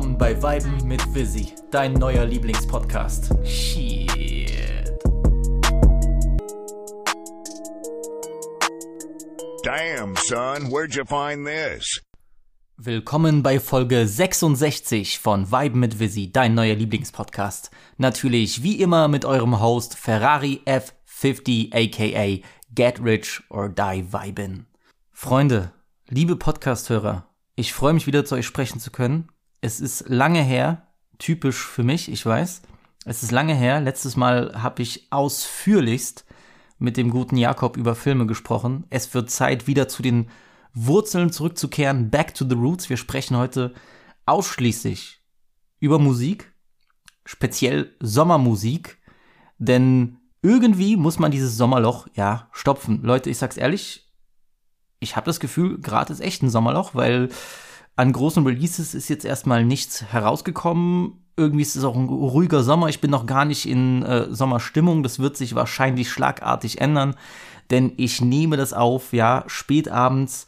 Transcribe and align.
Willkommen 0.00 0.16
bei 0.16 0.42
Weiben 0.42 0.88
mit 0.88 1.14
Visi, 1.14 1.52
dein 1.70 1.92
neuer 1.92 2.24
Lieblingspodcast. 2.24 3.34
Shit. 3.46 4.88
Damn, 9.62 10.16
son, 10.16 10.70
where'd 10.70 10.94
you 10.94 11.04
find 11.04 11.46
this? 11.46 12.00
Willkommen 12.78 13.42
bei 13.42 13.60
Folge 13.60 14.08
66 14.08 15.18
von 15.18 15.52
Weiben 15.52 15.80
mit 15.80 16.00
Visi, 16.00 16.32
dein 16.32 16.54
neuer 16.54 16.76
Lieblingspodcast. 16.76 17.70
Natürlich 17.98 18.62
wie 18.62 18.80
immer 18.80 19.06
mit 19.06 19.26
eurem 19.26 19.60
Host 19.60 19.98
Ferrari 19.98 20.62
F50 20.64 21.74
aka 21.74 22.42
Get 22.74 23.04
Rich 23.04 23.42
or 23.50 23.68
Die 23.68 24.10
Vibin. 24.10 24.64
Freunde, 25.12 25.72
liebe 26.08 26.36
Podcasthörer, 26.36 27.28
ich 27.54 27.74
freue 27.74 27.92
mich 27.92 28.06
wieder 28.06 28.24
zu 28.24 28.36
euch 28.36 28.46
sprechen 28.46 28.80
zu 28.80 28.90
können. 28.90 29.28
Es 29.60 29.80
ist 29.80 30.08
lange 30.08 30.42
her, 30.42 30.86
typisch 31.18 31.64
für 31.64 31.82
mich, 31.82 32.10
ich 32.10 32.24
weiß. 32.24 32.62
Es 33.04 33.22
ist 33.22 33.30
lange 33.30 33.54
her. 33.54 33.80
Letztes 33.80 34.16
Mal 34.16 34.62
habe 34.62 34.82
ich 34.82 35.08
ausführlichst 35.10 36.24
mit 36.78 36.96
dem 36.96 37.10
guten 37.10 37.36
Jakob 37.36 37.76
über 37.76 37.94
Filme 37.94 38.26
gesprochen. 38.26 38.84
Es 38.90 39.12
wird 39.14 39.30
Zeit, 39.30 39.66
wieder 39.66 39.88
zu 39.88 40.02
den 40.02 40.30
Wurzeln 40.72 41.30
zurückzukehren. 41.30 42.10
Back 42.10 42.34
to 42.34 42.46
the 42.48 42.54
Roots. 42.54 42.88
Wir 42.88 42.96
sprechen 42.96 43.36
heute 43.36 43.74
ausschließlich 44.26 45.20
über 45.78 45.98
Musik, 45.98 46.52
speziell 47.24 47.94
Sommermusik. 48.00 48.98
Denn 49.58 50.18
irgendwie 50.42 50.96
muss 50.96 51.18
man 51.18 51.30
dieses 51.30 51.56
Sommerloch 51.56 52.06
ja 52.14 52.48
stopfen. 52.52 53.02
Leute, 53.02 53.28
ich 53.28 53.36
sag's 53.36 53.58
ehrlich, 53.58 54.10
ich 55.00 55.16
habe 55.16 55.26
das 55.26 55.40
Gefühl, 55.40 55.78
gerade 55.80 56.12
ist 56.12 56.20
echt 56.20 56.42
ein 56.42 56.50
Sommerloch, 56.50 56.94
weil 56.94 57.28
an 58.00 58.14
großen 58.14 58.46
Releases 58.46 58.94
ist 58.94 59.10
jetzt 59.10 59.26
erstmal 59.26 59.62
nichts 59.62 60.02
herausgekommen. 60.04 61.22
Irgendwie 61.36 61.60
ist 61.60 61.76
es 61.76 61.84
auch 61.84 61.94
ein 61.94 62.08
ruhiger 62.08 62.62
Sommer. 62.62 62.88
Ich 62.88 63.02
bin 63.02 63.10
noch 63.10 63.26
gar 63.26 63.44
nicht 63.44 63.68
in 63.68 64.02
äh, 64.02 64.34
Sommerstimmung. 64.34 65.02
Das 65.02 65.18
wird 65.18 65.36
sich 65.36 65.54
wahrscheinlich 65.54 66.10
schlagartig 66.10 66.80
ändern, 66.80 67.14
denn 67.68 67.92
ich 67.98 68.22
nehme 68.22 68.56
das 68.56 68.72
auf, 68.72 69.12
ja, 69.12 69.44
spät 69.48 69.90
abends. 69.90 70.46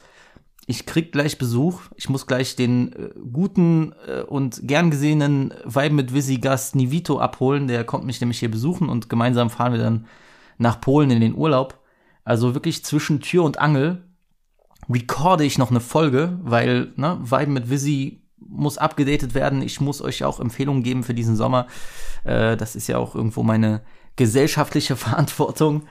Ich 0.67 0.87
krieg 0.87 1.13
gleich 1.13 1.37
Besuch. 1.37 1.83
Ich 1.95 2.09
muss 2.09 2.27
gleich 2.27 2.57
den 2.57 2.95
äh, 2.95 3.11
guten 3.31 3.93
äh, 4.07 4.23
und 4.23 4.67
gern 4.67 4.91
gesehenen 4.91 5.53
Vibe 5.67 5.95
mit 5.95 6.15
Visi 6.15 6.39
Gast 6.39 6.75
Nivito 6.75 7.21
abholen. 7.21 7.69
Der 7.69 7.85
kommt 7.85 8.07
mich 8.07 8.19
nämlich 8.23 8.39
hier 8.39 8.51
besuchen 8.51 8.89
und 8.89 9.11
gemeinsam 9.11 9.51
fahren 9.51 9.75
wir 9.75 9.81
dann 9.81 10.07
nach 10.57 10.81
Polen 10.81 11.11
in 11.11 11.21
den 11.21 11.35
Urlaub. 11.35 11.81
Also 12.25 12.55
wirklich 12.55 12.83
zwischen 12.83 13.21
Tür 13.21 13.45
und 13.45 13.59
Angel 13.59 14.05
recorde 14.89 15.45
ich 15.45 15.59
noch 15.59 15.71
eine 15.71 15.81
Folge, 15.81 16.39
weil, 16.43 16.93
ne, 16.97 17.19
Vibe 17.23 17.51
mit 17.51 17.71
Visi 17.71 18.23
muss 18.39 18.79
abgedatet 18.79 19.35
werden. 19.35 19.63
Ich 19.63 19.81
muss 19.81 20.03
euch 20.03 20.25
auch 20.25 20.41
Empfehlungen 20.41 20.83
geben 20.83 21.05
für 21.05 21.15
diesen 21.15 21.37
Sommer. 21.37 21.67
Äh, 22.25 22.57
das 22.57 22.77
ist 22.77 22.89
ja 22.89 22.99
auch 22.99 23.15
irgendwo 23.15 23.43
meine 23.43 23.83
gesellschaftliche 24.17 24.97
Verantwortung. 24.97 25.85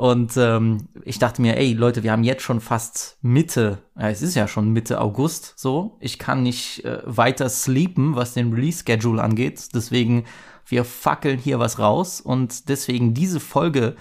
Und 0.00 0.34
ähm, 0.38 0.88
ich 1.04 1.18
dachte 1.18 1.42
mir, 1.42 1.58
ey 1.58 1.74
Leute, 1.74 2.02
wir 2.02 2.12
haben 2.12 2.24
jetzt 2.24 2.42
schon 2.42 2.62
fast 2.62 3.18
Mitte, 3.20 3.82
ja, 3.98 4.08
es 4.08 4.22
ist 4.22 4.34
ja 4.34 4.48
schon 4.48 4.72
Mitte 4.72 4.98
August 4.98 5.52
so. 5.56 5.98
Ich 6.00 6.18
kann 6.18 6.42
nicht 6.42 6.86
äh, 6.86 7.02
weiter 7.04 7.50
sleepen, 7.50 8.16
was 8.16 8.32
den 8.32 8.50
Release-Schedule 8.50 9.22
angeht. 9.22 9.68
Deswegen, 9.74 10.24
wir 10.64 10.86
fackeln 10.86 11.38
hier 11.38 11.58
was 11.58 11.78
raus. 11.78 12.22
Und 12.22 12.70
deswegen, 12.70 13.12
diese 13.12 13.40
Folge 13.40 13.94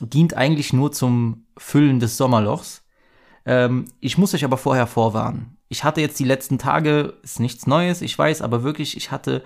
dient 0.00 0.32
eigentlich 0.32 0.72
nur 0.72 0.92
zum 0.92 1.44
Füllen 1.58 2.00
des 2.00 2.16
Sommerlochs. 2.16 2.85
Ähm, 3.46 3.86
ich 4.00 4.18
muss 4.18 4.34
euch 4.34 4.44
aber 4.44 4.58
vorher 4.58 4.86
vorwarnen. 4.86 5.56
Ich 5.68 5.84
hatte 5.84 6.00
jetzt 6.00 6.18
die 6.18 6.24
letzten 6.24 6.58
Tage, 6.58 7.14
ist 7.22 7.40
nichts 7.40 7.66
Neues, 7.66 8.02
ich 8.02 8.18
weiß, 8.18 8.42
aber 8.42 8.62
wirklich, 8.62 8.96
ich 8.96 9.10
hatte 9.10 9.42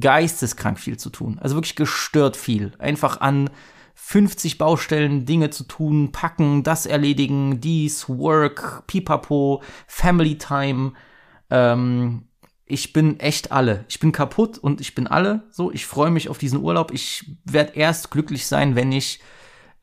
geisteskrank 0.00 0.78
viel 0.78 0.98
zu 0.98 1.10
tun. 1.10 1.38
Also 1.40 1.56
wirklich 1.56 1.76
gestört 1.76 2.36
viel. 2.36 2.72
Einfach 2.78 3.20
an 3.20 3.48
50 3.94 4.58
Baustellen 4.58 5.24
Dinge 5.24 5.50
zu 5.50 5.64
tun, 5.64 6.12
packen, 6.12 6.62
das 6.62 6.86
erledigen, 6.86 7.60
dies, 7.60 8.08
Work, 8.08 8.86
Pipapo, 8.86 9.62
Family 9.86 10.36
Time. 10.36 10.92
Ähm, 11.50 12.24
ich 12.66 12.92
bin 12.92 13.18
echt 13.20 13.52
alle. 13.52 13.84
Ich 13.88 14.00
bin 14.00 14.12
kaputt 14.12 14.58
und 14.58 14.80
ich 14.80 14.94
bin 14.94 15.06
alle. 15.06 15.44
So, 15.50 15.72
ich 15.72 15.86
freue 15.86 16.10
mich 16.10 16.28
auf 16.28 16.38
diesen 16.38 16.60
Urlaub. 16.60 16.92
Ich 16.92 17.36
werde 17.44 17.74
erst 17.74 18.10
glücklich 18.10 18.46
sein, 18.46 18.76
wenn 18.76 18.92
ich 18.92 19.20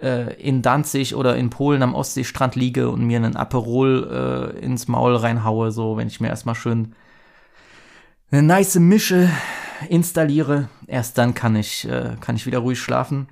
äh, 0.01 0.33
in 0.41 0.61
Danzig 0.61 1.15
oder 1.15 1.35
in 1.35 1.49
Polen 1.49 1.83
am 1.83 1.95
Ostseestrand 1.95 2.55
liege 2.55 2.89
und 2.89 3.05
mir 3.05 3.17
einen 3.17 3.35
Aperol 3.35 4.53
äh, 4.55 4.59
ins 4.59 4.87
Maul 4.87 5.15
reinhaue, 5.15 5.71
so 5.71 5.97
wenn 5.97 6.07
ich 6.07 6.19
mir 6.19 6.27
erstmal 6.27 6.55
schön 6.55 6.93
eine 8.29 8.43
nice 8.43 8.75
Mische 8.75 9.29
installiere, 9.89 10.69
erst 10.87 11.17
dann 11.17 11.33
kann 11.33 11.55
ich, 11.55 11.87
äh, 11.87 12.15
kann 12.19 12.35
ich 12.35 12.45
wieder 12.45 12.59
ruhig 12.59 12.79
schlafen. 12.79 13.27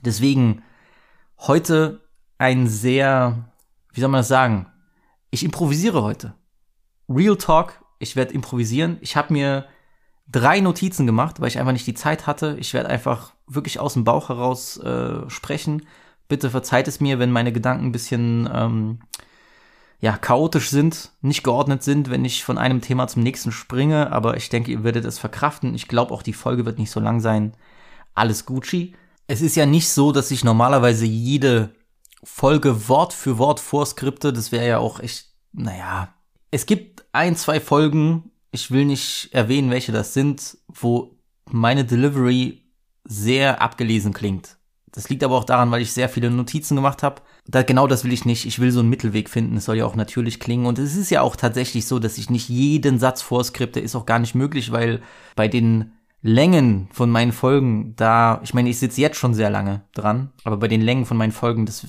Deswegen 0.00 0.62
heute 1.38 2.00
ein 2.38 2.66
sehr, 2.66 3.50
wie 3.92 4.00
soll 4.00 4.10
man 4.10 4.20
das 4.20 4.28
sagen? 4.28 4.66
Ich 5.30 5.44
improvisiere 5.44 6.02
heute. 6.02 6.34
Real 7.08 7.36
Talk, 7.36 7.82
ich 7.98 8.16
werde 8.16 8.34
improvisieren. 8.34 8.98
Ich 9.00 9.16
habe 9.16 9.32
mir 9.32 9.66
drei 10.28 10.60
Notizen 10.60 11.06
gemacht, 11.06 11.40
weil 11.40 11.48
ich 11.48 11.58
einfach 11.58 11.72
nicht 11.72 11.86
die 11.86 11.94
Zeit 11.94 12.26
hatte. 12.26 12.56
Ich 12.58 12.74
werde 12.74 12.88
einfach 12.88 13.32
wirklich 13.46 13.80
aus 13.80 13.94
dem 13.94 14.04
Bauch 14.04 14.28
heraus 14.28 14.78
äh, 14.78 15.28
sprechen. 15.28 15.86
Bitte 16.28 16.50
verzeiht 16.50 16.88
es 16.88 17.00
mir, 17.00 17.18
wenn 17.18 17.30
meine 17.30 17.52
Gedanken 17.52 17.86
ein 17.86 17.92
bisschen 17.92 18.48
ähm, 18.52 19.00
ja, 20.02 20.16
chaotisch 20.16 20.68
sind, 20.68 21.12
nicht 21.20 21.44
geordnet 21.44 21.84
sind, 21.84 22.10
wenn 22.10 22.24
ich 22.24 22.42
von 22.42 22.58
einem 22.58 22.80
Thema 22.80 23.06
zum 23.06 23.22
nächsten 23.22 23.52
springe, 23.52 24.12
aber 24.12 24.36
ich 24.36 24.48
denke, 24.48 24.72
ihr 24.72 24.82
werdet 24.82 25.04
es 25.04 25.20
verkraften. 25.20 25.76
Ich 25.76 25.86
glaube 25.86 26.12
auch, 26.12 26.24
die 26.24 26.32
Folge 26.32 26.66
wird 26.66 26.80
nicht 26.80 26.90
so 26.90 26.98
lang 26.98 27.20
sein. 27.20 27.56
Alles 28.12 28.44
Gucci. 28.44 28.96
Es 29.28 29.40
ist 29.40 29.54
ja 29.54 29.64
nicht 29.64 29.88
so, 29.88 30.10
dass 30.10 30.32
ich 30.32 30.42
normalerweise 30.42 31.06
jede 31.06 31.76
Folge 32.24 32.88
Wort 32.88 33.12
für 33.12 33.38
Wort 33.38 33.60
vorskripte. 33.60 34.32
Das 34.32 34.50
wäre 34.50 34.66
ja 34.66 34.78
auch 34.78 34.98
echt, 34.98 35.28
naja. 35.52 36.12
Es 36.50 36.66
gibt 36.66 37.04
ein, 37.12 37.36
zwei 37.36 37.60
Folgen, 37.60 38.31
ich 38.52 38.70
will 38.70 38.84
nicht 38.84 39.30
erwähnen, 39.32 39.70
welche 39.70 39.92
das 39.92 40.14
sind, 40.14 40.58
wo 40.68 41.16
meine 41.50 41.84
Delivery 41.84 42.62
sehr 43.04 43.60
abgelesen 43.60 44.12
klingt. 44.12 44.58
Das 44.92 45.08
liegt 45.08 45.24
aber 45.24 45.36
auch 45.36 45.44
daran, 45.44 45.70
weil 45.70 45.80
ich 45.80 45.92
sehr 45.92 46.10
viele 46.10 46.30
Notizen 46.30 46.76
gemacht 46.76 47.02
habe. 47.02 47.22
Da, 47.46 47.62
genau 47.62 47.86
das 47.86 48.04
will 48.04 48.12
ich 48.12 48.26
nicht. 48.26 48.44
Ich 48.44 48.58
will 48.58 48.70
so 48.70 48.80
einen 48.80 48.90
Mittelweg 48.90 49.30
finden. 49.30 49.56
Es 49.56 49.64
soll 49.64 49.78
ja 49.78 49.86
auch 49.86 49.96
natürlich 49.96 50.38
klingen. 50.38 50.66
Und 50.66 50.78
es 50.78 50.96
ist 50.96 51.10
ja 51.10 51.22
auch 51.22 51.34
tatsächlich 51.34 51.86
so, 51.86 51.98
dass 51.98 52.18
ich 52.18 52.28
nicht 52.28 52.50
jeden 52.50 52.98
Satz 52.98 53.22
vorskripte. 53.22 53.80
Ist 53.80 53.96
auch 53.96 54.04
gar 54.04 54.18
nicht 54.18 54.34
möglich, 54.34 54.70
weil 54.70 55.00
bei 55.34 55.48
den 55.48 55.92
Längen 56.20 56.88
von 56.92 57.10
meinen 57.10 57.32
Folgen, 57.32 57.96
da, 57.96 58.40
ich 58.44 58.52
meine, 58.52 58.68
ich 58.68 58.78
sitze 58.78 59.00
jetzt 59.00 59.16
schon 59.16 59.34
sehr 59.34 59.50
lange 59.50 59.82
dran, 59.94 60.30
aber 60.44 60.58
bei 60.58 60.68
den 60.68 60.82
Längen 60.82 61.06
von 61.06 61.16
meinen 61.16 61.32
Folgen, 61.32 61.66
das 61.66 61.86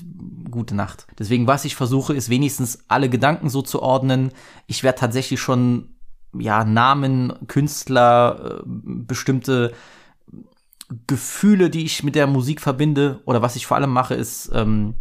gute 0.50 0.74
Nacht. 0.74 1.06
Deswegen, 1.20 1.46
was 1.46 1.66
ich 1.66 1.76
versuche, 1.76 2.14
ist 2.14 2.30
wenigstens 2.30 2.86
alle 2.88 3.10
Gedanken 3.10 3.50
so 3.50 3.62
zu 3.62 3.82
ordnen. 3.82 4.32
Ich 4.66 4.82
werde 4.82 5.00
tatsächlich 5.00 5.40
schon 5.40 5.90
ja, 6.38 6.64
Namen, 6.64 7.34
Künstler, 7.48 8.60
äh, 8.60 8.64
bestimmte 8.66 9.74
Gefühle, 11.08 11.70
die 11.70 11.86
ich 11.86 12.04
mit 12.04 12.16
der 12.16 12.28
Musik 12.28 12.62
verbinde. 12.62 13.22
Oder 13.26 13.42
was 13.42 13.56
ich 13.56 13.66
vor 13.66 13.78
allem 13.78 13.92
mache, 13.92 14.16
ist, 14.16 14.52
ähm, 14.54 14.96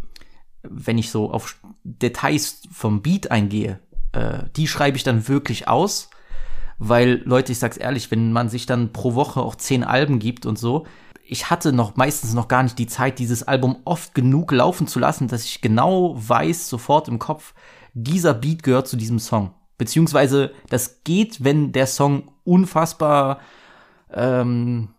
wenn 0.63 0.97
ich 0.97 1.11
so 1.11 1.31
auf 1.31 1.57
Details 1.83 2.61
vom 2.71 3.01
Beat 3.01 3.31
eingehe, 3.31 3.79
äh, 4.13 4.43
die 4.55 4.67
schreibe 4.67 4.97
ich 4.97 5.03
dann 5.03 5.27
wirklich 5.27 5.67
aus. 5.67 6.09
Weil, 6.79 7.21
Leute, 7.25 7.51
ich 7.51 7.59
sag's 7.59 7.77
ehrlich, 7.77 8.11
wenn 8.11 8.31
man 8.31 8.49
sich 8.49 8.65
dann 8.65 8.91
pro 8.91 9.13
Woche 9.13 9.41
auch 9.41 9.55
zehn 9.55 9.83
Alben 9.83 10.19
gibt 10.19 10.45
und 10.45 10.57
so, 10.57 10.85
ich 11.25 11.49
hatte 11.49 11.71
noch 11.71 11.95
meistens 11.95 12.33
noch 12.33 12.47
gar 12.47 12.63
nicht 12.63 12.77
die 12.77 12.87
Zeit, 12.87 13.19
dieses 13.19 13.43
Album 13.43 13.77
oft 13.85 14.13
genug 14.13 14.51
laufen 14.51 14.87
zu 14.87 14.99
lassen, 14.99 15.27
dass 15.27 15.45
ich 15.45 15.61
genau 15.61 16.15
weiß, 16.17 16.69
sofort 16.69 17.07
im 17.07 17.19
Kopf, 17.19 17.53
dieser 17.93 18.33
Beat 18.33 18.63
gehört 18.63 18.87
zu 18.87 18.97
diesem 18.97 19.19
Song. 19.19 19.53
Beziehungsweise 19.77 20.51
das 20.69 21.03
geht, 21.03 21.43
wenn 21.43 21.71
der 21.71 21.87
Song 21.87 22.31
unfassbar 22.43 23.39
ähm, 24.13 24.89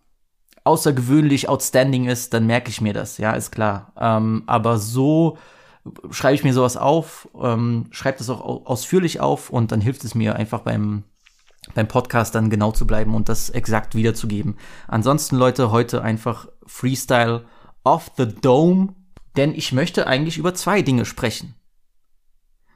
außergewöhnlich 0.64 1.48
outstanding 1.48 2.06
ist, 2.06 2.34
dann 2.34 2.46
merke 2.46 2.70
ich 2.70 2.80
mir 2.80 2.92
das, 2.92 3.18
ja, 3.18 3.32
ist 3.32 3.52
klar. 3.52 3.92
Ähm, 3.98 4.44
aber 4.46 4.78
so 4.78 5.38
schreibe 6.10 6.34
ich 6.34 6.44
mir 6.44 6.54
sowas 6.54 6.76
auf, 6.76 7.28
ähm, 7.40 7.86
schreibe 7.90 8.18
das 8.18 8.30
auch 8.30 8.66
ausführlich 8.66 9.20
auf 9.20 9.50
und 9.50 9.72
dann 9.72 9.80
hilft 9.80 10.04
es 10.04 10.14
mir 10.14 10.36
einfach 10.36 10.60
beim 10.60 11.04
beim 11.74 11.88
Podcast 11.88 12.34
dann 12.34 12.50
genau 12.50 12.72
zu 12.72 12.86
bleiben 12.86 13.14
und 13.14 13.30
das 13.30 13.48
exakt 13.48 13.94
wiederzugeben. 13.94 14.56
Ansonsten, 14.86 15.36
Leute, 15.36 15.70
heute 15.70 16.02
einfach 16.02 16.46
Freestyle 16.66 17.46
off 17.84 18.10
the 18.18 18.26
Dome, 18.26 18.94
denn 19.36 19.54
ich 19.54 19.72
möchte 19.72 20.06
eigentlich 20.06 20.36
über 20.36 20.54
zwei 20.54 20.82
Dinge 20.82 21.06
sprechen. 21.06 21.54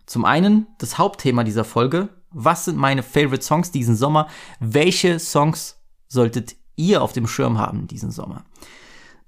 Zum 0.08 0.25
einen 0.25 0.66
das 0.78 0.96
Hauptthema 0.96 1.44
dieser 1.44 1.64
Folge. 1.64 2.08
Was 2.31 2.64
sind 2.64 2.78
meine 2.78 3.02
Favorite 3.02 3.44
Songs 3.44 3.70
diesen 3.70 3.94
Sommer? 3.94 4.26
Welche 4.58 5.19
Songs 5.19 5.76
solltet 6.08 6.56
ihr 6.76 7.02
auf 7.02 7.12
dem 7.12 7.26
Schirm 7.26 7.58
haben 7.58 7.87
diesen 7.87 8.10
Sommer? 8.10 8.44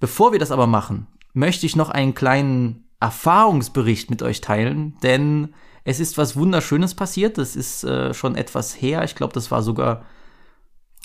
Bevor 0.00 0.32
wir 0.32 0.38
das 0.38 0.50
aber 0.50 0.66
machen, 0.66 1.06
möchte 1.34 1.66
ich 1.66 1.76
noch 1.76 1.90
einen 1.90 2.14
kleinen 2.14 2.88
Erfahrungsbericht 2.98 4.08
mit 4.08 4.22
euch 4.22 4.40
teilen, 4.40 4.96
denn 5.02 5.54
es 5.84 6.00
ist 6.00 6.16
was 6.16 6.34
Wunderschönes 6.34 6.94
passiert. 6.94 7.36
Das 7.36 7.56
ist 7.56 7.84
äh, 7.84 8.14
schon 8.14 8.34
etwas 8.34 8.80
her. 8.80 9.04
Ich 9.04 9.14
glaube, 9.14 9.34
das 9.34 9.50
war 9.50 9.62
sogar 9.62 10.02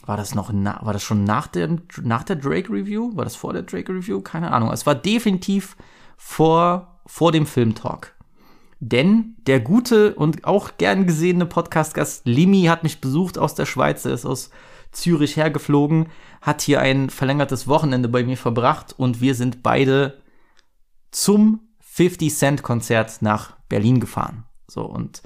war 0.06 0.18
das 0.18 0.36
noch, 0.36 0.52
na, 0.54 0.80
war 0.84 0.94
das 0.94 1.04
schon 1.04 1.24
nach 1.24 1.48
dem, 1.48 1.82
nach 2.02 2.24
der 2.24 2.36
Drake 2.38 2.72
Review? 2.72 3.12
War 3.16 3.24
das 3.26 3.36
vor 3.36 3.52
der 3.54 3.64
Drake 3.64 3.92
Review? 3.92 4.22
Keine 4.22 4.52
Ahnung. 4.52 4.72
Es 4.72 4.86
war 4.86 4.96
definitiv 4.96 5.76
vor, 6.16 7.02
vor 7.08 7.32
dem 7.32 7.46
Filmtalk. 7.46 8.15
Denn 8.80 9.36
der 9.48 9.60
gute 9.60 10.16
und 10.16 10.46
auch 10.46 10.78
gern 10.78 11.08
gesehene 11.08 11.46
Podcast-Gast 11.46 12.26
Limi 12.26 12.64
hat 12.64 12.84
mich 12.84 13.02
besucht 13.02 13.38
aus 13.38 13.56
der 13.56 13.66
Schweiz. 13.66 14.06
Er 14.06 14.14
ist 14.14 14.26
aus 14.26 14.50
Zürich 14.92 15.38
hergeflogen, 15.38 16.08
hat 16.42 16.62
hier 16.62 16.82
ein 16.82 17.10
verlängertes 17.10 17.68
Wochenende 17.68 18.10
bei 18.10 18.24
mir 18.24 18.38
verbracht 18.38 18.94
und 18.98 19.22
wir 19.22 19.36
sind 19.36 19.64
beide 19.64 20.22
zum 21.12 21.62
50 21.82 22.34
Cent 22.34 22.64
Konzert 22.64 23.22
nach 23.22 23.58
Berlin 23.70 24.00
gefahren. 24.00 24.46
So 24.68 24.84
und 24.84 25.22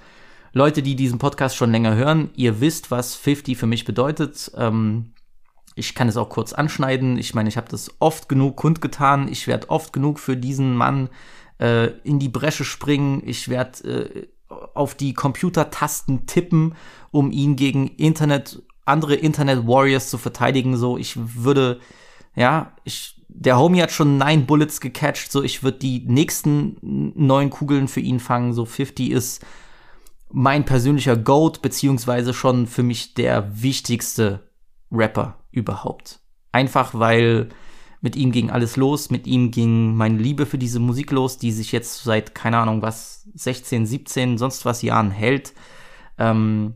Leute, 0.53 0.81
die 0.81 0.95
diesen 0.95 1.19
Podcast 1.19 1.55
schon 1.55 1.71
länger 1.71 1.95
hören, 1.95 2.31
ihr 2.35 2.61
wisst, 2.61 2.91
was 2.91 3.15
50 3.15 3.57
für 3.57 3.67
mich 3.67 3.85
bedeutet. 3.85 4.51
Ähm, 4.55 5.13
ich 5.75 5.95
kann 5.95 6.07
es 6.07 6.17
auch 6.17 6.29
kurz 6.29 6.53
anschneiden. 6.53 7.17
Ich 7.17 7.33
meine, 7.33 7.49
ich 7.49 7.57
habe 7.57 7.69
das 7.69 7.91
oft 7.99 8.27
genug 8.27 8.57
kundgetan. 8.57 9.27
Ich 9.27 9.47
werde 9.47 9.69
oft 9.69 9.93
genug 9.93 10.19
für 10.19 10.35
diesen 10.35 10.75
Mann 10.75 11.09
äh, 11.59 11.87
in 12.03 12.19
die 12.19 12.29
Bresche 12.29 12.65
springen. 12.65 13.21
Ich 13.25 13.49
werde 13.49 13.87
äh, 13.87 14.27
auf 14.73 14.95
die 14.95 15.13
Computertasten 15.13 16.25
tippen, 16.25 16.75
um 17.11 17.31
ihn 17.31 17.55
gegen 17.55 17.87
Internet, 17.87 18.61
andere 18.85 19.15
Internet 19.15 19.67
Warriors 19.67 20.09
zu 20.09 20.17
verteidigen. 20.17 20.77
So, 20.77 20.97
ich 20.97 21.15
würde, 21.17 21.79
ja, 22.35 22.73
ich, 22.83 23.21
der 23.27 23.57
Homie 23.59 23.81
hat 23.81 23.91
schon 23.91 24.17
neun 24.17 24.45
Bullets 24.45 24.81
gecatcht. 24.81 25.31
So, 25.31 25.43
ich 25.43 25.63
würde 25.63 25.79
die 25.79 26.03
nächsten 26.07 26.77
neun 26.81 27.49
Kugeln 27.49 27.87
für 27.87 27.99
ihn 27.99 28.19
fangen. 28.19 28.53
So, 28.53 28.65
50 28.65 29.11
ist 29.11 29.45
mein 30.31 30.65
persönlicher 30.65 31.17
Goat, 31.17 31.61
beziehungsweise 31.61 32.33
schon 32.33 32.67
für 32.67 32.83
mich 32.83 33.13
der 33.13 33.61
wichtigste 33.61 34.49
Rapper 34.91 35.37
überhaupt. 35.51 36.19
Einfach 36.51 36.93
weil 36.93 37.49
mit 38.01 38.15
ihm 38.15 38.31
ging 38.31 38.49
alles 38.49 38.77
los, 38.77 39.09
mit 39.09 39.27
ihm 39.27 39.51
ging 39.51 39.95
meine 39.95 40.17
Liebe 40.17 40.45
für 40.45 40.57
diese 40.57 40.79
Musik 40.79 41.11
los, 41.11 41.37
die 41.37 41.51
sich 41.51 41.71
jetzt 41.71 42.03
seit, 42.03 42.33
keine 42.33 42.57
Ahnung 42.57 42.81
was, 42.81 43.27
16, 43.33 43.85
17, 43.85 44.37
sonst 44.37 44.65
was 44.65 44.81
Jahren 44.81 45.11
hält. 45.11 45.53
Ähm, 46.17 46.75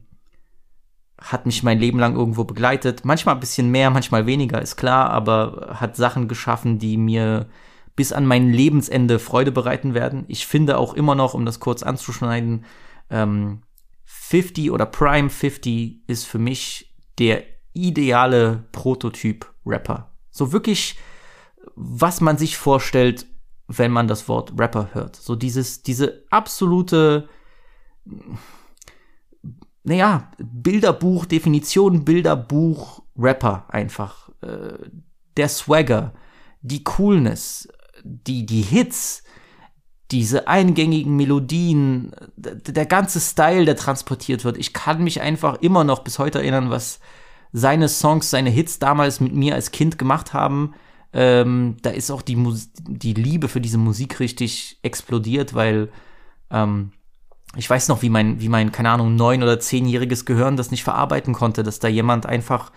hat 1.18 1.46
mich 1.46 1.64
mein 1.64 1.80
Leben 1.80 2.00
lang 2.00 2.16
irgendwo 2.16 2.44
begleitet. 2.44 3.06
Manchmal 3.06 3.36
ein 3.36 3.40
bisschen 3.40 3.72
mehr, 3.72 3.90
manchmal 3.90 4.26
weniger, 4.26 4.62
ist 4.62 4.76
klar, 4.76 5.10
aber 5.10 5.78
hat 5.80 5.96
Sachen 5.96 6.28
geschaffen, 6.28 6.80
die 6.80 6.98
mir 6.98 7.48
bis 7.96 8.12
an 8.12 8.26
mein 8.26 8.52
Lebensende 8.52 9.20
Freude 9.20 9.52
bereiten 9.52 9.94
werden. 9.94 10.26
Ich 10.28 10.46
finde 10.46 10.78
auch 10.78 10.94
immer 10.94 11.16
noch, 11.16 11.34
um 11.34 11.46
das 11.46 11.60
kurz 11.60 11.84
anzuschneiden, 11.84 12.66
ähm, 13.10 13.62
50 14.04 14.72
oder 14.72 14.86
Prime 14.86 15.30
50 15.30 16.08
ist 16.08 16.26
für 16.26 16.40
mich 16.40 16.94
der 17.20 17.44
ideale 17.74 18.66
Prototyp-Rapper. 18.72 20.12
So 20.32 20.52
wirklich, 20.52 20.98
was 21.76 22.22
man 22.22 22.38
sich 22.38 22.58
vorstellt, 22.58 23.26
wenn 23.68 23.92
man 23.92 24.08
das 24.08 24.28
Wort 24.28 24.54
Rapper 24.58 24.90
hört. 24.94 25.16
So 25.16 25.36
dieses, 25.36 25.84
diese 25.84 26.24
absolute, 26.30 27.30
naja, 29.84 30.32
Bilderbuch, 30.38 31.26
Definition 31.26 32.06
Bilderbuch, 32.06 33.04
Rapper 33.18 33.66
einfach. 33.70 34.30
Äh, 34.42 34.78
der 35.38 35.50
Swagger, 35.50 36.14
die 36.62 36.84
Coolness, 36.84 37.68
die, 38.04 38.46
die 38.46 38.62
Hits, 38.62 39.24
diese 40.12 40.48
eingängigen 40.48 41.16
Melodien, 41.16 42.12
der 42.36 42.86
ganze 42.86 43.20
Style, 43.20 43.66
der 43.66 43.76
transportiert 43.76 44.46
wird. 44.46 44.58
Ich 44.58 44.74
kann 44.74 45.04
mich 45.04 45.22
einfach 45.22 45.56
immer 45.62 45.84
noch 45.84 46.04
bis 46.04 46.20
heute 46.20 46.40
erinnern, 46.40 46.70
was 46.70 47.00
seine 47.52 47.90
Songs, 47.90 48.30
seine 48.30 48.50
Hits 48.50 48.80
damals 48.80 49.20
mit 49.20 49.34
mir 49.34 49.56
als 49.56 49.72
Kind 49.72 49.98
gemacht 49.98 50.34
haben. 50.34 50.74
Ähm, 51.14 51.78
da 51.82 51.92
ist 51.92 52.12
auch 52.12 52.22
die, 52.22 52.36
Mus 52.36 52.70
die 52.88 53.14
Liebe 53.14 53.48
für 53.48 53.62
diese 53.62 53.78
Musik 53.78 54.20
richtig 54.20 54.80
explodiert, 54.82 55.54
weil 55.54 55.90
ähm, 56.50 56.92
ich 57.56 57.70
weiß 57.70 57.88
noch, 57.88 58.02
wie 58.02 58.10
mein, 58.10 58.42
wie 58.42 58.50
mein, 58.50 58.72
keine 58.72 58.90
Ahnung, 58.90 59.16
neun- 59.16 59.44
oder 59.44 59.60
zehnjähriges 59.60 60.26
Gehirn 60.26 60.58
das 60.58 60.72
nicht 60.72 60.84
verarbeiten 60.84 61.34
konnte, 61.34 61.62
dass 61.62 61.80
da 61.80 61.88
jemand 61.88 62.26
einfach 62.26 62.72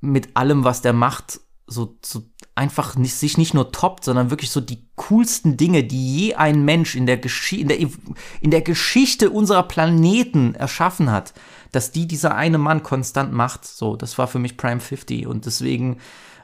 mit 0.00 0.36
allem, 0.36 0.64
was 0.64 0.82
der 0.82 0.92
macht, 0.92 1.40
so, 1.66 1.96
so 2.04 2.24
einfach 2.54 2.96
nicht, 2.96 3.14
sich 3.14 3.38
nicht 3.38 3.54
nur 3.54 3.70
toppt, 3.72 4.04
sondern 4.04 4.30
wirklich 4.30 4.50
so 4.50 4.60
die 4.60 4.88
coolsten 4.96 5.56
Dinge, 5.56 5.84
die 5.84 6.16
je 6.16 6.34
ein 6.34 6.64
Mensch 6.64 6.96
in 6.96 7.06
der, 7.06 7.16
Geschi 7.16 7.60
in 7.60 7.68
der, 7.68 7.78
in 7.78 8.50
der 8.50 8.62
Geschichte 8.62 9.30
unserer 9.30 9.62
Planeten 9.62 10.54
erschaffen 10.54 11.10
hat, 11.10 11.32
dass 11.70 11.92
die 11.92 12.06
dieser 12.06 12.34
eine 12.34 12.58
Mann 12.58 12.82
konstant 12.82 13.32
macht. 13.32 13.64
So, 13.64 13.96
das 13.96 14.18
war 14.18 14.26
für 14.26 14.40
mich 14.40 14.56
Prime 14.56 14.80
50 14.80 15.26
und 15.26 15.46
deswegen 15.46 15.98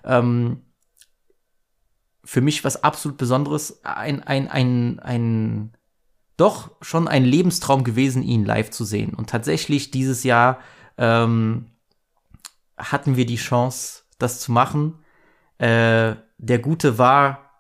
ähm, 0.05 0.63
für 2.29 2.43
mich 2.43 2.63
was 2.63 2.85
absolut 2.85 3.17
Besonderes, 3.17 3.83
ein, 3.85 4.23
ein, 4.23 4.49
ein, 4.49 5.01
ein, 5.01 5.73
doch 6.37 6.71
schon 6.83 7.09
ein 7.09 7.25
Lebenstraum 7.25 7.85
gewesen, 7.85 8.23
ihn 8.23 8.45
live 8.45 8.69
zu 8.69 8.85
sehen. 8.85 9.15
Und 9.15 9.31
tatsächlich 9.31 9.93
dieses 9.93 10.25
Jahr 10.25 10.59
ähm, 10.99 11.71
hatten 12.77 13.17
wir 13.17 13.25
die 13.25 13.37
Chance, 13.37 14.03
das 14.19 14.41
zu 14.41 14.53
machen. 14.53 14.99
Äh, 15.57 16.17
der 16.37 16.59
Gute 16.59 16.99
war 16.99 17.51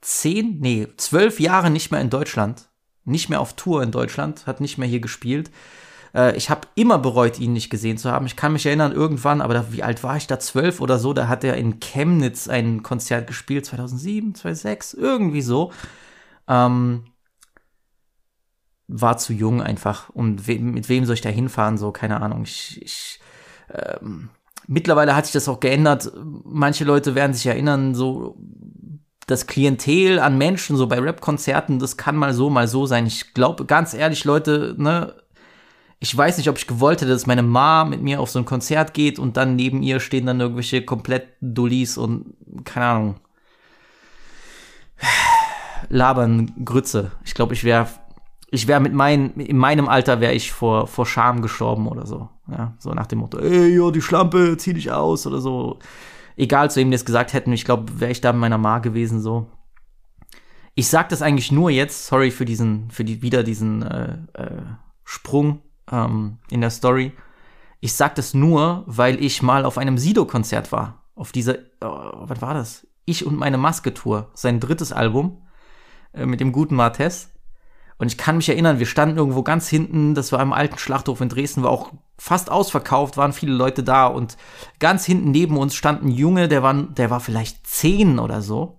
zehn, 0.00 0.58
nee, 0.58 0.88
zwölf 0.96 1.38
Jahre 1.38 1.70
nicht 1.70 1.92
mehr 1.92 2.00
in 2.00 2.10
Deutschland, 2.10 2.68
nicht 3.04 3.28
mehr 3.28 3.40
auf 3.40 3.54
Tour 3.54 3.84
in 3.84 3.92
Deutschland, 3.92 4.48
hat 4.48 4.60
nicht 4.60 4.76
mehr 4.76 4.88
hier 4.88 4.98
gespielt. 4.98 5.52
Äh, 6.14 6.36
ich 6.36 6.50
habe 6.50 6.68
immer 6.74 6.98
bereut, 6.98 7.38
ihn 7.38 7.52
nicht 7.52 7.70
gesehen 7.70 7.98
zu 7.98 8.10
haben. 8.10 8.26
Ich 8.26 8.36
kann 8.36 8.52
mich 8.52 8.66
erinnern, 8.66 8.92
irgendwann, 8.92 9.40
aber 9.40 9.54
da, 9.54 9.72
wie 9.72 9.82
alt 9.82 10.02
war 10.02 10.16
ich 10.16 10.26
da? 10.26 10.38
Zwölf 10.38 10.80
oder 10.80 10.98
so, 10.98 11.12
da 11.12 11.28
hat 11.28 11.44
er 11.44 11.56
in 11.56 11.80
Chemnitz 11.80 12.48
ein 12.48 12.82
Konzert 12.82 13.26
gespielt, 13.26 13.66
2007, 13.66 14.34
2006, 14.34 14.94
irgendwie 14.94 15.42
so. 15.42 15.72
Ähm, 16.48 17.04
war 18.86 19.16
zu 19.18 19.32
jung 19.32 19.62
einfach. 19.62 20.10
Und 20.10 20.46
we 20.46 20.58
mit 20.58 20.88
wem 20.88 21.04
soll 21.06 21.14
ich 21.14 21.20
da 21.20 21.30
hinfahren? 21.30 21.78
So, 21.78 21.90
keine 21.90 22.20
Ahnung. 22.20 22.42
Ich, 22.44 22.80
ich 22.82 23.20
ähm, 23.72 24.30
Mittlerweile 24.66 25.14
hat 25.14 25.26
sich 25.26 25.32
das 25.32 25.48
auch 25.48 25.60
geändert. 25.60 26.10
Manche 26.44 26.84
Leute 26.84 27.14
werden 27.14 27.34
sich 27.34 27.46
erinnern, 27.46 27.94
so 27.94 28.38
das 29.26 29.46
Klientel 29.46 30.18
an 30.18 30.38
Menschen, 30.38 30.76
so 30.76 30.86
bei 30.86 30.98
Rap-Konzerten, 30.98 31.78
das 31.78 31.96
kann 31.96 32.16
mal 32.16 32.34
so, 32.34 32.50
mal 32.50 32.68
so 32.68 32.86
sein. 32.86 33.06
Ich 33.06 33.34
glaube, 33.34 33.64
ganz 33.64 33.94
ehrlich, 33.94 34.24
Leute, 34.24 34.74
ne, 34.78 35.14
ich 36.04 36.14
weiß 36.14 36.36
nicht, 36.36 36.50
ob 36.50 36.58
ich 36.58 36.66
gewollt 36.66 37.00
hätte, 37.00 37.12
dass 37.12 37.26
meine 37.26 37.42
Ma 37.42 37.86
mit 37.86 38.02
mir 38.02 38.20
auf 38.20 38.28
so 38.28 38.38
ein 38.38 38.44
Konzert 38.44 38.92
geht 38.92 39.18
und 39.18 39.38
dann 39.38 39.56
neben 39.56 39.82
ihr 39.82 40.00
stehen 40.00 40.26
dann 40.26 40.38
irgendwelche 40.38 40.84
komplett 40.84 41.28
Dullis 41.40 41.96
und 41.96 42.34
keine 42.64 42.86
Ahnung. 42.86 43.14
Labern 45.88 46.52
Grütze. 46.62 47.12
Ich 47.24 47.32
glaube, 47.32 47.54
ich 47.54 47.64
wäre 47.64 47.88
ich 48.50 48.68
wäre 48.68 48.80
mit 48.80 48.92
meinen, 48.92 49.30
in 49.40 49.56
meinem 49.56 49.88
Alter 49.88 50.20
wäre 50.20 50.34
ich 50.34 50.52
vor, 50.52 50.86
vor 50.88 51.06
Scham 51.06 51.40
gestorben 51.40 51.88
oder 51.88 52.04
so. 52.04 52.28
Ja, 52.50 52.74
so 52.78 52.90
nach 52.90 53.06
dem 53.06 53.20
Motto, 53.20 53.38
ey, 53.38 53.74
jo, 53.74 53.90
die 53.90 54.02
Schlampe, 54.02 54.58
zieh 54.58 54.74
dich 54.74 54.92
aus 54.92 55.26
oder 55.26 55.40
so. 55.40 55.78
Egal, 56.36 56.70
zu 56.70 56.80
wem 56.80 56.90
die 56.90 56.96
es 56.96 57.06
gesagt 57.06 57.32
hätten, 57.32 57.52
ich 57.52 57.64
glaube, 57.64 57.98
wäre 57.98 58.12
ich 58.12 58.20
da 58.20 58.30
mit 58.32 58.42
meiner 58.42 58.58
Ma 58.58 58.80
gewesen, 58.80 59.22
so. 59.22 59.46
Ich 60.74 60.88
sag 60.88 61.08
das 61.08 61.22
eigentlich 61.22 61.50
nur 61.50 61.70
jetzt, 61.70 62.06
sorry 62.06 62.30
für 62.30 62.44
diesen, 62.44 62.90
für 62.90 63.04
die, 63.04 63.22
wieder 63.22 63.42
diesen 63.42 63.82
äh, 63.82 64.18
äh, 64.34 64.62
Sprung 65.04 65.62
ähm, 65.90 66.38
in 66.50 66.60
der 66.60 66.70
Story. 66.70 67.12
Ich 67.80 67.94
sag 67.94 68.14
das 68.14 68.34
nur, 68.34 68.84
weil 68.86 69.22
ich 69.22 69.42
mal 69.42 69.64
auf 69.64 69.78
einem 69.78 69.98
Sido-Konzert 69.98 70.72
war. 70.72 71.02
Auf 71.14 71.32
dieser, 71.32 71.56
oh, 71.80 72.12
was 72.22 72.40
war 72.40 72.54
das? 72.54 72.86
Ich 73.04 73.26
und 73.26 73.36
meine 73.36 73.58
Maske-Tour, 73.58 74.30
sein 74.34 74.60
drittes 74.60 74.92
Album 74.92 75.42
äh, 76.12 76.26
mit 76.26 76.40
dem 76.40 76.52
guten 76.52 76.74
Martes. 76.74 77.30
Und 77.98 78.08
ich 78.08 78.18
kann 78.18 78.36
mich 78.36 78.48
erinnern, 78.48 78.78
wir 78.78 78.86
standen 78.86 79.18
irgendwo 79.18 79.42
ganz 79.42 79.68
hinten, 79.68 80.14
das 80.14 80.32
war 80.32 80.40
im 80.40 80.52
alten 80.52 80.78
Schlachthof 80.78 81.20
in 81.20 81.28
Dresden, 81.28 81.62
war 81.62 81.70
auch 81.70 81.92
fast 82.18 82.50
ausverkauft, 82.50 83.16
waren 83.16 83.32
viele 83.32 83.52
Leute 83.52 83.82
da 83.84 84.06
und 84.06 84.36
ganz 84.80 85.04
hinten 85.04 85.30
neben 85.30 85.56
uns 85.56 85.74
stand 85.74 86.02
ein 86.02 86.08
Junge, 86.08 86.48
der 86.48 86.62
war, 86.62 86.74
der 86.74 87.10
war 87.10 87.20
vielleicht 87.20 87.66
zehn 87.66 88.18
oder 88.18 88.42
so. 88.42 88.78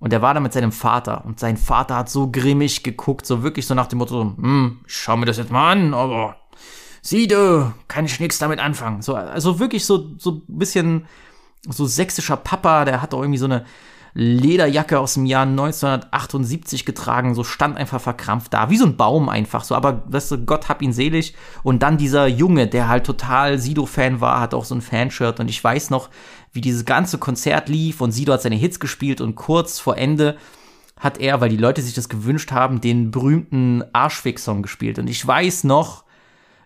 Und 0.00 0.12
der 0.12 0.22
war 0.22 0.34
da 0.34 0.40
mit 0.40 0.52
seinem 0.52 0.72
Vater. 0.72 1.24
Und 1.26 1.38
sein 1.38 1.56
Vater 1.56 1.96
hat 1.96 2.08
so 2.08 2.30
grimmig 2.30 2.82
geguckt, 2.82 3.26
so 3.26 3.42
wirklich 3.42 3.66
so 3.66 3.74
nach 3.74 3.86
dem 3.86 3.98
Motto, 3.98 4.22
hm, 4.22 4.80
schau 4.86 5.16
mir 5.16 5.26
das 5.26 5.36
jetzt 5.36 5.52
mal 5.52 5.70
an, 5.70 5.94
aber 5.94 6.36
sieh 7.02 7.28
du, 7.28 7.72
kann 7.86 8.06
ich 8.06 8.18
nichts 8.18 8.38
damit 8.38 8.58
anfangen. 8.58 9.02
So, 9.02 9.14
also 9.14 9.60
wirklich 9.60 9.84
so, 9.84 10.16
so 10.16 10.42
ein 10.48 10.58
bisschen 10.58 11.06
so 11.68 11.84
sächsischer 11.84 12.38
Papa, 12.38 12.86
der 12.86 13.02
hat 13.02 13.12
auch 13.12 13.20
irgendwie 13.20 13.38
so 13.38 13.44
eine, 13.44 13.66
Lederjacke 14.14 14.98
aus 14.98 15.14
dem 15.14 15.26
Jahr 15.26 15.42
1978 15.42 16.84
getragen, 16.84 17.34
so 17.34 17.44
stand 17.44 17.76
einfach 17.76 18.00
verkrampft 18.00 18.52
da, 18.52 18.70
wie 18.70 18.76
so 18.76 18.86
ein 18.86 18.96
Baum 18.96 19.28
einfach 19.28 19.64
so, 19.64 19.74
aber 19.74 20.02
weißt 20.06 20.32
du, 20.32 20.38
Gott 20.44 20.68
hab 20.68 20.82
ihn 20.82 20.92
selig. 20.92 21.34
Und 21.62 21.82
dann 21.82 21.98
dieser 21.98 22.26
Junge, 22.26 22.66
der 22.66 22.88
halt 22.88 23.04
total 23.04 23.58
Sido-Fan 23.58 24.20
war, 24.20 24.40
hat 24.40 24.54
auch 24.54 24.64
so 24.64 24.74
ein 24.74 24.82
Fanshirt 24.82 25.40
und 25.40 25.48
ich 25.48 25.62
weiß 25.62 25.90
noch, 25.90 26.10
wie 26.52 26.60
dieses 26.60 26.84
ganze 26.84 27.18
Konzert 27.18 27.68
lief 27.68 28.00
und 28.00 28.12
Sido 28.12 28.32
hat 28.32 28.42
seine 28.42 28.56
Hits 28.56 28.80
gespielt 28.80 29.20
und 29.20 29.36
kurz 29.36 29.78
vor 29.78 29.96
Ende 29.96 30.36
hat 30.98 31.18
er, 31.18 31.40
weil 31.40 31.48
die 31.48 31.56
Leute 31.56 31.80
sich 31.80 31.94
das 31.94 32.08
gewünscht 32.08 32.52
haben, 32.52 32.80
den 32.80 33.10
berühmten 33.10 33.82
Arschfix-Song 33.92 34.62
gespielt. 34.62 34.98
Und 34.98 35.08
ich 35.08 35.26
weiß 35.26 35.64
noch, 35.64 36.04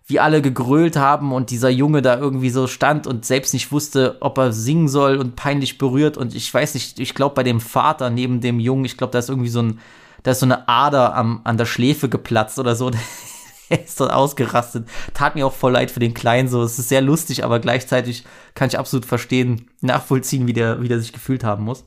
wie 0.07 0.21
alle 0.21 0.43
gegrölt 0.43 0.97
haben 0.97 1.33
und 1.33 1.51
dieser 1.51 1.71
Junge 1.71 2.03
da 2.03 2.19
irgendwie 2.19 2.51
so 2.51 2.67
stand 2.67 3.07
und 3.07 3.25
selbst 3.25 3.55
nicht 3.55 3.73
wusste, 3.73 4.19
ob 4.21 4.37
er 4.37 4.53
singen 4.53 4.89
soll 4.89 5.17
und 5.17 5.35
peinlich 5.35 5.79
berührt. 5.79 6.19
Und 6.19 6.35
ich 6.35 6.53
weiß 6.53 6.75
nicht, 6.75 7.01
ich 7.01 7.15
glaube 7.15 7.35
bei 7.35 7.43
dem 7.43 7.61
Vater 7.61 8.11
neben 8.11 8.41
dem 8.43 8.61
Jungen, 8.61 8.85
ich 8.85 8.99
glaube, 8.99 9.13
da 9.13 9.19
ist 9.19 9.31
irgendwie 9.31 9.49
so 9.49 9.63
ein, 9.63 9.81
da 10.23 10.33
ist 10.33 10.41
so 10.41 10.47
eine 10.47 10.69
Ader 10.69 11.15
am, 11.15 11.41
an 11.45 11.57
der 11.57 11.65
Schläfe 11.65 12.11
geplatzt 12.11 12.59
oder 12.59 12.77
so. 12.77 12.91
er 13.71 13.83
ist 13.83 13.99
dort 13.99 14.13
ausgerastet. 14.13 14.87
Tat 15.15 15.37
mir 15.37 15.47
auch 15.47 15.55
voll 15.55 15.73
leid 15.73 15.91
für 15.91 16.01
den 16.01 16.13
Kleinen 16.13 16.49
so. 16.49 16.63
Es 16.63 16.79
ist 16.79 16.91
sehr 16.91 17.01
lustig, 17.01 17.43
aber 17.43 17.59
gleichzeitig 17.59 18.25
kann 18.55 18.69
ich 18.69 18.79
absolut 18.79 19.07
verstehen, 19.07 19.71
nachvollziehen, 19.81 20.47
wie 20.47 20.53
der, 20.53 20.83
wie 20.83 20.89
der 20.89 21.01
sich 21.01 21.15
gefühlt 21.15 21.45
haben 21.45 21.65
muss. 21.65 21.87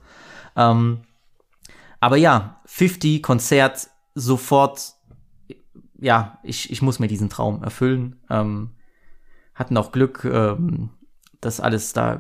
Ähm, 0.56 1.02
aber 2.00 2.18
ja, 2.18 2.62
50 2.66 3.22
Konzert 3.22 3.90
sofort 4.16 4.97
ja, 6.00 6.40
ich, 6.44 6.72
ich 6.72 6.82
muss 6.82 7.00
mir 7.00 7.08
diesen 7.08 7.30
Traum 7.30 7.64
erfüllen. 7.64 8.22
Ähm, 8.30 8.72
hatten 9.56 9.78
auch 9.78 9.92
Glück, 9.92 10.24
ähm, 10.26 10.90
dass 11.42 11.60
alles 11.60 11.94
da 11.94 12.20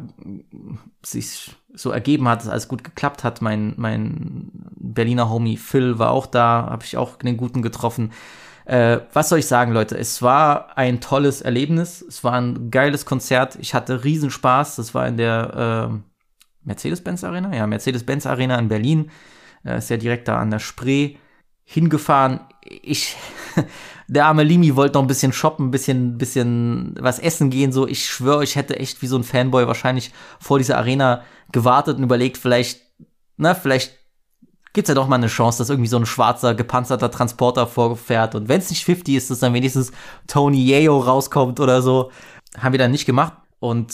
sich 1.03 1.55
so 1.73 1.91
ergeben 1.91 2.27
hat, 2.27 2.41
dass 2.41 2.49
alles 2.49 2.67
gut 2.67 2.83
geklappt 2.83 3.23
hat. 3.23 3.41
Mein, 3.41 3.73
mein 3.77 4.51
Berliner 4.75 5.29
Homie 5.29 5.57
Phil 5.57 5.99
war 5.99 6.11
auch 6.11 6.25
da, 6.25 6.67
habe 6.69 6.83
ich 6.83 6.97
auch 6.97 7.17
den 7.17 7.37
Guten 7.37 7.61
getroffen. 7.61 8.11
Äh, 8.65 8.99
was 9.13 9.29
soll 9.29 9.39
ich 9.39 9.45
sagen, 9.45 9.71
Leute? 9.71 9.97
Es 9.97 10.21
war 10.21 10.77
ein 10.77 10.99
tolles 10.99 11.41
Erlebnis. 11.41 12.01
Es 12.01 12.23
war 12.23 12.33
ein 12.33 12.69
geiles 12.69 13.05
Konzert. 13.05 13.57
Ich 13.61 13.73
hatte 13.73 14.03
riesen 14.03 14.29
Spaß. 14.29 14.75
Das 14.75 14.93
war 14.93 15.07
in 15.07 15.17
der 15.17 15.91
äh, 15.93 15.97
Mercedes-Benz 16.65 17.23
Arena. 17.23 17.55
Ja, 17.55 17.65
Mercedes-Benz 17.65 18.25
Arena 18.25 18.59
in 18.59 18.67
Berlin. 18.67 19.09
Äh, 19.63 19.77
ist 19.77 19.89
ja 19.89 19.97
direkt 19.97 20.27
da 20.27 20.37
an 20.37 20.51
der 20.51 20.59
Spree 20.59 21.15
hingefahren. 21.63 22.41
Ich, 22.69 23.15
der 24.07 24.25
arme 24.25 24.43
Limi 24.43 24.75
wollte 24.75 24.95
noch 24.95 25.03
ein 25.03 25.07
bisschen 25.07 25.33
shoppen, 25.33 25.67
ein 25.67 25.71
bisschen, 25.71 26.17
bisschen 26.17 26.95
was 26.99 27.19
essen 27.19 27.49
gehen, 27.49 27.71
so. 27.71 27.87
Ich 27.87 28.05
schwöre, 28.05 28.43
ich 28.43 28.55
hätte 28.55 28.79
echt 28.79 29.01
wie 29.01 29.07
so 29.07 29.17
ein 29.17 29.23
Fanboy 29.23 29.67
wahrscheinlich 29.67 30.11
vor 30.39 30.57
dieser 30.57 30.77
Arena 30.77 31.23
gewartet 31.51 31.97
und 31.97 32.03
überlegt, 32.03 32.37
vielleicht, 32.37 32.81
na, 33.37 33.55
vielleicht 33.55 33.93
gibt's 34.73 34.89
ja 34.89 34.95
doch 34.95 35.07
mal 35.07 35.15
eine 35.15 35.27
Chance, 35.27 35.57
dass 35.57 35.71
irgendwie 35.71 35.89
so 35.89 35.97
ein 35.97 36.05
schwarzer, 36.05 36.53
gepanzerter 36.53 37.09
Transporter 37.09 37.65
vorfährt. 37.65 38.35
Und 38.35 38.47
wenn 38.47 38.59
es 38.59 38.69
nicht 38.69 38.85
50 38.85 39.15
ist, 39.15 39.31
dass 39.31 39.39
dann 39.39 39.55
wenigstens 39.55 39.91
Tony 40.27 40.63
Yeo 40.63 40.99
rauskommt 40.99 41.59
oder 41.59 41.81
so. 41.81 42.11
Haben 42.57 42.73
wir 42.73 42.79
dann 42.79 42.91
nicht 42.91 43.07
gemacht. 43.07 43.33
Und 43.59 43.93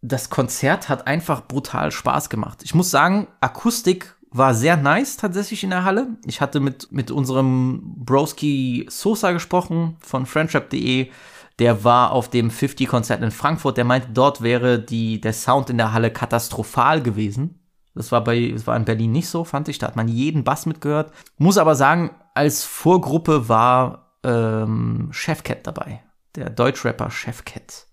das 0.00 0.28
Konzert 0.28 0.88
hat 0.88 1.06
einfach 1.06 1.46
brutal 1.46 1.92
Spaß 1.92 2.30
gemacht. 2.30 2.62
Ich 2.64 2.74
muss 2.74 2.90
sagen, 2.90 3.28
Akustik 3.40 4.16
war 4.32 4.54
sehr 4.54 4.76
nice 4.76 5.16
tatsächlich 5.18 5.62
in 5.62 5.70
der 5.70 5.84
Halle. 5.84 6.16
Ich 6.26 6.40
hatte 6.40 6.58
mit, 6.58 6.90
mit 6.90 7.10
unserem 7.10 7.94
Broski 7.98 8.86
Sosa 8.88 9.32
gesprochen 9.32 9.96
von 10.00 10.26
friendship.de. 10.26 11.10
Der 11.58 11.84
war 11.84 12.12
auf 12.12 12.30
dem 12.30 12.50
50-Konzert 12.50 13.22
in 13.22 13.30
Frankfurt. 13.30 13.76
Der 13.76 13.84
meinte, 13.84 14.08
dort 14.12 14.42
wäre 14.42 14.80
die, 14.80 15.20
der 15.20 15.34
Sound 15.34 15.68
in 15.68 15.76
der 15.76 15.92
Halle 15.92 16.10
katastrophal 16.10 17.02
gewesen. 17.02 17.60
Das 17.94 18.10
war 18.10 18.24
bei, 18.24 18.52
das 18.52 18.66
war 18.66 18.74
in 18.76 18.86
Berlin 18.86 19.12
nicht 19.12 19.28
so, 19.28 19.44
fand 19.44 19.68
ich. 19.68 19.78
Da 19.78 19.86
hat 19.86 19.96
man 19.96 20.08
jeden 20.08 20.44
Bass 20.44 20.64
mitgehört. 20.64 21.12
Muss 21.36 21.58
aber 21.58 21.74
sagen, 21.74 22.10
als 22.34 22.64
Vorgruppe 22.64 23.50
war 23.50 24.16
ähm, 24.24 25.08
Chefcat 25.12 25.66
dabei. 25.66 26.02
Der 26.36 26.48
Deutschrapper 26.48 27.10
Chefcat. 27.10 27.86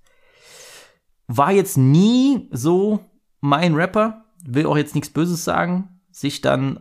War 1.28 1.52
jetzt 1.52 1.78
nie 1.78 2.48
so 2.52 3.02
mein 3.42 3.76
Rapper. 3.76 4.24
Will 4.46 4.66
auch 4.68 4.78
jetzt 4.78 4.96
nichts 4.96 5.10
Böses 5.10 5.44
sagen 5.44 5.99
sich 6.20 6.42
dann 6.42 6.80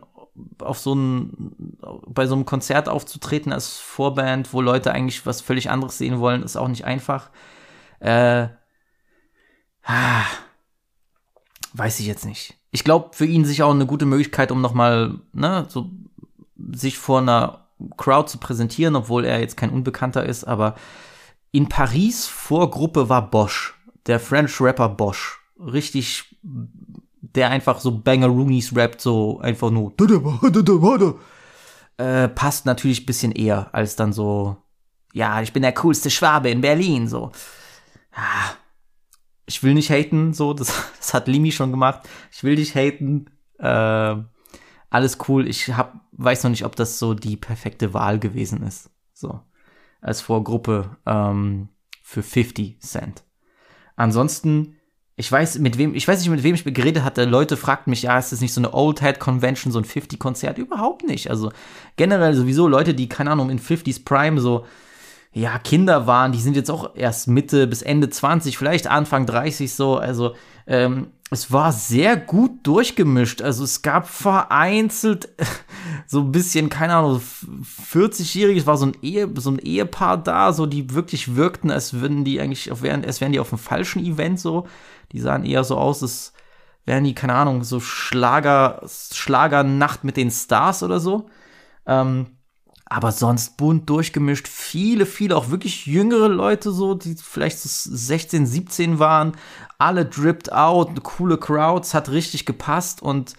auf 0.59 0.79
so 0.79 0.93
ein, 0.93 1.77
bei 2.07 2.27
so 2.27 2.35
einem 2.35 2.45
Konzert 2.45 2.89
aufzutreten 2.89 3.53
als 3.53 3.77
Vorband, 3.77 4.53
wo 4.53 4.61
Leute 4.61 4.91
eigentlich 4.91 5.25
was 5.25 5.41
völlig 5.41 5.69
anderes 5.69 5.97
sehen 5.97 6.19
wollen, 6.19 6.43
ist 6.43 6.57
auch 6.57 6.67
nicht 6.67 6.85
einfach. 6.85 7.29
Äh, 7.99 8.47
weiß 11.73 11.99
ich 11.99 12.05
jetzt 12.05 12.25
nicht. 12.25 12.55
Ich 12.71 12.83
glaube, 12.83 13.09
für 13.13 13.25
ihn 13.25 13.45
sicher 13.45 13.65
auch 13.65 13.73
eine 13.73 13.85
gute 13.85 14.05
Möglichkeit, 14.05 14.51
um 14.51 14.61
nochmal, 14.61 15.19
ne, 15.31 15.65
so, 15.69 15.89
sich 16.71 16.97
vor 16.97 17.19
einer 17.19 17.67
Crowd 17.95 18.29
zu 18.29 18.37
präsentieren, 18.39 18.95
obwohl 18.97 19.23
er 19.23 19.39
jetzt 19.39 19.55
kein 19.55 19.71
Unbekannter 19.71 20.25
ist, 20.25 20.43
aber 20.43 20.75
in 21.51 21.69
Paris 21.69 22.27
vor 22.27 22.69
Gruppe 22.69 23.07
war 23.09 23.29
Bosch, 23.31 23.73
der 24.05 24.19
French 24.19 24.59
Rapper 24.59 24.89
Bosch. 24.89 25.39
Richtig 25.57 26.35
der 27.21 27.49
einfach 27.49 27.79
so 27.79 27.99
Bangeroonies 27.99 28.75
rappt, 28.75 29.01
so 29.01 29.39
einfach 29.39 29.71
nur 29.71 29.93
äh, 31.99 32.29
passt 32.29 32.65
natürlich 32.65 33.03
ein 33.03 33.05
bisschen 33.05 33.31
eher 33.33 33.73
als 33.73 33.95
dann 33.95 34.13
so, 34.13 34.57
ja, 35.13 35.41
ich 35.41 35.51
bin 35.51 35.61
der 35.61 35.73
coolste 35.73 36.09
Schwabe 36.09 36.49
in 36.49 36.61
Berlin, 36.61 37.07
so. 37.07 37.31
Ja, 38.15 38.55
ich 39.45 39.61
will 39.63 39.73
nicht 39.73 39.89
haten, 39.89 40.33
so, 40.33 40.53
das, 40.55 40.73
das 40.97 41.13
hat 41.13 41.27
Limi 41.27 41.51
schon 41.51 41.71
gemacht. 41.71 42.07
Ich 42.31 42.43
will 42.43 42.55
nicht 42.55 42.75
haten, 42.75 43.25
äh, 43.59 44.15
alles 44.89 45.17
cool. 45.27 45.47
Ich 45.47 45.75
hab, 45.75 45.99
weiß 46.13 46.43
noch 46.43 46.51
nicht, 46.51 46.65
ob 46.65 46.75
das 46.75 46.99
so 46.99 47.13
die 47.13 47.35
perfekte 47.35 47.93
Wahl 47.93 48.17
gewesen 48.17 48.63
ist, 48.63 48.89
so, 49.13 49.41
als 49.99 50.21
Vorgruppe 50.21 50.97
ähm, 51.05 51.67
für 52.01 52.23
50 52.23 52.79
Cent. 52.81 53.23
Ansonsten 53.97 54.77
ich 55.19 55.29
weiß, 55.29 55.59
mit 55.59 55.77
wem, 55.77 55.93
ich 55.95 56.07
weiß 56.07 56.21
nicht, 56.21 56.29
mit 56.29 56.43
wem 56.43 56.55
ich 56.55 56.63
geredet 56.63 57.03
hatte. 57.03 57.25
Leute 57.25 57.57
fragten 57.57 57.89
mich, 57.89 58.03
ja, 58.03 58.17
ist 58.17 58.31
das 58.31 58.39
nicht 58.39 58.53
so 58.53 58.61
eine 58.61 58.73
Old 58.73 59.01
Head 59.01 59.19
Convention, 59.19 59.69
so 59.69 59.77
ein 59.77 59.83
50-Konzert? 59.83 60.57
Überhaupt 60.57 61.03
nicht. 61.03 61.29
Also 61.29 61.51
generell 61.97 62.33
sowieso 62.35 62.69
Leute, 62.69 62.93
die, 62.93 63.09
keine 63.09 63.31
Ahnung, 63.31 63.49
in 63.49 63.59
50s 63.59 64.05
Prime 64.05 64.39
so, 64.39 64.65
ja, 65.33 65.59
Kinder 65.59 66.07
waren, 66.07 66.31
die 66.31 66.39
sind 66.39 66.55
jetzt 66.55 66.71
auch 66.71 66.95
erst 66.95 67.27
Mitte 67.27 67.67
bis 67.67 67.81
Ende 67.81 68.09
20, 68.09 68.57
vielleicht 68.57 68.87
Anfang 68.87 69.25
30 69.25 69.73
so. 69.73 69.97
Also, 69.97 70.35
ähm, 70.67 71.07
es 71.31 71.51
war 71.51 71.73
sehr 71.73 72.15
gut 72.15 72.51
durchgemischt. 72.63 73.41
Also 73.41 73.63
es 73.63 73.81
gab 73.81 74.07
vereinzelt 74.07 75.29
so 76.07 76.21
ein 76.21 76.31
bisschen, 76.31 76.69
keine 76.69 76.95
Ahnung, 76.95 77.21
40-jähriges, 77.91 78.65
war 78.65 78.77
so 78.77 78.87
ein, 78.87 78.97
Ehe, 79.01 79.29
so 79.35 79.51
ein 79.51 79.59
Ehepaar 79.59 80.17
da, 80.17 80.53
so 80.53 80.65
die 80.65 80.93
wirklich 80.93 81.35
wirkten, 81.35 81.71
als 81.71 81.93
würden 81.93 82.23
die 82.23 82.39
eigentlich, 82.39 82.71
als 82.71 83.21
wären 83.21 83.31
die 83.33 83.39
auf 83.39 83.51
einem 83.51 83.59
falschen 83.59 84.03
Event 84.03 84.39
so. 84.39 84.65
Die 85.11 85.19
sahen 85.19 85.45
eher 85.45 85.63
so 85.63 85.77
aus, 85.77 86.03
als 86.03 86.33
wären 86.85 87.03
die, 87.03 87.15
keine 87.15 87.35
Ahnung, 87.35 87.63
so 87.63 87.79
Schlager, 87.79 88.81
Schlagernacht 88.87 90.03
mit 90.03 90.17
den 90.17 90.31
Stars 90.31 90.83
oder 90.83 90.99
so. 90.99 91.29
Ähm, 91.85 92.37
aber 92.85 93.11
sonst 93.11 93.57
bunt 93.57 93.87
durchgemischt. 93.89 94.47
Viele, 94.47 95.05
viele, 95.05 95.37
auch 95.37 95.51
wirklich 95.51 95.85
jüngere 95.85 96.27
Leute 96.27 96.71
so, 96.71 96.95
die 96.95 97.15
vielleicht 97.15 97.59
so 97.59 97.69
16, 97.69 98.47
17 98.47 98.97
waren. 98.97 99.33
Alle 99.77 100.05
dripped 100.05 100.51
out, 100.51 101.03
coole 101.03 101.37
Crowds, 101.37 101.93
hat 101.93 102.09
richtig 102.09 102.47
gepasst 102.47 103.01
und 103.01 103.35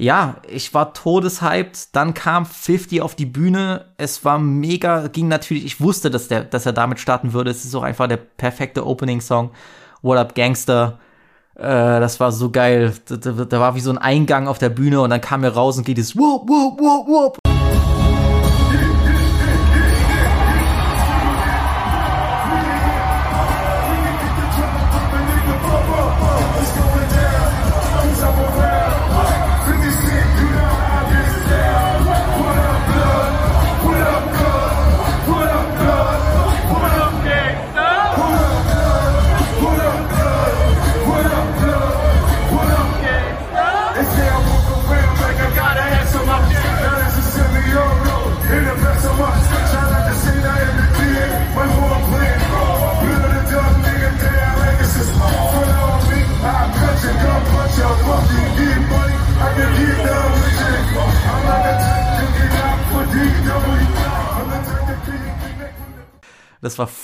ja, 0.00 0.36
ich 0.48 0.74
war 0.74 0.94
todeshyped. 0.94 1.94
Dann 1.94 2.14
kam 2.14 2.46
50 2.46 3.02
auf 3.02 3.16
die 3.16 3.26
Bühne. 3.26 3.86
Es 3.96 4.24
war 4.24 4.38
mega, 4.38 5.08
ging 5.08 5.26
natürlich, 5.26 5.64
ich 5.64 5.80
wusste, 5.80 6.08
dass, 6.10 6.28
der, 6.28 6.44
dass 6.44 6.66
er 6.66 6.72
damit 6.72 7.00
starten 7.00 7.32
würde. 7.32 7.50
Es 7.50 7.64
ist 7.64 7.74
auch 7.74 7.82
einfach 7.82 8.06
der 8.06 8.16
perfekte 8.16 8.86
Opening-Song. 8.86 9.50
What 10.02 10.18
Up 10.18 10.34
Gangster. 10.36 11.00
Äh, 11.58 12.00
das 12.00 12.20
war 12.20 12.30
so 12.30 12.50
geil. 12.50 12.94
Da, 13.08 13.60
war 13.60 13.74
wie 13.74 13.80
so 13.80 13.90
ein 13.90 13.98
Eingang 13.98 14.46
auf 14.46 14.58
der 14.58 14.68
Bühne 14.68 15.00
und 15.00 15.10
dann 15.10 15.20
kam 15.20 15.42
er 15.42 15.54
raus 15.54 15.76
und 15.76 15.84
geht 15.84 15.98
es 15.98 16.16
whoop, 16.16 16.48
whoop, 16.48 16.80
whoop, 16.80 17.08
whoop. 17.08 17.57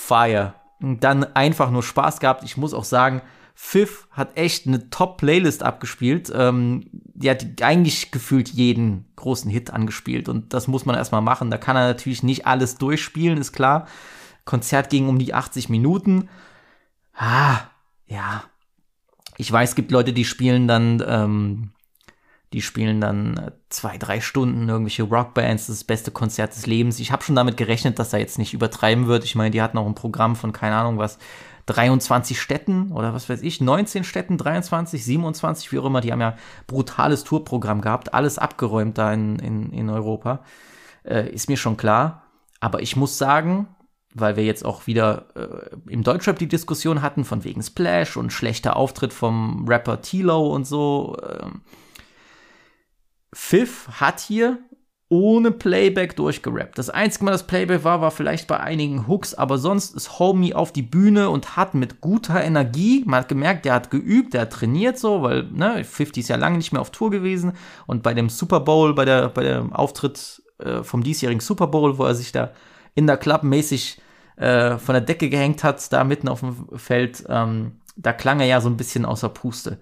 Fire. 0.04 0.54
Und 0.80 1.02
dann 1.02 1.24
einfach 1.24 1.70
nur 1.70 1.82
Spaß 1.82 2.20
gehabt. 2.20 2.44
Ich 2.44 2.56
muss 2.56 2.74
auch 2.74 2.84
sagen, 2.84 3.22
Pfiff 3.54 4.08
hat 4.10 4.36
echt 4.36 4.66
eine 4.66 4.90
Top-Playlist 4.90 5.62
abgespielt. 5.62 6.30
Ähm, 6.34 6.84
die 6.92 7.30
hat 7.30 7.46
eigentlich 7.62 8.10
gefühlt 8.10 8.48
jeden 8.50 9.06
großen 9.16 9.50
Hit 9.50 9.70
angespielt. 9.70 10.28
Und 10.28 10.52
das 10.52 10.68
muss 10.68 10.84
man 10.84 10.96
erstmal 10.96 11.22
machen. 11.22 11.50
Da 11.50 11.56
kann 11.56 11.76
er 11.76 11.86
natürlich 11.86 12.22
nicht 12.22 12.46
alles 12.46 12.76
durchspielen, 12.76 13.38
ist 13.38 13.52
klar. 13.52 13.86
Konzert 14.44 14.90
ging 14.90 15.08
um 15.08 15.18
die 15.18 15.32
80 15.32 15.68
Minuten. 15.68 16.28
Ah, 17.14 17.60
ja. 18.06 18.44
Ich 19.36 19.50
weiß, 19.50 19.70
es 19.70 19.74
gibt 19.76 19.90
Leute, 19.90 20.12
die 20.12 20.24
spielen 20.24 20.68
dann, 20.68 21.02
ähm, 21.06 21.70
die 22.54 22.62
spielen 22.62 23.00
dann 23.00 23.50
zwei, 23.68 23.98
drei 23.98 24.20
Stunden 24.20 24.68
irgendwelche 24.68 25.02
Rockbands, 25.02 25.66
das, 25.66 25.82
beste 25.82 26.12
Konzert 26.12 26.54
des 26.54 26.66
Lebens. 26.66 27.00
Ich 27.00 27.10
habe 27.10 27.24
schon 27.24 27.34
damit 27.34 27.56
gerechnet, 27.56 27.98
dass 27.98 28.12
er 28.12 28.20
jetzt 28.20 28.38
nicht 28.38 28.54
übertreiben 28.54 29.08
wird. 29.08 29.24
Ich 29.24 29.34
meine, 29.34 29.50
die 29.50 29.60
hatten 29.60 29.76
auch 29.76 29.88
ein 29.88 29.96
Programm 29.96 30.36
von 30.36 30.52
keine 30.52 30.76
Ahnung 30.76 30.96
was, 30.96 31.18
23 31.66 32.40
Städten 32.40 32.92
oder 32.92 33.12
was 33.12 33.28
weiß 33.28 33.42
ich, 33.42 33.60
19 33.60 34.04
Städten, 34.04 34.38
23, 34.38 35.04
27, 35.04 35.72
wie 35.72 35.80
auch 35.80 35.84
immer. 35.86 36.00
Die 36.00 36.12
haben 36.12 36.20
ja 36.20 36.36
brutales 36.68 37.24
Tourprogramm 37.24 37.80
gehabt, 37.80 38.14
alles 38.14 38.38
abgeräumt 38.38 38.98
da 38.98 39.12
in, 39.12 39.40
in, 39.40 39.72
in 39.72 39.90
Europa. 39.90 40.44
Äh, 41.04 41.30
ist 41.30 41.48
mir 41.48 41.56
schon 41.56 41.76
klar. 41.76 42.22
Aber 42.60 42.82
ich 42.82 42.94
muss 42.94 43.18
sagen, 43.18 43.66
weil 44.14 44.36
wir 44.36 44.44
jetzt 44.44 44.64
auch 44.64 44.86
wieder 44.86 45.26
äh, 45.34 45.90
im 45.90 46.04
Deutschrap 46.04 46.38
die 46.38 46.46
Diskussion 46.46 47.02
hatten, 47.02 47.24
von 47.24 47.42
wegen 47.42 47.64
Splash 47.64 48.16
und 48.16 48.32
schlechter 48.32 48.76
Auftritt 48.76 49.12
vom 49.12 49.66
Rapper 49.66 50.02
Tilo 50.02 50.54
und 50.54 50.68
so. 50.68 51.16
Äh, 51.20 51.48
Pfiff 53.34 53.88
hat 54.00 54.20
hier 54.20 54.58
ohne 55.10 55.50
Playback 55.50 56.16
durchgerappt. 56.16 56.78
Das 56.78 56.90
einzige 56.90 57.24
Mal, 57.24 57.30
das 57.32 57.46
Playback 57.46 57.84
war, 57.84 58.00
war 58.00 58.10
vielleicht 58.10 58.48
bei 58.48 58.58
einigen 58.58 59.06
Hooks, 59.06 59.34
aber 59.34 59.58
sonst 59.58 59.94
ist 59.94 60.18
Homie 60.18 60.54
auf 60.54 60.72
die 60.72 60.82
Bühne 60.82 61.30
und 61.30 61.56
hat 61.56 61.74
mit 61.74 62.00
guter 62.00 62.42
Energie, 62.42 63.04
man 63.06 63.20
hat 63.20 63.28
gemerkt, 63.28 63.64
der 63.64 63.74
hat 63.74 63.90
geübt, 63.90 64.34
der 64.34 64.42
hat 64.42 64.52
trainiert 64.52 64.98
so, 64.98 65.22
weil, 65.22 65.44
ne, 65.52 65.84
50 65.84 66.22
ist 66.22 66.28
ja 66.28 66.36
lange 66.36 66.56
nicht 66.56 66.72
mehr 66.72 66.80
auf 66.80 66.90
Tour 66.90 67.10
gewesen 67.10 67.52
und 67.86 68.02
bei 68.02 68.14
dem 68.14 68.28
Super 68.28 68.60
Bowl, 68.60 68.94
bei 68.94 69.04
der, 69.04 69.28
bei 69.28 69.44
dem 69.44 69.72
Auftritt 69.72 70.42
äh, 70.58 70.82
vom 70.82 71.04
diesjährigen 71.04 71.40
Super 71.40 71.66
Bowl, 71.66 71.98
wo 71.98 72.04
er 72.04 72.14
sich 72.14 72.32
da 72.32 72.52
in 72.94 73.06
der 73.06 73.18
Club 73.18 73.42
mäßig 73.42 74.00
äh, 74.36 74.78
von 74.78 74.94
der 74.94 75.02
Decke 75.02 75.28
gehängt 75.28 75.62
hat, 75.62 75.92
da 75.92 76.02
mitten 76.02 76.28
auf 76.28 76.40
dem 76.40 76.66
Feld, 76.76 77.24
ähm, 77.28 77.80
da 77.96 78.12
klang 78.12 78.40
er 78.40 78.46
ja 78.46 78.60
so 78.60 78.68
ein 78.68 78.76
bisschen 78.76 79.04
außer 79.04 79.28
Puste. 79.28 79.78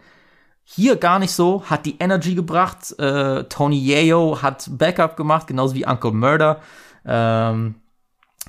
Hier 0.75 0.97
gar 0.97 1.19
nicht 1.19 1.33
so, 1.33 1.65
hat 1.67 1.85
die 1.85 1.99
Energy 1.99 2.35
gebracht. 2.35 2.99
Äh, 2.99 3.45
Tony 3.45 3.79
Yayo 3.79 4.41
hat 4.41 4.71
Backup 4.71 5.19
gemacht, 5.19 5.47
genauso 5.47 5.75
wie 5.75 5.85
Uncle 5.87 6.13
Murder. 6.13 6.61
Ähm, 7.05 7.75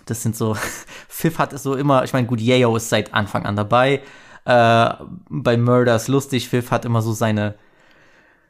das 0.06 0.24
sind 0.24 0.38
so, 0.38 0.56
Pfiff 1.10 1.38
hat 1.38 1.52
es 1.52 1.64
so 1.64 1.76
immer, 1.76 2.06
ich 2.06 2.14
meine, 2.14 2.26
gut, 2.26 2.40
Yayo 2.40 2.78
ist 2.78 2.88
seit 2.88 3.14
Anfang 3.14 3.46
an 3.46 3.58
dabei. 3.58 4.04
Äh, 4.46 4.94
bei 5.28 5.58
Murder 5.58 5.98
ist 5.98 6.08
lustig, 6.08 6.48
Pfiff 6.48 6.72
hat 6.72 6.86
immer 6.86 7.02
so 7.02 7.12
seine, 7.12 7.56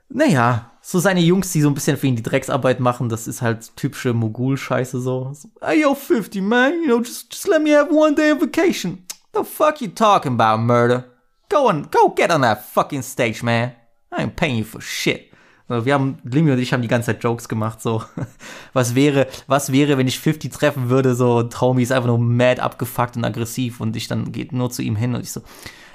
naja, 0.08 0.70
so 0.84 1.00
seine 1.00 1.22
Jungs, 1.22 1.51
die 1.51 1.62
so 1.62 1.68
ein 1.68 1.74
bisschen 1.74 1.98
für 1.98 2.06
ihn 2.06 2.15
die 2.15 2.22
Drecksarbeit 2.22 2.80
machen, 2.80 3.10
das 3.10 3.25
ist 3.25 3.42
halt 3.42 3.75
typische 3.75 4.13
Mogul-Scheiße 4.13 5.01
so. 5.01 5.32
so. 5.34 5.50
Hey, 5.62 5.82
yo, 5.82 5.96
50, 5.96 6.44
man, 6.44 6.74
you 6.74 6.86
know, 6.86 7.00
just, 7.00 7.34
just 7.34 7.48
let 7.48 7.63
me 7.63 7.75
have 7.75 7.89
one 7.92 8.13
day 8.13 8.32
of 8.32 8.39
vacation. 8.39 9.03
The 9.34 9.44
fuck 9.44 9.82
you 9.82 9.88
talking 9.88 10.34
about, 10.39 10.62
Murder? 10.62 11.06
Go 11.53 11.67
on, 11.69 11.88
go 11.91 12.10
get 12.10 12.31
on 12.31 12.41
that 12.41 12.65
fucking 12.65 13.03
stage, 13.03 13.43
man. 13.43 13.74
I 14.12 14.24
ain't 14.24 14.36
paying 14.36 14.57
you 14.57 14.63
for 14.63 14.81
shit. 14.81 15.29
Wir 15.67 15.93
haben, 15.93 16.17
Limmy 16.24 16.51
und 16.51 16.57
ich 16.57 16.74
haben 16.74 16.81
die 16.81 16.88
ganze 16.88 17.07
Zeit 17.07 17.24
Jokes 17.24 17.48
gemacht, 17.48 17.79
so. 17.79 18.03
Was 18.74 18.95
wäre, 18.95 19.27
was 19.45 19.72
wäre, 19.72 20.00
wenn 20.00 20.07
ich 20.07 20.19
50 20.19 20.51
treffen 20.51 20.89
würde, 20.89 21.13
so, 21.13 21.43
Traumi 21.43 21.83
ist 21.83 21.91
einfach 21.91 22.07
nur 22.07 22.17
mad 22.17 22.60
abgefuckt 22.60 23.17
und 23.17 23.24
aggressiv 23.24 23.81
und 23.81 23.95
ich 23.95 24.07
dann 24.07 24.31
geht 24.31 24.51
nur 24.51 24.72
zu 24.72 24.81
ihm 24.81 24.95
hin 24.95 25.13
und 25.13 25.22
ich 25.22 25.31
so, 25.31 25.41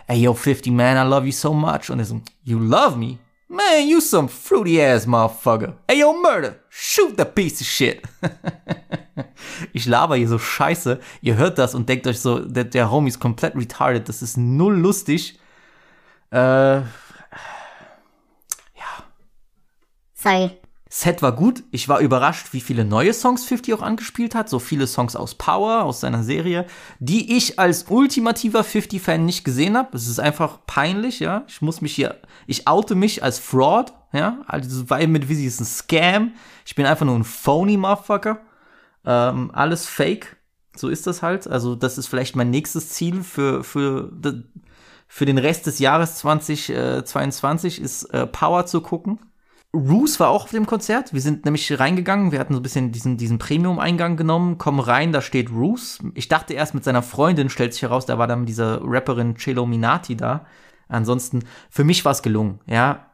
hey 0.06 0.20
yo, 0.20 0.32
50 0.32 0.72
man, 0.72 0.96
I 0.96 1.10
love 1.10 1.26
you 1.26 1.32
so 1.32 1.52
much. 1.52 1.90
Und 1.90 1.98
er 1.98 2.04
so, 2.04 2.20
you 2.44 2.60
love 2.60 2.96
me? 2.96 3.18
Man, 3.48 3.88
you 3.88 4.00
some 4.00 4.28
fruity 4.28 4.80
ass 4.80 5.06
motherfucker. 5.06 5.74
Hey 5.88 6.00
yo, 6.00 6.12
murder, 6.12 6.60
shoot 6.68 7.16
that 7.16 7.34
piece 7.34 7.60
of 7.60 7.66
shit. 7.66 8.02
ich 9.72 9.86
laber 9.86 10.14
hier 10.14 10.28
so 10.28 10.38
scheiße. 10.38 11.00
Ihr 11.20 11.36
hört 11.36 11.58
das 11.58 11.74
und 11.74 11.88
denkt 11.88 12.06
euch 12.06 12.20
so, 12.20 12.38
der, 12.38 12.64
der 12.64 12.92
Homie 12.92 13.08
ist 13.08 13.18
komplett 13.18 13.56
retarded. 13.56 14.08
Das 14.08 14.22
ist 14.22 14.36
null 14.36 14.76
lustig. 14.76 15.38
Äh, 16.30 16.78
ja. 16.78 16.84
Sorry. 20.14 20.50
Set 20.90 21.20
war 21.20 21.32
gut. 21.32 21.64
Ich 21.70 21.88
war 21.88 22.00
überrascht, 22.00 22.48
wie 22.52 22.62
viele 22.62 22.84
neue 22.84 23.12
Songs 23.12 23.44
50 23.44 23.74
auch 23.74 23.82
angespielt 23.82 24.34
hat. 24.34 24.48
So 24.48 24.58
viele 24.58 24.86
Songs 24.86 25.16
aus 25.16 25.34
Power, 25.34 25.84
aus 25.84 26.00
seiner 26.00 26.22
Serie, 26.22 26.66
die 26.98 27.36
ich 27.36 27.58
als 27.58 27.86
ultimativer 27.88 28.62
50-Fan 28.62 29.24
nicht 29.24 29.44
gesehen 29.44 29.76
habe. 29.76 29.94
Es 29.96 30.08
ist 30.08 30.18
einfach 30.18 30.60
peinlich, 30.66 31.20
ja. 31.20 31.44
Ich 31.46 31.60
muss 31.60 31.82
mich 31.82 31.94
hier, 31.94 32.16
ich 32.46 32.66
oute 32.66 32.94
mich 32.94 33.22
als 33.22 33.38
Fraud, 33.38 33.92
ja. 34.12 34.38
Also, 34.46 34.88
weil 34.88 35.08
mit 35.08 35.28
Visi 35.28 35.44
ist 35.44 35.60
ein 35.60 35.66
Scam. 35.66 36.32
Ich 36.64 36.74
bin 36.74 36.86
einfach 36.86 37.04
nur 37.04 37.16
ein 37.16 37.24
phony 37.24 37.76
Motherfucker. 37.76 38.40
Ähm, 39.04 39.50
alles 39.52 39.86
fake. 39.86 40.36
So 40.74 40.88
ist 40.88 41.06
das 41.06 41.20
halt. 41.22 41.46
Also, 41.46 41.74
das 41.74 41.98
ist 41.98 42.06
vielleicht 42.06 42.34
mein 42.34 42.48
nächstes 42.48 42.88
Ziel 42.90 43.22
für, 43.22 43.62
für, 43.62 44.10
für 45.08 45.24
den 45.24 45.38
Rest 45.38 45.66
des 45.66 45.78
Jahres 45.78 46.16
2022 46.16 47.80
ist 47.80 48.04
äh, 48.14 48.26
Power 48.26 48.66
zu 48.66 48.80
gucken. 48.82 49.18
Roos 49.74 50.18
war 50.20 50.28
auch 50.28 50.44
auf 50.44 50.50
dem 50.50 50.66
Konzert. 50.66 51.12
Wir 51.12 51.20
sind 51.20 51.44
nämlich 51.44 51.78
reingegangen. 51.78 52.32
Wir 52.32 52.38
hatten 52.38 52.54
so 52.54 52.60
ein 52.60 52.62
bisschen 52.62 52.92
diesen, 52.92 53.16
diesen 53.16 53.38
Premium-Eingang 53.38 54.16
genommen, 54.16 54.56
kommen 54.56 54.80
rein, 54.80 55.12
da 55.12 55.20
steht 55.20 55.50
Roos. 55.50 55.98
Ich 56.14 56.28
dachte 56.28 56.54
erst 56.54 56.74
mit 56.74 56.84
seiner 56.84 57.02
Freundin, 57.02 57.50
stellt 57.50 57.74
sich 57.74 57.82
heraus, 57.82 58.06
da 58.06 58.18
war 58.18 58.26
dann 58.26 58.46
diese 58.46 58.80
Rapperin 58.82 59.36
Celo 59.36 59.66
Minati 59.66 60.16
da. 60.16 60.46
Ansonsten, 60.88 61.44
für 61.68 61.84
mich 61.84 62.04
war 62.04 62.12
es 62.12 62.22
gelungen, 62.22 62.60
ja 62.66 63.08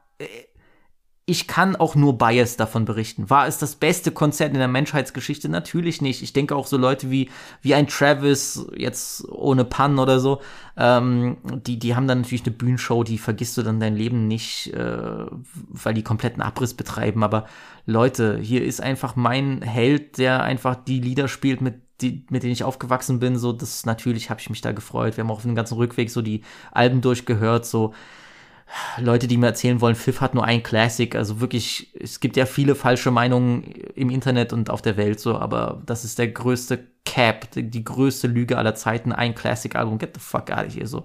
ich 1.27 1.47
kann 1.47 1.75
auch 1.75 1.95
nur 1.95 2.19
Bias 2.19 2.57
davon 2.57 2.85
berichten. 2.85 3.31
War 3.31 3.47
es 3.47 3.57
das 3.57 3.77
beste 3.77 4.11
Konzert 4.11 4.53
in 4.53 4.59
der 4.59 4.69
Menschheitsgeschichte? 4.69 5.49
Natürlich 5.49 6.03
nicht. 6.03 6.23
Ich 6.23 6.35
denke 6.35 6.55
auch 6.55 6.67
so 6.67 6.77
Leute 6.77 7.11
wie, 7.11 7.31
wie 7.63 7.75
ein 7.75 7.87
Travis, 7.87 8.67
jetzt 8.77 9.27
ohne 9.31 9.65
Pan 9.65 9.99
oder 9.99 10.21
so, 10.21 10.43
ähm, 10.77 11.39
die, 11.67 11.79
die 11.79 11.97
haben 11.97 12.07
dann 12.07 12.21
natürlich 12.21 12.45
eine 12.45 12.55
Bühnenshow, 12.55 13.05
die 13.05 13.17
vergisst 13.17 13.57
du 13.57 13.63
dann 13.63 13.81
dein 13.81 13.97
Leben 13.97 14.29
nicht, 14.29 14.75
äh, 14.75 15.27
weil 15.69 15.95
die 15.95 16.03
kompletten 16.03 16.43
Abriss 16.43 16.75
betreiben. 16.75 17.23
Aber 17.23 17.47
Leute, 17.87 18.39
hier 18.39 18.63
ist 18.63 18.83
einfach 18.83 19.17
mein 19.17 19.63
Held, 19.63 20.19
der 20.19 20.43
einfach 20.43 20.77
die 20.77 21.01
Lieder 21.01 21.29
spielt, 21.29 21.63
mit 21.63 21.85
die, 22.01 22.27
mit 22.29 22.43
denen 22.43 22.53
ich 22.53 22.65
aufgewachsen 22.65 23.21
bin, 23.21 23.39
so, 23.39 23.53
das 23.53 23.87
natürlich 23.87 24.29
habe 24.29 24.41
ich 24.41 24.51
mich 24.51 24.61
da 24.61 24.73
gefreut. 24.73 25.17
Wir 25.17 25.23
haben 25.23 25.31
auch 25.31 25.37
auf 25.37 25.43
dem 25.43 25.55
ganzen 25.55 25.77
Rückweg 25.77 26.11
so 26.11 26.23
die 26.23 26.43
Alben 26.73 27.01
durchgehört, 27.01 27.65
so, 27.65 27.95
Leute, 28.98 29.29
die 29.29 29.37
mir 29.37 29.46
erzählen 29.46 29.81
wollen, 29.81 29.94
Pfiff 29.94 30.20
hat 30.20 30.35
nur 30.35 30.44
ein 30.44 30.62
Classic. 30.62 31.14
Also 31.14 31.40
wirklich, 31.40 31.94
es 31.98 32.20
gibt 32.20 32.37
ja 32.37 32.46
viele 32.46 32.74
falsche 32.74 33.11
Meinungen 33.11 33.62
im 33.94 34.11
Internet 34.11 34.53
und 34.53 34.70
auf 34.70 34.83
der 34.83 34.96
Welt 34.96 35.20
so, 35.20 35.37
aber 35.38 35.83
das 35.87 36.05
ist 36.05 36.18
der 36.18 36.29
größte 36.29 36.87
Cap, 37.05 37.48
die, 37.55 37.85
größte 37.85 38.27
Lüge 38.27 38.59
aller 38.59 38.74
Zeiten. 38.74 39.12
Ein 39.12 39.35
Classic-Album, 39.35 39.98
get 39.98 40.14
the 40.14 40.20
fuck 40.20 40.50
out 40.50 40.66
of 40.66 40.74
here. 40.74 40.87
So. 40.87 41.05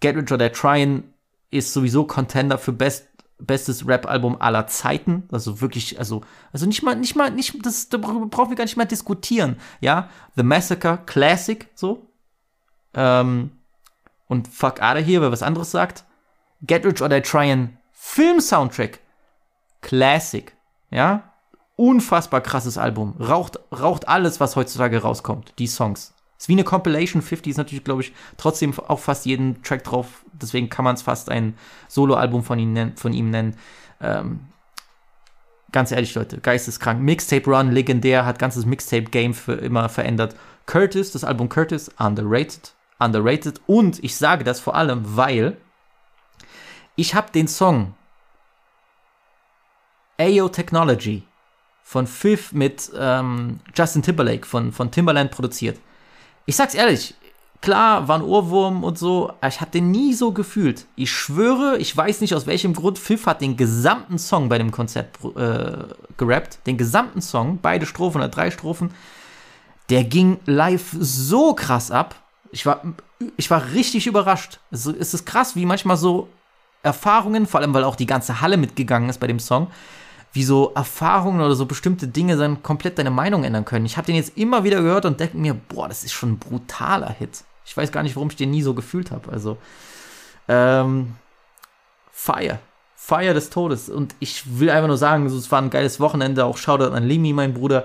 Get 0.00 0.16
Rich 0.16 0.32
or 0.32 0.38
Die 0.38 0.48
Tryin' 0.48 1.04
ist 1.50 1.72
sowieso 1.72 2.04
Contender 2.04 2.58
für 2.58 2.72
Best, 2.72 3.08
bestes 3.38 3.86
Rap-Album 3.86 4.40
aller 4.40 4.66
Zeiten. 4.66 5.24
Also 5.30 5.60
wirklich, 5.60 5.98
also, 5.98 6.22
also 6.52 6.66
nicht 6.66 6.82
mal, 6.82 6.96
nicht 6.96 7.14
mal, 7.14 7.30
nicht, 7.30 7.54
das, 7.64 7.88
da 7.88 7.98
brauchen 7.98 8.50
wir 8.50 8.56
gar 8.56 8.64
nicht 8.64 8.76
mal 8.76 8.84
diskutieren. 8.84 9.56
Ja, 9.80 10.08
The 10.36 10.42
Massacre, 10.42 11.00
Classic, 11.06 11.68
so. 11.74 12.08
Ähm, 12.94 13.50
und 14.28 14.48
fuck 14.48 14.80
out 14.80 14.96
of 14.96 15.06
here, 15.06 15.20
wer 15.20 15.30
was 15.30 15.42
anderes 15.42 15.70
sagt. 15.70 16.04
Get 16.66 16.84
Rich 16.84 17.02
or 17.02 17.08
Die 17.08 17.20
Tryin' 17.20 17.76
Film-Soundtrack. 17.92 19.00
Classic. 19.80 20.54
Ja? 20.90 21.32
Unfassbar 21.76 22.40
krasses 22.40 22.78
Album. 22.78 23.14
Raucht, 23.18 23.58
raucht 23.72 24.08
alles, 24.08 24.40
was 24.40 24.56
heutzutage 24.56 25.02
rauskommt. 25.02 25.54
Die 25.58 25.66
Songs. 25.66 26.14
Ist 26.38 26.48
wie 26.48 26.52
eine 26.52 26.64
Compilation. 26.64 27.22
50 27.22 27.50
ist 27.52 27.56
natürlich, 27.56 27.84
glaube 27.84 28.02
ich, 28.02 28.12
trotzdem 28.36 28.78
auch 28.78 28.98
fast 28.98 29.26
jeden 29.26 29.62
Track 29.62 29.84
drauf. 29.84 30.24
Deswegen 30.32 30.68
kann 30.68 30.84
man 30.84 30.94
es 30.94 31.02
fast 31.02 31.30
ein 31.30 31.54
Solo-Album 31.88 32.42
von, 32.42 32.58
ihm 32.58 32.96
von 32.96 33.12
ihm 33.12 33.30
nennen. 33.30 33.56
Ähm, 34.00 34.40
ganz 35.70 35.90
ehrlich, 35.90 36.14
Leute, 36.14 36.38
geisteskrank. 36.38 37.00
Mixtape 37.00 37.48
Run, 37.48 37.72
legendär, 37.72 38.26
hat 38.26 38.38
ganzes 38.38 38.66
Mixtape-Game 38.66 39.34
für 39.34 39.54
immer 39.54 39.88
verändert. 39.88 40.36
Curtis, 40.66 41.12
das 41.12 41.24
Album 41.24 41.48
Curtis, 41.48 41.90
underrated. 41.98 42.74
Underrated. 42.98 43.60
Und 43.66 44.02
ich 44.04 44.16
sage 44.16 44.44
das 44.44 44.60
vor 44.60 44.74
allem, 44.74 45.16
weil 45.16 45.56
ich 46.96 47.14
habe 47.14 47.32
den 47.32 47.48
Song 47.48 47.94
Ayo 50.18 50.48
Technology 50.48 51.24
von 51.82 52.06
Fifth 52.06 52.52
mit 52.52 52.90
ähm, 52.96 53.60
Justin 53.74 54.02
Timberlake 54.02 54.46
von, 54.46 54.72
von 54.72 54.90
Timberland 54.90 55.30
produziert. 55.30 55.78
Ich 56.46 56.56
sag's 56.56 56.74
ehrlich, 56.74 57.14
klar, 57.60 58.08
war 58.08 58.18
ein 58.18 58.24
Ohrwurm 58.24 58.84
und 58.84 58.98
so, 58.98 59.30
aber 59.40 59.48
ich 59.48 59.60
habe 59.60 59.70
den 59.70 59.90
nie 59.90 60.12
so 60.12 60.32
gefühlt. 60.32 60.86
Ich 60.96 61.10
schwöre, 61.10 61.78
ich 61.78 61.96
weiß 61.96 62.20
nicht 62.20 62.34
aus 62.34 62.46
welchem 62.46 62.74
Grund, 62.74 62.98
Fifth 62.98 63.26
hat 63.26 63.40
den 63.40 63.56
gesamten 63.56 64.18
Song 64.18 64.48
bei 64.48 64.58
dem 64.58 64.70
Konzert 64.70 65.18
äh, 65.36 65.84
gerappt. 66.16 66.58
Den 66.66 66.76
gesamten 66.76 67.20
Song, 67.20 67.58
beide 67.60 67.86
Strophen 67.86 68.20
oder 68.20 68.28
drei 68.28 68.50
Strophen. 68.50 68.92
Der 69.90 70.04
ging 70.04 70.40
live 70.46 70.94
so 70.98 71.54
krass 71.54 71.90
ab. 71.90 72.14
Ich 72.50 72.66
war, 72.66 72.82
ich 73.36 73.50
war 73.50 73.72
richtig 73.72 74.06
überrascht. 74.06 74.60
Es 74.70 74.86
ist 74.86 75.26
krass, 75.26 75.56
wie 75.56 75.66
manchmal 75.66 75.96
so 75.96 76.28
Erfahrungen, 76.82 77.46
vor 77.46 77.60
allem 77.60 77.74
weil 77.74 77.84
auch 77.84 77.96
die 77.96 78.06
ganze 78.06 78.40
Halle 78.40 78.56
mitgegangen 78.56 79.08
ist 79.08 79.20
bei 79.20 79.26
dem 79.26 79.38
Song, 79.38 79.68
wie 80.32 80.44
so 80.44 80.72
Erfahrungen 80.74 81.40
oder 81.40 81.54
so 81.54 81.66
bestimmte 81.66 82.08
Dinge 82.08 82.36
dann 82.36 82.62
komplett 82.62 82.98
deine 82.98 83.10
Meinung 83.10 83.44
ändern 83.44 83.64
können. 83.64 83.86
Ich 83.86 83.96
habe 83.96 84.06
den 84.06 84.16
jetzt 84.16 84.36
immer 84.36 84.64
wieder 84.64 84.80
gehört 84.80 85.04
und 85.04 85.20
denke 85.20 85.36
mir, 85.36 85.54
boah, 85.54 85.88
das 85.88 86.04
ist 86.04 86.12
schon 86.12 86.32
ein 86.32 86.38
brutaler 86.38 87.10
Hit. 87.10 87.44
Ich 87.64 87.76
weiß 87.76 87.92
gar 87.92 88.02
nicht, 88.02 88.16
warum 88.16 88.30
ich 88.30 88.36
den 88.36 88.50
nie 88.50 88.62
so 88.62 88.74
gefühlt 88.74 89.10
habe. 89.10 89.30
Also, 89.30 89.58
ähm, 90.48 91.14
Fire. 92.10 92.58
Fire 92.96 93.34
des 93.34 93.50
Todes. 93.50 93.88
Und 93.88 94.14
ich 94.20 94.58
will 94.58 94.70
einfach 94.70 94.88
nur 94.88 94.96
sagen, 94.96 95.26
es 95.26 95.50
war 95.50 95.60
ein 95.60 95.70
geiles 95.70 96.00
Wochenende. 96.00 96.44
Auch 96.44 96.56
Shoutout 96.56 96.94
an 96.94 97.04
Limi, 97.04 97.32
mein 97.32 97.54
Bruder. 97.54 97.84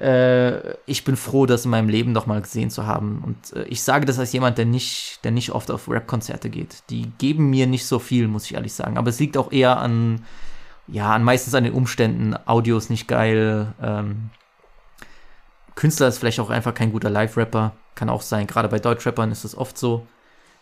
Äh, 0.00 0.76
ich 0.86 1.04
bin 1.04 1.16
froh, 1.16 1.44
das 1.44 1.64
in 1.64 1.70
meinem 1.70 1.88
Leben 1.88 2.12
noch 2.12 2.26
mal 2.26 2.40
gesehen 2.40 2.70
zu 2.70 2.86
haben. 2.86 3.22
Und 3.24 3.56
äh, 3.56 3.64
ich 3.64 3.82
sage 3.82 4.06
das 4.06 4.18
als 4.18 4.32
jemand, 4.32 4.56
der 4.56 4.64
nicht, 4.64 5.20
der 5.24 5.30
nicht 5.30 5.50
oft 5.50 5.70
auf 5.70 5.88
Rap-Konzerte 5.88 6.48
geht. 6.48 6.82
Die 6.88 7.10
geben 7.18 7.50
mir 7.50 7.66
nicht 7.66 7.84
so 7.84 7.98
viel, 7.98 8.26
muss 8.26 8.46
ich 8.46 8.54
ehrlich 8.54 8.72
sagen. 8.72 8.96
Aber 8.96 9.10
es 9.10 9.20
liegt 9.20 9.36
auch 9.36 9.52
eher 9.52 9.78
an, 9.78 10.22
ja, 10.88 11.18
meistens 11.18 11.54
an 11.54 11.64
den 11.64 11.74
Umständen. 11.74 12.34
Audio 12.46 12.78
ist 12.78 12.88
nicht 12.88 13.08
geil. 13.08 13.74
Ähm, 13.82 14.30
Künstler 15.74 16.08
ist 16.08 16.18
vielleicht 16.18 16.40
auch 16.40 16.50
einfach 16.50 16.74
kein 16.74 16.92
guter 16.92 17.10
Live-Rapper. 17.10 17.72
Kann 17.94 18.08
auch 18.08 18.22
sein. 18.22 18.46
Gerade 18.46 18.68
bei 18.68 18.78
Deutschrappern 18.78 19.30
ist 19.30 19.44
das 19.44 19.56
oft 19.56 19.76
so. 19.76 20.06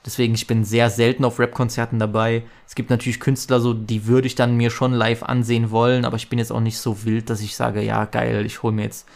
Deswegen, 0.04 0.34
ich 0.34 0.46
bin 0.46 0.64
sehr 0.64 0.90
selten 0.90 1.24
auf 1.24 1.38
Rap-Konzerten 1.38 1.98
dabei. 2.00 2.42
Es 2.66 2.74
gibt 2.74 2.90
natürlich 2.90 3.20
Künstler, 3.20 3.60
so, 3.60 3.72
die 3.74 4.06
würde 4.06 4.26
ich 4.26 4.34
dann 4.34 4.56
mir 4.56 4.70
schon 4.70 4.92
live 4.92 5.22
ansehen 5.22 5.70
wollen, 5.70 6.04
aber 6.04 6.16
ich 6.16 6.28
bin 6.28 6.38
jetzt 6.38 6.52
auch 6.52 6.60
nicht 6.60 6.78
so 6.78 7.04
wild, 7.04 7.30
dass 7.30 7.40
ich 7.40 7.56
sage, 7.56 7.82
ja, 7.82 8.04
geil, 8.04 8.46
ich 8.46 8.62
hole 8.62 8.72
mir 8.72 8.82
jetzt 8.82 9.08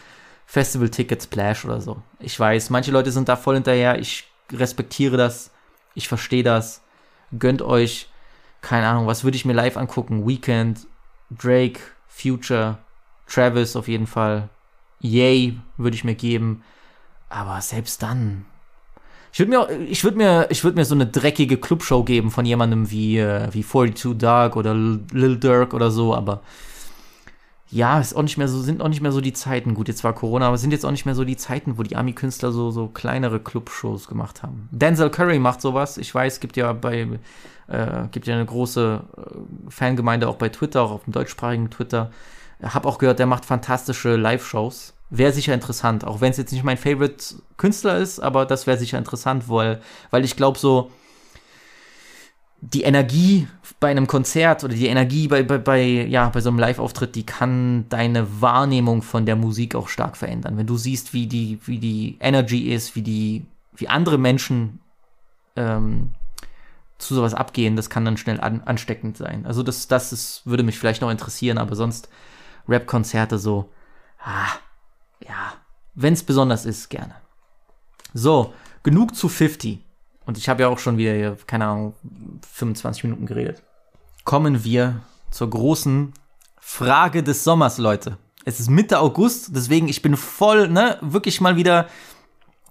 Festival-Tickets, 0.53 1.23
Splash 1.23 1.65
oder 1.65 1.81
so. 1.81 1.97
Ich 2.19 2.39
weiß, 2.39 2.69
manche 2.69 2.91
Leute 2.91 3.11
sind 3.11 3.27
da 3.27 3.35
voll 3.35 3.55
hinterher. 3.55 3.97
Ich 3.97 4.25
respektiere 4.51 5.17
das. 5.17 5.49
Ich 5.95 6.07
verstehe 6.07 6.43
das. 6.43 6.83
Gönnt 7.39 7.63
euch. 7.63 8.07
Keine 8.61 8.87
Ahnung, 8.87 9.07
was 9.07 9.23
würde 9.23 9.35
ich 9.35 9.45
mir 9.45 9.53
live 9.53 9.77
angucken? 9.77 10.27
Weekend, 10.27 10.85
Drake, 11.31 11.79
Future, 12.07 12.77
Travis 13.25 13.75
auf 13.75 13.87
jeden 13.87 14.05
Fall. 14.05 14.49
Yay 14.99 15.57
würde 15.77 15.95
ich 15.95 16.03
mir 16.03 16.13
geben. 16.13 16.63
Aber 17.29 17.59
selbst 17.61 18.03
dann. 18.03 18.45
Ich 19.31 19.39
würde 19.39 19.49
mir, 19.49 19.81
ich 19.89 20.03
würde 20.03 20.17
mir, 20.17 20.45
ich 20.51 20.63
würde 20.63 20.77
mir 20.77 20.85
so 20.85 20.93
eine 20.93 21.07
dreckige 21.07 21.57
Clubshow 21.57 22.03
geben 22.03 22.29
von 22.29 22.45
jemandem 22.45 22.91
wie, 22.91 23.17
äh, 23.17 23.51
wie 23.51 23.65
42 23.65 24.19
Dark 24.19 24.55
oder 24.55 24.75
Lil 24.75 25.37
Durk 25.37 25.73
oder 25.73 25.89
so, 25.89 26.13
aber 26.13 26.43
ja, 27.73 27.99
ist 27.99 28.15
auch 28.15 28.21
nicht 28.21 28.37
mehr 28.37 28.47
so, 28.47 28.61
sind 28.61 28.83
auch 28.83 28.87
nicht 28.87 29.01
mehr 29.01 29.11
so 29.11 29.19
die 29.19 29.33
Zeiten. 29.33 29.73
Gut, 29.73 29.87
jetzt 29.87 30.03
war 30.03 30.13
Corona, 30.13 30.47
aber 30.47 30.59
sind 30.59 30.71
jetzt 30.71 30.85
auch 30.85 30.91
nicht 30.91 31.05
mehr 31.05 31.15
so 31.15 31.23
die 31.23 31.37
Zeiten, 31.37 31.79
wo 31.79 31.83
die 31.83 31.95
Ami-Künstler 31.95 32.51
so, 32.51 32.69
so 32.69 32.87
kleinere 32.87 33.39
Clubshows 33.39 34.07
gemacht 34.07 34.43
haben. 34.43 34.69
Denzel 34.71 35.09
Curry 35.09 35.39
macht 35.39 35.59
sowas. 35.59 35.97
Ich 35.97 36.13
weiß, 36.13 36.39
gibt 36.39 36.55
ja 36.55 36.71
bei, 36.73 37.07
äh, 37.67 38.07
gibt 38.11 38.27
ja 38.27 38.35
eine 38.35 38.45
große 38.45 39.01
äh, 39.17 39.71
Fangemeinde 39.71 40.27
auch 40.27 40.35
bei 40.35 40.49
Twitter, 40.49 40.83
auch 40.83 40.91
auf 40.91 41.05
dem 41.05 41.13
deutschsprachigen 41.13 41.71
Twitter. 41.71 42.11
Hab 42.61 42.85
auch 42.85 42.99
gehört, 42.99 43.17
der 43.17 43.25
macht 43.25 43.43
fantastische 43.43 44.17
Live-Shows. 44.17 44.93
Wäre 45.09 45.31
sicher 45.31 45.55
interessant, 45.55 46.05
auch 46.05 46.21
wenn 46.21 46.29
es 46.29 46.37
jetzt 46.37 46.51
nicht 46.51 46.63
mein 46.63 46.77
Favorite 46.77 47.35
Künstler 47.57 47.97
ist, 47.97 48.19
aber 48.19 48.45
das 48.45 48.67
wäre 48.67 48.77
sicher 48.77 48.99
interessant, 48.99 49.49
weil, 49.49 49.81
weil 50.11 50.23
ich 50.23 50.35
glaube 50.35 50.59
so, 50.59 50.91
die 52.71 52.83
Energie 52.83 53.47
bei 53.81 53.91
einem 53.91 54.07
Konzert 54.07 54.63
oder 54.63 54.73
die 54.73 54.87
Energie 54.87 55.27
bei, 55.27 55.43
bei, 55.43 55.57
bei, 55.57 55.81
ja, 55.83 56.29
bei 56.29 56.39
so 56.39 56.49
einem 56.49 56.59
Live-Auftritt, 56.59 57.13
die 57.15 57.25
kann 57.25 57.89
deine 57.89 58.41
Wahrnehmung 58.41 59.01
von 59.01 59.25
der 59.25 59.35
Musik 59.35 59.75
auch 59.75 59.89
stark 59.89 60.15
verändern. 60.15 60.55
Wenn 60.55 60.67
du 60.67 60.77
siehst, 60.77 61.13
wie 61.13 61.27
die, 61.27 61.59
wie 61.65 61.79
die 61.79 62.17
Energy 62.21 62.73
ist, 62.73 62.95
wie 62.95 63.01
die, 63.01 63.45
wie 63.75 63.89
andere 63.89 64.17
Menschen 64.17 64.79
ähm, 65.57 66.13
zu 66.99 67.15
sowas 67.15 67.33
abgehen, 67.33 67.75
das 67.75 67.89
kann 67.89 68.05
dann 68.05 68.15
schnell 68.15 68.39
an, 68.39 68.61
ansteckend 68.63 69.17
sein. 69.17 69.45
Also 69.45 69.61
das, 69.61 69.89
das 69.89 70.13
ist, 70.13 70.43
würde 70.45 70.63
mich 70.63 70.79
vielleicht 70.79 71.01
noch 71.01 71.11
interessieren, 71.11 71.57
aber 71.57 71.75
sonst 71.75 72.07
Rap-Konzerte 72.69 73.39
so, 73.39 73.69
ah, 74.19 74.53
ja, 75.19 75.53
wenn 75.95 76.13
es 76.13 76.23
besonders 76.23 76.65
ist, 76.65 76.89
gerne. 76.89 77.15
So, 78.13 78.53
genug 78.83 79.15
zu 79.15 79.27
50. 79.27 79.82
Und 80.25 80.37
ich 80.37 80.49
habe 80.49 80.63
ja 80.63 80.69
auch 80.69 80.79
schon 80.79 80.97
wieder, 80.97 81.35
keine 81.47 81.65
Ahnung, 81.65 81.93
25 82.53 83.03
Minuten 83.03 83.25
geredet. 83.25 83.63
Kommen 84.23 84.63
wir 84.63 85.01
zur 85.31 85.49
großen 85.49 86.13
Frage 86.59 87.23
des 87.23 87.43
Sommers, 87.43 87.77
Leute. 87.77 88.17
Es 88.45 88.59
ist 88.59 88.69
Mitte 88.69 88.99
August, 88.99 89.55
deswegen 89.55 89.87
ich 89.87 90.01
bin 90.01 90.17
voll, 90.17 90.69
ne, 90.69 90.97
wirklich 91.01 91.41
mal 91.41 91.55
wieder, 91.55 91.87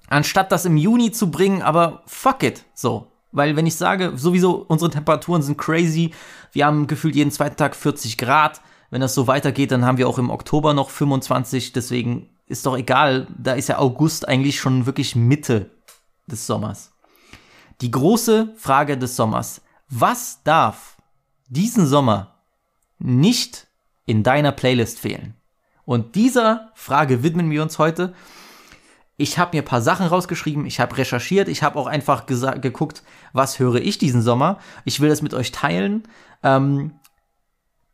anstatt 0.08 0.52
das 0.52 0.64
im 0.64 0.76
Juni 0.76 1.12
zu 1.12 1.30
bringen, 1.30 1.62
aber 1.62 2.02
fuck 2.06 2.42
it, 2.42 2.64
so. 2.74 3.08
Weil 3.32 3.56
wenn 3.56 3.66
ich 3.66 3.76
sage, 3.76 4.12
sowieso 4.16 4.64
unsere 4.68 4.90
Temperaturen 4.90 5.42
sind 5.42 5.56
crazy, 5.56 6.12
wir 6.52 6.66
haben 6.66 6.86
gefühlt 6.86 7.16
jeden 7.16 7.30
zweiten 7.30 7.56
Tag 7.56 7.74
40 7.74 8.18
Grad. 8.18 8.60
Wenn 8.90 9.00
das 9.00 9.14
so 9.14 9.26
weitergeht, 9.26 9.70
dann 9.70 9.86
haben 9.86 9.96
wir 9.96 10.06
auch 10.06 10.18
im 10.18 10.28
Oktober 10.28 10.74
noch 10.74 10.90
25, 10.90 11.72
deswegen 11.72 12.28
ist 12.46 12.66
doch 12.66 12.76
egal, 12.76 13.26
da 13.38 13.54
ist 13.54 13.70
ja 13.70 13.78
August 13.78 14.28
eigentlich 14.28 14.60
schon 14.60 14.84
wirklich 14.84 15.16
Mitte 15.16 15.70
des 16.26 16.46
Sommers. 16.46 16.91
Die 17.82 17.90
große 17.90 18.54
Frage 18.56 18.96
des 18.96 19.16
Sommers. 19.16 19.60
Was 19.88 20.42
darf 20.44 20.96
diesen 21.48 21.84
Sommer 21.84 22.36
nicht 23.00 23.66
in 24.06 24.22
deiner 24.22 24.52
Playlist 24.52 25.00
fehlen? 25.00 25.34
Und 25.84 26.14
dieser 26.14 26.70
Frage 26.74 27.24
widmen 27.24 27.50
wir 27.50 27.60
uns 27.60 27.80
heute. 27.80 28.14
Ich 29.16 29.36
habe 29.36 29.56
mir 29.56 29.62
ein 29.62 29.66
paar 29.66 29.82
Sachen 29.82 30.06
rausgeschrieben, 30.06 30.64
ich 30.64 30.78
habe 30.78 30.96
recherchiert, 30.96 31.48
ich 31.48 31.64
habe 31.64 31.76
auch 31.76 31.88
einfach 31.88 32.26
geguckt, 32.26 33.02
was 33.32 33.58
höre 33.58 33.76
ich 33.76 33.98
diesen 33.98 34.22
Sommer. 34.22 34.58
Ich 34.84 35.00
will 35.00 35.08
das 35.08 35.20
mit 35.20 35.34
euch 35.34 35.50
teilen. 35.50 36.04
Ähm, 36.44 36.92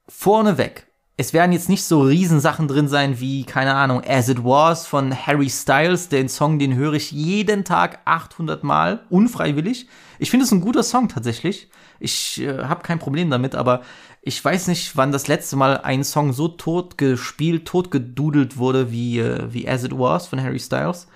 vorneweg, 0.07 0.87
es 1.21 1.33
werden 1.33 1.51
jetzt 1.51 1.69
nicht 1.69 1.83
so 1.83 2.03
Riesensachen 2.03 2.69
drin 2.69 2.87
sein 2.87 3.19
wie, 3.19 3.43
keine 3.43 3.75
Ahnung, 3.75 4.03
As 4.07 4.29
It 4.29 4.45
Was 4.45 4.87
von 4.87 5.13
Harry 5.27 5.51
Styles. 5.51 6.09
Den 6.09 6.29
Song, 6.29 6.61
den 6.61 6.77
höre 6.77 6.93
ich 6.93 7.11
jeden 7.11 7.65
Tag 7.65 7.99
800 8.05 8.63
Mal, 8.63 9.05
unfreiwillig. 9.11 9.89
Ich 10.21 10.31
finde 10.31 10.47
es 10.47 10.53
ein 10.53 10.61
guter 10.61 10.85
Song 10.85 11.09
tatsächlich. 11.09 11.71
Ich 11.99 12.41
äh, 12.41 12.63
habe 12.63 12.85
kein 12.85 13.01
Problem 13.01 13.31
damit, 13.31 13.57
aber 13.57 13.83
ich 14.23 14.43
weiß 14.43 14.69
nicht, 14.69 14.97
wann 14.97 15.11
das 15.11 15.27
letzte 15.27 15.57
Mal 15.57 15.79
ein 15.79 16.05
Song 16.05 16.33
so 16.33 16.47
tot 16.47 16.97
gespielt, 16.97 17.67
tot 17.67 17.91
gedudelt 17.91 18.57
wurde 18.57 18.93
wie, 18.93 19.19
äh, 19.19 19.53
wie 19.53 19.69
As 19.69 19.83
It 19.83 19.99
Was 19.99 20.29
von 20.29 20.41
Harry 20.41 20.61
Styles. 20.61 21.09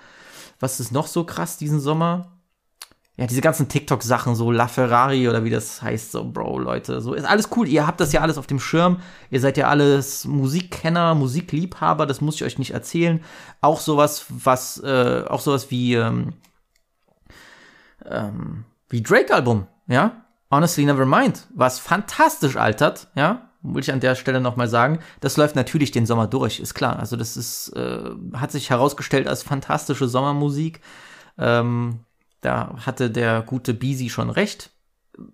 Was 0.59 0.81
ist 0.81 0.91
noch 0.91 1.07
so 1.07 1.23
krass 1.23 1.55
diesen 1.55 1.79
Sommer? 1.79 2.32
Ja, 3.15 3.27
diese 3.27 3.41
ganzen 3.41 3.67
TikTok-Sachen, 3.67 4.33
so 4.33 4.49
La 4.51 4.67
Ferrari 4.67 5.29
oder 5.29 5.43
wie 5.43 5.51
das 5.51 5.83
heißt, 5.83 6.11
so, 6.11 6.31
Bro, 6.31 6.57
Leute, 6.57 6.99
so, 6.99 7.13
ist 7.13 7.25
alles 7.25 7.49
cool. 7.55 7.67
Ihr 7.67 7.85
habt 7.85 7.99
das 7.99 8.11
ja 8.11 8.21
alles 8.21 8.39
auf 8.39 8.47
dem 8.47 8.59
Schirm. 8.59 9.01
Ihr 9.29 9.39
seid 9.39 9.55
ja 9.57 9.67
alles 9.67 10.25
Musikkenner, 10.25 11.13
Musikliebhaber, 11.13 12.07
das 12.07 12.21
muss 12.21 12.35
ich 12.35 12.43
euch 12.43 12.57
nicht 12.57 12.71
erzählen. 12.71 13.23
Auch 13.61 13.79
sowas, 13.79 14.25
was, 14.29 14.79
äh, 14.79 15.25
auch 15.27 15.41
sowas 15.41 15.69
wie, 15.69 15.93
ähm, 15.93 16.33
ähm, 18.05 18.65
wie 18.89 19.03
Drake-Album, 19.03 19.67
ja? 19.87 20.23
Honestly 20.49 20.85
Nevermind, 20.85 21.47
was 21.53 21.77
fantastisch 21.77 22.57
altert, 22.57 23.09
ja? 23.15 23.49
Will 23.61 23.81
ich 23.81 23.93
an 23.93 23.99
der 23.99 24.15
Stelle 24.15 24.41
nochmal 24.41 24.67
sagen. 24.67 24.99
Das 25.21 25.37
läuft 25.37 25.55
natürlich 25.55 25.91
den 25.91 26.05
Sommer 26.05 26.27
durch, 26.27 26.59
ist 26.59 26.73
klar. 26.73 26.99
Also, 26.99 27.15
das 27.15 27.37
ist, 27.37 27.69
äh, 27.75 28.09
hat 28.33 28.51
sich 28.51 28.71
herausgestellt 28.71 29.27
als 29.27 29.43
fantastische 29.43 30.07
Sommermusik. 30.07 30.81
Ähm, 31.37 31.99
da 32.43 32.75
hatte 32.85 33.09
der 33.09 33.41
gute 33.41 33.73
Beezy 33.73 34.09
schon 34.09 34.29
recht. 34.29 34.71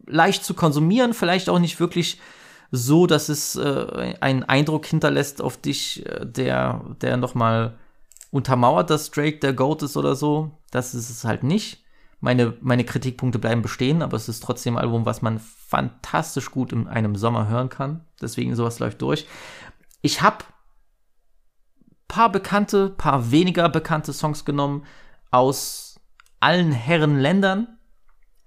Leicht 0.06 0.43
zu 0.43 0.54
konsumieren, 0.54 1.13
vielleicht 1.13 1.50
auch 1.50 1.60
nicht 1.60 1.80
wirklich 1.80 2.19
so, 2.72 3.08
dass 3.08 3.30
es 3.30 3.56
äh, 3.56 4.15
einen 4.22 4.43
Eindruck 4.43 4.86
hinterlässt 4.86 5.41
auf 5.41 5.58
dich, 5.58 6.06
äh, 6.06 6.26
der, 6.26 6.86
der 7.02 7.17
nochmal 7.17 7.78
untermauert, 8.32 8.89
dass 8.89 9.12
Drake 9.12 9.39
der 9.39 9.54
Goat 9.54 9.82
ist 9.82 9.98
oder 9.98 10.15
so. 10.15 10.52
Das 10.69 10.93
ist 10.93 11.10
es 11.10 11.24
halt 11.24 11.43
nicht. 11.43 11.84
Meine, 12.19 12.54
meine 12.62 12.84
Kritikpunkte 12.84 13.39
bleiben 13.39 13.62
bestehen, 13.62 14.02
aber 14.02 14.17
es 14.17 14.30
ist 14.30 14.43
trotzdem 14.43 14.76
ein 14.76 14.84
Album, 14.84 15.06
was 15.06 15.22
man 15.22 15.39
fantastisch 15.39 16.52
gut 16.52 16.74
in 16.74 16.88
einem 16.88 17.15
Sommer 17.15 17.48
hören 17.48 17.69
kann. 17.69 18.06
Deswegen 18.22 18.56
sowas 18.56 18.80
läuft 18.80 19.02
durch. 19.02 19.26
Ich 20.02 20.22
habe 20.22 20.43
paar 22.08 22.32
bekannte, 22.32 22.89
paar 22.89 23.32
weniger 23.32 23.69
bekannte 23.69 24.12
Songs 24.12 24.43
genommen 24.43 24.86
aus 25.32 25.88
allen 26.39 26.71
Herren 26.71 27.19
Ländern, 27.19 27.67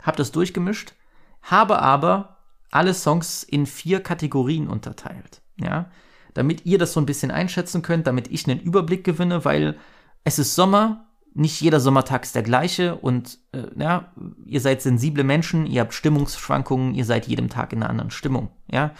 habe 0.03 0.17
das 0.17 0.33
durchgemischt, 0.33 0.95
habe 1.43 1.81
aber 1.81 2.39
alle 2.71 2.95
Songs 2.95 3.43
in 3.43 3.67
vier 3.67 4.03
Kategorien 4.03 4.69
unterteilt, 4.69 5.43
ja, 5.57 5.91
damit 6.35 6.65
ihr 6.65 6.79
das 6.79 6.93
so 6.93 7.01
ein 7.01 7.07
bisschen 7.07 7.31
einschätzen 7.31 7.83
könnt, 7.83 8.07
damit 8.07 8.29
ich 8.29 8.49
einen 8.49 8.61
Überblick 8.61 9.05
gewinne, 9.05 9.45
weil 9.45 9.77
es 10.25 10.39
ist 10.39 10.55
Sommer, 10.55 11.09
nicht 11.35 11.61
jeder 11.61 11.81
Sommertag 11.81 12.25
ist 12.25 12.35
der 12.35 12.43
gleiche 12.43 12.97
und 12.97 13.39
äh, 13.53 13.65
ja, 13.77 14.13
ihr 14.45 14.61
seid 14.61 14.83
sensible 14.83 15.25
Menschen, 15.25 15.67
ihr 15.67 15.81
habt 15.81 15.95
Stimmungsschwankungen, 15.95 16.95
ihr 16.95 17.05
seid 17.05 17.27
jedem 17.27 17.49
Tag 17.49 17.73
in 17.73 17.83
einer 17.83 17.91
anderen 17.91 18.11
Stimmung, 18.11 18.51
ja. 18.71 18.93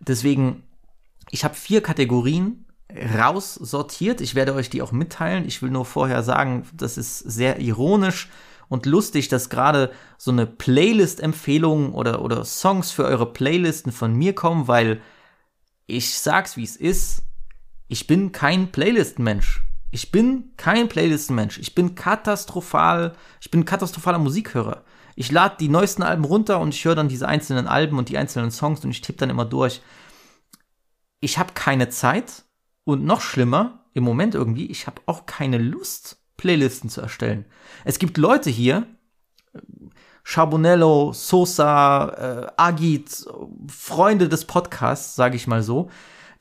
Deswegen, 0.00 0.62
ich 1.30 1.44
habe 1.44 1.54
vier 1.54 1.82
Kategorien 1.82 2.64
raussortiert. 2.90 4.20
Ich 4.20 4.34
werde 4.34 4.54
euch 4.54 4.70
die 4.70 4.82
auch 4.82 4.92
mitteilen. 4.92 5.46
Ich 5.46 5.62
will 5.62 5.70
nur 5.70 5.84
vorher 5.84 6.22
sagen, 6.22 6.66
das 6.72 6.96
ist 6.96 7.18
sehr 7.18 7.60
ironisch 7.60 8.28
und 8.68 8.86
lustig, 8.86 9.28
dass 9.28 9.50
gerade 9.50 9.92
so 10.16 10.30
eine 10.30 10.46
Playlist-Empfehlung 10.46 11.92
oder, 11.92 12.22
oder 12.22 12.44
Songs 12.44 12.90
für 12.90 13.04
eure 13.04 13.32
Playlisten 13.32 13.92
von 13.92 14.14
mir 14.14 14.34
kommen, 14.34 14.68
weil 14.68 15.00
ich 15.86 16.18
sag's 16.18 16.56
wie 16.56 16.64
es 16.64 16.76
ist, 16.76 17.22
ich 17.88 18.06
bin 18.06 18.32
kein 18.32 18.70
Playlist-Mensch. 18.70 19.62
Ich 19.90 20.12
bin 20.12 20.52
kein 20.58 20.88
Playlist-Mensch. 20.88 21.58
Ich 21.58 21.74
bin 21.74 21.94
katastrophal, 21.94 23.14
ich 23.40 23.50
bin 23.50 23.64
katastrophaler 23.64 24.18
Musikhörer. 24.18 24.84
Ich 25.16 25.32
lade 25.32 25.56
die 25.58 25.70
neuesten 25.70 26.02
Alben 26.02 26.24
runter 26.24 26.60
und 26.60 26.74
ich 26.74 26.84
höre 26.84 26.94
dann 26.94 27.08
diese 27.08 27.26
einzelnen 27.26 27.66
Alben 27.66 27.98
und 27.98 28.10
die 28.10 28.18
einzelnen 28.18 28.50
Songs 28.50 28.84
und 28.84 28.90
ich 28.90 29.00
tippe 29.00 29.18
dann 29.18 29.30
immer 29.30 29.46
durch. 29.46 29.80
Ich 31.20 31.38
habe 31.38 31.54
keine 31.54 31.88
Zeit 31.88 32.44
und 32.88 33.04
noch 33.04 33.20
schlimmer, 33.20 33.84
im 33.92 34.02
Moment 34.02 34.34
irgendwie, 34.34 34.64
ich 34.64 34.86
habe 34.86 35.02
auch 35.04 35.26
keine 35.26 35.58
Lust, 35.58 36.22
Playlisten 36.38 36.88
zu 36.88 37.02
erstellen. 37.02 37.44
Es 37.84 37.98
gibt 37.98 38.16
Leute 38.16 38.48
hier, 38.48 38.86
Charbonello, 40.24 41.12
Sosa, 41.12 42.46
äh, 42.46 42.46
Agit, 42.56 43.26
Freunde 43.68 44.30
des 44.30 44.46
Podcasts, 44.46 45.16
sage 45.16 45.36
ich 45.36 45.46
mal 45.46 45.62
so, 45.62 45.90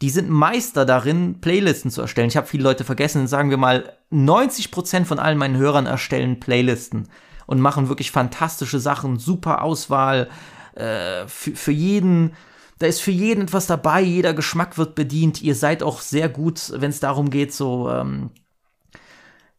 die 0.01 0.09
sind 0.09 0.29
Meister 0.29 0.85
darin, 0.85 1.41
Playlisten 1.41 1.91
zu 1.91 1.99
erstellen. 1.99 2.29
Ich 2.29 2.37
habe 2.37 2.47
viele 2.47 2.63
Leute 2.63 2.85
vergessen, 2.85 3.27
sagen 3.27 3.49
wir 3.49 3.57
mal, 3.57 3.97
90% 4.13 5.03
von 5.03 5.19
allen 5.19 5.37
meinen 5.37 5.57
Hörern 5.57 5.85
erstellen 5.85 6.39
Playlisten 6.39 7.09
und 7.45 7.59
machen 7.59 7.89
wirklich 7.89 8.11
fantastische 8.11 8.79
Sachen, 8.79 9.19
super 9.19 9.63
Auswahl 9.63 10.29
äh, 10.75 11.27
für 11.27 11.73
jeden. 11.73 12.37
Da 12.79 12.85
ist 12.85 13.01
für 13.01 13.11
jeden 13.11 13.43
etwas 13.43 13.67
dabei, 13.67 14.01
jeder 14.01 14.33
Geschmack 14.33 14.77
wird 14.77 14.95
bedient. 14.95 15.41
Ihr 15.41 15.55
seid 15.55 15.81
auch 15.83 16.01
sehr 16.01 16.29
gut, 16.29 16.71
wenn 16.75 16.91
es 16.91 16.99
darum 16.99 17.29
geht, 17.29 17.53
so 17.53 17.89
ähm, 17.89 18.29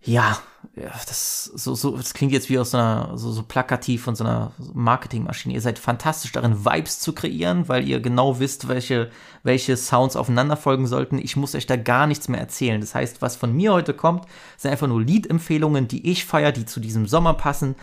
ja, 0.02 0.38
das, 0.74 1.44
so, 1.44 1.74
so, 1.74 1.96
das 1.96 2.14
klingt 2.14 2.32
jetzt 2.32 2.48
wie 2.48 2.58
aus 2.58 2.70
so 2.70 2.78
einer, 2.78 3.18
so, 3.18 3.32
so 3.32 3.42
plakativ 3.42 4.02
von 4.02 4.14
so 4.14 4.24
einer 4.24 4.52
Marketingmaschine. 4.72 5.54
Ihr 5.54 5.60
seid 5.60 5.78
fantastisch 5.78 6.32
darin, 6.32 6.64
Vibes 6.64 7.00
zu 7.00 7.12
kreieren, 7.12 7.68
weil 7.68 7.86
ihr 7.88 8.00
genau 8.00 8.38
wisst, 8.38 8.68
welche, 8.68 9.10
welche 9.42 9.76
Sounds 9.76 10.16
aufeinander 10.16 10.56
folgen 10.56 10.86
sollten. 10.86 11.18
Ich 11.18 11.36
muss 11.36 11.54
euch 11.54 11.66
da 11.66 11.76
gar 11.76 12.06
nichts 12.06 12.28
mehr 12.28 12.40
erzählen. 12.40 12.80
Das 12.80 12.94
heißt, 12.94 13.22
was 13.22 13.36
von 13.36 13.52
mir 13.52 13.72
heute 13.72 13.92
kommt, 13.94 14.24
sind 14.56 14.70
einfach 14.70 14.86
nur 14.86 15.02
Liedempfehlungen, 15.02 15.88
die 15.88 16.10
ich 16.10 16.24
feiere, 16.24 16.52
die 16.52 16.66
zu 16.66 16.80
diesem 16.80 17.06
Sommer 17.06 17.34
passen, 17.34 17.74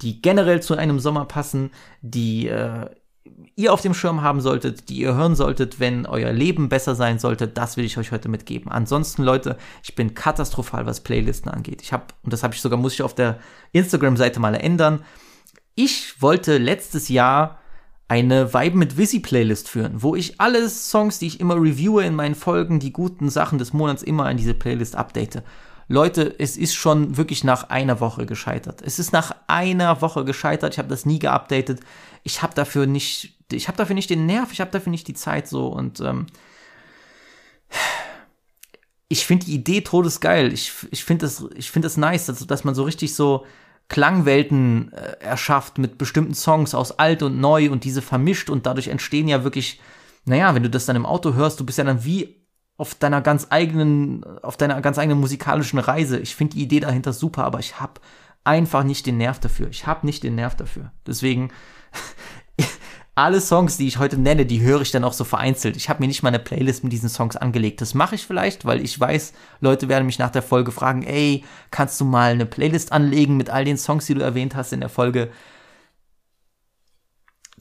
die 0.00 0.22
generell 0.22 0.62
zu 0.62 0.74
einem 0.76 1.00
Sommer 1.00 1.24
passen, 1.24 1.70
die 2.02 2.48
äh, 2.48 2.86
ihr 3.56 3.72
auf 3.72 3.80
dem 3.80 3.94
Schirm 3.94 4.22
haben 4.22 4.40
solltet, 4.40 4.88
die 4.88 4.98
ihr 4.98 5.14
hören 5.14 5.34
solltet, 5.34 5.80
wenn 5.80 6.06
euer 6.06 6.32
Leben 6.32 6.68
besser 6.68 6.94
sein 6.94 7.18
sollte, 7.18 7.48
das 7.48 7.76
will 7.76 7.84
ich 7.84 7.96
euch 7.98 8.12
heute 8.12 8.28
mitgeben. 8.28 8.70
Ansonsten, 8.70 9.22
Leute, 9.22 9.56
ich 9.82 9.94
bin 9.94 10.14
katastrophal, 10.14 10.86
was 10.86 11.00
Playlisten 11.00 11.50
angeht. 11.50 11.82
Ich 11.82 11.92
habe, 11.92 12.04
und 12.22 12.32
das 12.32 12.42
habe 12.42 12.54
ich 12.54 12.60
sogar, 12.60 12.78
muss 12.78 12.94
ich 12.94 13.02
auf 13.02 13.14
der 13.14 13.38
Instagram-Seite 13.72 14.40
mal 14.40 14.54
ändern. 14.54 15.04
Ich 15.74 16.20
wollte 16.20 16.58
letztes 16.58 17.08
Jahr 17.08 17.58
eine 18.08 18.52
Vibe 18.52 18.76
mit 18.76 18.98
Visi 18.98 19.20
Playlist 19.20 19.68
führen, 19.68 20.02
wo 20.02 20.14
ich 20.14 20.40
alle 20.40 20.68
Songs, 20.68 21.18
die 21.18 21.26
ich 21.26 21.40
immer 21.40 21.56
reviewe 21.56 22.04
in 22.04 22.14
meinen 22.14 22.34
Folgen, 22.34 22.78
die 22.78 22.92
guten 22.92 23.30
Sachen 23.30 23.58
des 23.58 23.72
Monats 23.72 24.02
immer 24.02 24.30
in 24.30 24.36
diese 24.36 24.54
Playlist 24.54 24.94
update. 24.94 25.42
Leute, 25.88 26.34
es 26.38 26.56
ist 26.56 26.74
schon 26.74 27.16
wirklich 27.16 27.44
nach 27.44 27.68
einer 27.68 28.00
Woche 28.00 28.24
gescheitert. 28.24 28.80
Es 28.82 28.98
ist 28.98 29.12
nach 29.12 29.34
einer 29.48 30.00
Woche 30.00 30.24
gescheitert. 30.24 30.74
Ich 30.74 30.78
habe 30.78 30.88
das 30.88 31.04
nie 31.04 31.18
geupdatet. 31.18 31.80
Ich 32.24 32.42
habe 32.42 32.54
dafür 32.54 32.86
nicht, 32.86 33.38
ich 33.52 33.68
habe 33.68 33.78
dafür 33.78 33.94
nicht 33.94 34.10
den 34.10 34.26
Nerv, 34.26 34.52
ich 34.52 34.60
habe 34.60 34.72
dafür 34.72 34.90
nicht 34.90 35.06
die 35.06 35.14
Zeit 35.14 35.46
so 35.46 35.68
und 35.68 36.00
ähm, 36.00 36.26
ich 39.08 39.26
finde 39.26 39.46
die 39.46 39.54
Idee 39.54 39.82
todesgeil. 39.82 40.52
Ich, 40.52 40.72
ich 40.90 41.04
finde 41.04 41.26
das, 41.26 41.44
ich 41.54 41.70
finde 41.70 41.86
das 41.86 41.96
nice, 41.96 42.26
dass, 42.26 42.46
dass 42.46 42.64
man 42.64 42.74
so 42.74 42.82
richtig 42.82 43.14
so 43.14 43.46
Klangwelten 43.88 44.92
äh, 44.92 45.16
erschafft 45.20 45.78
mit 45.78 45.98
bestimmten 45.98 46.34
Songs 46.34 46.74
aus 46.74 46.98
alt 46.98 47.22
und 47.22 47.38
neu 47.38 47.70
und 47.70 47.84
diese 47.84 48.02
vermischt 48.02 48.50
und 48.50 48.66
dadurch 48.66 48.88
entstehen 48.88 49.28
ja 49.28 49.44
wirklich, 49.44 49.80
naja, 50.24 50.54
wenn 50.54 50.62
du 50.62 50.70
das 50.70 50.86
dann 50.86 50.96
im 50.96 51.06
Auto 51.06 51.34
hörst, 51.34 51.60
du 51.60 51.66
bist 51.66 51.78
ja 51.78 51.84
dann 51.84 52.04
wie 52.04 52.44
auf 52.76 52.94
deiner 52.94 53.20
ganz 53.20 53.48
eigenen, 53.50 54.24
auf 54.42 54.56
deiner 54.56 54.80
ganz 54.80 54.98
eigenen 54.98 55.20
musikalischen 55.20 55.78
Reise. 55.78 56.18
Ich 56.18 56.34
finde 56.34 56.56
die 56.56 56.62
Idee 56.62 56.80
dahinter 56.80 57.12
super, 57.12 57.44
aber 57.44 57.60
ich 57.60 57.78
habe 57.78 58.00
einfach 58.42 58.84
nicht 58.84 59.06
den 59.06 59.18
Nerv 59.18 59.38
dafür. 59.38 59.68
Ich 59.68 59.86
habe 59.86 60.06
nicht 60.06 60.22
den 60.22 60.34
Nerv 60.34 60.56
dafür. 60.56 60.90
Deswegen 61.06 61.50
alle 63.14 63.40
Songs, 63.40 63.76
die 63.76 63.86
ich 63.86 63.98
heute 63.98 64.18
nenne, 64.18 64.46
die 64.46 64.60
höre 64.60 64.80
ich 64.80 64.90
dann 64.90 65.04
auch 65.04 65.12
so 65.12 65.24
vereinzelt. 65.24 65.76
Ich 65.76 65.88
habe 65.88 66.00
mir 66.00 66.08
nicht 66.08 66.22
mal 66.22 66.30
eine 66.30 66.38
Playlist 66.38 66.82
mit 66.82 66.92
diesen 66.92 67.08
Songs 67.08 67.36
angelegt. 67.36 67.80
Das 67.80 67.94
mache 67.94 68.16
ich 68.16 68.26
vielleicht, 68.26 68.64
weil 68.64 68.82
ich 68.82 68.98
weiß, 68.98 69.32
Leute 69.60 69.88
werden 69.88 70.06
mich 70.06 70.18
nach 70.18 70.30
der 70.30 70.42
Folge 70.42 70.72
fragen, 70.72 71.02
ey, 71.04 71.44
kannst 71.70 72.00
du 72.00 72.04
mal 72.04 72.32
eine 72.32 72.46
Playlist 72.46 72.92
anlegen 72.92 73.36
mit 73.36 73.50
all 73.50 73.64
den 73.64 73.78
Songs, 73.78 74.06
die 74.06 74.14
du 74.14 74.20
erwähnt 74.20 74.56
hast 74.56 74.72
in 74.72 74.80
der 74.80 74.88
Folge? 74.88 75.30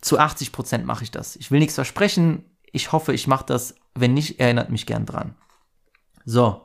Zu 0.01 0.19
80 0.19 0.51
Prozent 0.51 0.85
mache 0.85 1.03
ich 1.03 1.11
das. 1.11 1.35
Ich 1.35 1.51
will 1.51 1.59
nichts 1.59 1.75
versprechen. 1.75 2.43
Ich 2.71 2.91
hoffe, 2.91 3.13
ich 3.13 3.27
mache 3.27 3.45
das. 3.45 3.75
Wenn 3.95 4.13
nicht, 4.13 4.39
erinnert 4.39 4.69
mich 4.69 4.85
gern 4.85 5.05
dran. 5.05 5.35
So, 6.25 6.61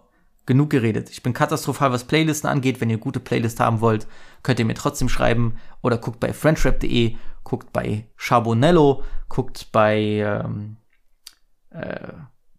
genug 0.49 0.71
geredet. 0.71 1.11
Ich 1.11 1.23
bin 1.23 1.33
katastrophal, 1.33 1.93
was 1.93 2.05
Playlisten 2.05 2.51
angeht. 2.51 2.81
Wenn 2.81 2.91
ihr 2.91 2.99
gute 2.99 3.21
Playlist 3.21 3.61
haben 3.61 3.81
wollt, 3.81 4.09
könnt 4.43 4.59
ihr 4.59 4.65
mir 4.65 4.75
trotzdem 4.75 5.09
schreiben 5.09 5.59
oder 5.83 5.99
guckt 5.99 6.19
bei 6.19 6.33
friendshrap.de, 6.33 7.15
guckt 7.45 7.73
bei 7.73 8.09
Charbonello, 8.17 9.05
guckt 9.29 9.69
bei 9.71 10.01
ähm, 10.01 10.79
äh, 11.71 12.13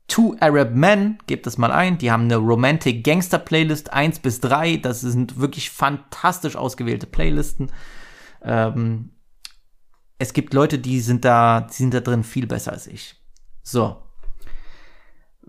Two 0.07 0.35
Arab 0.39 0.73
Men, 0.73 1.17
gebt 1.27 1.45
das 1.45 1.57
mal 1.57 1.71
ein. 1.71 1.97
Die 1.97 2.11
haben 2.11 2.23
eine 2.23 2.37
Romantic 2.37 3.03
Gangster 3.03 3.39
Playlist 3.39 3.91
1 3.91 4.19
bis 4.19 4.39
3. 4.39 4.77
Das 4.77 5.01
sind 5.01 5.39
wirklich 5.39 5.69
fantastisch 5.69 6.55
ausgewählte 6.55 7.07
Playlisten. 7.07 7.71
Ähm, 8.41 9.11
es 10.19 10.33
gibt 10.33 10.53
Leute, 10.53 10.79
die 10.79 10.99
sind 10.99 11.25
da, 11.25 11.61
die 11.61 11.73
sind 11.73 11.93
da 11.93 11.99
drin 11.99 12.23
viel 12.23 12.47
besser 12.47 12.71
als 12.71 12.87
ich. 12.87 13.15
So. 13.63 13.97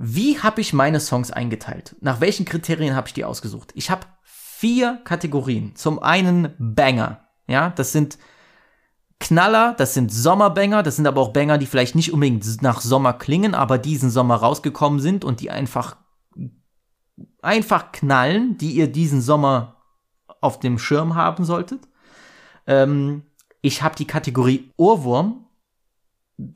Wie 0.02 0.38
habe 0.38 0.62
ich 0.62 0.72
meine 0.72 0.98
Songs 0.98 1.30
eingeteilt? 1.30 1.94
Nach 2.00 2.22
welchen 2.22 2.46
Kriterien 2.46 2.96
habe 2.96 3.08
ich 3.08 3.14
die 3.14 3.24
ausgesucht? 3.24 3.70
Ich 3.74 3.90
habe 3.90 4.06
vier 4.22 4.98
Kategorien. 5.04 5.76
Zum 5.76 5.98
einen 5.98 6.54
Banger. 6.58 7.28
Ja, 7.46 7.70
das 7.70 7.92
sind 7.92 8.18
Knaller, 9.18 9.74
das 9.76 9.92
sind 9.92 10.10
Sommerbanger, 10.10 10.82
das 10.82 10.96
sind 10.96 11.06
aber 11.06 11.20
auch 11.20 11.34
Banger, 11.34 11.58
die 11.58 11.66
vielleicht 11.66 11.94
nicht 11.94 12.14
unbedingt 12.14 12.62
nach 12.62 12.80
Sommer 12.80 13.12
klingen, 13.12 13.54
aber 13.54 13.76
diesen 13.76 14.08
Sommer 14.08 14.36
rausgekommen 14.36 15.00
sind 15.00 15.22
und 15.22 15.40
die 15.40 15.50
einfach 15.50 15.98
einfach 17.42 17.92
knallen, 17.92 18.56
die 18.56 18.72
ihr 18.72 18.90
diesen 18.90 19.20
Sommer 19.20 19.82
auf 20.40 20.60
dem 20.60 20.78
Schirm 20.78 21.14
haben 21.14 21.44
solltet. 21.44 21.88
Ähm, 22.66 23.24
ich 23.60 23.82
habe 23.82 23.96
die 23.96 24.06
Kategorie 24.06 24.72
Ohrwurm 24.78 25.44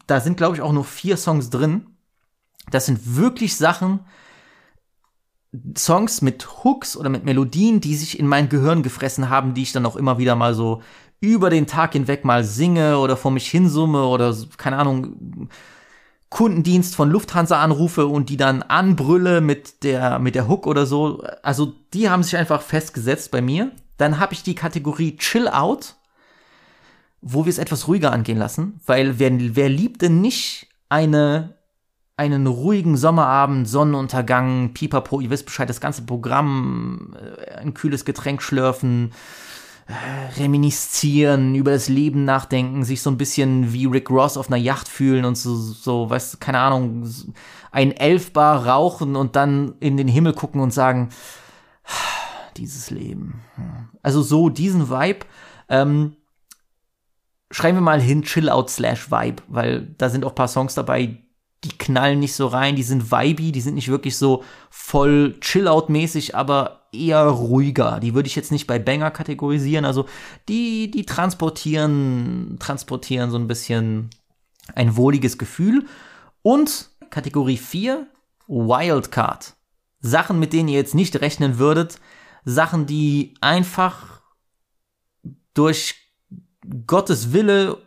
da 0.06 0.20
sind, 0.20 0.36
glaube 0.36 0.56
ich, 0.56 0.62
auch 0.62 0.72
nur 0.72 0.84
vier 0.84 1.16
Songs 1.16 1.50
drin. 1.50 1.93
Das 2.70 2.86
sind 2.86 3.16
wirklich 3.16 3.56
Sachen, 3.56 4.00
Songs 5.76 6.22
mit 6.22 6.64
Hooks 6.64 6.96
oder 6.96 7.08
mit 7.08 7.24
Melodien, 7.24 7.80
die 7.80 7.94
sich 7.94 8.18
in 8.18 8.26
mein 8.26 8.48
Gehirn 8.48 8.82
gefressen 8.82 9.30
haben, 9.30 9.54
die 9.54 9.62
ich 9.62 9.72
dann 9.72 9.86
auch 9.86 9.96
immer 9.96 10.18
wieder 10.18 10.34
mal 10.34 10.54
so 10.54 10.82
über 11.20 11.48
den 11.48 11.66
Tag 11.66 11.92
hinweg 11.92 12.24
mal 12.24 12.44
singe 12.44 12.98
oder 12.98 13.16
vor 13.16 13.30
mich 13.30 13.48
hinsumme 13.48 14.04
oder 14.04 14.36
keine 14.56 14.78
Ahnung 14.78 15.48
Kundendienst 16.28 16.96
von 16.96 17.10
Lufthansa 17.10 17.62
anrufe 17.62 18.06
und 18.06 18.28
die 18.28 18.36
dann 18.36 18.62
anbrülle 18.62 19.40
mit 19.40 19.84
der 19.84 20.18
mit 20.18 20.34
der 20.34 20.48
Hook 20.48 20.66
oder 20.66 20.86
so. 20.86 21.22
Also 21.42 21.72
die 21.92 22.10
haben 22.10 22.24
sich 22.24 22.36
einfach 22.36 22.60
festgesetzt 22.60 23.30
bei 23.30 23.40
mir. 23.40 23.70
Dann 23.96 24.18
habe 24.18 24.34
ich 24.34 24.42
die 24.42 24.56
Kategorie 24.56 25.16
Chill 25.16 25.46
Out 25.48 25.94
wo 27.24 27.46
wir 27.46 27.50
es 27.50 27.58
etwas 27.58 27.88
ruhiger 27.88 28.12
angehen 28.12 28.38
lassen, 28.38 28.80
weil 28.84 29.18
wer, 29.18 29.32
wer 29.56 29.70
liebt 29.70 30.02
denn 30.02 30.20
nicht 30.20 30.68
eine, 30.90 31.56
einen 32.16 32.46
ruhigen 32.46 32.96
Sommerabend, 32.96 33.68
Sonnenuntergang, 33.68 34.72
Pipapo, 34.72 35.20
ihr 35.20 35.30
wisst 35.30 35.46
Bescheid, 35.46 35.68
das 35.68 35.80
ganze 35.80 36.02
Programm, 36.02 37.16
äh, 37.16 37.54
ein 37.54 37.74
kühles 37.74 38.04
Getränk 38.04 38.40
schlürfen, 38.40 39.12
äh, 39.86 40.40
reminiszieren, 40.40 41.54
über 41.54 41.72
das 41.72 41.88
Leben 41.88 42.24
nachdenken, 42.24 42.84
sich 42.84 43.02
so 43.02 43.10
ein 43.10 43.18
bisschen 43.18 43.72
wie 43.72 43.86
Rick 43.86 44.10
Ross 44.10 44.36
auf 44.36 44.48
einer 44.48 44.56
Yacht 44.56 44.88
fühlen 44.88 45.24
und 45.24 45.36
so, 45.36 45.56
so, 45.56 46.08
weißt 46.08 46.34
du, 46.34 46.38
keine 46.38 46.60
Ahnung, 46.60 47.10
ein 47.72 47.90
Elfbar 47.92 48.66
rauchen 48.66 49.16
und 49.16 49.34
dann 49.34 49.74
in 49.80 49.96
den 49.96 50.08
Himmel 50.08 50.34
gucken 50.34 50.60
und 50.60 50.72
sagen, 50.72 51.08
dieses 52.56 52.90
Leben. 52.90 53.40
Also 54.02 54.22
so 54.22 54.48
diesen 54.48 54.88
Vibe. 54.88 55.26
Ähm, 55.68 56.16
schreiben 57.50 57.78
wir 57.78 57.82
mal 57.82 58.00
hin 58.00 58.22
Chill-Out 58.22 58.70
slash 58.70 59.10
Vibe, 59.10 59.42
weil 59.48 59.94
da 59.98 60.08
sind 60.08 60.24
auch 60.24 60.34
paar 60.34 60.48
Songs 60.48 60.74
dabei, 60.74 61.23
die 61.64 61.76
knallen 61.76 62.20
nicht 62.20 62.34
so 62.34 62.46
rein, 62.46 62.76
die 62.76 62.82
sind 62.82 63.10
vibey, 63.10 63.52
die 63.52 63.60
sind 63.60 63.74
nicht 63.74 63.88
wirklich 63.88 64.16
so 64.16 64.44
voll 64.70 65.38
Chill-Out-mäßig, 65.40 66.34
aber 66.34 66.86
eher 66.92 67.24
ruhiger. 67.24 68.00
Die 68.00 68.14
würde 68.14 68.26
ich 68.26 68.36
jetzt 68.36 68.52
nicht 68.52 68.66
bei 68.66 68.78
Banger 68.78 69.10
kategorisieren, 69.10 69.84
also 69.84 70.06
die, 70.48 70.90
die 70.90 71.06
transportieren, 71.06 72.56
transportieren 72.60 73.30
so 73.30 73.38
ein 73.38 73.48
bisschen 73.48 74.10
ein 74.74 74.96
wohliges 74.96 75.38
Gefühl. 75.38 75.86
Und 76.42 76.90
Kategorie 77.10 77.56
4, 77.56 78.06
Wildcard. 78.46 79.54
Sachen, 80.00 80.38
mit 80.38 80.52
denen 80.52 80.68
ihr 80.68 80.78
jetzt 80.78 80.94
nicht 80.94 81.20
rechnen 81.20 81.58
würdet, 81.58 81.98
Sachen, 82.44 82.86
die 82.86 83.34
einfach 83.40 84.20
durch 85.54 85.94
Gottes 86.86 87.32
Wille, 87.32 87.78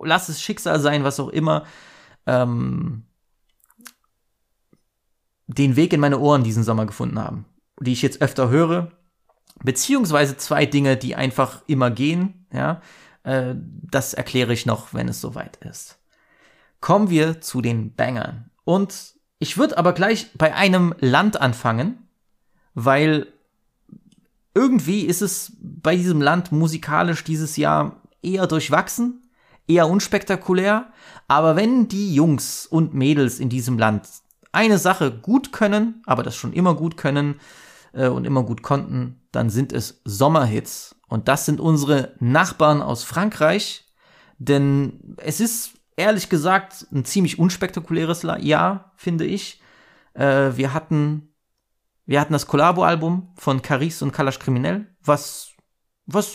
lass 0.00 0.28
es 0.28 0.40
Schicksal 0.40 0.80
sein, 0.80 1.02
was 1.02 1.18
auch 1.18 1.28
immer, 1.28 1.64
ähm, 2.26 3.04
den 5.46 5.76
Weg 5.76 5.92
in 5.92 6.00
meine 6.00 6.18
Ohren 6.18 6.44
diesen 6.44 6.64
Sommer 6.64 6.86
gefunden 6.86 7.18
haben, 7.18 7.44
die 7.80 7.92
ich 7.92 8.02
jetzt 8.02 8.22
öfter 8.22 8.48
höre, 8.48 8.90
beziehungsweise 9.62 10.36
zwei 10.36 10.66
Dinge, 10.66 10.96
die 10.96 11.14
einfach 11.14 11.62
immer 11.66 11.90
gehen, 11.90 12.46
ja, 12.52 12.80
äh, 13.24 13.54
das 13.56 14.14
erkläre 14.14 14.52
ich 14.52 14.66
noch, 14.66 14.94
wenn 14.94 15.08
es 15.08 15.20
soweit 15.20 15.56
ist. 15.56 15.98
Kommen 16.80 17.10
wir 17.10 17.40
zu 17.40 17.60
den 17.60 17.94
Bangern. 17.94 18.50
Und 18.64 19.14
ich 19.38 19.56
würde 19.56 19.78
aber 19.78 19.92
gleich 19.92 20.30
bei 20.36 20.54
einem 20.54 20.94
Land 21.00 21.40
anfangen, 21.40 22.08
weil 22.74 23.26
irgendwie 24.54 25.02
ist 25.02 25.22
es 25.22 25.52
bei 25.60 25.96
diesem 25.96 26.20
Land 26.22 26.52
musikalisch 26.52 27.24
dieses 27.24 27.56
Jahr 27.56 28.00
eher 28.22 28.46
durchwachsen, 28.46 29.30
eher 29.66 29.88
unspektakulär, 29.88 30.92
aber 31.26 31.56
wenn 31.56 31.88
die 31.88 32.14
Jungs 32.14 32.66
und 32.66 32.94
Mädels 32.94 33.40
in 33.40 33.48
diesem 33.48 33.78
Land 33.78 34.06
eine 34.54 34.78
Sache 34.78 35.10
gut 35.10 35.52
können, 35.52 36.02
aber 36.06 36.22
das 36.22 36.36
schon 36.36 36.52
immer 36.52 36.74
gut 36.74 36.96
können 36.96 37.40
äh, 37.92 38.08
und 38.08 38.24
immer 38.24 38.42
gut 38.42 38.62
konnten, 38.62 39.20
dann 39.32 39.50
sind 39.50 39.72
es 39.72 40.00
Sommerhits. 40.04 40.96
Und 41.08 41.28
das 41.28 41.46
sind 41.46 41.60
unsere 41.60 42.14
Nachbarn 42.20 42.82
aus 42.82 43.04
Frankreich, 43.04 43.84
denn 44.38 45.16
es 45.18 45.40
ist 45.40 45.74
ehrlich 45.96 46.28
gesagt 46.28 46.86
ein 46.92 47.04
ziemlich 47.04 47.38
unspektakuläres 47.38 48.22
Jahr, 48.40 48.92
finde 48.96 49.24
ich. 49.24 49.60
Äh, 50.14 50.56
wir 50.56 50.72
hatten 50.74 51.34
wir 52.06 52.20
hatten 52.20 52.32
das 52.32 52.46
Collabo-Album 52.46 53.32
von 53.36 53.62
Caris 53.62 54.02
und 54.02 54.12
Kalash 54.12 54.38
Kriminell, 54.38 54.86
was, 55.02 55.52
was, 56.06 56.34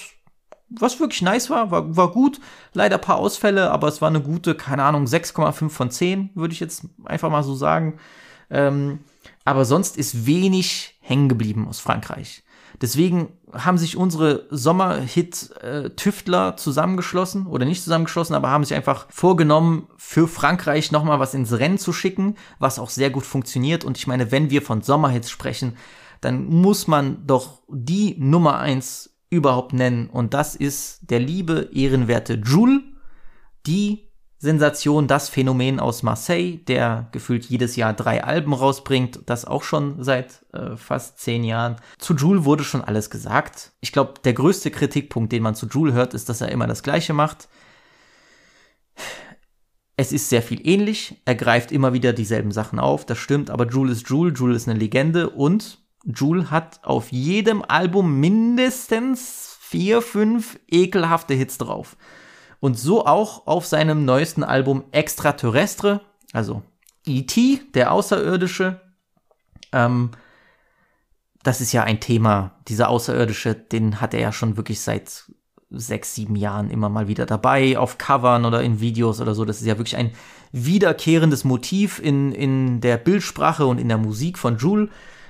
was 0.70 1.00
wirklich 1.00 1.22
nice 1.22 1.50
war, 1.50 1.72
war, 1.72 1.96
war 1.96 2.12
gut. 2.12 2.40
Leider 2.74 2.98
paar 2.98 3.18
Ausfälle, 3.18 3.72
aber 3.72 3.88
es 3.88 4.02
war 4.02 4.10
eine 4.10 4.22
gute, 4.22 4.56
keine 4.56 4.84
Ahnung, 4.84 5.06
6,5 5.06 5.70
von 5.70 5.92
10, 5.92 6.32
würde 6.36 6.54
ich 6.54 6.60
jetzt 6.60 6.86
einfach 7.06 7.30
mal 7.30 7.44
so 7.44 7.56
sagen. 7.56 8.00
Ähm, 8.50 9.00
aber 9.46 9.66
sonst 9.66 9.98
ist 9.98 10.26
wenig 10.26 10.98
hängen 11.02 11.30
geblieben 11.30 11.68
aus 11.68 11.80
Frankreich. 11.80 12.44
Deswegen 12.82 13.30
haben 13.52 13.78
sich 13.78 13.98
unsere 13.98 14.46
Sommerhit-Tüftler 14.52 16.56
zusammengeschlossen 16.56 17.48
oder 17.48 17.66
nicht 17.66 17.84
zusammengeschlossen, 17.84 18.36
aber 18.36 18.50
haben 18.50 18.64
sich 18.64 18.76
einfach 18.76 19.08
vorgenommen, 19.10 19.88
für 19.98 20.28
Frankreich 20.28 20.92
nochmal 20.92 21.20
was 21.20 21.34
ins 21.34 21.58
Rennen 21.58 21.78
zu 21.78 21.92
schicken, 21.92 22.36
was 22.60 22.80
auch 22.80 22.90
sehr 22.90 23.10
gut 23.10 23.26
funktioniert. 23.26 23.84
Und 23.84 23.98
ich 23.98 24.08
meine, 24.08 24.32
wenn 24.32 24.50
wir 24.50 24.62
von 24.62 24.82
Sommerhits 24.82 25.30
sprechen, 25.30 25.76
dann 26.22 26.46
muss 26.46 26.88
man 26.88 27.26
doch 27.26 27.62
die 27.68 28.16
Nummer 28.20 28.60
eins 28.60 29.09
überhaupt 29.30 29.74
nennen. 29.74 30.10
Und 30.10 30.34
das 30.34 30.56
ist 30.56 31.10
der 31.10 31.20
liebe, 31.20 31.70
ehrenwerte 31.74 32.34
Jules, 32.34 32.82
die 33.66 34.10
Sensation, 34.42 35.08
das 35.08 35.28
Phänomen 35.28 35.82
aus 35.82 36.02
Marseille, 36.02 36.60
der 36.60 37.10
gefühlt 37.12 37.46
jedes 37.46 37.76
Jahr 37.76 37.94
drei 37.94 38.24
Alben 38.24 38.54
rausbringt, 38.54 39.20
das 39.26 39.44
auch 39.44 39.64
schon 39.64 40.02
seit 40.02 40.46
äh, 40.54 40.78
fast 40.78 41.20
zehn 41.20 41.44
Jahren. 41.44 41.76
Zu 41.98 42.16
Jules 42.16 42.46
wurde 42.46 42.64
schon 42.64 42.82
alles 42.82 43.10
gesagt. 43.10 43.74
Ich 43.82 43.92
glaube, 43.92 44.14
der 44.24 44.34
größte 44.34 44.72
Kritikpunkt, 44.72 45.34
den 45.34 45.44
man 45.44 45.56
zu 45.56 45.68
Jules 45.68 45.94
hört, 45.94 46.14
ist, 46.14 46.30
dass 46.30 46.40
er 46.40 46.52
immer 46.54 46.68
das 46.68 46.84
Gleiche 46.84 47.14
macht. 47.14 47.50
Es 49.98 50.14
ist 50.14 50.30
sehr 50.30 50.42
viel 50.42 50.66
ähnlich, 50.66 51.22
er 51.26 51.36
greift 51.36 51.74
immer 51.74 51.92
wieder 51.92 52.14
dieselben 52.14 52.52
Sachen 52.52 52.80
auf, 52.80 53.06
das 53.06 53.18
stimmt, 53.18 53.50
aber 53.50 53.68
Jules 53.68 53.98
ist 53.98 54.10
Jules, 54.10 54.40
Jules 54.40 54.62
ist 54.62 54.70
eine 54.70 54.80
Legende 54.80 55.30
und 55.30 55.80
Jules 56.06 56.52
hat 56.52 56.80
auf 56.84 57.12
jedem 57.12 57.64
Album 57.68 58.20
mindestens 58.20 59.58
vier, 59.60 60.02
fünf 60.02 60.60
ekelhafte 60.68 61.34
Hits 61.34 61.58
drauf. 61.58 61.98
Und 62.60 62.78
so 62.78 63.06
auch 63.06 63.48
auf 63.48 63.66
seinem 63.66 64.06
neuesten 64.06 64.44
Album 64.44 64.84
Extraterrestre, 64.92 66.02
also 66.34 66.64
E.T., 67.06 67.62
der 67.74 67.92
Außerirdische. 67.92 68.82
Ähm, 69.72 70.12
das 71.44 71.62
ist 71.62 71.72
ja 71.72 71.84
ein 71.84 72.00
Thema, 72.00 72.60
dieser 72.68 72.90
Außerirdische, 72.90 73.56
den 73.56 74.02
hat 74.02 74.14
er 74.14 74.20
ja 74.20 74.32
schon 74.32 74.58
wirklich 74.58 74.82
seit 74.82 75.26
sechs, 75.72 76.16
sieben 76.16 76.36
Jahren 76.36 76.70
immer 76.72 76.90
mal 76.90 77.08
wieder 77.08 77.26
dabei, 77.26 77.78
auf 77.78 77.98
Covern 77.98 78.46
oder 78.46 78.64
in 78.64 78.82
Videos 78.82 79.22
oder 79.22 79.36
so. 79.36 79.46
Das 79.46 79.62
ist 79.62 79.68
ja 79.68 79.78
wirklich 79.78 79.96
ein 79.96 80.12
wiederkehrendes 80.52 81.44
Motiv 81.44 82.00
in, 82.00 82.32
in 82.32 82.82
der 82.82 82.98
Bildsprache 82.98 83.66
und 83.66 83.78
in 83.78 83.88
der 83.88 83.98
Musik 83.98 84.38
von 84.38 84.58
Jules. 84.58 84.90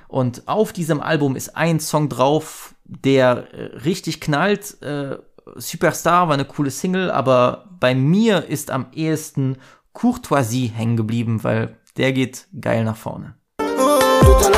Und 0.10 0.48
auf 0.48 0.74
diesem 0.74 1.02
Album 1.02 1.36
ist 1.36 1.56
ein 1.56 1.80
Song 1.80 2.10
drauf, 2.10 2.74
der 2.84 3.54
äh, 3.54 3.64
richtig 3.86 4.20
knallt, 4.20 4.82
äh, 4.82 5.18
Superstar 5.56 6.28
war 6.28 6.34
eine 6.34 6.46
coole 6.46 6.72
Single, 6.72 7.12
aber 7.12 7.66
bei 7.80 7.96
mir 7.96 8.46
ist 8.48 8.72
am 8.72 8.88
ehesten 8.94 9.58
Courtoisie 9.94 10.68
hängen 10.68 10.98
geblieben, 10.98 11.44
weil 11.44 11.78
der 11.96 12.12
geht 12.12 12.48
geil 12.60 12.84
nach 12.84 12.98
vorne. 12.98 13.36
Toute 13.58 14.52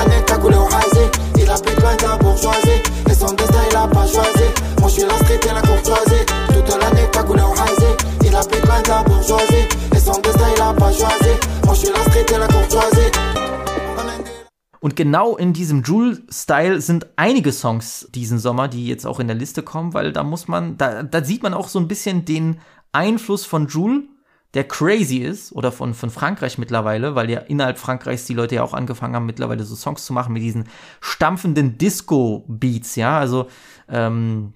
und 14.82 14.96
genau 14.96 15.38
in 15.38 15.54
diesem 15.54 15.84
Jewel-Style 15.84 16.82
sind 16.82 17.06
einige 17.16 17.52
Songs 17.52 18.10
diesen 18.16 18.40
Sommer, 18.40 18.68
die 18.68 18.88
jetzt 18.88 19.06
auch 19.06 19.20
in 19.20 19.28
der 19.28 19.36
Liste 19.36 19.62
kommen, 19.62 19.94
weil 19.94 20.12
da 20.12 20.24
muss 20.24 20.48
man, 20.48 20.76
da, 20.78 21.04
da 21.04 21.24
sieht 21.24 21.44
man 21.44 21.54
auch 21.54 21.68
so 21.68 21.80
ein 21.80 21.88
bisschen 21.88 22.26
den 22.26 22.60
Einfluss 22.92 23.46
von 23.46 23.68
Jewel, 23.68 24.10
der 24.56 24.68
crazy 24.68 25.18
ist, 25.18 25.54
oder 25.54 25.72
von, 25.72 25.94
von 25.94 26.10
Frankreich 26.10 26.58
mittlerweile, 26.58 27.14
weil 27.14 27.30
ja 27.30 27.42
innerhalb 27.42 27.78
Frankreichs 27.78 28.26
die 28.26 28.34
Leute 28.34 28.56
ja 28.56 28.64
auch 28.64 28.74
angefangen 28.74 29.16
haben, 29.16 29.28
mittlerweile 29.28 29.64
so 29.66 29.76
Songs 29.76 30.04
zu 30.04 30.14
machen 30.14 30.34
mit 30.34 30.42
diesen 30.42 30.68
stampfenden 31.00 31.78
Disco-Beats, 31.78 32.96
ja, 32.96 33.20
also, 33.20 33.48
ähm, 33.88 34.54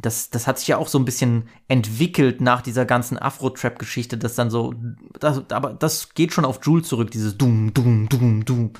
das, 0.00 0.30
das 0.30 0.46
hat 0.46 0.58
sich 0.58 0.68
ja 0.68 0.78
auch 0.78 0.88
so 0.88 0.98
ein 0.98 1.04
bisschen 1.04 1.50
entwickelt 1.68 2.40
nach 2.40 2.62
dieser 2.62 2.86
ganzen 2.86 3.18
Afro-Trap-Geschichte, 3.18 4.16
das 4.16 4.34
dann 4.34 4.48
so, 4.48 4.72
das, 5.20 5.42
aber 5.50 5.74
das 5.74 6.14
geht 6.14 6.32
schon 6.32 6.46
auf 6.46 6.64
Jewel 6.64 6.82
zurück, 6.82 7.10
dieses 7.10 7.36
Dum, 7.36 7.74
Dum, 7.74 8.08
Dum, 8.08 8.46
Dum. 8.46 8.72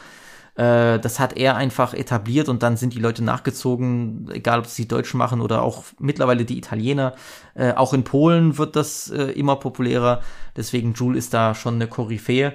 Äh, 0.55 0.99
das 0.99 1.19
hat 1.19 1.37
er 1.37 1.57
einfach 1.57 1.95
etabliert 1.95 2.49
und 2.49 2.63
dann 2.63 2.77
sind 2.77 2.93
die 2.93 3.01
Leute 3.01 3.25
nachgezogen, 3.25 4.29
egal 4.33 4.59
ob 4.59 4.67
es 4.67 4.75
die 4.75 4.89
Deutschen 4.89 5.19
machen 5.19 5.41
oder 5.41 5.63
auch 5.63 5.85
mittlerweile 5.99 6.45
die 6.45 6.59
Italiener. 6.59 7.15
Äh, 7.55 7.73
auch 7.73 7.95
in 7.95 8.05
Polen 8.05 8.59
wird 8.59 8.77
das 8.77 9.11
äh, 9.11 9.25
immer 9.33 9.57
populärer. 9.57 10.21
Deswegen 10.57 10.93
Jules 10.93 11.25
ist 11.25 11.35
da 11.35 11.55
schon 11.55 11.77
eine 11.77 11.87
Koryphäe. 11.87 12.55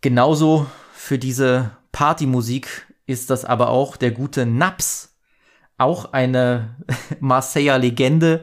Genauso 0.00 0.66
für 0.92 1.18
diese 1.18 1.70
Partymusik 1.92 2.86
ist 3.06 3.30
das 3.30 3.44
aber 3.44 3.68
auch 3.68 3.96
der 3.96 4.10
gute 4.10 4.44
Naps. 4.44 5.16
Auch 5.78 6.12
eine 6.12 6.76
Marseiller 7.20 7.78
Legende. 7.78 8.42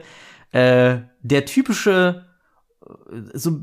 Äh, 0.52 1.00
der 1.20 1.44
typische, 1.44 2.26
so, 3.34 3.58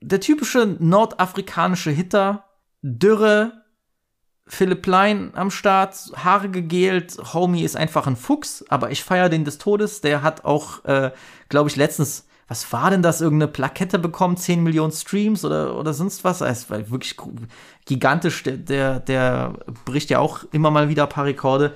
der 0.00 0.20
typische 0.20 0.76
nordafrikanische 0.78 1.90
Hitter, 1.90 2.44
Dürre, 2.82 3.63
Philipp 4.46 4.86
Lein 4.86 5.32
am 5.34 5.50
Start, 5.50 6.12
Haare 6.16 6.50
gegelt, 6.50 7.16
Homie 7.32 7.64
ist 7.64 7.76
einfach 7.76 8.06
ein 8.06 8.16
Fuchs, 8.16 8.64
aber 8.68 8.90
ich 8.90 9.02
feiere 9.02 9.30
den 9.30 9.44
des 9.44 9.58
Todes. 9.58 10.02
Der 10.02 10.22
hat 10.22 10.44
auch, 10.44 10.84
äh, 10.84 11.12
glaube 11.48 11.70
ich, 11.70 11.76
letztens, 11.76 12.26
was 12.46 12.70
war 12.72 12.90
denn 12.90 13.00
das, 13.00 13.22
irgendeine 13.22 13.50
Plakette 13.50 13.98
bekommen, 13.98 14.36
10 14.36 14.62
Millionen 14.62 14.92
Streams 14.92 15.44
oder, 15.46 15.78
oder 15.78 15.94
sonst 15.94 16.24
was. 16.24 16.42
Es 16.42 16.68
war 16.68 16.90
wirklich 16.90 17.16
gigantisch, 17.86 18.42
der, 18.42 18.58
der, 18.58 19.00
der 19.00 19.54
bricht 19.86 20.10
ja 20.10 20.18
auch 20.18 20.44
immer 20.52 20.70
mal 20.70 20.90
wieder 20.90 21.04
ein 21.04 21.08
paar 21.08 21.24
Rekorde. 21.24 21.74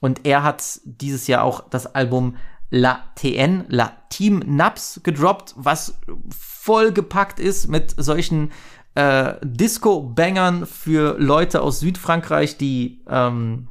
Und 0.00 0.24
er 0.24 0.44
hat 0.44 0.80
dieses 0.84 1.26
Jahr 1.26 1.42
auch 1.42 1.68
das 1.68 1.94
Album 1.94 2.36
La 2.70 3.04
TN, 3.16 3.64
La 3.68 3.92
Team 4.08 4.42
Naps 4.46 5.00
gedroppt, 5.02 5.54
was 5.56 5.98
vollgepackt 6.30 7.40
ist 7.40 7.68
mit 7.68 7.94
solchen 7.96 8.52
äh, 8.94 9.34
Disco-Bangern 9.42 10.66
für 10.66 11.16
Leute 11.18 11.62
aus 11.62 11.80
Südfrankreich, 11.80 12.56
die, 12.56 13.02
ähm, 13.08 13.68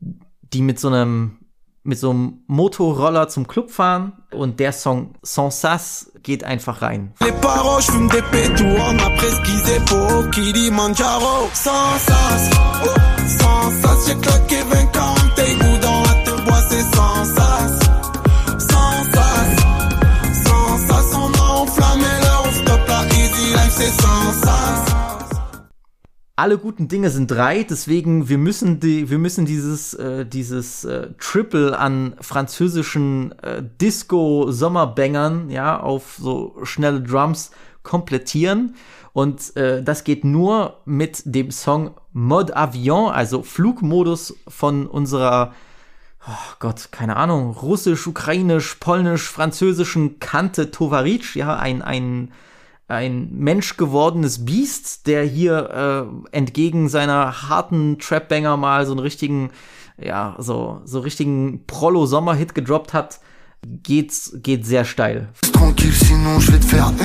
die 0.00 0.62
mit 0.62 0.78
so 0.78 0.88
einem 0.88 1.36
mit 1.82 1.98
so 1.98 2.10
einem 2.10 2.44
Motorroller 2.46 3.28
zum 3.28 3.46
Club 3.46 3.70
fahren 3.70 4.12
und 4.30 4.60
der 4.60 4.72
Song 4.72 5.14
Sans 5.22 5.60
Sas 5.60 6.12
geht 6.22 6.44
einfach 6.44 6.82
rein. 6.82 7.14
Alle 26.36 26.56
guten 26.56 26.88
Dinge 26.88 27.10
sind 27.10 27.30
drei, 27.30 27.64
deswegen 27.64 28.28
wir 28.30 28.38
müssen 28.38 28.80
die, 28.80 29.10
wir 29.10 29.18
müssen 29.18 29.44
dieses 29.44 29.92
äh, 29.92 30.24
dieses 30.24 30.84
äh, 30.84 31.08
Triple 31.18 31.78
an 31.78 32.14
französischen 32.20 33.32
äh, 33.42 33.62
Disco 33.80 34.50
Sommerbangern, 34.50 35.50
ja, 35.50 35.78
auf 35.78 36.16
so 36.18 36.56
schnelle 36.62 37.02
Drums 37.02 37.50
komplettieren. 37.82 38.74
Und 39.12 39.56
äh, 39.56 39.82
das 39.82 40.04
geht 40.04 40.24
nur 40.24 40.78
mit 40.84 41.22
dem 41.24 41.50
Song 41.50 41.90
Mode 42.12 42.56
Avion, 42.56 43.10
also 43.12 43.42
Flugmodus 43.42 44.34
von 44.48 44.86
unserer, 44.86 45.52
oh 46.26 46.54
Gott, 46.58 46.88
keine 46.90 47.16
Ahnung, 47.16 47.50
russisch, 47.50 48.06
ukrainisch, 48.06 48.76
polnisch, 48.76 49.28
französischen 49.28 50.20
Kante 50.20 50.70
Tovaric, 50.70 51.34
ja, 51.36 51.56
ein, 51.56 51.82
ein, 51.82 52.30
ein 52.90 53.30
menschgewordenes 53.32 54.44
Biest, 54.44 55.06
der 55.06 55.24
hier 55.24 56.10
äh, 56.32 56.36
entgegen 56.36 56.88
seiner 56.88 57.48
harten 57.48 57.98
Trap-Banger 57.98 58.56
mal 58.56 58.86
so 58.86 58.92
einen 58.92 59.00
richtigen, 59.00 59.50
ja, 59.96 60.36
so, 60.38 60.80
so 60.84 61.00
richtigen 61.00 61.64
Prollo-Sommer-Hit 61.66 62.54
gedroppt 62.54 62.92
hat 62.92 63.20
geht's, 63.82 64.32
geht 64.42 64.66
sehr 64.66 64.84
steil. 64.84 65.28
Tranquille, 65.52 65.92
sinon 65.92 66.40
je 66.40 66.52
vais 66.52 66.58
te 66.58 66.66
faire 66.66 66.88
une 66.88 66.96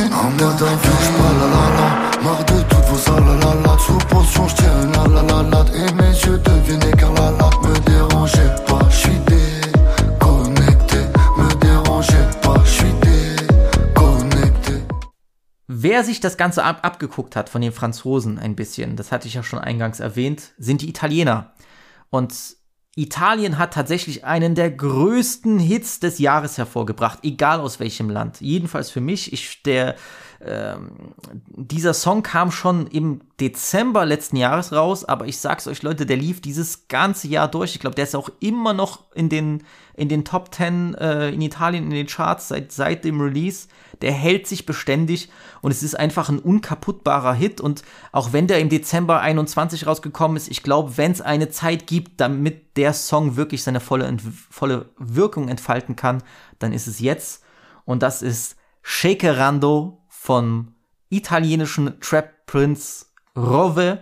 Wer 15.95 16.03
sich 16.03 16.19
das 16.19 16.35
Ganze 16.35 16.65
ab 16.65 16.79
abgeguckt 16.81 17.37
hat 17.37 17.47
von 17.47 17.61
den 17.61 17.71
Franzosen 17.71 18.37
ein 18.37 18.57
bisschen, 18.57 18.97
das 18.97 19.13
hatte 19.13 19.29
ich 19.29 19.35
ja 19.35 19.43
schon 19.43 19.59
eingangs 19.59 20.01
erwähnt, 20.01 20.51
sind 20.57 20.81
die 20.81 20.89
Italiener. 20.89 21.53
Und 22.09 22.35
Italien 22.97 23.57
hat 23.57 23.73
tatsächlich 23.73 24.25
einen 24.25 24.55
der 24.55 24.71
größten 24.71 25.57
Hits 25.57 26.01
des 26.01 26.19
Jahres 26.19 26.57
hervorgebracht, 26.57 27.19
egal 27.23 27.61
aus 27.61 27.79
welchem 27.79 28.09
Land. 28.09 28.41
Jedenfalls 28.41 28.91
für 28.91 28.99
mich. 28.99 29.31
Ich, 29.31 29.63
der, 29.63 29.95
ähm, 30.45 30.91
dieser 31.47 31.93
Song 31.93 32.23
kam 32.23 32.51
schon 32.51 32.87
im 32.87 33.21
Dezember 33.39 34.05
letzten 34.05 34.37
Jahres 34.37 34.71
raus, 34.71 35.05
aber 35.05 35.27
ich 35.27 35.39
sag's 35.39 35.67
euch, 35.67 35.81
Leute, 35.83 36.05
der 36.05 36.17
lief 36.17 36.41
dieses 36.41 36.87
ganze 36.87 37.27
Jahr 37.27 37.47
durch. 37.47 37.75
Ich 37.75 37.81
glaube, 37.81 37.95
der 37.95 38.05
ist 38.05 38.15
auch 38.15 38.29
immer 38.39 38.73
noch 38.73 39.11
in 39.13 39.29
den, 39.29 39.63
in 39.95 40.09
den 40.09 40.25
Top 40.25 40.51
Ten 40.51 40.93
äh, 40.95 41.29
in 41.29 41.41
Italien, 41.41 41.85
in 41.85 41.91
den 41.91 42.07
Charts 42.07 42.47
seit, 42.47 42.71
seit 42.71 43.03
dem 43.03 43.19
Release 43.19 43.67
der 44.01 44.11
hält 44.11 44.47
sich 44.47 44.65
beständig 44.65 45.29
und 45.61 45.71
es 45.71 45.83
ist 45.83 45.95
einfach 45.95 46.29
ein 46.29 46.39
unkaputtbarer 46.39 47.33
Hit. 47.33 47.61
Und 47.61 47.83
auch 48.11 48.33
wenn 48.33 48.47
der 48.47 48.59
im 48.59 48.69
Dezember 48.69 49.21
21 49.21 49.87
rausgekommen 49.87 50.37
ist, 50.37 50.49
ich 50.49 50.63
glaube, 50.63 50.97
wenn 50.97 51.11
es 51.11 51.21
eine 51.21 51.49
Zeit 51.49 51.87
gibt, 51.87 52.19
damit 52.21 52.77
der 52.77 52.93
Song 52.93 53.35
wirklich 53.35 53.63
seine 53.63 53.79
volle, 53.79 54.17
volle 54.49 54.89
Wirkung 54.97 55.49
entfalten 55.49 55.95
kann, 55.95 56.23
dann 56.59 56.73
ist 56.73 56.87
es 56.87 56.99
jetzt. 56.99 57.43
Und 57.85 58.03
das 58.03 58.21
ist 58.21 58.57
Shakerando 58.81 60.01
vom 60.25 60.73
italienischen 61.09 61.99
Trap 61.99 62.47
Prince 62.47 63.05
Rove. 63.37 63.99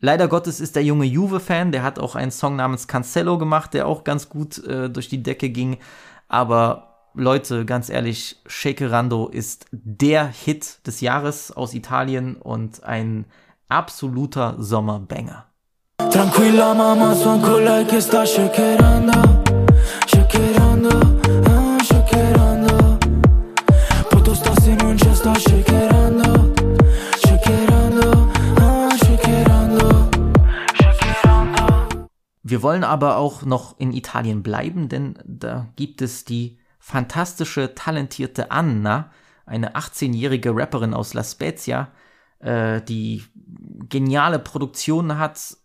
Leider 0.00 0.28
Gottes 0.28 0.60
ist 0.60 0.76
der 0.76 0.84
junge 0.84 1.06
Juve-Fan, 1.06 1.72
der 1.72 1.82
hat 1.82 1.98
auch 1.98 2.14
einen 2.14 2.30
Song 2.30 2.56
namens 2.56 2.88
Cancello 2.88 3.38
gemacht, 3.38 3.72
der 3.72 3.86
auch 3.86 4.04
ganz 4.04 4.28
gut 4.28 4.58
äh, 4.64 4.90
durch 4.90 5.08
die 5.08 5.22
Decke 5.22 5.48
ging. 5.48 5.78
Aber 6.28 7.08
Leute, 7.14 7.64
ganz 7.64 7.88
ehrlich, 7.88 8.36
Shakerando 8.46 9.28
ist 9.28 9.66
der 9.70 10.26
Hit 10.26 10.86
des 10.86 11.00
Jahres 11.00 11.52
aus 11.52 11.72
Italien 11.72 12.36
und 12.36 12.82
ein 12.84 13.26
absoluter 13.68 14.56
Sommerbanger. 14.58 15.46
Tranquilla 16.10 16.74
mama, 16.74 17.14
son 17.14 17.40
con 17.40 17.64
lei 17.64 17.84
che 17.84 18.00
sta 18.00 18.26
shakerando, 18.26 19.42
Wir 32.52 32.62
wollen 32.62 32.84
aber 32.84 33.16
auch 33.16 33.46
noch 33.46 33.80
in 33.80 33.94
Italien 33.94 34.42
bleiben, 34.42 34.90
denn 34.90 35.14
da 35.24 35.68
gibt 35.74 36.02
es 36.02 36.26
die 36.26 36.58
fantastische, 36.78 37.74
talentierte 37.74 38.50
Anna, 38.50 39.10
eine 39.46 39.74
18-jährige 39.74 40.54
Rapperin 40.54 40.92
aus 40.92 41.14
La 41.14 41.24
Spezia, 41.24 41.88
äh, 42.40 42.82
die 42.82 43.24
geniale 43.88 44.38
Produktionen 44.38 45.16
hat, 45.18 45.56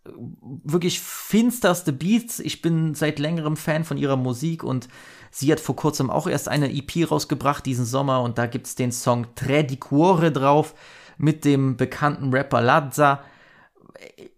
wirklich 0.63 1.01
finsterste 1.01 1.91
Beats. 1.91 2.39
Ich 2.39 2.61
bin 2.61 2.95
seit 2.95 3.19
längerem 3.19 3.57
Fan 3.57 3.83
von 3.83 3.97
ihrer 3.97 4.15
Musik 4.15 4.63
und 4.63 4.87
sie 5.29 5.51
hat 5.51 5.59
vor 5.59 5.75
kurzem 5.75 6.09
auch 6.09 6.25
erst 6.25 6.47
eine 6.47 6.71
EP 6.71 7.11
rausgebracht 7.11 7.65
diesen 7.65 7.83
Sommer 7.83 8.21
und 8.21 8.37
da 8.37 8.45
gibt 8.45 8.65
es 8.65 8.75
den 8.75 8.93
Song 8.93 9.27
Tre 9.35 9.65
di 9.65 9.75
Cuore 9.75 10.31
drauf 10.31 10.73
mit 11.17 11.43
dem 11.43 11.75
bekannten 11.75 12.33
Rapper 12.33 12.61
Lazza 12.61 13.19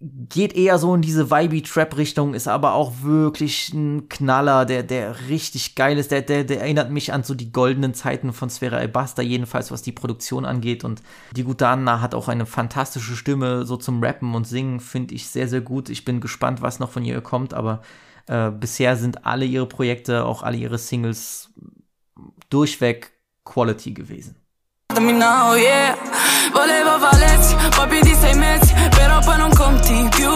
geht 0.02 0.54
eher 0.54 0.78
so 0.78 0.94
in 0.94 1.02
diese 1.02 1.32
Vibey-Trap-Richtung, 1.32 2.34
ist 2.34 2.50
aber 2.50 2.74
auch 2.74 3.02
wirklich 3.02 3.74
ein 3.74 4.10
Knaller, 4.10 4.66
der, 4.66 4.84
der 4.84 5.30
richtig 5.30 5.76
geil 5.76 5.98
ist. 5.98 6.12
Der, 6.12 6.22
der, 6.22 6.44
der 6.44 6.62
erinnert 6.62 6.92
mich 6.92 7.14
an 7.14 7.24
so 7.24 7.34
die 7.34 7.54
goldenen 7.54 7.94
Zeiten 7.94 8.34
von 8.34 8.50
Sfera 8.50 8.84
Ebasta, 8.84 9.22
jedenfalls 9.22 9.72
was 9.72 9.82
die 9.82 9.94
Produktion 9.94 10.46
angeht. 10.46 10.84
Und 10.84 11.02
die 11.34 11.44
gute 11.44 11.68
Anna 11.68 12.02
hat 12.02 12.14
auch 12.14 12.28
eine 12.28 12.46
fantastische 12.46 13.16
Stimme, 13.16 13.66
so 13.66 13.78
zum 13.78 14.04
Rappen 14.04 14.36
und 14.36 14.46
Singen, 14.46 14.82
finde 14.82 15.16
ich 15.16 15.28
sehr, 15.28 15.48
sehr 15.48 15.62
gut. 15.62 15.90
Ich 15.90 16.04
bin 16.04 16.20
gespannt, 16.20 16.62
was 16.62 16.80
noch 16.80 16.92
von 16.92 17.06
ihr 17.06 17.22
kommt, 17.22 17.54
aber 17.54 17.82
äh, 18.28 18.52
bisher 18.52 18.98
sind 18.98 19.26
alle 19.26 19.46
ihre 19.46 19.68
Projekte, 19.68 20.26
auch 20.26 20.44
alle 20.44 20.58
ihre 20.58 20.78
Singles 20.78 21.54
durchweg 22.50 23.14
Quality 23.46 23.94
gewesen. 23.94 24.39
Now, 25.00 25.56
yeah. 25.56 25.96
Volevo 26.52 26.98
Valezzi, 27.00 27.56
poi 27.74 28.02
di 28.02 28.14
sei 28.16 28.36
mesi, 28.36 28.74
però 28.90 29.20
poi 29.20 29.38
non 29.38 29.50
conti 29.54 30.10
più. 30.10 30.30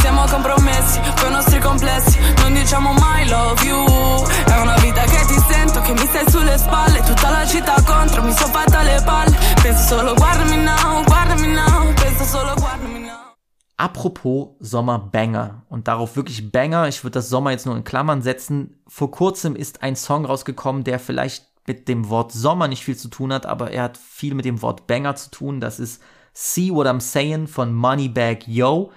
Siamo 0.00 0.26
compromessi 0.26 1.00
con 1.18 1.30
i 1.30 1.32
nostri 1.32 1.60
complessi, 1.60 2.18
non 2.42 2.52
diciamo 2.52 2.92
mai 2.92 3.26
love 3.26 3.64
you. 3.64 4.22
È 4.44 4.60
una 4.60 4.76
vita 4.76 5.00
che 5.04 5.24
ti 5.26 5.42
sento, 5.48 5.80
che 5.80 5.92
mi 5.94 6.06
stai 6.06 6.28
sulle 6.28 6.58
spalle, 6.58 7.00
tutta 7.04 7.30
la 7.30 7.46
città 7.46 7.82
contro, 7.86 8.22
mi 8.22 8.34
sono 8.34 8.52
fatta 8.52 8.82
le 8.82 9.00
palle. 9.02 9.34
Penso 9.62 9.96
solo 9.96 10.12
guardami 10.12 10.56
now, 10.56 11.02
guardami 11.04 11.46
now, 11.46 11.94
penso 11.94 12.24
solo 12.24 12.54
guardami 12.56 12.98
now. 12.98 13.34
Apropos 13.76 14.50
Sommerbanger 14.60 15.62
und 15.70 15.88
darauf 15.88 16.16
wirklich 16.16 16.52
Banger, 16.52 16.86
ich 16.86 17.02
würde 17.02 17.18
das 17.18 17.30
Sommer 17.30 17.52
jetzt 17.52 17.64
nur 17.64 17.76
in 17.76 17.84
Klammern 17.84 18.20
setzen. 18.20 18.82
Vor 18.86 19.10
kurzem 19.10 19.56
ist 19.56 19.82
ein 19.82 19.96
Song 19.96 20.26
rausgekommen, 20.26 20.84
der 20.84 20.98
vielleicht 20.98 21.53
mit 21.66 21.88
dem 21.88 22.08
Wort 22.08 22.32
Sommer 22.32 22.68
nicht 22.68 22.84
viel 22.84 22.96
zu 22.96 23.08
tun 23.08 23.32
hat, 23.32 23.46
aber 23.46 23.70
er 23.70 23.84
hat 23.84 23.96
viel 23.96 24.34
mit 24.34 24.44
dem 24.44 24.62
Wort 24.62 24.86
Banger 24.86 25.16
zu 25.16 25.30
tun. 25.30 25.60
Das 25.60 25.80
ist 25.80 26.02
See 26.32 26.70
What 26.70 26.86
I'm 26.86 27.00
Saying 27.00 27.46
von 27.46 27.72
Moneybag 27.72 28.46
Yo. 28.46 28.90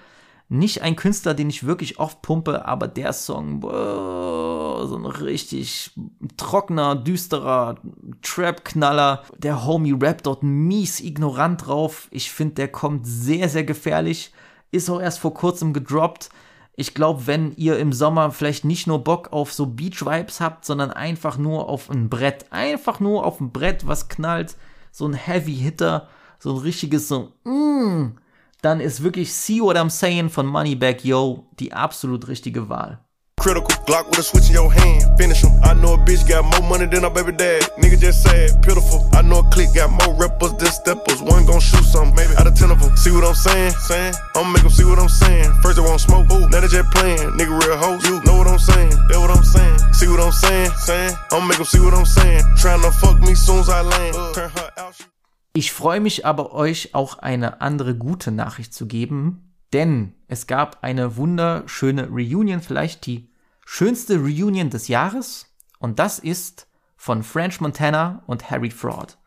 Nicht 0.50 0.80
ein 0.80 0.96
Künstler, 0.96 1.34
den 1.34 1.50
ich 1.50 1.66
wirklich 1.66 1.98
oft 1.98 2.22
pumpe, 2.22 2.64
aber 2.64 2.88
der 2.88 3.12
Song, 3.12 3.60
boah, 3.60 4.86
so 4.86 4.96
ein 4.96 5.04
richtig 5.04 5.92
trockener, 6.38 6.96
düsterer 6.96 7.76
Trap-Knaller. 8.22 9.24
Der 9.36 9.66
Homie 9.66 9.94
rappt 10.00 10.26
dort 10.26 10.42
mies 10.42 11.00
ignorant 11.00 11.66
drauf. 11.66 12.08
Ich 12.10 12.32
finde, 12.32 12.54
der 12.54 12.68
kommt 12.68 13.06
sehr, 13.06 13.50
sehr 13.50 13.64
gefährlich. 13.64 14.32
Ist 14.70 14.88
auch 14.88 15.00
erst 15.00 15.18
vor 15.18 15.34
kurzem 15.34 15.74
gedroppt 15.74 16.30
ich 16.78 16.94
glaube, 16.94 17.26
wenn 17.26 17.56
ihr 17.56 17.76
im 17.80 17.92
Sommer 17.92 18.30
vielleicht 18.30 18.64
nicht 18.64 18.86
nur 18.86 19.02
Bock 19.02 19.32
auf 19.32 19.52
so 19.52 19.66
Beach-Vibes 19.66 20.40
habt, 20.40 20.64
sondern 20.64 20.92
einfach 20.92 21.36
nur 21.36 21.68
auf 21.68 21.90
ein 21.90 22.08
Brett, 22.08 22.46
einfach 22.50 23.00
nur 23.00 23.26
auf 23.26 23.40
ein 23.40 23.50
Brett, 23.50 23.88
was 23.88 24.08
knallt, 24.08 24.54
so 24.92 25.04
ein 25.04 25.14
Heavy-Hitter, 25.14 26.06
so 26.38 26.52
ein 26.52 26.58
richtiges 26.58 27.08
so, 27.08 27.32
mm, 27.42 28.16
dann 28.62 28.78
ist 28.78 29.02
wirklich 29.02 29.34
See 29.34 29.60
What 29.60 29.76
I'm 29.76 29.90
Saying 29.90 30.30
von 30.30 30.46
Moneybag 30.46 31.02
Yo 31.02 31.48
die 31.58 31.72
absolut 31.72 32.28
richtige 32.28 32.68
Wahl. 32.68 33.00
Critical 33.48 33.80
Glock 33.88 34.10
with 34.10 34.18
a 34.18 34.22
switch 34.22 34.48
in 34.48 34.60
your 34.60 34.70
hand, 34.70 35.16
finish 35.16 35.40
him. 35.40 35.56
I 35.64 35.72
know 35.72 35.94
a 35.94 35.96
bitch 35.96 36.28
got 36.28 36.44
more 36.44 36.68
money 36.68 36.84
than 36.84 37.02
her 37.02 37.08
baby 37.08 37.32
dad. 37.32 37.62
Nigga 37.80 37.98
just 37.98 38.22
sad, 38.22 38.60
pitiful. 38.60 39.08
I 39.14 39.22
know 39.22 39.38
a 39.38 39.44
clique 39.48 39.72
got 39.72 39.88
more 39.88 40.12
rappers 40.20 40.52
than 40.60 40.68
steppers. 40.68 41.22
One 41.22 41.46
gon' 41.46 41.58
shoot 41.58 41.82
something, 41.82 42.14
maybe 42.14 42.36
out 42.36 42.46
of 42.46 42.54
ten 42.54 42.70
of 42.70 42.78
them. 42.78 42.94
See 42.98 43.10
what 43.10 43.24
I'm 43.24 43.32
saying? 43.32 43.70
Saying, 43.88 44.12
I'ma 44.36 44.52
make 44.52 44.60
them 44.64 44.70
see 44.70 44.84
what 44.84 44.98
I'm 44.98 45.08
saying. 45.08 45.50
First 45.62 45.76
they 45.76 45.82
won't 45.82 45.98
smoke, 45.98 46.30
ooh, 46.30 46.46
now 46.50 46.60
they 46.60 46.68
just 46.68 46.90
playing. 46.90 47.24
Nigga 47.40 47.56
real 47.64 47.78
hoes, 47.78 48.04
you 48.04 48.20
know 48.28 48.36
what 48.36 48.48
I'm 48.48 48.58
saying? 48.58 48.90
That 49.08 49.16
what 49.16 49.30
I'm 49.30 49.42
saying? 49.42 49.78
See 49.94 50.08
what 50.08 50.20
I'm 50.20 50.32
saying? 50.32 50.70
Saying, 50.84 51.14
I'ma 51.32 51.46
make 51.46 51.56
them 51.56 51.64
see 51.64 51.80
what 51.80 51.94
I'm 51.94 52.04
saying. 52.04 52.44
Trying 52.58 52.82
to 52.82 52.92
fuck 52.92 53.18
me 53.20 53.34
soon 53.34 53.60
as 53.60 53.70
I 53.70 53.80
land. 53.80 54.14
Turn 54.34 54.50
her 54.50 54.70
out. 54.76 54.94
Ich 55.54 55.72
freue 55.72 56.00
mich 56.00 56.26
aber, 56.26 56.52
euch 56.52 56.90
auch 56.94 57.20
eine 57.20 57.62
andere 57.62 57.94
gute 57.94 58.30
Nachricht 58.30 58.74
zu 58.74 58.84
geben, 58.84 59.54
denn 59.72 60.12
es 60.28 60.46
gab 60.46 60.78
eine 60.82 61.16
wunderschöne 61.16 62.08
Reunion, 62.10 62.60
vielleicht 62.60 63.06
die 63.06 63.27
schönste 63.70 64.16
Reunion 64.16 64.70
des 64.70 64.88
Jahres 64.88 65.54
und 65.78 65.98
das 65.98 66.18
ist 66.18 66.66
von 66.96 67.22
French 67.22 67.60
Montana 67.60 68.22
und 68.26 68.50
Harry 68.50 68.70
Fraud. 68.70 69.18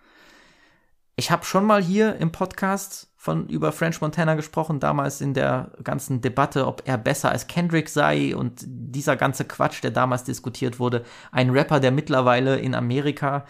Ich 1.16 1.30
habe 1.30 1.46
schon 1.46 1.64
mal 1.64 1.82
hier 1.82 2.16
im 2.16 2.32
Podcast 2.32 3.14
von 3.16 3.48
über 3.50 3.72
French 3.72 4.02
Montana 4.02 4.34
gesprochen, 4.34 4.80
damals 4.80 5.22
in 5.22 5.36
der 5.36 5.72
ganzen 5.84 6.22
Debatte, 6.22 6.66
ob 6.66 6.82
er 6.86 6.98
besser 6.98 7.30
als 7.30 7.46
Kendrick 7.46 7.88
sei 7.88 8.36
und 8.36 8.64
dieser 8.66 9.16
ganze 9.16 9.46
Quatsch, 9.46 9.84
der 9.84 9.92
damals 9.92 10.24
diskutiert 10.24 10.80
wurde. 10.80 11.06
Ein 11.32 11.52
Rapper, 11.52 11.80
der 11.80 11.92
mittlerweile 11.92 12.58
in 12.58 12.74
Amerika 12.74 13.46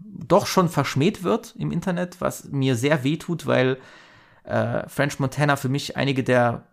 doch 0.00 0.46
schon 0.46 0.68
verschmäht 0.68 1.22
wird 1.22 1.56
im 1.58 1.72
Internet, 1.72 2.20
was 2.20 2.50
mir 2.50 2.76
sehr 2.76 3.04
weh 3.04 3.16
tut, 3.16 3.46
weil 3.46 3.78
äh, 4.44 4.86
French 4.86 5.18
Montana 5.18 5.56
für 5.56 5.70
mich 5.70 5.96
einige 5.96 6.22
der 6.22 6.66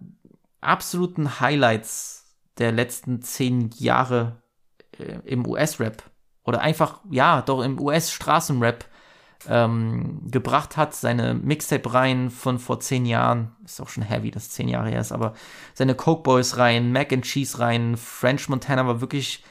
absoluten 0.59 1.39
Highlights 1.39 2.20
der 2.57 2.71
letzten 2.71 3.21
zehn 3.21 3.69
Jahre 3.77 4.41
äh, 4.97 5.19
im 5.25 5.47
US-Rap 5.47 6.03
oder 6.43 6.61
einfach, 6.61 6.99
ja, 7.09 7.41
doch 7.41 7.61
im 7.61 7.79
US-Straßenrap 7.79 8.85
ähm, 9.47 10.21
gebracht 10.29 10.77
hat. 10.77 10.93
Seine 10.93 11.33
Mixtape-Reihen 11.33 12.29
von 12.29 12.59
vor 12.59 12.79
zehn 12.79 13.05
Jahren, 13.05 13.55
ist 13.63 13.81
auch 13.81 13.89
schon 13.89 14.03
heavy, 14.03 14.31
dass 14.31 14.49
zehn 14.49 14.67
Jahre 14.67 14.89
her 14.89 15.01
ist, 15.01 15.11
aber 15.11 15.33
seine 15.73 15.95
Coke 15.95 16.23
Boys-Reihen, 16.23 16.91
Mac 16.91 17.11
and 17.11 17.25
Cheese-Reihen, 17.25 17.97
French 17.97 18.49
Montana 18.49 18.85
war 18.85 19.01
wirklich 19.01 19.43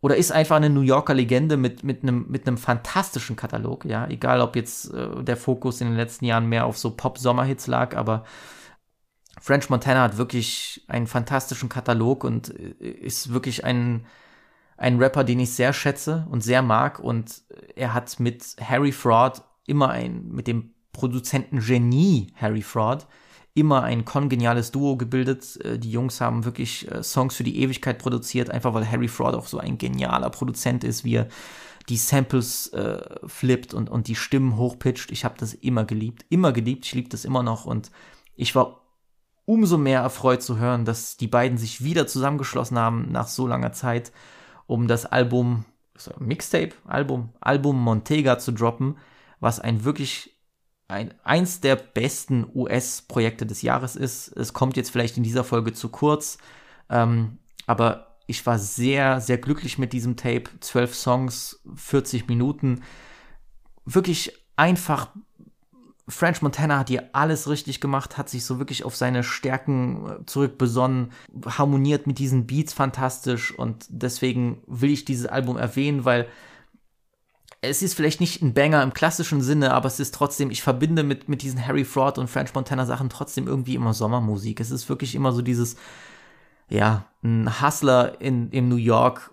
oder 0.00 0.16
ist 0.16 0.32
einfach 0.32 0.56
eine 0.56 0.68
New 0.68 0.82
Yorker 0.82 1.14
Legende 1.14 1.56
mit, 1.56 1.82
mit, 1.82 2.02
einem, 2.02 2.26
mit 2.28 2.46
einem 2.46 2.58
fantastischen 2.58 3.36
Katalog, 3.36 3.86
ja, 3.86 4.06
egal 4.06 4.42
ob 4.42 4.54
jetzt 4.54 4.92
äh, 4.92 5.22
der 5.22 5.38
Fokus 5.38 5.80
in 5.80 5.88
den 5.88 5.96
letzten 5.96 6.26
Jahren 6.26 6.46
mehr 6.46 6.66
auf 6.66 6.76
so 6.76 6.90
Pop-Sommerhits 6.90 7.68
lag, 7.68 7.96
aber 7.96 8.24
French 9.44 9.68
Montana 9.68 10.00
hat 10.00 10.16
wirklich 10.16 10.82
einen 10.88 11.06
fantastischen 11.06 11.68
Katalog 11.68 12.24
und 12.24 12.58
äh, 12.58 12.88
ist 12.88 13.34
wirklich 13.34 13.62
ein, 13.62 14.06
ein 14.78 14.96
Rapper, 14.96 15.22
den 15.22 15.38
ich 15.38 15.50
sehr 15.50 15.74
schätze 15.74 16.26
und 16.30 16.40
sehr 16.40 16.62
mag 16.62 16.98
und 16.98 17.42
er 17.76 17.92
hat 17.92 18.18
mit 18.20 18.56
Harry 18.58 18.90
Fraud 18.90 19.42
immer 19.66 19.90
ein, 19.90 20.28
mit 20.28 20.46
dem 20.46 20.70
Produzenten 20.94 21.60
Genie 21.60 22.32
Harry 22.36 22.62
Fraud, 22.62 23.06
immer 23.52 23.82
ein 23.82 24.06
kongeniales 24.06 24.72
Duo 24.72 24.96
gebildet. 24.96 25.62
Äh, 25.62 25.78
die 25.78 25.90
Jungs 25.90 26.22
haben 26.22 26.46
wirklich 26.46 26.90
äh, 26.90 27.02
Songs 27.02 27.36
für 27.36 27.44
die 27.44 27.60
Ewigkeit 27.60 27.98
produziert, 27.98 28.48
einfach 28.48 28.72
weil 28.72 28.90
Harry 28.90 29.08
Fraud 29.08 29.34
auch 29.34 29.46
so 29.46 29.58
ein 29.58 29.76
genialer 29.76 30.30
Produzent 30.30 30.84
ist, 30.84 31.04
wie 31.04 31.16
er 31.16 31.28
die 31.90 31.98
Samples 31.98 32.68
äh, 32.68 32.98
flippt 33.26 33.74
und, 33.74 33.90
und 33.90 34.08
die 34.08 34.16
Stimmen 34.16 34.56
hochpitcht. 34.56 35.10
Ich 35.10 35.26
habe 35.26 35.34
das 35.36 35.52
immer 35.52 35.84
geliebt, 35.84 36.24
immer 36.30 36.52
geliebt, 36.52 36.86
ich 36.86 36.94
liebe 36.94 37.10
das 37.10 37.26
immer 37.26 37.42
noch 37.42 37.66
und 37.66 37.90
ich 38.36 38.54
war 38.54 38.83
umso 39.46 39.78
mehr 39.78 40.00
erfreut 40.00 40.42
zu 40.42 40.58
hören, 40.58 40.84
dass 40.84 41.16
die 41.16 41.26
beiden 41.26 41.58
sich 41.58 41.84
wieder 41.84 42.06
zusammengeschlossen 42.06 42.78
haben 42.78 43.10
nach 43.10 43.28
so 43.28 43.46
langer 43.46 43.72
Zeit, 43.72 44.12
um 44.66 44.88
das 44.88 45.06
Album, 45.06 45.64
Mixtape, 46.18 46.72
Album, 46.86 47.30
Album 47.40 47.80
Montega 47.80 48.38
zu 48.38 48.52
droppen, 48.52 48.96
was 49.40 49.60
ein 49.60 49.84
wirklich 49.84 50.34
ein, 50.88 51.14
eins 51.22 51.60
der 51.60 51.76
besten 51.76 52.46
US-Projekte 52.54 53.46
des 53.46 53.62
Jahres 53.62 53.96
ist. 53.96 54.28
Es 54.28 54.52
kommt 54.52 54.76
jetzt 54.76 54.90
vielleicht 54.90 55.16
in 55.16 55.22
dieser 55.22 55.44
Folge 55.44 55.72
zu 55.72 55.88
kurz, 55.88 56.38
ähm, 56.88 57.38
aber 57.66 58.18
ich 58.26 58.44
war 58.46 58.58
sehr, 58.58 59.20
sehr 59.20 59.38
glücklich 59.38 59.78
mit 59.78 59.92
diesem 59.92 60.16
Tape. 60.16 60.44
Zwölf 60.60 60.94
Songs, 60.94 61.60
40 61.74 62.28
Minuten. 62.28 62.82
Wirklich 63.84 64.32
einfach. 64.56 65.10
French 66.06 66.42
Montana 66.42 66.78
hat 66.78 66.88
hier 66.88 67.08
alles 67.12 67.48
richtig 67.48 67.80
gemacht, 67.80 68.18
hat 68.18 68.28
sich 68.28 68.44
so 68.44 68.58
wirklich 68.58 68.84
auf 68.84 68.94
seine 68.94 69.22
Stärken 69.22 70.06
äh, 70.06 70.26
zurückbesonnen, 70.26 71.12
harmoniert 71.46 72.06
mit 72.06 72.18
diesen 72.18 72.46
Beats 72.46 72.74
fantastisch 72.74 73.56
und 73.56 73.86
deswegen 73.88 74.62
will 74.66 74.90
ich 74.90 75.04
dieses 75.04 75.26
Album 75.26 75.56
erwähnen, 75.56 76.04
weil 76.04 76.28
es 77.62 77.82
ist 77.82 77.94
vielleicht 77.94 78.20
nicht 78.20 78.42
ein 78.42 78.52
Banger 78.52 78.82
im 78.82 78.92
klassischen 78.92 79.40
Sinne, 79.40 79.72
aber 79.72 79.86
es 79.86 79.98
ist 79.98 80.14
trotzdem, 80.14 80.50
ich 80.50 80.62
verbinde 80.62 81.02
mit, 81.02 81.30
mit 81.30 81.40
diesen 81.40 81.66
Harry 81.66 81.86
Fraud 81.86 82.18
und 82.18 82.28
French 82.28 82.52
Montana 82.54 82.84
Sachen 82.84 83.08
trotzdem 83.08 83.46
irgendwie 83.46 83.74
immer 83.74 83.94
Sommermusik. 83.94 84.60
Es 84.60 84.70
ist 84.70 84.90
wirklich 84.90 85.14
immer 85.14 85.32
so 85.32 85.40
dieses, 85.40 85.76
ja, 86.68 87.06
ein 87.22 87.62
Hustler 87.62 88.20
in, 88.20 88.50
in 88.50 88.68
New 88.68 88.76
York 88.76 89.32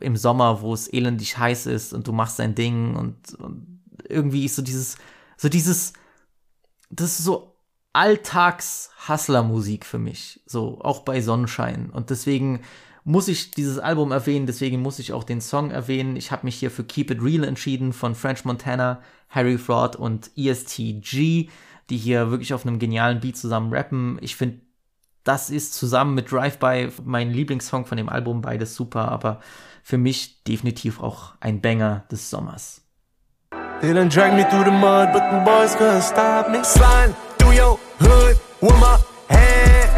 im 0.00 0.16
Sommer, 0.16 0.62
wo 0.62 0.74
es 0.74 0.92
elendig 0.92 1.38
heiß 1.38 1.66
ist 1.66 1.92
und 1.92 2.08
du 2.08 2.12
machst 2.12 2.40
dein 2.40 2.56
Ding 2.56 2.96
und, 2.96 3.34
und 3.34 3.80
irgendwie 4.08 4.44
ist 4.44 4.56
so 4.56 4.62
dieses, 4.62 4.96
so 5.36 5.48
dieses, 5.48 5.92
das 6.90 7.18
ist 7.18 7.24
so 7.24 7.54
Alltags-Hustler-Musik 7.92 9.84
für 9.84 9.98
mich. 9.98 10.40
So, 10.46 10.80
auch 10.80 11.00
bei 11.00 11.20
Sonnenschein. 11.20 11.90
Und 11.90 12.10
deswegen, 12.10 12.60
muss 13.08 13.28
ich 13.28 13.52
dieses 13.52 13.78
Album 13.78 14.12
erwähnen, 14.12 14.44
deswegen 14.44 14.82
muss 14.82 14.98
ich 14.98 15.14
auch 15.14 15.24
den 15.24 15.40
Song 15.40 15.70
erwähnen. 15.70 16.14
Ich 16.16 16.30
habe 16.30 16.44
mich 16.44 16.56
hier 16.56 16.70
für 16.70 16.84
Keep 16.84 17.10
It 17.10 17.22
Real 17.22 17.42
entschieden 17.42 17.94
von 17.94 18.14
French 18.14 18.44
Montana, 18.44 19.00
Harry 19.30 19.56
Fraud 19.56 19.96
und 19.96 20.30
ESTG, 20.36 21.48
die 21.88 21.96
hier 21.96 22.30
wirklich 22.30 22.52
auf 22.52 22.66
einem 22.66 22.78
genialen 22.78 23.20
Beat 23.20 23.38
zusammen 23.38 23.72
rappen. 23.72 24.18
Ich 24.20 24.36
finde, 24.36 24.60
das 25.24 25.48
ist 25.48 25.72
zusammen 25.72 26.14
mit 26.14 26.30
Drive-By 26.30 26.90
mein 27.02 27.30
Lieblingssong 27.30 27.86
von 27.86 27.96
dem 27.96 28.10
Album, 28.10 28.42
beides 28.42 28.74
super, 28.74 29.08
aber 29.08 29.40
für 29.82 29.96
mich 29.96 30.44
definitiv 30.44 31.00
auch 31.00 31.32
ein 31.40 31.62
Banger 31.62 32.04
des 32.10 32.28
Sommers. 32.28 32.82
They 33.80 33.92
done 33.92 34.08
drag 34.08 34.34
me 34.34 34.42
through 34.50 34.64
the 34.64 34.72
mud, 34.72 35.12
but 35.12 35.30
the 35.30 35.38
boys 35.44 35.76
couldn't 35.76 36.02
stop 36.02 36.50
me. 36.50 36.64
Sliding 36.64 37.14
through 37.38 37.52
your 37.52 37.78
hood 38.00 38.36
with 38.60 38.78
my 38.80 38.98
hand. 39.30 39.88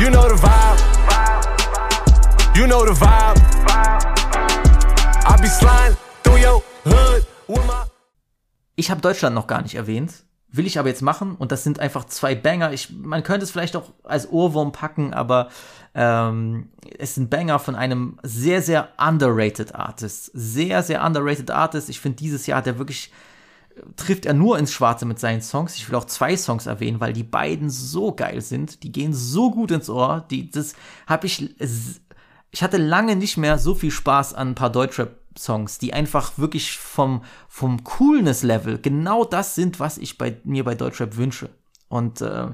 You 0.00 0.10
know 0.10 0.26
the 0.28 0.34
vibe. 0.34 0.78
You 2.56 2.66
know 2.66 2.84
the 2.86 2.92
vibe. 2.92 3.38
I 5.30 5.36
be 5.40 5.48
sliding 5.48 5.96
through 6.24 6.38
your 6.38 6.62
hood 6.84 7.26
with 7.48 7.66
my 7.66 7.84
ich 8.76 8.90
habe 8.90 9.00
Deutschland 9.02 9.34
noch 9.34 9.46
gar 9.46 9.60
nicht 9.62 9.74
erwähnt, 9.74 10.24
will 10.52 10.66
ich 10.66 10.78
aber 10.78 10.88
jetzt 10.88 11.02
machen 11.02 11.34
und 11.34 11.50
das 11.50 11.64
sind 11.64 11.80
einfach 11.80 12.04
zwei 12.04 12.34
Banger. 12.34 12.72
Ich, 12.72 12.90
man 12.90 13.22
könnte 13.22 13.44
es 13.44 13.50
vielleicht 13.50 13.74
auch 13.74 13.90
als 14.04 14.30
Ohrwurm 14.30 14.72
packen, 14.72 15.14
aber 15.14 15.48
ähm, 15.94 16.68
es 16.98 17.14
sind 17.14 17.30
Banger 17.30 17.58
von 17.58 17.74
einem 17.74 18.18
sehr, 18.22 18.62
sehr 18.62 18.90
underrated 18.98 19.74
Artist. 19.74 20.30
Sehr, 20.34 20.82
sehr 20.82 21.04
underrated 21.04 21.50
Artist. 21.50 21.88
Ich 21.88 22.00
finde, 22.00 22.16
dieses 22.16 22.46
Jahr 22.46 22.58
hat 22.58 22.66
er 22.66 22.78
wirklich 22.78 23.10
trifft 23.96 24.26
er 24.26 24.34
nur 24.34 24.58
ins 24.58 24.72
Schwarze 24.72 25.06
mit 25.06 25.18
seinen 25.18 25.40
Songs. 25.40 25.76
Ich 25.76 25.88
will 25.88 25.96
auch 25.96 26.04
zwei 26.04 26.36
Songs 26.36 26.66
erwähnen, 26.66 27.00
weil 27.00 27.14
die 27.14 27.22
beiden 27.22 27.70
so 27.70 28.12
geil 28.12 28.42
sind. 28.42 28.82
Die 28.82 28.92
gehen 28.92 29.14
so 29.14 29.50
gut 29.50 29.70
ins 29.70 29.88
Ohr. 29.88 30.26
Die, 30.30 30.50
das 30.50 30.74
habe 31.06 31.26
ich 31.26 31.54
ich 32.52 32.62
hatte 32.62 32.76
lange 32.76 33.16
nicht 33.16 33.38
mehr 33.38 33.58
so 33.58 33.74
viel 33.74 33.90
Spaß 33.90 34.34
an 34.34 34.48
ein 34.48 34.54
paar 34.54 34.70
Deutschrap-Songs, 35.32 35.78
die 35.78 35.92
einfach 35.92 36.38
wirklich 36.38 36.78
vom, 36.78 37.22
vom 37.48 37.84
Coolness-Level 37.84 38.78
genau 38.78 39.24
das 39.24 39.54
sind, 39.54 39.80
was 39.80 39.98
ich 39.98 40.18
bei, 40.18 40.36
mir 40.44 40.64
bei 40.64 40.74
Deutschrap 40.74 41.16
wünsche. 41.16 41.50
Und 41.88 42.20
äh, 42.20 42.48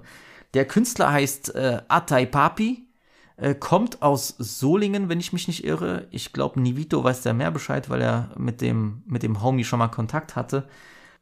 der 0.54 0.64
Künstler 0.66 1.12
heißt 1.12 1.54
äh, 1.54 1.82
Atai 1.88 2.26
Papi, 2.26 2.88
äh, 3.36 3.54
kommt 3.54 4.02
aus 4.02 4.34
Solingen, 4.38 5.08
wenn 5.08 5.20
ich 5.20 5.32
mich 5.32 5.46
nicht 5.46 5.64
irre. 5.64 6.08
Ich 6.10 6.32
glaube, 6.32 6.60
Nivito 6.60 7.02
weiß 7.04 7.22
da 7.22 7.32
mehr 7.32 7.50
Bescheid, 7.50 7.88
weil 7.90 8.02
er 8.02 8.30
mit 8.36 8.60
dem, 8.60 9.02
mit 9.06 9.22
dem 9.22 9.42
Homie 9.42 9.64
schon 9.64 9.78
mal 9.78 9.88
Kontakt 9.88 10.34
hatte. 10.36 10.68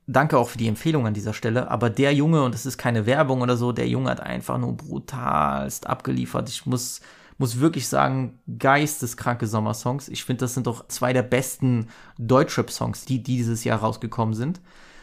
Danke 0.08 0.38
auch 0.38 0.48
für 0.48 0.58
die 0.58 0.68
Empfehlung 0.68 1.06
an 1.06 1.14
dieser 1.14 1.34
Stelle. 1.34 1.68
Aber 1.70 1.90
der 1.90 2.14
Junge, 2.14 2.44
und 2.44 2.54
es 2.54 2.64
ist 2.64 2.78
keine 2.78 3.06
Werbung 3.06 3.40
oder 3.40 3.56
so, 3.56 3.72
der 3.72 3.88
Junge 3.88 4.10
hat 4.10 4.20
einfach 4.20 4.56
nur 4.56 4.76
brutalst 4.76 5.86
abgeliefert. 5.88 6.48
Ich 6.48 6.64
muss 6.64 7.00
muss 7.38 7.60
wirklich 7.60 7.88
sagen, 7.88 8.38
geisteskranke 8.58 9.46
Sommersongs. 9.46 10.08
Ich 10.08 10.24
finde, 10.24 10.40
das 10.40 10.54
sind 10.54 10.66
doch 10.66 10.88
zwei 10.88 11.12
der 11.12 11.22
besten 11.22 11.88
Deutschrap-Songs, 12.18 13.04
die 13.04 13.22
dieses 13.22 13.64
Jahr 13.64 13.80
rausgekommen 13.80 14.34
sind. 14.34 14.60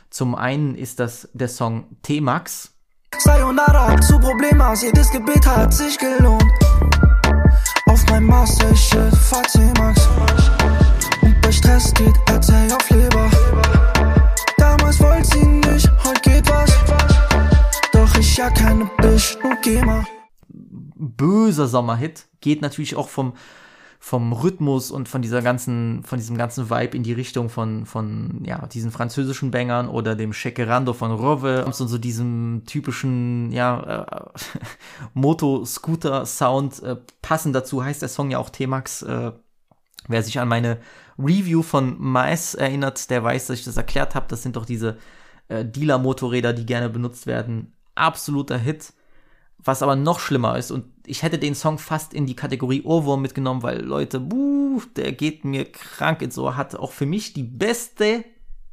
Zum 0.10 0.36
einen 0.36 0.76
ist 0.76 1.00
das 1.00 1.30
der 1.34 1.48
Song 1.48 1.86
T-Max. 2.02 2.72
Sayonara, 3.18 4.00
zu 4.02 4.20
Problemas, 4.20 4.82
jedes 4.82 5.12
Gebet 5.12 5.46
hat 5.46 5.74
sich 5.74 5.98
gelohnt. 5.98 6.44
Auf 7.86 8.04
mein 8.10 8.24
Master, 8.24 8.72
ich 8.72 8.90
fahr 8.90 9.44
T-Max. 9.44 10.08
Und 11.22 11.42
bei 11.42 11.52
Stress 11.52 11.94
geht 11.94 12.16
RT 12.30 12.74
auf 12.74 12.90
Leber. 12.90 13.30
Damals 14.58 15.00
wollte 15.00 15.28
sie 15.28 15.46
nicht, 15.46 15.90
heute 16.04 16.22
geht 16.22 16.50
was. 16.50 16.72
Doch 17.92 18.16
ich 18.18 18.38
ja 18.38 18.50
keine 18.50 18.90
Bisch, 18.98 19.38
nur 19.44 19.56
geh 19.62 19.82
mal 19.84 20.04
böser 21.10 21.68
Sommerhit. 21.68 22.28
Geht 22.42 22.62
natürlich 22.62 22.96
auch 22.96 23.10
vom, 23.10 23.34
vom 24.00 24.34
Rhythmus 24.34 24.92
und 24.92 25.08
von 25.08 25.22
dieser 25.22 25.42
ganzen, 25.42 26.04
von 26.04 26.20
diesem 26.20 26.38
ganzen 26.38 26.70
Vibe 26.70 26.98
in 26.98 27.04
die 27.04 27.14
Richtung 27.14 27.50
von, 27.50 27.86
von, 27.86 28.44
ja, 28.46 28.66
diesen 28.68 28.92
französischen 28.92 29.52
Bangern 29.52 29.88
oder 29.88 30.16
dem 30.16 30.34
Shakerando 30.34 30.94
von 30.94 31.12
Rove 31.12 31.66
und 31.66 31.74
so 31.74 31.98
diesem 31.98 32.64
typischen, 32.66 33.52
ja, 33.52 34.04
äh, 34.04 34.40
Moto-Scooter-Sound. 35.14 36.84
Äh, 36.84 36.98
passend 37.22 37.56
dazu 37.56 37.84
heißt 37.84 38.02
der 38.02 38.10
Song 38.10 38.32
ja 38.32 38.40
auch 38.40 38.50
T-Max. 38.50 39.04
Äh, 39.04 39.32
wer 40.08 40.24
sich 40.24 40.40
an 40.40 40.48
meine 40.48 40.80
Review 41.18 41.62
von 41.62 41.96
Mais 42.00 42.56
erinnert, 42.56 43.10
der 43.10 43.24
weiß, 43.24 43.48
dass 43.48 43.60
ich 43.60 43.66
das 43.66 43.78
erklärt 43.78 44.16
habe. 44.16 44.26
Das 44.28 44.44
sind 44.44 44.56
doch 44.56 44.66
diese 44.66 44.98
äh, 45.48 45.64
Dealer-Motorräder, 45.64 46.54
die 46.54 46.66
gerne 46.66 46.90
benutzt 46.90 47.28
werden. 47.28 47.74
Absoluter 47.96 48.58
Hit. 48.58 48.94
Was 49.64 49.82
aber 49.82 49.96
noch 49.96 50.20
schlimmer 50.20 50.58
ist, 50.58 50.72
und 50.72 50.86
ich 51.06 51.24
hätte 51.24 51.40
den 51.40 51.56
Song 51.56 51.78
fast 51.78 52.14
in 52.14 52.26
die 52.26 52.36
Kategorie 52.36 52.84
Ohrwurm 52.84 53.22
mitgenommen, 53.22 53.64
weil 53.64 53.82
Leute, 53.82 54.20
buh, 54.20 54.82
der 54.96 55.14
geht 55.14 55.46
mir 55.46 55.72
krank 55.72 56.22
ins 56.22 56.38
Ohr, 56.38 56.58
hat 56.58 56.76
auch 56.76 56.92
für 56.92 57.06
mich 57.06 57.34
die 57.34 57.44
beste, 57.44 58.26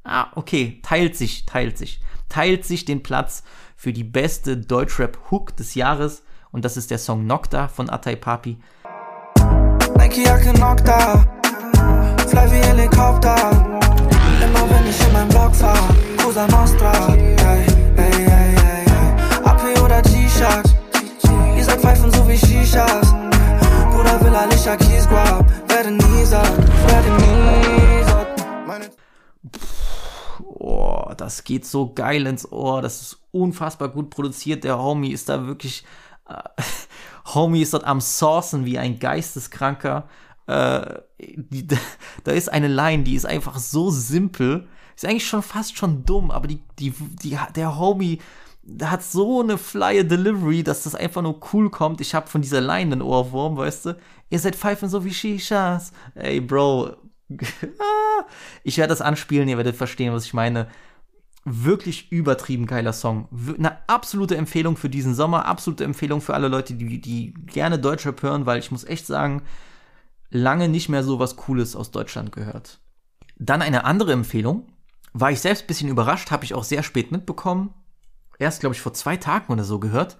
ah, 0.02 0.28
okay, 0.34 0.80
teilt 0.82 1.16
sich, 1.16 1.46
teilt 1.46 1.78
sich, 1.78 2.00
teilt 2.28 2.64
sich 2.64 2.84
den 2.84 3.02
Platz 3.02 3.44
für 3.76 3.92
die 3.92 4.04
beste 4.04 4.56
Deutschrap-Hook 4.56 5.56
des 5.56 5.74
Jahres, 5.74 6.24
und 6.50 6.64
das 6.64 6.76
ist 6.76 6.90
der 6.90 6.98
Song 6.98 7.26
Nocta 7.26 7.68
von 7.68 7.88
Atai 7.88 8.16
Papi. 8.16 8.58
Nike 9.96 10.24
Jacke 10.24 10.52
Nocta, 10.58 11.24
fly 12.26 12.50
wie 12.50 12.64
Helikopter, 12.66 13.78
ich 14.90 15.06
in 15.06 15.12
meinem 15.12 15.28
Block 15.28 15.54
fahr, 15.54 15.88
Cosa 16.22 16.46
Nostra, 16.48 17.16
Pfeifen 21.80 22.12
so 22.12 22.28
wie 22.28 22.36
Shishas. 22.36 23.10
Bruder 23.90 24.20
will 24.20 24.34
Alicia 24.34 24.76
Keys 24.76 25.08
grab, 25.08 25.48
werde 25.68 25.92
nie 25.92 26.30
werde 26.30 27.10
nie. 27.22 28.66
Meine 28.66 28.90
Oh, 30.42 31.10
das 31.16 31.42
geht 31.44 31.64
so 31.64 31.94
geil 31.94 32.26
ins 32.26 32.50
Ohr. 32.52 32.82
Das 32.82 33.00
ist 33.00 33.18
unfassbar 33.32 33.88
gut 33.88 34.10
produziert. 34.10 34.64
Der 34.64 34.78
Homie 34.78 35.12
ist 35.12 35.30
da 35.30 35.46
wirklich. 35.46 35.84
Äh, 36.28 36.42
Homie 37.34 37.62
ist 37.62 37.72
dort 37.72 37.84
am 37.84 38.00
Sourcen 38.00 38.66
wie 38.66 38.78
ein 38.78 38.98
Geisteskranker. 38.98 40.06
Äh, 40.46 40.98
die, 41.18 41.66
da 42.24 42.32
ist 42.32 42.52
eine 42.52 42.68
Line, 42.68 43.04
die 43.04 43.14
ist 43.14 43.26
einfach 43.26 43.58
so 43.58 43.90
simpel. 43.90 44.68
Ist 44.96 45.06
eigentlich 45.06 45.26
schon 45.26 45.42
fast 45.42 45.78
schon 45.78 46.04
dumm, 46.04 46.30
aber 46.30 46.46
die, 46.46 46.62
die, 46.78 46.90
die, 46.90 47.38
der 47.56 47.78
Homie 47.78 48.18
hat 48.82 49.02
so 49.02 49.40
eine 49.40 49.58
flye 49.58 50.04
Delivery, 50.04 50.62
dass 50.62 50.84
das 50.84 50.94
einfach 50.94 51.22
nur 51.22 51.40
cool 51.52 51.70
kommt. 51.70 52.00
Ich 52.00 52.14
habe 52.14 52.28
von 52.28 52.42
dieser 52.42 52.60
Line 52.60 52.92
einen 52.92 53.02
Ohrwurm, 53.02 53.56
weißt 53.56 53.86
du? 53.86 53.96
Ihr 54.28 54.38
seid 54.38 54.56
Pfeifen 54.56 54.88
so 54.88 55.04
wie 55.04 55.14
Shishas. 55.14 55.92
Ey, 56.14 56.40
Bro. 56.40 56.96
ich 58.64 58.78
werde 58.78 58.90
das 58.90 59.00
anspielen, 59.00 59.48
ihr 59.48 59.56
werdet 59.56 59.76
verstehen, 59.76 60.12
was 60.12 60.24
ich 60.24 60.34
meine. 60.34 60.68
Wirklich 61.44 62.12
übertrieben 62.12 62.66
geiler 62.66 62.92
Song. 62.92 63.28
Eine 63.56 63.78
absolute 63.88 64.36
Empfehlung 64.36 64.76
für 64.76 64.90
diesen 64.90 65.14
Sommer. 65.14 65.46
Absolute 65.46 65.84
Empfehlung 65.84 66.20
für 66.20 66.34
alle 66.34 66.48
Leute, 66.48 66.74
die, 66.74 67.00
die 67.00 67.32
gerne 67.46 67.78
Deutschrap 67.78 68.22
hören, 68.22 68.44
weil 68.44 68.58
ich 68.58 68.70
muss 68.70 68.84
echt 68.84 69.06
sagen, 69.06 69.42
lange 70.28 70.68
nicht 70.68 70.88
mehr 70.90 71.02
so 71.02 71.18
was 71.18 71.36
Cooles 71.36 71.74
aus 71.74 71.90
Deutschland 71.90 72.32
gehört. 72.32 72.78
Dann 73.36 73.62
eine 73.62 73.84
andere 73.84 74.12
Empfehlung. 74.12 74.66
War 75.12 75.30
ich 75.30 75.40
selbst 75.40 75.64
ein 75.64 75.66
bisschen 75.66 75.88
überrascht, 75.88 76.30
habe 76.30 76.44
ich 76.44 76.54
auch 76.54 76.62
sehr 76.62 76.82
spät 76.82 77.10
mitbekommen. 77.10 77.74
Erst, 78.40 78.58
glaube 78.58 78.74
ich, 78.74 78.80
vor 78.80 78.92
zwei 78.92 79.16
Tagen 79.16 79.52
oder 79.52 79.62
so 79.62 79.78
gehört. 79.78 80.18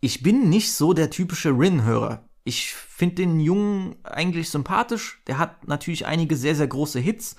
Ich 0.00 0.22
bin 0.22 0.48
nicht 0.48 0.72
so 0.72 0.92
der 0.92 1.10
typische 1.10 1.50
Rin-Hörer. 1.50 2.28
Ich 2.44 2.74
finde 2.74 3.16
den 3.16 3.40
Jungen 3.40 3.96
eigentlich 4.04 4.50
sympathisch. 4.50 5.20
Der 5.26 5.38
hat 5.38 5.66
natürlich 5.66 6.06
einige 6.06 6.36
sehr, 6.36 6.54
sehr 6.54 6.68
große 6.68 7.00
Hits. 7.00 7.34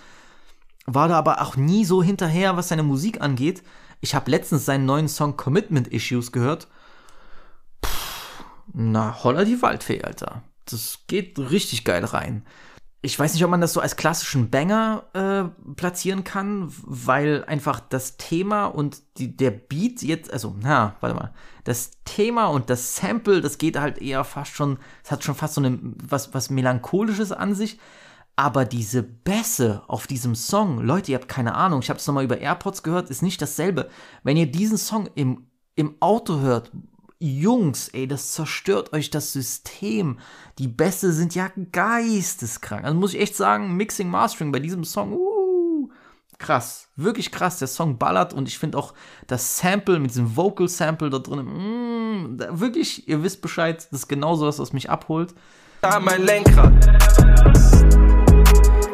War 0.85 1.07
da 1.07 1.17
aber 1.17 1.41
auch 1.41 1.55
nie 1.55 1.85
so 1.85 2.03
hinterher, 2.03 2.57
was 2.57 2.67
seine 2.67 2.83
Musik 2.83 3.21
angeht. 3.21 3.63
Ich 4.01 4.15
habe 4.15 4.29
letztens 4.29 4.65
seinen 4.65 4.85
neuen 4.85 5.07
Song 5.07 5.37
Commitment 5.37 5.87
Issues 5.87 6.33
gehört. 6.33 6.67
Puh, 7.81 7.89
na, 8.73 9.23
holla 9.23 9.45
die 9.45 9.61
Waldfee, 9.61 10.03
Alter 10.03 10.43
das 10.65 10.99
geht 11.07 11.37
richtig 11.37 11.83
geil 11.83 12.05
rein. 12.05 12.45
Ich 13.05 13.19
weiß 13.19 13.33
nicht, 13.33 13.43
ob 13.43 13.51
man 13.51 13.59
das 13.59 13.73
so 13.73 13.81
als 13.81 13.97
klassischen 13.97 14.49
Banger 14.49 15.03
äh, 15.11 15.71
platzieren 15.75 16.23
kann, 16.23 16.73
weil 16.83 17.43
einfach 17.43 17.81
das 17.81 18.15
Thema 18.15 18.67
und 18.67 19.01
die, 19.17 19.35
der 19.35 19.51
Beat 19.51 20.01
jetzt, 20.01 20.31
also, 20.31 20.55
na, 20.61 20.95
warte 21.01 21.15
mal, 21.15 21.33
das 21.65 21.91
Thema 22.05 22.45
und 22.47 22.69
das 22.69 22.95
Sample, 22.95 23.41
das 23.41 23.57
geht 23.57 23.77
halt 23.77 23.97
eher 24.01 24.23
fast 24.23 24.55
schon, 24.55 24.79
es 25.03 25.11
hat 25.11 25.21
schon 25.21 25.35
fast 25.35 25.55
so 25.55 25.61
eine, 25.61 25.77
was, 25.81 26.33
was 26.33 26.49
Melancholisches 26.49 27.33
an 27.33 27.53
sich. 27.55 27.77
Aber 28.37 28.63
diese 28.63 29.03
Bässe 29.03 29.83
auf 29.87 30.07
diesem 30.07 30.33
Song, 30.33 30.79
Leute, 30.79 31.11
ihr 31.11 31.17
habt 31.17 31.27
keine 31.27 31.55
Ahnung, 31.55 31.81
ich 31.81 31.89
habe 31.89 31.99
es 31.99 32.07
nochmal 32.07 32.23
über 32.23 32.39
AirPods 32.39 32.83
gehört, 32.83 33.09
ist 33.09 33.21
nicht 33.21 33.41
dasselbe. 33.41 33.89
Wenn 34.23 34.37
ihr 34.37 34.49
diesen 34.49 34.77
Song 34.77 35.09
im, 35.13 35.45
im 35.75 35.97
Auto 35.99 36.39
hört, 36.39 36.71
Jungs, 37.23 37.87
ey, 37.87 38.05
das 38.05 38.33
zerstört 38.33 38.91
euch 38.91 39.09
das 39.09 39.31
System. 39.31 40.19
Die 40.59 40.67
Bässe 40.67 41.13
sind 41.13 41.35
ja 41.35 41.49
geisteskrank. 41.71 42.83
Also 42.83 42.97
muss 42.97 43.13
ich 43.13 43.21
echt 43.21 43.37
sagen, 43.37 43.77
Mixing, 43.77 44.09
Mastering 44.09 44.51
bei 44.51 44.59
diesem 44.59 44.83
Song, 44.83 45.13
uh, 45.13 45.89
krass. 46.37 46.89
Wirklich 46.97 47.31
krass. 47.31 47.59
Der 47.59 47.69
Song 47.69 47.97
ballert 47.97 48.33
und 48.33 48.49
ich 48.49 48.59
finde 48.59 48.77
auch 48.77 48.93
das 49.25 49.57
Sample 49.57 49.99
mit 49.99 50.11
diesem 50.11 50.35
Vocal 50.35 50.67
Sample 50.67 51.09
da 51.09 51.19
drin, 51.19 51.45
mm, 51.45 52.39
wirklich, 52.59 53.07
ihr 53.07 53.23
wisst 53.23 53.41
Bescheid, 53.41 53.87
das 53.89 54.01
ist 54.01 54.07
genauso 54.09 54.45
was, 54.45 54.59
was 54.59 54.73
mich 54.73 54.89
abholt. 54.89 55.33
Da 55.79 56.01
mein 56.01 56.23
Lenkrad. 56.23 56.73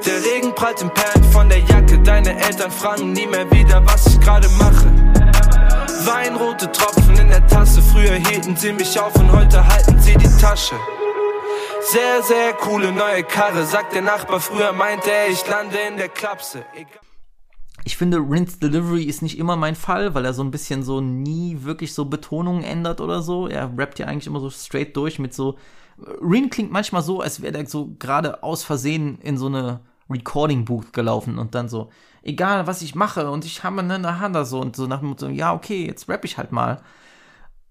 Der 0.06 0.24
Regen 0.24 0.54
prallt 0.54 0.82
im 0.84 0.94
Pad 0.94 1.26
von 1.32 1.50
der 1.50 1.60
Jacke. 1.60 2.00
Deine 2.04 2.40
Eltern 2.40 2.70
fragen 2.70 3.12
nie 3.12 3.26
mehr 3.26 3.50
wieder, 3.52 3.84
was 3.88 4.06
ich 4.06 4.20
gerade 4.20 4.48
mache. 4.60 5.39
Weinrote 6.06 6.72
Tropfen 6.72 7.18
in 7.18 7.28
der 7.28 7.46
Tasse. 7.48 7.82
Früher 7.82 8.14
hielten 8.14 8.56
sie 8.56 8.72
mich 8.72 9.00
auf 9.00 9.14
und 9.16 9.32
heute 9.32 9.66
halten 9.68 10.00
sie 10.00 10.16
die 10.16 10.42
Tasche. 10.42 10.76
Sehr, 11.82 12.24
sehr 12.24 12.54
coole 12.54 12.92
neue 12.92 13.24
Karre, 13.24 13.66
sagt 13.66 13.94
der 13.94 14.02
Nachbar. 14.02 14.40
Früher 14.40 14.72
meinte 14.72 15.12
er, 15.12 15.30
ich 15.30 15.46
lande 15.48 15.78
in 15.90 15.98
der 15.98 16.10
Klapse. 16.10 16.64
Egal. 16.74 17.00
Ich 17.84 17.98
finde, 17.98 18.18
Rins 18.18 18.60
Delivery 18.60 19.04
ist 19.04 19.22
nicht 19.22 19.38
immer 19.38 19.56
mein 19.56 19.76
Fall, 19.76 20.14
weil 20.14 20.24
er 20.24 20.34
so 20.34 20.44
ein 20.44 20.52
bisschen 20.52 20.84
so 20.84 21.02
nie 21.02 21.64
wirklich 21.64 21.94
so 21.94 22.06
Betonungen 22.06 22.64
ändert 22.64 23.02
oder 23.02 23.22
so. 23.22 23.48
Er 23.48 23.72
rappt 23.78 24.00
ja 24.00 24.06
eigentlich 24.06 24.28
immer 24.28 24.40
so 24.40 24.50
straight 24.50 24.96
durch 24.96 25.20
mit 25.20 25.34
so. 25.34 25.58
Rin 26.22 26.50
klingt 26.50 26.72
manchmal 26.72 27.02
so, 27.02 27.20
als 27.20 27.42
wäre 27.42 27.58
er 27.58 27.66
so 27.66 27.96
gerade 28.00 28.44
aus 28.44 28.64
Versehen 28.64 29.20
in 29.22 29.38
so 29.38 29.48
eine 29.48 29.82
Recording 30.10 30.66
Booth 30.66 30.94
gelaufen 30.94 31.38
und 31.38 31.56
dann 31.56 31.68
so, 31.68 31.90
egal 32.22 32.68
was 32.68 32.82
ich 32.82 32.96
mache 32.96 33.30
und 33.30 33.46
ich 33.46 33.64
habe 33.64 33.80
eine 33.80 34.20
Hand 34.20 34.36
so 34.48 34.60
und 34.60 34.76
so 34.76 34.88
nach 34.88 35.00
dem 35.00 35.10
Motto, 35.10 35.28
ja, 35.28 35.54
okay, 35.54 35.86
jetzt 35.86 36.10
rap 36.10 36.26
ich 36.26 36.38
halt 36.38 36.52
mal. 36.52 36.82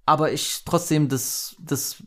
Aber 0.07 0.33
ich 0.33 0.63
trotzdem, 0.65 1.09
das, 1.09 1.57
das, 1.61 2.03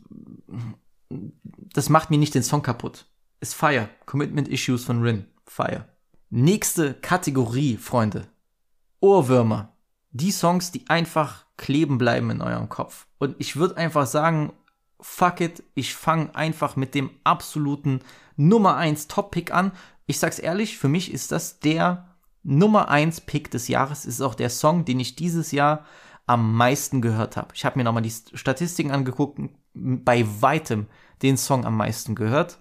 das 1.72 1.88
macht 1.88 2.10
mir 2.10 2.18
nicht 2.18 2.34
den 2.34 2.42
Song 2.42 2.62
kaputt. 2.62 3.06
Ist 3.40 3.54
Fire. 3.54 3.88
Commitment 4.06 4.48
Issues 4.48 4.84
von 4.84 5.02
Rin. 5.02 5.26
Fire. 5.46 5.88
Nächste 6.30 6.94
Kategorie, 6.94 7.76
Freunde. 7.76 8.26
Ohrwürmer. 9.00 9.76
Die 10.10 10.32
Songs, 10.32 10.72
die 10.72 10.88
einfach 10.88 11.44
kleben 11.56 11.98
bleiben 11.98 12.30
in 12.30 12.42
eurem 12.42 12.68
Kopf. 12.68 13.06
Und 13.18 13.36
ich 13.38 13.56
würde 13.56 13.76
einfach 13.76 14.06
sagen, 14.06 14.52
fuck 15.00 15.40
it, 15.40 15.62
ich 15.74 15.94
fange 15.94 16.34
einfach 16.34 16.76
mit 16.76 16.94
dem 16.94 17.10
absoluten 17.24 18.00
Nummer 18.36 18.76
1 18.76 19.08
Top-Pick 19.08 19.52
an. 19.52 19.72
Ich 20.06 20.18
sag's 20.18 20.38
ehrlich, 20.38 20.78
für 20.78 20.88
mich 20.88 21.12
ist 21.12 21.32
das 21.32 21.60
der 21.60 22.11
Nummer 22.42 22.88
1 22.88 23.22
Pick 23.22 23.50
des 23.50 23.68
Jahres 23.68 24.04
ist 24.04 24.20
auch 24.20 24.34
der 24.34 24.50
Song, 24.50 24.84
den 24.84 25.00
ich 25.00 25.16
dieses 25.16 25.52
Jahr 25.52 25.84
am 26.26 26.54
meisten 26.54 27.00
gehört 27.00 27.36
habe. 27.36 27.54
Ich 27.54 27.64
habe 27.64 27.78
mir 27.78 27.84
nochmal 27.84 28.02
die 28.02 28.12
Statistiken 28.34 28.90
angeguckt, 28.90 29.40
bei 29.74 30.26
weitem 30.40 30.86
den 31.22 31.36
Song 31.36 31.64
am 31.64 31.76
meisten 31.76 32.14
gehört. 32.14 32.58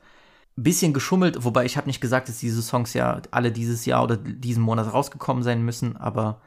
Bisschen 0.55 0.93
geschummelt, 0.93 1.43
wobei 1.43 1.65
ich 1.65 1.77
habe 1.77 1.87
nicht 1.87 2.01
gesagt, 2.01 2.29
dass 2.29 2.39
diese 2.39 2.61
Songs 2.61 2.93
ja 2.93 3.21
alle 3.31 3.51
dieses 3.51 3.85
Jahr 3.85 4.03
oder 4.03 4.17
diesen 4.17 4.63
Monat 4.63 4.93
rausgekommen 4.93 5.43
sein 5.43 5.63
müssen, 5.63 5.97
aber 5.97 6.41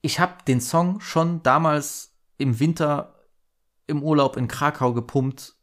ich 0.00 0.20
habe 0.20 0.34
den 0.46 0.60
Song 0.60 1.00
schon 1.00 1.42
damals 1.42 2.14
im 2.38 2.60
Winter 2.60 3.14
im 3.86 4.02
Urlaub 4.02 4.36
in 4.36 4.48
Krakau 4.48 4.92
gepumpt 4.92 5.56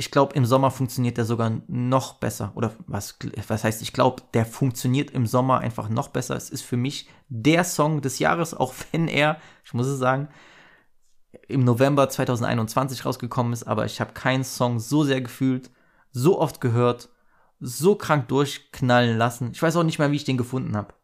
ich 0.00 0.12
glaube, 0.12 0.36
im 0.36 0.46
Sommer 0.46 0.70
funktioniert 0.70 1.16
der 1.16 1.24
sogar 1.24 1.60
noch 1.66 2.14
besser. 2.14 2.52
Oder 2.54 2.72
was, 2.86 3.18
was 3.48 3.64
heißt, 3.64 3.82
ich 3.82 3.92
glaube, 3.92 4.22
der 4.32 4.46
funktioniert 4.46 5.10
im 5.10 5.26
Sommer 5.26 5.58
einfach 5.58 5.88
noch 5.88 6.08
besser. 6.08 6.36
Es 6.36 6.50
ist 6.50 6.62
für 6.62 6.76
mich 6.76 7.08
der 7.28 7.64
Song 7.64 8.00
des 8.00 8.20
Jahres, 8.20 8.54
auch 8.54 8.74
wenn 8.92 9.08
er, 9.08 9.40
ich 9.64 9.74
muss 9.74 9.88
es 9.88 9.98
sagen, 9.98 10.28
im 11.48 11.64
November 11.64 12.08
2021 12.08 13.04
rausgekommen 13.04 13.52
ist, 13.52 13.64
aber 13.64 13.86
ich 13.86 14.00
habe 14.00 14.12
keinen 14.12 14.44
Song 14.44 14.78
so 14.78 15.02
sehr 15.02 15.20
gefühlt, 15.20 15.70
so 16.12 16.40
oft 16.40 16.60
gehört, 16.60 17.08
so 17.58 17.96
krank 17.96 18.28
durchknallen 18.28 19.18
lassen. 19.18 19.50
Ich 19.52 19.60
weiß 19.60 19.74
auch 19.74 19.82
nicht 19.82 19.98
mehr, 19.98 20.12
wie 20.12 20.16
ich 20.16 20.24
den 20.24 20.38
gefunden 20.38 20.76
habe. 20.76 20.94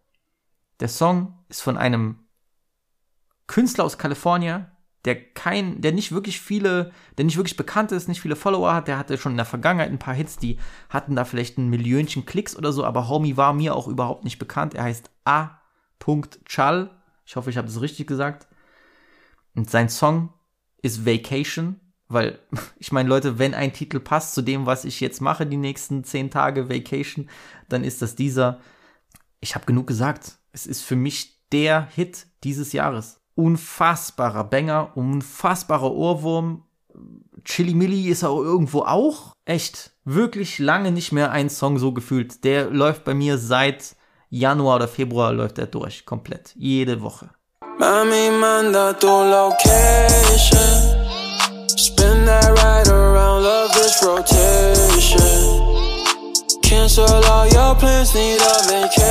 Der 0.79 0.89
Song 0.89 1.45
ist 1.49 1.63
von 1.63 1.77
einem 1.77 2.21
Künstler 3.49 3.85
aus 3.85 3.99
Kalifornien, 3.99 4.67
der 5.05 5.23
kein, 5.33 5.81
der 5.81 5.93
nicht 5.93 6.13
wirklich 6.13 6.41
viele, 6.41 6.93
der 7.19 7.27
nicht 7.27 7.37
wirklich 7.37 7.57
bekannt 7.57 7.93
ist, 7.93 8.09
nicht 8.09 8.23
viele 8.23 8.37
Follower 8.37 8.73
hat, 8.73 8.89
der 8.89 8.99
hatte 8.99 9.19
schon 9.19 9.33
in 9.33 9.39
der 9.39 9.45
Vergangenheit 9.45 9.91
ein 9.91 9.99
paar 9.99 10.15
Hits, 10.15 10.39
die 10.39 10.59
hatten 10.89 11.15
da 11.15 11.25
vielleicht 11.25 11.59
ein 11.59 11.69
Millionchen 11.69 12.25
Klicks 12.25 12.57
oder 12.57 12.73
so, 12.73 12.85
aber 12.85 13.09
Homie 13.09 13.37
war 13.37 13.53
mir 13.53 13.75
auch 13.75 13.87
überhaupt 13.87 14.25
nicht 14.25 14.39
bekannt. 14.39 14.75
Er 14.75 14.85
heißt 14.85 15.11
A. 15.25 15.61
Chal. 16.47 16.91
Ich 17.25 17.37
hoffe, 17.37 17.49
ich 17.49 17.57
habe 17.57 17.67
das 17.67 17.81
richtig 17.81 18.07
gesagt. 18.07 18.47
Und 19.55 19.71
sein 19.71 19.89
Song 19.89 20.35
ist 20.83 21.07
Vacation, 21.07 21.81
weil 22.09 22.39
ich 22.79 22.93
meine, 22.93 23.09
Leute, 23.09 23.39
wenn 23.39 23.55
ein 23.55 23.73
Titel 23.73 24.01
passt 24.01 24.35
zu 24.35 24.43
dem, 24.43 24.67
was 24.67 24.85
ich 24.85 25.01
jetzt 25.01 25.21
mache, 25.21 25.47
die 25.47 25.57
nächsten 25.57 26.05
zehn 26.05 26.31
Tage 26.31 26.69
Vacation, 26.69 27.29
dann 27.69 27.85
ist 27.85 28.03
das 28.03 28.17
dieser. 28.17 28.61
Ich 29.41 29.55
habe 29.55 29.67
genug 29.67 29.87
gesagt. 29.87 30.39
Es 30.53 30.67
ist 30.67 30.83
für 30.83 30.97
mich 30.97 31.49
der 31.51 31.89
Hit 31.89 32.27
dieses 32.43 32.73
Jahres 32.73 33.24
unfassbarer 33.35 34.45
Banger, 34.45 34.93
unfassbarer 34.97 35.93
Ohrwurm. 35.93 36.63
Chili 37.45 37.75
Milli 37.75 38.09
ist 38.09 38.25
auch 38.25 38.41
irgendwo 38.41 38.83
auch. 38.83 39.35
Echt, 39.45 39.93
wirklich 40.05 40.59
lange 40.59 40.93
nicht 40.93 41.13
mehr 41.13 41.31
ein 41.31 41.51
Song 41.51 41.79
so 41.79 41.93
gefühlt. 41.93 42.45
Der 42.45 42.71
läuft 42.71 43.05
bei 43.05 43.15
mir 43.15 43.39
seit 43.39 43.97
Januar 44.31 44.77
oder 44.77 44.89
Februar 44.89 45.33
läuft 45.33 45.59
er 45.59 45.67
durch, 45.67 46.05
komplett. 46.07 46.55
Jede 46.57 47.03
Woche. 47.03 47.31
Mami, 47.79 48.31
manda 48.41 48.93
tu 48.93 49.07
location. 49.07 50.59
Spin 51.77 52.25
that 52.25 52.51
right 52.63 52.89
around, 52.89 53.43
love 53.45 53.73
this 53.75 54.03
rotation. 54.03 55.21
Cancel 56.63 57.05
all 57.05 57.47
your 57.49 57.75
plans, 57.77 58.15
need 58.15 58.41
a 58.41 58.63
vacation. 58.67 59.04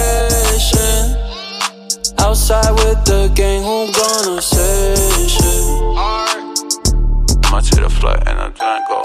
Outside 2.33 2.73
with 2.79 2.97
the 3.05 3.29
gang, 3.35 3.61
who 3.61 3.91
gonna 3.91 4.41
say 4.41 4.95
shit? 5.27 5.43
I'ma 7.45 7.61
take 7.61 7.83
the 7.83 7.89
flight 7.91 8.27
and 8.27 8.39
I'm 8.39 8.53
trying 8.55 8.81
to 8.81 8.89
go. 8.89 9.03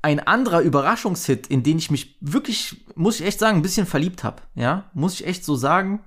Ein 0.00 0.20
anderer 0.26 0.60
Überraschungshit, 0.60 1.46
in 1.48 1.62
den 1.62 1.76
ich 1.76 1.90
mich 1.90 2.16
wirklich, 2.22 2.86
muss 2.94 3.20
ich 3.20 3.26
echt 3.26 3.38
sagen, 3.38 3.58
ein 3.58 3.62
bisschen 3.62 3.84
verliebt 3.84 4.24
habe. 4.24 4.40
Ja, 4.54 4.90
muss 4.94 5.12
ich 5.20 5.26
echt 5.26 5.44
so 5.44 5.56
sagen, 5.56 6.00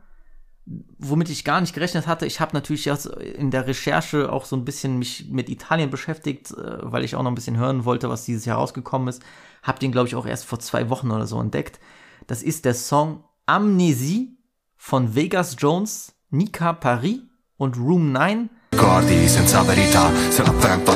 womit 0.98 1.30
ich 1.30 1.44
gar 1.44 1.62
nicht 1.62 1.76
gerechnet 1.76 2.08
hatte. 2.08 2.26
Ich 2.26 2.40
habe 2.40 2.56
natürlich 2.56 2.86
jetzt 2.86 3.06
in 3.06 3.52
der 3.52 3.68
Recherche 3.68 4.32
auch 4.32 4.46
so 4.46 4.56
ein 4.56 4.66
bisschen 4.66 4.98
mich 4.98 5.30
mit 5.30 5.50
Italien 5.50 5.92
beschäftigt, 5.92 6.50
äh, 6.54 6.80
weil 6.82 7.04
ich 7.04 7.16
auch 7.16 7.22
noch 7.22 7.30
ein 7.30 7.36
bisschen 7.36 7.58
hören 7.58 7.86
wollte, 7.86 8.10
was 8.10 8.26
dieses 8.26 8.46
Jahr 8.46 8.58
rausgekommen 8.58 9.10
ist. 9.10 9.22
Hab 9.62 9.80
den, 9.80 9.92
glaube 9.92 10.08
ich, 10.08 10.16
auch 10.16 10.26
erst 10.26 10.46
vor 10.46 10.60
zwei 10.60 10.90
Wochen 10.90 11.12
oder 11.12 11.28
so 11.28 11.40
entdeckt. 11.40 11.80
Das 12.26 12.42
ist 12.42 12.66
der 12.66 12.74
Song 12.74 13.24
Amnesie 13.46 14.38
von 14.76 15.16
Vegas 15.16 15.56
Jones, 15.60 16.14
Nika 16.30 16.74
Paris 16.74 17.22
und 17.58 17.78
Room 17.78 18.12
9. 18.12 18.50
Ricordi 18.72 19.28
senza 19.28 19.62
verità, 19.64 20.12
se 20.30 20.44
la 20.44 20.54
tempo 20.54 20.96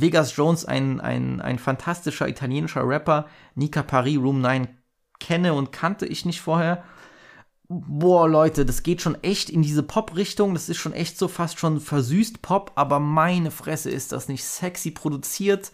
Vegas 0.00 0.36
Jones, 0.36 0.64
ein, 0.64 1.00
ein, 1.00 1.40
ein 1.40 1.58
fantastischer 1.58 2.28
italienischer 2.28 2.86
Rapper. 2.86 3.26
Nika 3.54 3.82
Paris, 3.82 4.18
Room 4.18 4.40
9 4.40 4.68
kenne 5.20 5.54
und 5.54 5.72
kannte 5.72 6.06
ich 6.06 6.24
nicht 6.24 6.40
vorher. 6.40 6.84
Boah, 7.68 8.26
Leute, 8.26 8.64
das 8.64 8.82
geht 8.82 9.02
schon 9.02 9.22
echt 9.22 9.50
in 9.50 9.62
diese 9.62 9.82
Pop-Richtung. 9.82 10.54
Das 10.54 10.68
ist 10.68 10.78
schon 10.78 10.94
echt 10.94 11.18
so 11.18 11.28
fast 11.28 11.58
schon 11.58 11.80
versüßt 11.80 12.40
Pop, 12.40 12.72
aber 12.76 12.98
meine 12.98 13.50
Fresse 13.50 13.90
ist 13.90 14.12
das 14.12 14.28
nicht 14.28 14.42
sexy 14.44 14.90
produziert, 14.90 15.70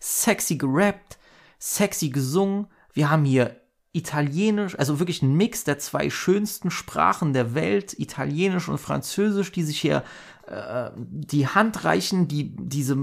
sexy 0.00 0.56
gerappt, 0.56 1.18
sexy 1.58 2.10
gesungen. 2.10 2.66
Wir 2.92 3.10
haben 3.10 3.24
hier 3.24 3.56
Italienisch, 3.92 4.78
also 4.78 5.00
wirklich 5.00 5.20
ein 5.22 5.34
Mix 5.34 5.64
der 5.64 5.78
zwei 5.80 6.10
schönsten 6.10 6.70
Sprachen 6.70 7.32
der 7.32 7.54
Welt, 7.54 7.98
Italienisch 7.98 8.68
und 8.68 8.78
Französisch, 8.78 9.50
die 9.50 9.64
sich 9.64 9.80
hier 9.80 10.04
äh, 10.50 10.90
die 10.96 11.46
Hand 11.46 11.84
reichen, 11.84 12.26
die 12.26 12.54
diese 12.56 12.98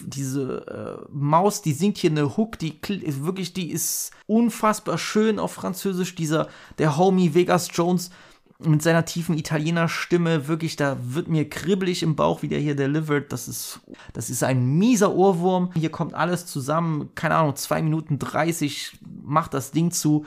diese 0.00 1.06
äh, 1.06 1.08
Maus, 1.12 1.60
die 1.62 1.72
singt 1.72 1.98
hier 1.98 2.10
eine 2.10 2.36
Hook, 2.36 2.58
die 2.58 2.80
ist 2.88 3.24
wirklich, 3.24 3.52
die 3.52 3.70
ist 3.70 4.12
unfassbar 4.26 4.96
schön 4.96 5.38
auf 5.38 5.52
Französisch. 5.52 6.14
Dieser 6.14 6.48
der 6.78 6.96
Homie 6.96 7.34
Vegas 7.34 7.68
Jones 7.72 8.10
mit 8.58 8.82
seiner 8.82 9.04
tiefen 9.04 9.36
Italiener-Stimme, 9.36 10.48
wirklich, 10.48 10.76
da 10.76 10.96
wird 11.02 11.28
mir 11.28 11.48
kribbelig 11.48 12.02
im 12.02 12.16
Bauch, 12.16 12.40
wie 12.40 12.48
der 12.48 12.60
hier 12.60 12.74
delivert. 12.74 13.30
Das 13.30 13.48
ist, 13.48 13.80
das 14.14 14.30
ist 14.30 14.42
ein 14.42 14.64
mieser 14.78 15.14
Ohrwurm. 15.14 15.72
Hier 15.74 15.90
kommt 15.90 16.14
alles 16.14 16.46
zusammen. 16.46 17.10
Keine 17.14 17.34
Ahnung, 17.34 17.54
2 17.54 17.82
Minuten 17.82 18.18
30 18.18 18.98
macht 19.22 19.52
das 19.52 19.72
Ding 19.72 19.90
zu. 19.90 20.24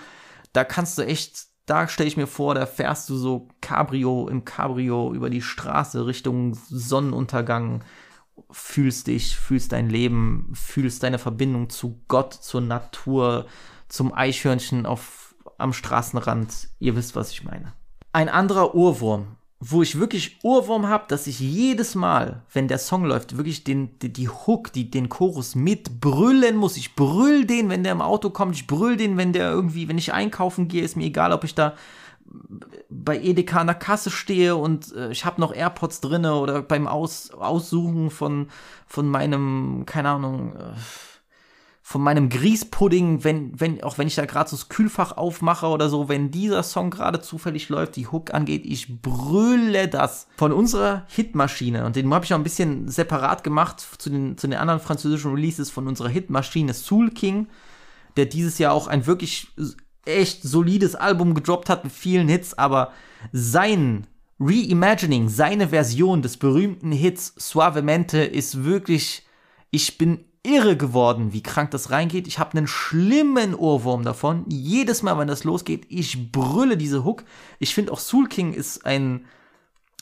Da 0.53 0.63
kannst 0.63 0.99
du 0.99 1.01
echt, 1.01 1.47
da 1.69 1.87
stelle 1.87 2.07
ich 2.07 2.17
mir 2.17 2.27
vor, 2.27 2.55
da 2.55 2.65
fährst 2.65 3.09
du 3.09 3.15
so 3.15 3.47
Cabrio 3.61 4.27
im 4.27 4.45
Cabrio 4.45 5.13
über 5.13 5.29
die 5.29 5.41
Straße 5.41 6.05
Richtung 6.05 6.55
Sonnenuntergang. 6.55 7.83
Fühlst 8.51 9.07
dich, 9.07 9.35
fühlst 9.35 9.71
dein 9.71 9.89
Leben, 9.89 10.51
fühlst 10.55 11.03
deine 11.03 11.19
Verbindung 11.19 11.69
zu 11.69 12.01
Gott, 12.07 12.33
zur 12.33 12.61
Natur, 12.61 13.45
zum 13.89 14.13
Eichhörnchen 14.13 14.85
auf, 14.85 15.35
am 15.57 15.73
Straßenrand. 15.73 16.69
Ihr 16.79 16.95
wisst, 16.95 17.15
was 17.15 17.31
ich 17.31 17.43
meine 17.43 17.73
ein 18.11 18.29
anderer 18.29 18.75
Ohrwurm, 18.75 19.35
wo 19.61 19.81
ich 19.81 19.99
wirklich 19.99 20.39
Ohrwurm 20.41 20.87
habe, 20.87 21.05
dass 21.09 21.27
ich 21.27 21.39
jedes 21.39 21.93
Mal, 21.93 22.43
wenn 22.53 22.69
der 22.69 22.77
Song 22.77 23.03
läuft, 23.03 23.35
wirklich 23.35 23.65
den, 23.65 23.99
die, 23.99 24.11
die 24.11 24.29
Hook, 24.29 24.71
die, 24.71 24.89
den 24.89 25.09
Chorus 25.09 25.53
mit 25.53 25.99
brüllen 25.99 26.55
muss. 26.55 26.77
Ich 26.77 26.95
brüll 26.95 27.45
den, 27.45 27.67
wenn 27.69 27.83
der 27.83 27.91
im 27.91 28.01
Auto 28.01 28.29
kommt. 28.29 28.55
Ich 28.55 28.67
brüll 28.67 28.95
den, 28.95 29.17
wenn 29.17 29.33
der 29.33 29.51
irgendwie, 29.51 29.89
wenn 29.89 29.97
ich 29.97 30.13
einkaufen 30.13 30.69
gehe. 30.69 30.83
Ist 30.83 30.95
mir 30.95 31.05
egal, 31.05 31.33
ob 31.33 31.43
ich 31.43 31.55
da 31.55 31.75
bei 32.89 33.19
Edeka 33.19 33.59
an 33.59 33.67
der 33.67 33.75
Kasse 33.75 34.11
stehe 34.11 34.55
und 34.55 34.93
äh, 34.95 35.11
ich 35.11 35.25
habe 35.25 35.41
noch 35.41 35.53
AirPods 35.53 35.99
drinne 35.99 36.35
oder 36.35 36.61
beim 36.61 36.87
Aus, 36.87 37.31
Aussuchen 37.31 38.11
von, 38.11 38.49
von 38.87 39.09
meinem, 39.09 39.83
keine 39.85 40.09
Ahnung, 40.09 40.55
äh, 40.55 40.73
von 41.89 42.03
meinem 42.03 42.29
Grießpudding, 42.29 43.23
wenn, 43.23 43.59
wenn, 43.59 43.83
auch 43.83 43.97
wenn 43.97 44.05
ich 44.05 44.13
da 44.13 44.27
gerade 44.27 44.47
so 44.47 44.55
das 44.55 44.69
Kühlfach 44.69 45.17
aufmache 45.17 45.65
oder 45.65 45.89
so, 45.89 46.07
wenn 46.07 46.29
dieser 46.29 46.61
Song 46.61 46.91
gerade 46.91 47.19
zufällig 47.19 47.67
läuft, 47.69 47.95
die 47.95 48.05
Hook 48.05 48.31
angeht, 48.31 48.63
ich 48.63 49.01
brülle 49.01 49.87
das 49.87 50.27
von 50.37 50.51
unserer 50.51 51.07
Hitmaschine. 51.07 51.87
Und 51.87 51.95
den 51.95 52.13
habe 52.13 52.25
ich 52.25 52.31
auch 52.31 52.37
ein 52.37 52.43
bisschen 52.43 52.89
separat 52.89 53.43
gemacht 53.43 53.83
zu 53.97 54.11
den, 54.11 54.37
zu 54.37 54.45
den 54.45 54.59
anderen 54.59 54.79
französischen 54.79 55.33
Releases 55.33 55.71
von 55.71 55.87
unserer 55.87 56.09
Hitmaschine 56.09 56.75
Soul 56.75 57.09
King, 57.09 57.47
der 58.17 58.27
dieses 58.27 58.59
Jahr 58.59 58.73
auch 58.73 58.85
ein 58.85 59.07
wirklich 59.07 59.47
echt 60.05 60.43
solides 60.43 60.93
Album 60.93 61.33
gedroppt 61.33 61.69
hat 61.69 61.85
mit 61.85 61.93
vielen 61.93 62.27
Hits, 62.27 62.55
aber 62.55 62.91
sein 63.31 64.05
Reimagining, 64.39 65.27
seine 65.27 65.69
Version 65.69 66.21
des 66.21 66.37
berühmten 66.37 66.91
Hits 66.91 67.33
Suavemente 67.35 68.19
ist 68.19 68.63
wirklich, 68.63 69.25
ich 69.71 69.97
bin 69.97 70.28
irre 70.43 70.77
geworden, 70.77 71.33
wie 71.33 71.43
krank 71.43 71.71
das 71.71 71.91
reingeht. 71.91 72.27
Ich 72.27 72.39
habe 72.39 72.57
einen 72.57 72.67
schlimmen 72.67 73.53
Ohrwurm 73.53 74.03
davon. 74.03 74.45
Jedes 74.47 75.03
Mal, 75.03 75.17
wenn 75.17 75.27
das 75.27 75.43
losgeht, 75.43 75.85
ich 75.89 76.31
brülle 76.31 76.77
diese 76.77 77.03
Hook. 77.03 77.23
Ich 77.59 77.73
finde 77.73 77.91
auch 77.91 77.99
Soul 77.99 78.27
King 78.27 78.53
ist 78.53 78.85
ein, 78.85 79.25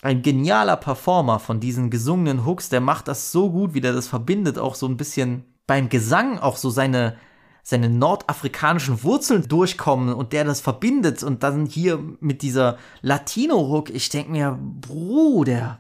ein 0.02 0.22
genialer 0.22 0.78
Performer 0.78 1.40
von 1.40 1.60
diesen 1.60 1.90
gesungenen 1.90 2.46
Hooks. 2.46 2.70
Der 2.70 2.82
macht 2.82 3.08
das 3.08 3.32
so 3.32 3.52
gut, 3.52 3.74
wie 3.74 3.82
der 3.82 3.94
das 3.94 4.08
verbindet, 4.08 4.58
auch 4.58 4.76
so 4.76 4.88
ein 4.88 4.98
bisschen 4.98 5.44
beim 5.68 5.90
Gesang 5.90 6.40
auch 6.40 6.56
so 6.56 6.70
seine, 6.70 7.18
seine 7.62 7.90
nordafrikanischen 7.90 9.04
Wurzeln 9.04 9.48
durchkommen 9.48 10.14
und 10.14 10.34
der 10.34 10.46
das 10.46 10.62
verbindet 10.62 11.22
und 11.24 11.44
dann 11.44 11.66
hier 11.66 12.00
mit 12.22 12.42
dieser 12.42 12.78
Latino-Hook. 13.02 13.90
Ich 13.90 14.10
denke 14.10 14.32
mir, 14.32 14.58
Bruder, 14.62 15.80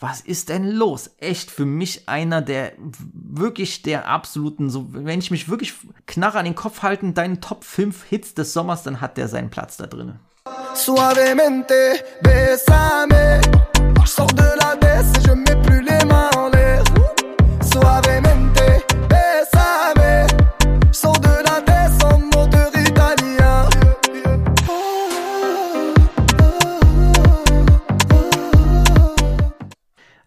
was 0.00 0.20
ist 0.20 0.48
denn 0.48 0.70
los? 0.70 1.10
Echt 1.18 1.50
für 1.50 1.64
mich 1.64 2.08
einer 2.08 2.40
der 2.40 2.72
wirklich 2.78 3.82
der 3.82 4.06
absoluten, 4.06 4.70
so, 4.70 4.86
wenn 4.90 5.18
ich 5.18 5.30
mich 5.30 5.48
wirklich 5.48 5.74
knarre 6.06 6.38
an 6.38 6.44
den 6.44 6.54
Kopf 6.54 6.82
halten, 6.82 7.14
deinen 7.14 7.40
Top 7.40 7.64
5 7.64 8.04
Hits 8.04 8.34
des 8.34 8.52
Sommers, 8.52 8.84
dann 8.84 9.00
hat 9.00 9.16
der 9.16 9.28
seinen 9.28 9.50
Platz 9.50 9.76
da 9.76 9.86
drin. 9.86 10.20
Suavemente, 10.74 11.74
besame. 12.22 13.40
Je 14.00 14.06
sors 14.06 14.28
de 14.28 14.44
la 14.60 14.76
baisse 14.76 15.12
je 15.26 15.32
mets 15.32 15.60
plus 15.66 15.82
les 15.82 16.04
mains 16.06 16.30
en 16.36 16.48
l'air. 16.48 16.82
Suavemente, 17.60 18.17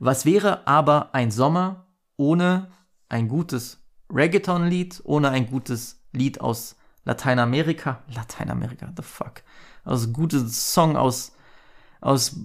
Was 0.03 0.25
wäre 0.25 0.65
aber 0.65 1.13
ein 1.13 1.29
Sommer 1.29 1.85
ohne 2.17 2.71
ein 3.07 3.27
gutes 3.27 3.85
Reggaeton-Lied, 4.11 4.99
ohne 5.03 5.29
ein 5.29 5.45
gutes 5.45 6.01
Lied 6.11 6.41
aus 6.41 6.75
Lateinamerika? 7.05 8.01
Lateinamerika, 8.11 8.91
the 8.97 9.03
fuck. 9.03 9.43
Ein 9.85 10.11
gutes 10.11 10.73
Song 10.73 10.97
aus, 10.97 11.33
aus 12.01 12.35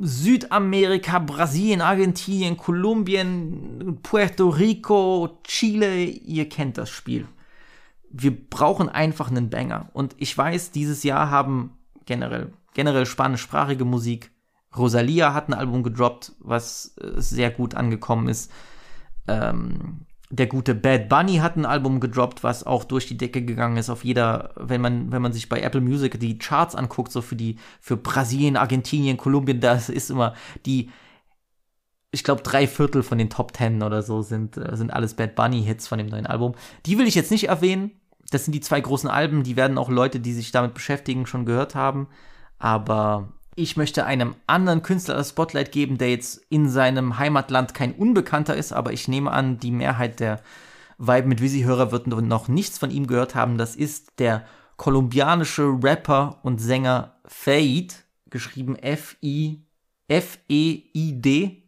Südamerika, 0.00 1.20
Brasilien, 1.20 1.80
Argentinien, 1.80 2.56
Kolumbien, 2.56 4.00
Puerto 4.02 4.48
Rico, 4.48 5.38
Chile. 5.44 6.06
Ihr 6.06 6.48
kennt 6.48 6.76
das 6.76 6.90
Spiel. 6.90 7.28
Wir 8.10 8.36
brauchen 8.36 8.88
einfach 8.88 9.30
einen 9.30 9.48
Banger. 9.48 9.90
Und 9.92 10.16
ich 10.18 10.36
weiß, 10.36 10.72
dieses 10.72 11.04
Jahr 11.04 11.30
haben 11.30 11.78
generell, 12.04 12.52
generell 12.74 13.06
spanischsprachige 13.06 13.84
Musik 13.84 14.32
Rosalia 14.76 15.34
hat 15.34 15.48
ein 15.48 15.54
Album 15.54 15.82
gedroppt, 15.82 16.32
was 16.40 16.96
äh, 17.00 17.20
sehr 17.20 17.50
gut 17.50 17.74
angekommen 17.74 18.28
ist. 18.28 18.50
Ähm, 19.26 20.06
der 20.30 20.46
gute 20.46 20.74
Bad 20.74 21.08
Bunny 21.08 21.36
hat 21.36 21.56
ein 21.56 21.64
Album 21.64 22.00
gedroppt, 22.00 22.44
was 22.44 22.64
auch 22.64 22.84
durch 22.84 23.06
die 23.06 23.16
Decke 23.16 23.42
gegangen 23.42 23.78
ist. 23.78 23.88
Auf 23.88 24.04
jeder, 24.04 24.52
wenn 24.56 24.80
man, 24.80 25.10
wenn 25.10 25.22
man 25.22 25.32
sich 25.32 25.48
bei 25.48 25.60
Apple 25.60 25.80
Music 25.80 26.20
die 26.20 26.38
Charts 26.38 26.74
anguckt, 26.74 27.12
so 27.12 27.22
für 27.22 27.36
die, 27.36 27.56
für 27.80 27.96
Brasilien, 27.96 28.56
Argentinien, 28.56 29.16
Kolumbien, 29.16 29.60
das 29.60 29.88
ist 29.88 30.10
immer 30.10 30.34
die, 30.66 30.90
ich 32.10 32.24
glaube, 32.24 32.42
drei 32.42 32.66
Viertel 32.66 33.02
von 33.02 33.16
den 33.16 33.30
Top 33.30 33.54
Ten 33.54 33.82
oder 33.82 34.02
so 34.02 34.20
sind, 34.20 34.58
äh, 34.58 34.76
sind 34.76 34.92
alles 34.92 35.14
Bad 35.14 35.34
Bunny-Hits 35.34 35.88
von 35.88 35.98
dem 35.98 36.08
neuen 36.08 36.26
Album. 36.26 36.54
Die 36.84 36.98
will 36.98 37.06
ich 37.06 37.14
jetzt 37.14 37.30
nicht 37.30 37.48
erwähnen. 37.48 37.92
Das 38.30 38.44
sind 38.44 38.52
die 38.52 38.60
zwei 38.60 38.82
großen 38.82 39.08
Alben, 39.08 39.42
die 39.42 39.56
werden 39.56 39.78
auch 39.78 39.88
Leute, 39.88 40.20
die 40.20 40.34
sich 40.34 40.52
damit 40.52 40.74
beschäftigen, 40.74 41.24
schon 41.24 41.46
gehört 41.46 41.74
haben. 41.74 42.08
Aber 42.58 43.32
Ich 43.60 43.76
möchte 43.76 44.06
einem 44.06 44.36
anderen 44.46 44.82
Künstler 44.84 45.16
das 45.16 45.30
Spotlight 45.30 45.72
geben, 45.72 45.98
der 45.98 46.10
jetzt 46.10 46.40
in 46.48 46.70
seinem 46.70 47.18
Heimatland 47.18 47.74
kein 47.74 47.92
Unbekannter 47.92 48.54
ist, 48.54 48.72
aber 48.72 48.92
ich 48.92 49.08
nehme 49.08 49.32
an, 49.32 49.58
die 49.58 49.72
Mehrheit 49.72 50.20
der 50.20 50.40
Vibe 50.96 51.26
mit 51.26 51.40
Visi-Hörer 51.40 51.90
wird 51.90 52.06
noch 52.06 52.46
nichts 52.46 52.78
von 52.78 52.92
ihm 52.92 53.08
gehört 53.08 53.34
haben. 53.34 53.58
Das 53.58 53.74
ist 53.74 54.20
der 54.20 54.46
kolumbianische 54.76 55.76
Rapper 55.82 56.38
und 56.44 56.60
Sänger 56.60 57.16
Fade, 57.24 57.88
geschrieben 58.30 58.76
F-I, 58.76 59.64
F-E-I-D. 60.06 61.64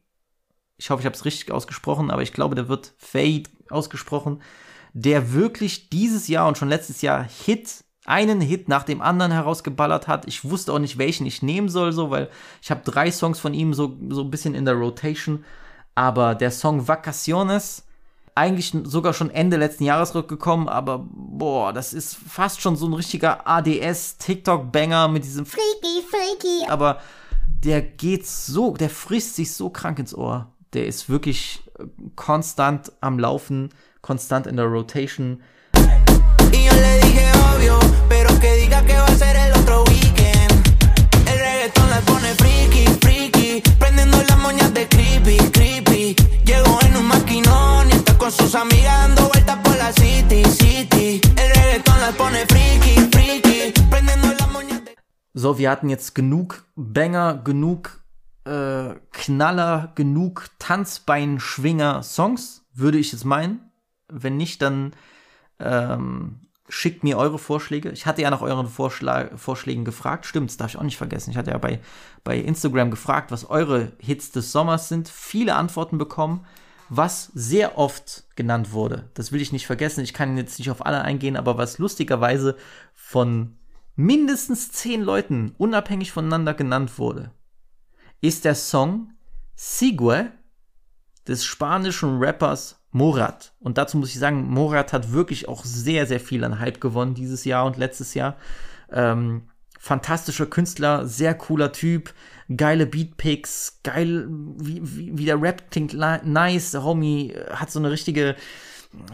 Ich 0.76 0.90
hoffe, 0.90 1.00
ich 1.00 1.06
habe 1.06 1.16
es 1.16 1.24
richtig 1.24 1.50
ausgesprochen, 1.50 2.12
aber 2.12 2.22
ich 2.22 2.32
glaube, 2.32 2.54
der 2.54 2.68
wird 2.68 2.94
Fade 2.98 3.50
ausgesprochen, 3.68 4.42
der 4.92 5.32
wirklich 5.32 5.90
dieses 5.90 6.28
Jahr 6.28 6.46
und 6.46 6.56
schon 6.56 6.68
letztes 6.68 7.02
Jahr 7.02 7.24
Hit 7.24 7.82
einen 8.10 8.40
Hit 8.40 8.68
nach 8.68 8.82
dem 8.82 9.00
anderen 9.00 9.32
herausgeballert 9.32 10.08
hat. 10.08 10.26
Ich 10.26 10.44
wusste 10.44 10.72
auch 10.72 10.78
nicht, 10.78 10.98
welchen 10.98 11.26
ich 11.26 11.42
nehmen 11.42 11.68
soll, 11.68 11.92
so, 11.92 12.10
weil 12.10 12.28
ich 12.60 12.70
habe 12.70 12.82
drei 12.84 13.10
Songs 13.10 13.38
von 13.38 13.54
ihm 13.54 13.72
so, 13.72 13.96
so 14.08 14.22
ein 14.22 14.30
bisschen 14.30 14.54
in 14.54 14.64
der 14.64 14.74
Rotation. 14.74 15.44
Aber 15.94 16.34
der 16.34 16.50
Song 16.50 16.88
Vacaciones, 16.88 17.84
eigentlich 18.34 18.74
sogar 18.84 19.12
schon 19.12 19.30
Ende 19.30 19.56
letzten 19.56 19.84
Jahres 19.84 20.14
rückgekommen, 20.14 20.68
aber 20.68 21.06
boah, 21.12 21.72
das 21.72 21.92
ist 21.92 22.16
fast 22.16 22.60
schon 22.60 22.76
so 22.76 22.86
ein 22.86 22.94
richtiger 22.94 23.46
ADS-TikTok-Banger 23.46 25.08
mit 25.08 25.24
diesem 25.24 25.46
Freaky, 25.46 26.02
Freaky. 26.08 26.70
Aber 26.70 27.00
der 27.64 27.82
geht 27.82 28.26
so, 28.26 28.74
der 28.74 28.90
frisst 28.90 29.36
sich 29.36 29.52
so 29.52 29.70
krank 29.70 29.98
ins 29.98 30.14
Ohr. 30.14 30.46
Der 30.72 30.86
ist 30.86 31.08
wirklich 31.08 31.62
äh, 31.78 31.84
konstant 32.16 32.92
am 33.00 33.18
Laufen, 33.18 33.70
konstant 34.02 34.46
in 34.46 34.56
der 34.56 34.66
Rotation. 34.66 35.42
So, 55.40 55.56
wir 55.56 55.70
hatten 55.70 55.88
jetzt 55.88 56.14
genug 56.14 56.66
Banger, 56.76 57.40
genug 57.42 58.04
äh, 58.44 58.96
Knaller, 59.10 59.92
genug 59.94 60.50
Tanzbein-Schwinger-Songs, 60.58 62.66
würde 62.74 62.98
ich 62.98 63.12
jetzt 63.12 63.24
meinen. 63.24 63.70
Wenn 64.08 64.36
nicht, 64.36 64.60
dann 64.60 64.92
ähm, 65.60 66.40
schickt 66.68 67.02
mir 67.04 67.18
eure 67.18 67.38
Vorschläge. 67.38 67.90
Ich 67.90 68.06
hatte 68.06 68.22
ja 68.22 68.30
nach 68.30 68.42
euren 68.42 68.68
Vorschla 68.68 69.36
Vorschlägen 69.36 69.84
gefragt. 69.84 70.26
Stimmt, 70.26 70.50
das 70.50 70.56
darf 70.56 70.70
ich 70.70 70.76
auch 70.78 70.84
nicht 70.84 70.96
vergessen. 70.96 71.30
Ich 71.30 71.36
hatte 71.36 71.50
ja 71.50 71.58
bei, 71.58 71.80
bei 72.24 72.38
Instagram 72.38 72.90
gefragt, 72.90 73.30
was 73.30 73.48
eure 73.48 73.92
Hits 73.98 74.30
des 74.30 74.52
Sommers 74.52 74.88
sind. 74.88 75.08
Viele 75.08 75.56
Antworten 75.56 75.98
bekommen, 75.98 76.46
was 76.88 77.30
sehr 77.34 77.78
oft 77.78 78.24
genannt 78.36 78.72
wurde. 78.72 79.10
Das 79.14 79.32
will 79.32 79.40
ich 79.40 79.52
nicht 79.52 79.66
vergessen. 79.66 80.04
Ich 80.04 80.14
kann 80.14 80.36
jetzt 80.36 80.58
nicht 80.58 80.70
auf 80.70 80.84
alle 80.86 81.02
eingehen, 81.02 81.36
aber 81.36 81.58
was 81.58 81.78
lustigerweise 81.78 82.56
von 82.94 83.56
mindestens 83.96 84.72
zehn 84.72 85.02
Leuten 85.02 85.54
unabhängig 85.58 86.12
voneinander 86.12 86.54
genannt 86.54 86.98
wurde, 86.98 87.32
ist 88.20 88.44
der 88.44 88.54
Song 88.54 89.12
Sigue 89.54 90.32
des 91.28 91.44
spanischen 91.44 92.18
Rappers 92.18 92.79
Morat. 92.92 93.52
Und 93.60 93.78
dazu 93.78 93.96
muss 93.96 94.10
ich 94.10 94.18
sagen, 94.18 94.48
Morat 94.48 94.92
hat 94.92 95.12
wirklich 95.12 95.48
auch 95.48 95.64
sehr, 95.64 96.06
sehr 96.06 96.20
viel 96.20 96.44
an 96.44 96.58
Hype 96.58 96.80
gewonnen 96.80 97.14
dieses 97.14 97.44
Jahr 97.44 97.66
und 97.66 97.76
letztes 97.76 98.14
Jahr. 98.14 98.36
Ähm, 98.90 99.42
fantastischer 99.78 100.46
Künstler, 100.46 101.06
sehr 101.06 101.34
cooler 101.34 101.72
Typ, 101.72 102.12
geile 102.54 102.86
Beatpicks, 102.86 103.80
geil, 103.82 104.26
wie, 104.28 104.80
wie, 104.82 105.18
wie 105.18 105.24
der 105.24 105.40
Rap 105.40 105.70
klingt, 105.70 105.94
nice. 105.94 106.72
Der 106.72 106.84
Homie 106.84 107.34
hat 107.50 107.70
so 107.70 107.78
eine 107.78 107.90
richtige, 107.90 108.36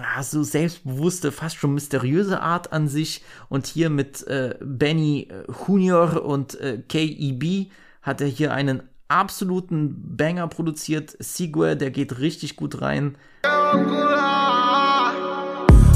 ja, 0.01 0.23
so 0.23 0.43
selbstbewusste, 0.43 1.31
fast 1.31 1.57
schon 1.57 1.75
mysteriöse 1.75 2.41
Art 2.41 2.73
an 2.73 2.89
sich. 2.89 3.23
Und 3.49 3.67
hier 3.67 3.91
mit 3.91 4.27
äh, 4.27 4.57
Benny 4.61 5.29
Junior 5.67 6.25
und 6.25 6.59
äh, 6.61 6.83
KEB 6.89 7.71
hat 8.03 8.21
er 8.21 8.27
hier 8.27 8.53
einen 8.53 8.83
absoluten 9.09 10.17
Banger 10.17 10.49
produziert. 10.49 11.17
Sigue, 11.19 11.77
der 11.77 11.91
geht 11.91 12.19
richtig 12.19 12.57
gut 12.57 12.81
rein. 12.81 13.17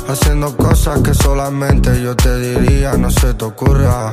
Haciendo 0.08 0.56
cosas 0.56 1.00
que 1.02 1.14
solamente 1.14 2.02
yo 2.02 2.16
te 2.16 2.36
diría, 2.38 2.94
no 2.94 3.10
se 3.10 3.34
te 3.34 3.44
ocurra. 3.44 4.12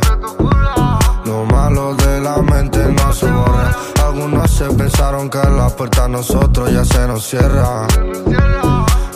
Lo 1.25 1.45
malo 1.45 1.95
de 1.95 2.21
la 2.21 2.37
mente 2.37 2.79
no 2.85 3.11
se 3.13 3.25
borra. 3.25 3.75
Algunos 4.05 4.51
se 4.51 4.65
pensaron 4.65 5.29
que 5.29 5.39
la 5.39 5.69
puerta 5.69 6.05
a 6.05 6.07
nosotros 6.07 6.71
ya 6.71 6.85
se 6.85 7.07
nos 7.07 7.25
cierra. 7.25 7.87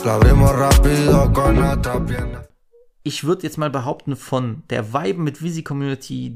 La 0.04 0.14
abrimos 0.14 0.50
rápido 0.56 1.32
con 1.32 1.54
nuestra 1.54 2.04
pierna. 2.04 2.42
ich 3.04 3.24
würde 3.24 3.42
jetzt 3.42 3.58
mal 3.58 3.70
behaupten, 3.70 4.14
von 4.14 4.62
der 4.70 4.92
Vibe 4.92 5.20
mit 5.20 5.42
Visi 5.42 5.62
Community, 5.62 6.34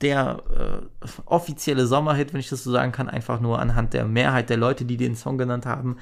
der 0.00 0.42
äh, 0.50 1.08
offizielle 1.26 1.86
Sommerhit, 1.86 2.32
wenn 2.32 2.40
ich 2.40 2.48
das 2.48 2.62
so 2.62 2.70
sagen 2.70 2.92
kann, 2.92 3.08
einfach 3.08 3.40
nur 3.40 3.58
anhand 3.58 3.94
der 3.94 4.04
Mehrheit 4.04 4.48
der 4.48 4.56
Leute, 4.56 4.84
die 4.84 4.96
den 4.96 5.16
Song 5.16 5.38
genannt 5.38 5.66
haben, 5.66 5.96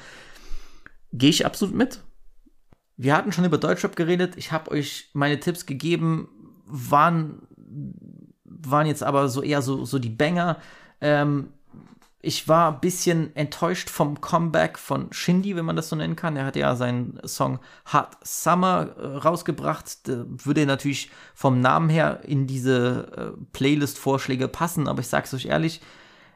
gehe 1.12 1.30
ich 1.30 1.46
absolut 1.46 1.74
mit. 1.74 2.00
Wir 2.96 3.16
hatten 3.16 3.32
schon 3.32 3.44
über 3.44 3.58
Deutschrap 3.58 3.96
geredet. 3.96 4.34
Ich 4.36 4.52
habe 4.52 4.70
euch 4.70 5.10
meine 5.12 5.40
Tipps 5.40 5.66
gegeben, 5.66 6.28
waren, 6.66 7.42
waren 8.44 8.86
jetzt 8.86 9.02
aber 9.02 9.28
so 9.28 9.42
eher 9.42 9.62
so, 9.62 9.84
so 9.84 9.98
die 9.98 10.10
Banger. 10.10 10.58
Ähm, 11.00 11.48
ich 12.24 12.46
war 12.46 12.72
ein 12.72 12.80
bisschen 12.80 13.34
enttäuscht 13.34 13.90
vom 13.90 14.20
Comeback 14.20 14.78
von 14.78 15.12
Shindy, 15.12 15.56
wenn 15.56 15.64
man 15.64 15.74
das 15.74 15.88
so 15.88 15.96
nennen 15.96 16.14
kann. 16.14 16.36
Er 16.36 16.46
hat 16.46 16.54
ja 16.54 16.76
seinen 16.76 17.18
Song 17.26 17.58
Hot 17.92 18.16
Summer 18.22 18.94
äh, 18.96 19.06
rausgebracht. 19.16 20.02
Würde 20.06 20.64
natürlich 20.64 21.10
vom 21.34 21.60
Namen 21.60 21.88
her 21.88 22.20
in 22.22 22.46
diese 22.46 23.34
äh, 23.36 23.44
Playlist-Vorschläge 23.52 24.46
passen, 24.46 24.86
aber 24.86 25.00
ich 25.00 25.08
sag's 25.08 25.34
euch 25.34 25.46
ehrlich, 25.46 25.80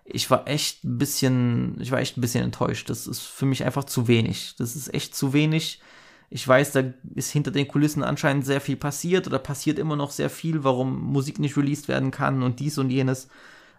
ich 0.09 0.30
war 0.30 0.46
echt 0.46 0.84
ein 0.84 0.98
bisschen, 0.98 1.80
ich 1.80 1.90
war 1.90 1.98
echt 1.98 2.16
ein 2.16 2.20
bisschen 2.20 2.44
enttäuscht. 2.44 2.88
Das 2.90 3.07
ist 3.07 3.20
für 3.20 3.46
mich 3.46 3.64
einfach 3.64 3.84
zu 3.84 4.09
wenig. 4.09 4.54
Das 4.57 4.76
ist 4.76 4.92
echt 4.94 5.14
zu 5.14 5.32
wenig. 5.32 5.80
Ich 6.30 6.46
weiß, 6.46 6.72
da 6.72 6.82
ist 7.14 7.30
hinter 7.30 7.50
den 7.50 7.68
Kulissen 7.68 8.02
anscheinend 8.02 8.44
sehr 8.44 8.61
viel 8.61 8.76
passiert 8.76 9.26
oder 9.26 9.38
passiert 9.38 9.78
immer 9.78 9.96
noch 9.96 10.11
sehr 10.11 10.30
viel, 10.30 10.64
warum 10.64 11.00
Musik 11.00 11.38
nicht 11.38 11.57
released 11.57 11.88
werden 11.88 12.11
kann 12.11 12.42
und 12.42 12.61
dies 12.61 12.78
und 12.78 12.90
jenes. 12.90 13.28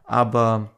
Aber 0.03 0.71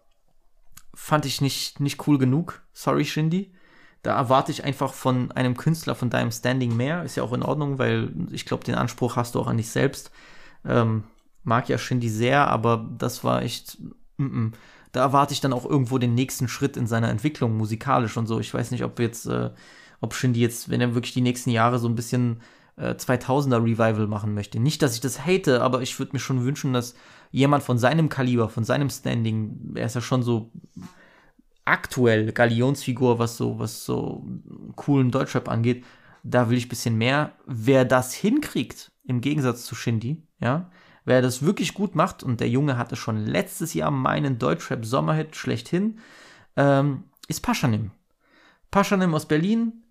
fand 0.94 1.26
ich 1.26 1.42
nicht, 1.42 1.80
nicht 1.80 2.08
cool 2.08 2.18
genug. 2.18 2.62
Sorry, 2.74 3.06
Shindy. 3.06 3.54
Da 4.02 4.16
erwarte 4.16 4.52
ich 4.52 4.64
einfach 4.64 4.94
von 4.94 5.32
einem 5.32 5.58
Künstler 5.58 5.94
von 5.94 6.10
deinem 6.10 6.32
Standing 6.32 6.76
mehr. 6.76 7.04
Ist 7.04 7.18
ja 7.18 7.24
auch 7.24 7.34
in 7.34 7.44
Ordnung, 7.44 7.80
weil 7.80 8.14
ich 8.32 8.46
glaube, 8.46 8.64
den 8.64 8.76
Anspruch 8.76 9.16
hast 9.16 9.36
du 9.36 9.40
auch 9.40 9.48
an 9.48 9.58
dich 9.58 9.70
selbst. 9.70 10.12
Ähm, 10.66 11.04
mag 11.44 11.70
ja 11.70 11.78
Shindy 11.78 12.10
sehr, 12.10 12.48
aber 12.48 12.88
das 12.98 13.24
war 13.24 13.42
echt. 13.42 13.78
Mm 14.18 14.26
-mm. 14.26 14.52
Da 14.92 15.02
erwarte 15.02 15.34
ich 15.34 15.42
dann 15.42 15.54
auch 15.54 15.66
irgendwo 15.66 15.98
den 15.98 16.16
nächsten 16.16 16.48
Schritt 16.48 16.78
in 16.78 16.88
seiner 16.88 17.10
Entwicklung 17.10 17.56
musikalisch 17.58 18.18
und 18.18 18.28
so. 18.28 18.40
Ich 18.40 18.54
weiß 18.54 18.72
nicht, 18.72 18.84
ob 18.84 19.00
jetzt, 19.00 19.26
äh, 19.28 19.52
ob 20.02 20.14
Shindy 20.14 20.40
jetzt, 20.40 20.70
wenn 20.70 20.82
er 20.82 20.96
wirklich 20.96 21.14
die 21.14 21.22
nächsten 21.22 21.52
Jahre 21.52 21.80
so 21.80 21.88
ein 21.88 21.96
bisschen 21.96 22.42
äh, 22.76 22.92
2000er 22.92 23.64
Revival 23.64 24.08
machen 24.08 24.34
möchte. 24.34 24.60
Nicht, 24.60 24.82
dass 24.82 24.96
ich 24.96 25.02
das 25.02 25.26
hate, 25.26 25.62
aber 25.62 25.82
ich 25.82 25.98
würde 26.00 26.14
mir 26.14 26.20
schon 26.20 26.44
wünschen, 26.44 26.74
dass 26.74 26.96
jemand 27.32 27.64
von 27.64 27.78
seinem 27.78 28.10
Kaliber, 28.10 28.50
von 28.50 28.64
seinem 28.64 28.90
Standing, 28.90 29.74
er 29.76 29.86
ist 29.86 29.96
ja 29.96 30.02
schon 30.02 30.24
so 30.24 30.52
aktuell 31.66 32.32
Galionsfigur, 32.32 33.20
was 33.20 33.38
so, 33.38 33.60
was 33.60 33.86
so 33.86 34.26
coolen 34.76 35.12
Deutschrap 35.12 35.48
angeht, 35.48 35.86
da 36.24 36.50
will 36.50 36.58
ich 36.58 36.66
ein 36.66 36.70
bisschen 36.70 36.98
mehr. 36.98 37.34
Wer 37.46 37.86
das 37.86 38.14
hinkriegt, 38.14 38.92
im 39.06 39.22
Gegensatz 39.22 39.66
zu 39.66 39.76
Shindy, 39.76 40.24
ja, 40.42 40.72
wer 41.10 41.22
das 41.22 41.44
wirklich 41.44 41.74
gut 41.74 41.96
macht, 41.96 42.24
und 42.24 42.40
der 42.40 42.50
Junge 42.50 42.78
hatte 42.78 42.96
schon 42.96 43.26
letztes 43.26 43.74
Jahr 43.74 43.92
meinen 43.92 44.38
Deutschrap-Sommerhit 44.38 45.36
schlechthin, 45.36 46.00
ähm, 46.56 47.06
ist 47.28 47.42
Paschanim. 47.42 47.92
Paschanim 48.72 49.14
aus 49.16 49.28
Berlin, 49.28 49.84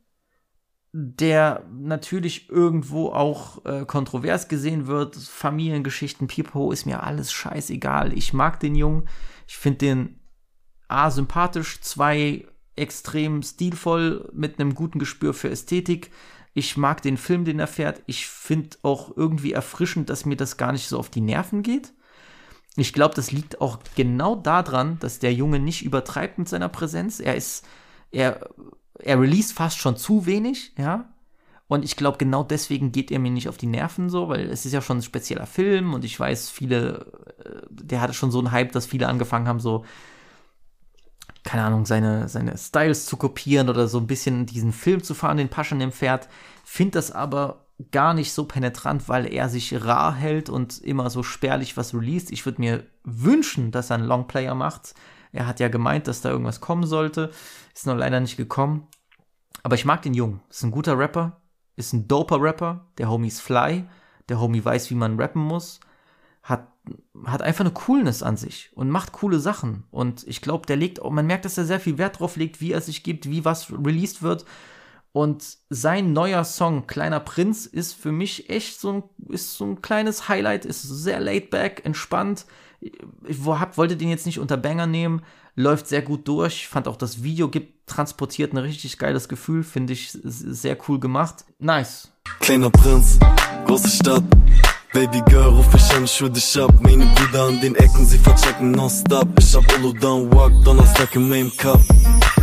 der 0.92 1.64
natürlich 1.72 2.48
irgendwo 2.48 3.08
auch 3.08 3.64
äh, 3.66 3.84
kontrovers 3.84 4.48
gesehen 4.48 4.86
wird. 4.86 5.16
Familiengeschichten, 5.16 6.28
Pipo, 6.28 6.70
ist 6.70 6.86
mir 6.86 7.02
alles 7.02 7.32
scheißegal. 7.32 8.16
Ich 8.16 8.32
mag 8.32 8.60
den 8.60 8.76
Jungen. 8.76 9.08
Ich 9.46 9.58
finde 9.58 9.78
den 9.78 10.20
A, 10.86 11.10
sympathisch, 11.10 11.80
zwei, 11.80 12.46
extrem 12.76 13.42
stilvoll, 13.42 14.30
mit 14.32 14.58
einem 14.58 14.74
guten 14.74 14.98
Gespür 15.00 15.34
für 15.34 15.50
Ästhetik. 15.50 16.10
Ich 16.54 16.76
mag 16.76 17.02
den 17.02 17.16
Film, 17.16 17.44
den 17.44 17.60
er 17.60 17.66
fährt. 17.66 18.02
Ich 18.06 18.26
finde 18.26 18.76
auch 18.82 19.16
irgendwie 19.16 19.52
erfrischend, 19.52 20.10
dass 20.10 20.24
mir 20.24 20.36
das 20.36 20.56
gar 20.56 20.72
nicht 20.72 20.88
so 20.88 20.98
auf 20.98 21.10
die 21.10 21.20
Nerven 21.20 21.62
geht. 21.62 21.92
Ich 22.76 22.92
glaube, 22.92 23.14
das 23.14 23.32
liegt 23.32 23.60
auch 23.60 23.78
genau 23.96 24.36
daran, 24.36 24.98
dass 25.00 25.18
der 25.18 25.32
Junge 25.32 25.58
nicht 25.58 25.84
übertreibt 25.84 26.38
mit 26.38 26.48
seiner 26.48 26.68
Präsenz. 26.68 27.20
Er 27.20 27.34
ist, 27.34 27.66
er 28.12 28.48
er 28.98 29.20
released 29.20 29.52
fast 29.52 29.78
schon 29.78 29.96
zu 29.96 30.26
wenig, 30.26 30.72
ja. 30.76 31.08
Und 31.68 31.84
ich 31.84 31.96
glaube, 31.96 32.16
genau 32.16 32.42
deswegen 32.42 32.92
geht 32.92 33.10
er 33.10 33.18
mir 33.18 33.30
nicht 33.30 33.48
auf 33.48 33.58
die 33.58 33.66
Nerven 33.66 34.08
so, 34.08 34.28
weil 34.28 34.48
es 34.48 34.64
ist 34.64 34.72
ja 34.72 34.80
schon 34.80 34.98
ein 34.98 35.02
spezieller 35.02 35.46
Film 35.46 35.92
und 35.92 36.02
ich 36.02 36.18
weiß, 36.18 36.48
viele, 36.48 37.06
äh, 37.44 37.60
der 37.70 38.00
hatte 38.00 38.14
schon 38.14 38.30
so 38.30 38.38
einen 38.38 38.52
Hype, 38.52 38.72
dass 38.72 38.86
viele 38.86 39.06
angefangen 39.06 39.46
haben, 39.46 39.60
so, 39.60 39.84
keine 41.48 41.64
Ahnung, 41.64 41.86
seine, 41.86 42.28
seine 42.28 42.58
Styles 42.58 43.06
zu 43.06 43.16
kopieren 43.16 43.70
oder 43.70 43.88
so 43.88 43.96
ein 43.96 44.06
bisschen 44.06 44.44
diesen 44.44 44.70
Film 44.70 45.02
zu 45.02 45.14
fahren, 45.14 45.38
den 45.38 45.48
Paschen 45.48 45.80
im 45.80 45.92
Pferd. 45.92 46.28
Find 46.62 46.94
das 46.94 47.10
aber 47.10 47.64
gar 47.90 48.12
nicht 48.12 48.34
so 48.34 48.44
penetrant, 48.44 49.08
weil 49.08 49.32
er 49.32 49.48
sich 49.48 49.82
rar 49.82 50.14
hält 50.14 50.50
und 50.50 50.78
immer 50.82 51.08
so 51.08 51.22
spärlich 51.22 51.78
was 51.78 51.94
released. 51.94 52.30
Ich 52.32 52.44
würde 52.44 52.60
mir 52.60 52.84
wünschen, 53.02 53.70
dass 53.70 53.88
er 53.88 53.96
einen 53.96 54.04
Longplayer 54.04 54.54
macht. 54.54 54.94
Er 55.32 55.46
hat 55.46 55.58
ja 55.58 55.68
gemeint, 55.68 56.06
dass 56.06 56.20
da 56.20 56.28
irgendwas 56.28 56.60
kommen 56.60 56.84
sollte. 56.84 57.30
Ist 57.74 57.86
noch 57.86 57.96
leider 57.96 58.20
nicht 58.20 58.36
gekommen. 58.36 58.86
Aber 59.62 59.74
ich 59.74 59.86
mag 59.86 60.02
den 60.02 60.12
Jungen. 60.12 60.42
Ist 60.50 60.64
ein 60.64 60.70
guter 60.70 60.98
Rapper. 60.98 61.40
Ist 61.76 61.94
ein 61.94 62.06
doper 62.08 62.42
Rapper. 62.42 62.84
Der 62.98 63.08
Homie 63.08 63.28
ist 63.28 63.40
fly. 63.40 63.86
Der 64.28 64.38
Homie 64.38 64.62
weiß, 64.62 64.90
wie 64.90 64.96
man 64.96 65.18
rappen 65.18 65.40
muss. 65.40 65.80
Hat, 66.48 66.66
hat 67.26 67.42
einfach 67.42 67.60
eine 67.60 67.74
Coolness 67.74 68.22
an 68.22 68.38
sich 68.38 68.70
und 68.74 68.88
macht 68.88 69.12
coole 69.12 69.38
Sachen. 69.38 69.84
Und 69.90 70.26
ich 70.26 70.40
glaube, 70.40 70.66
der 70.66 70.76
legt, 70.76 71.04
man 71.04 71.26
merkt, 71.26 71.44
dass 71.44 71.58
er 71.58 71.66
sehr 71.66 71.78
viel 71.78 71.98
Wert 71.98 72.20
drauf 72.20 72.36
legt, 72.36 72.62
wie 72.62 72.72
er 72.72 72.80
sich 72.80 73.02
gibt, 73.02 73.28
wie 73.28 73.44
was 73.44 73.70
released 73.70 74.22
wird. 74.22 74.46
Und 75.12 75.44
sein 75.68 76.14
neuer 76.14 76.44
Song, 76.44 76.86
Kleiner 76.86 77.20
Prinz, 77.20 77.66
ist 77.66 77.92
für 77.92 78.12
mich 78.12 78.48
echt 78.48 78.80
so 78.80 78.92
ein, 78.92 79.02
ist 79.28 79.56
so 79.56 79.66
ein 79.66 79.82
kleines 79.82 80.28
Highlight, 80.28 80.64
ist 80.64 80.82
sehr 80.82 81.20
laid 81.20 81.50
back, 81.50 81.82
entspannt. 81.84 82.46
Ich 82.80 83.44
hab, 83.44 83.76
wollte 83.76 83.96
den 83.96 84.08
jetzt 84.08 84.26
nicht 84.26 84.38
unter 84.38 84.56
Banger 84.56 84.86
nehmen, 84.86 85.22
läuft 85.54 85.88
sehr 85.88 86.02
gut 86.02 86.28
durch. 86.28 86.66
Fand 86.68 86.88
auch 86.88 86.96
das 86.96 87.22
Video 87.22 87.48
gibt, 87.48 87.88
transportiert 87.88 88.54
ein 88.54 88.58
richtig 88.58 88.96
geiles 88.96 89.28
Gefühl, 89.28 89.64
finde 89.64 89.92
ich 89.92 90.10
sehr 90.12 90.78
cool 90.88 90.98
gemacht. 90.98 91.44
Nice. 91.58 92.10
Kleiner 92.40 92.70
Prinz, 92.70 93.18
große 93.66 93.88
Stadt. 93.88 94.24
Baby 94.92 95.20
Girl, 95.28 95.50
ruf 95.50 95.68
ich 95.74 95.96
an, 95.96 96.06
schwör 96.08 96.30
dich 96.30 96.58
ab. 96.58 96.72
Meine 96.80 97.04
Brüder 97.14 97.44
an 97.44 97.60
den 97.60 97.74
Ecken, 97.74 98.06
sie 98.06 98.16
verchecken 98.16 98.70
nonstop. 98.70 99.28
Ich 99.38 99.54
hab 99.54 99.66
down, 100.00 100.32
walk, 100.32 100.52
Donnerstag 100.64 101.14
in 101.14 101.28
meinem 101.28 101.54
Cup. 101.58 101.80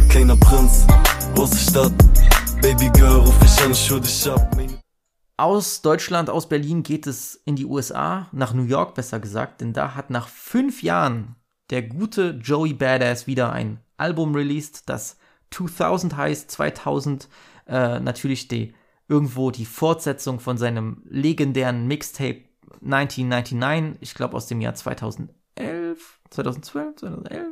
Kleiner 0.09 0.35
Prinz, 0.37 0.85
große 1.33 1.57
Stadt. 1.57 1.93
Baby 2.61 2.89
Girl, 2.93 3.21
ruf 3.21 3.35
ich 3.43 3.63
an, 3.63 3.73
schwör 3.73 3.99
dich 3.99 4.29
ab. 4.29 4.55
Aus 5.37 5.81
Deutschland, 5.81 6.29
aus 6.29 6.47
Berlin 6.47 6.83
geht 6.83 7.07
es 7.07 7.33
in 7.45 7.55
die 7.55 7.65
USA, 7.65 8.27
nach 8.31 8.53
New 8.53 8.63
York 8.63 8.93
besser 8.93 9.19
gesagt, 9.19 9.61
denn 9.61 9.73
da 9.73 9.95
hat 9.95 10.11
nach 10.11 10.27
fünf 10.27 10.83
Jahren 10.83 11.35
der 11.71 11.81
gute 11.81 12.39
Joey 12.43 12.73
Badass 12.73 13.25
wieder 13.25 13.51
ein 13.51 13.79
Album 13.97 14.35
released, 14.35 14.87
das 14.87 15.17
2000 15.49 16.15
heißt, 16.15 16.51
2000 16.51 17.27
äh, 17.67 17.99
natürlich 17.99 18.47
die, 18.47 18.75
irgendwo 19.07 19.51
die 19.51 19.65
Fortsetzung 19.65 20.39
von 20.39 20.57
seinem 20.57 21.01
legendären 21.09 21.87
Mixtape 21.87 22.43
1999, 22.83 23.97
ich 24.01 24.13
glaube 24.15 24.35
aus 24.35 24.47
dem 24.47 24.61
Jahr 24.61 24.75
2011, 24.75 26.19
2012, 26.29 26.95
2011, 26.95 27.47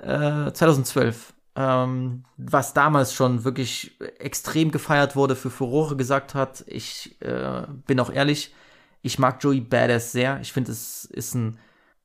äh, 0.00 0.52
2012 0.52 1.32
ähm, 1.56 2.24
was 2.36 2.74
damals 2.74 3.12
schon 3.12 3.44
wirklich 3.44 3.96
extrem 4.18 4.70
gefeiert 4.70 5.16
wurde, 5.16 5.36
für 5.36 5.50
Furore 5.50 5.96
gesagt 5.96 6.34
hat. 6.34 6.64
Ich 6.66 7.20
äh, 7.20 7.66
bin 7.86 8.00
auch 8.00 8.10
ehrlich, 8.10 8.54
ich 9.02 9.18
mag 9.18 9.42
Joey 9.42 9.60
Badass 9.60 10.12
sehr. 10.12 10.40
Ich 10.40 10.52
finde, 10.52 10.72
es 10.72 11.04
ist 11.06 11.34
ein, 11.34 11.58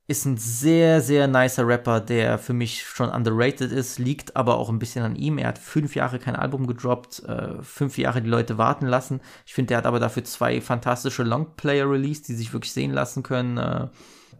ist 0.07 0.25
ein 0.25 0.37
sehr, 0.37 1.01
sehr 1.01 1.27
nicer 1.27 1.67
Rapper, 1.67 1.99
der 1.99 2.37
für 2.37 2.53
mich 2.53 2.83
schon 2.83 3.09
underrated 3.09 3.71
ist, 3.71 3.97
liegt 3.97 4.35
aber 4.35 4.57
auch 4.57 4.69
ein 4.69 4.77
bisschen 4.77 5.03
an 5.03 5.15
ihm. 5.15 5.39
Er 5.39 5.47
hat 5.47 5.57
fünf 5.57 5.95
Jahre 5.95 6.19
kein 6.19 6.35
Album 6.35 6.67
gedroppt, 6.67 7.23
äh, 7.23 7.61
fünf 7.63 7.97
Jahre 7.97 8.21
die 8.21 8.29
Leute 8.29 8.59
warten 8.59 8.85
lassen. 8.85 9.19
Ich 9.47 9.55
finde, 9.55 9.73
er 9.73 9.79
hat 9.79 9.87
aber 9.87 9.99
dafür 9.99 10.23
zwei 10.23 10.61
fantastische 10.61 11.23
Longplayer 11.23 11.89
released, 11.89 12.27
die 12.27 12.35
sich 12.35 12.53
wirklich 12.53 12.71
sehen 12.71 12.91
lassen 12.91 13.23
können. 13.23 13.57
Äh, 13.57 13.87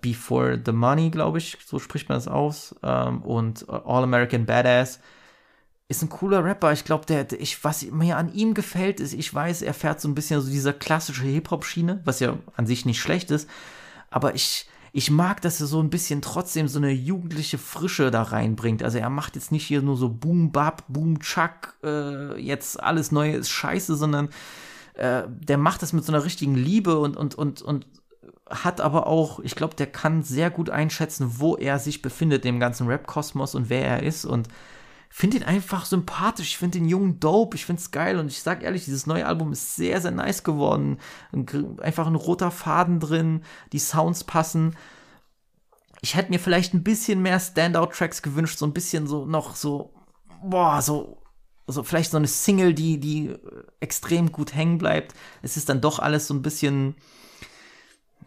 Before 0.01 0.61
the 0.63 0.72
Money, 0.72 1.09
glaube 1.09 1.39
ich, 1.39 1.57
so 1.66 1.80
spricht 1.80 2.09
man 2.09 2.18
das 2.18 2.28
aus. 2.28 2.76
Ähm, 2.84 3.24
und 3.24 3.68
All 3.68 4.03
American 4.03 4.45
Badass 4.45 4.99
ist 5.88 6.03
ein 6.03 6.09
cooler 6.09 6.43
Rapper. 6.43 6.74
Ich 6.74 6.86
glaube, 6.86 7.07
der, 7.07 7.24
der, 7.24 7.41
ich, 7.41 7.63
was 7.63 7.84
mir 7.89 8.18
an 8.18 8.32
ihm 8.32 8.53
gefällt, 8.53 8.99
ist, 8.99 9.13
ich 9.13 9.34
weiß, 9.34 9.63
er 9.63 9.74
fährt 9.74 9.99
so 9.99 10.07
ein 10.07 10.13
bisschen 10.13 10.41
so 10.41 10.49
dieser 10.51 10.74
klassische 10.74 11.24
Hip-Hop-Schiene, 11.24 12.01
was 12.05 12.20
ja 12.20 12.38
an 12.55 12.68
sich 12.68 12.86
nicht 12.86 12.99
schlecht 12.99 13.32
ist. 13.32 13.49
Aber 14.11 14.36
ich, 14.36 14.68
ich 14.98 15.12
mag, 15.12 15.41
dass 15.41 15.60
er 15.60 15.68
so 15.68 15.82
ein 15.82 15.89
bisschen 15.89 16.22
trotzdem 16.22 16.70
so 16.70 16.80
eine 16.80 16.91
jugendliche 16.91 17.58
Frische 17.58 18.12
da 18.12 18.22
reinbringt. 18.22 18.82
Also 18.82 18.98
er 18.98 19.10
macht 19.10 19.36
jetzt 19.36 19.52
nicht 19.52 19.68
hier 19.68 19.82
nur 19.82 19.98
so 19.98 20.08
Boom 20.08 20.54
Bap, 20.54 20.86
Boom 20.88 21.20
Chuck, 21.20 21.76
äh, 21.84 22.39
jetzt 22.39 22.82
alles 22.82 23.12
Neue 23.12 23.34
ist 23.34 23.50
scheiße, 23.50 23.98
sondern 23.98 24.30
äh, 24.93 25.24
der 25.28 25.58
macht 25.58 25.82
das 25.82 25.91
mit 25.91 26.06
so 26.06 26.14
einer 26.14 26.24
richtigen 26.24 26.56
Liebe 26.56 26.98
und, 26.98 27.18
und, 27.18 27.36
und, 27.36 27.62
und 27.62 27.88
hat 28.50 28.80
aber 28.80 29.08
auch, 29.08 29.41
ich 29.41 29.58
glaube, 29.58 29.76
der 29.76 29.88
kann 29.88 30.24
sehr 30.24 30.50
gut 30.50 30.70
einschätzen, 30.70 31.39
wo 31.39 31.58
er 31.58 31.78
sich 31.78 32.02
befindet 32.02 32.46
im 32.46 32.62
ganzen 32.62 32.88
Rap-Kosmos 32.88 33.54
und 33.54 33.70
wer 33.70 33.86
er 33.86 34.04
ist 34.04 34.24
und 34.24 34.48
finde 35.10 35.38
ihn 35.38 35.43
einfach 35.43 35.86
sympathisch. 35.86 36.49
Ich 36.49 36.58
finde 36.58 36.80
den 36.80 36.89
Jungen 36.89 37.20
dope. 37.20 37.56
Ich 37.56 37.66
finde 37.66 37.82
es 37.82 37.91
geil 37.91 38.20
und 38.20 38.28
ich 38.28 38.41
sag 38.41 38.64
ehrlich, 38.64 38.86
dieses 38.86 39.08
neue 39.08 39.26
Album 39.26 39.51
ist 39.51 39.76
sehr, 39.76 40.01
sehr 40.01 40.12
nice 40.12 40.43
geworden. 40.43 40.99
Einfach 41.82 42.08
ein 42.08 42.16
roter 42.16 42.51
Faden 42.51 42.99
drin, 42.99 43.43
die 43.72 43.80
Sounds 43.80 44.24
passen. 44.24 44.76
Ich 46.01 46.16
hätte 46.16 46.32
mir 46.32 46.39
vielleicht 46.39 46.74
ein 46.74 46.84
bisschen 46.84 47.22
mehr 47.22 47.39
Standout-Tracks 47.39 48.22
gewünscht, 48.22 48.60
so 48.60 48.66
ein 48.66 48.74
bisschen 48.74 49.08
so 49.08 49.26
noch 49.26 49.56
so, 49.56 49.93
boah, 50.43 50.82
so 50.82 51.22
so 51.68 51.84
vielleicht 51.84 52.12
so 52.12 52.18
eine 52.18 52.28
Single, 52.28 52.74
die, 52.74 52.99
die 52.99 53.36
extrem 53.80 54.32
gut 54.32 54.53
hängen 54.53 54.78
bleibt. 54.78 55.14
Es 55.41 55.58
ist 55.58 55.70
dann 55.70 55.82
doch 55.82 55.99
alles 55.99 56.28
so 56.28 56.34
ein 56.34 56.41
bisschen, 56.41 56.95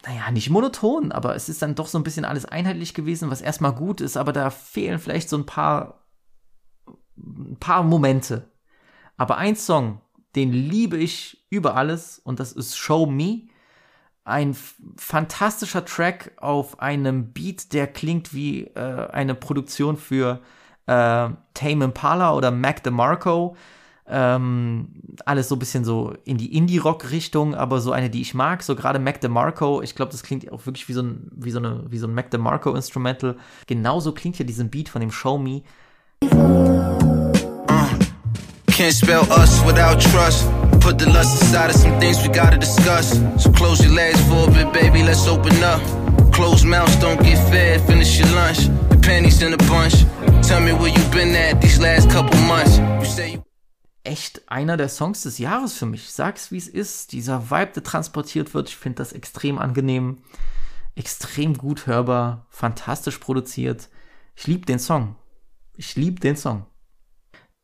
naja, 0.04 0.30
nicht 0.30 0.50
monoton, 0.50 1.12
aber 1.12 1.36
es 1.36 1.48
ist 1.48 1.62
dann 1.62 1.74
doch 1.74 1.86
so 1.86 1.98
ein 1.98 2.04
bisschen 2.04 2.24
alles 2.24 2.44
einheitlich 2.44 2.94
gewesen, 2.94 3.30
was 3.30 3.40
erstmal 3.40 3.74
gut 3.74 4.00
ist, 4.00 4.16
aber 4.16 4.32
da 4.32 4.50
fehlen 4.50 4.98
vielleicht 4.98 5.28
so 5.28 5.36
ein 5.36 5.46
paar, 5.46 6.02
ein 7.18 7.56
paar 7.58 7.82
Momente. 7.82 8.50
Aber 9.16 9.36
ein 9.36 9.56
Song, 9.56 10.00
den 10.36 10.52
liebe 10.52 10.96
ich 10.96 11.44
über 11.50 11.76
alles 11.76 12.18
und 12.18 12.40
das 12.40 12.52
ist 12.52 12.76
Show 12.76 13.06
Me. 13.06 13.48
Ein 14.24 14.54
fantastischer 14.96 15.84
Track 15.84 16.32
auf 16.36 16.80
einem 16.80 17.32
Beat, 17.32 17.72
der 17.72 17.86
klingt 17.86 18.34
wie 18.34 18.64
äh, 18.64 19.08
eine 19.10 19.34
Produktion 19.34 19.96
für 19.96 20.40
äh, 20.86 21.30
Tame 21.54 21.84
Impala 21.84 22.34
oder 22.34 22.50
Mac 22.50 22.82
DeMarco. 22.82 23.56
Ähm, 24.10 25.02
alles 25.26 25.48
so 25.48 25.56
ein 25.56 25.58
bisschen 25.58 25.84
so 25.84 26.14
in 26.24 26.38
die 26.38 26.56
Indie-Rock-Richtung, 26.56 27.54
aber 27.54 27.80
so 27.80 27.92
eine, 27.92 28.08
die 28.08 28.22
ich 28.22 28.32
mag. 28.32 28.62
So 28.62 28.74
gerade 28.74 28.98
Mac 28.98 29.20
DeMarco, 29.20 29.82
ich 29.82 29.94
glaube, 29.94 30.12
das 30.12 30.22
klingt 30.22 30.50
auch 30.50 30.64
wirklich 30.64 30.88
wie 30.88 30.94
so 30.94 31.02
ein, 31.02 31.30
wie 31.34 31.50
so 31.50 31.58
eine, 31.58 31.84
wie 31.90 31.98
so 31.98 32.06
ein 32.06 32.14
Mac 32.14 32.30
DeMarco-Instrumental. 32.30 33.36
Genauso 33.66 34.12
klingt 34.12 34.36
hier 34.36 34.46
diesen 34.46 34.70
Beat 34.70 34.88
von 34.88 35.00
dem 35.00 35.10
Show 35.10 35.38
Me. 35.38 35.62
Can't 38.78 38.94
spell 38.94 39.30
us 39.32 39.64
without 39.64 40.00
trust. 40.00 40.48
Put 40.80 40.98
the 40.98 41.10
lust 41.10 41.42
aside 41.42 41.70
of 41.70 41.76
some 41.76 41.98
things 42.00 42.22
we 42.22 42.32
gotta 42.32 42.58
discuss. 42.58 43.18
So 43.42 43.50
close 43.52 43.82
your 43.84 43.92
legs 43.92 44.20
for 44.28 44.48
a 44.48 44.52
bit, 44.52 44.72
baby, 44.72 45.02
let's 45.02 45.26
open 45.26 45.62
up. 45.62 45.82
Closed 46.32 46.64
mouths 46.64 46.96
don't 46.96 47.20
get 47.22 47.38
fed, 47.50 47.80
finish 47.86 48.18
your 48.18 48.28
lunch. 48.28 48.58
The 48.88 48.98
panties 49.02 49.42
in 49.42 49.52
a 49.52 49.56
bunch. 49.56 49.94
Tell 50.46 50.60
me 50.60 50.72
where 50.72 50.88
you 50.88 51.02
been 51.10 51.34
at 51.34 51.60
these 51.60 51.80
last 51.80 52.08
couple 52.10 52.38
months. 52.42 52.78
You 52.78 53.04
say 53.04 53.32
you 53.32 53.42
echt 54.04 54.50
einer 54.50 54.76
der 54.76 54.88
Songs 54.88 55.22
des 55.22 55.38
Jahres 55.38 55.74
für 55.74 55.86
mich. 55.86 56.10
Sag's 56.10 56.50
wie 56.50 56.56
es 56.56 56.68
ist. 56.68 57.12
Dieser 57.12 57.50
Vibe, 57.50 57.72
der 57.74 57.82
transportiert 57.82 58.54
wird, 58.54 58.68
ich 58.68 58.76
finde 58.76 58.96
das 58.96 59.12
extrem 59.12 59.58
angenehm, 59.58 60.18
extrem 60.94 61.58
gut 61.58 61.86
hörbar, 61.86 62.46
fantastisch 62.48 63.18
produziert. 63.18 63.88
Ich 64.34 64.46
liebe 64.46 64.66
den 64.66 64.78
Song. 64.78 65.16
Ich 65.80 65.94
liebe 65.94 66.18
den 66.18 66.36
Song. 66.36 66.66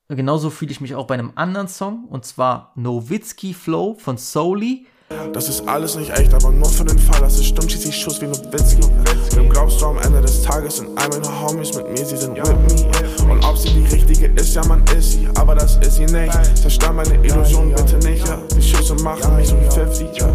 Genauso 0.09 0.49
fühle 0.49 0.71
ich 0.71 0.81
mich 0.81 0.95
auch 0.95 1.09
bei 1.09 1.15
einem 1.15 1.33
anderen 1.35 1.67
Song, 1.67 2.05
und 2.05 2.25
zwar 2.25 2.71
Nowitzki 2.77 3.53
Flow 3.53 3.97
von 3.99 4.19
Soli. 4.19 4.87
Das 5.33 5.49
ist 5.49 5.67
alles 5.67 5.97
nicht 5.97 6.11
echt, 6.11 6.33
aber 6.33 6.53
nur 6.53 6.69
für 6.69 6.85
den 6.85 6.99
Fall, 6.99 7.19
dass 7.19 7.41
es 7.41 7.47
stimmt, 7.47 7.73
schieß 7.73 7.87
ich 7.87 7.97
Schuss 7.97 8.21
wie 8.21 8.27
Nowitzki. 8.27 8.83
Wem 9.35 9.51
glaubst 9.51 9.81
du 9.81 9.87
am 9.87 9.99
Ende 9.99 10.21
des 10.21 10.43
Tages 10.43 10.77
sind 10.77 10.97
all 10.97 11.09
meine 11.09 11.41
Homies 11.41 11.75
mit 11.75 11.91
mir, 11.91 12.07
sie 12.07 12.17
sind 12.17 12.37
with 12.37 12.49
me. 12.49 13.33
Und 13.33 13.45
ob 13.45 13.59
sie 13.59 13.71
die 13.71 13.93
richtige 13.93 14.27
ist, 14.27 14.55
ja 14.55 14.65
man 14.65 14.85
ist 14.97 15.11
sie, 15.15 15.27
aber 15.35 15.57
das 15.57 15.77
ist 15.79 15.97
sie 15.97 16.07
nicht. 16.07 16.57
Zerstör 16.57 16.93
meine 16.93 17.17
Illusion 17.17 17.75
bitte 17.75 17.97
nicht, 18.09 18.25
ja. 18.29 18.41
Die 18.57 18.63
Schüsse 18.63 18.95
machen 19.03 19.35
mich 19.35 19.49
so 19.49 19.57
50, 19.57 20.17
ja. 20.17 20.33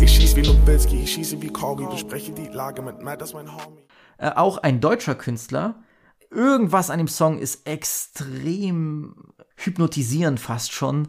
Ich 0.00 0.12
schieß 0.12 0.36
wie 0.36 0.42
Nowitzki, 0.42 1.02
ich 1.02 1.14
schieße 1.14 1.42
wie 1.42 1.48
Kobe, 1.48 1.84
bespreche 1.86 2.30
die 2.30 2.46
Lage 2.46 2.80
mit 2.80 3.02
Matt, 3.02 3.20
das 3.20 3.34
mein 3.34 3.52
Homie. 3.52 3.82
Äh, 4.18 4.30
auch 4.36 4.58
ein 4.58 4.80
deutscher 4.80 5.16
Künstler. 5.16 5.82
Irgendwas 6.30 6.90
an 6.90 6.98
dem 6.98 7.08
Song 7.08 7.38
ist 7.38 7.66
extrem 7.66 9.14
hypnotisierend 9.56 10.38
fast 10.38 10.72
schon 10.72 11.08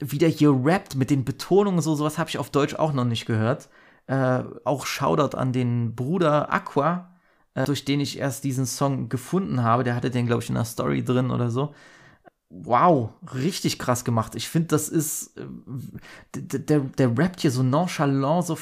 wie 0.00 0.18
der 0.18 0.28
hier 0.28 0.50
rappt 0.50 0.94
mit 0.96 1.10
den 1.10 1.24
Betonungen, 1.24 1.80
so 1.80 1.94
sowas 1.94 2.18
habe 2.18 2.30
ich 2.30 2.38
auf 2.38 2.50
Deutsch 2.50 2.74
auch 2.74 2.92
noch 2.92 3.04
nicht 3.04 3.26
gehört. 3.26 3.68
Äh, 4.06 4.42
auch 4.64 4.86
Shoutout 4.86 5.36
an 5.36 5.52
den 5.52 5.94
Bruder 5.94 6.52
Aqua, 6.52 7.10
äh, 7.54 7.64
durch 7.64 7.84
den 7.84 8.00
ich 8.00 8.18
erst 8.18 8.44
diesen 8.44 8.64
Song 8.66 9.08
gefunden 9.08 9.62
habe. 9.62 9.84
Der 9.84 9.94
hatte 9.94 10.10
den, 10.10 10.26
glaube 10.26 10.42
ich, 10.42 10.50
in 10.50 10.56
einer 10.56 10.64
Story 10.64 11.04
drin 11.04 11.30
oder 11.30 11.50
so. 11.50 11.74
Wow, 12.50 13.10
richtig 13.34 13.78
krass 13.78 14.04
gemacht. 14.04 14.34
Ich 14.34 14.48
finde, 14.48 14.68
das 14.68 14.88
ist, 14.88 15.36
äh, 15.36 15.44
der, 16.34 16.60
der, 16.60 16.80
der 16.80 17.18
rappt 17.18 17.40
hier 17.40 17.50
so 17.50 17.62
nonchalant, 17.62 18.46
so, 18.46 18.58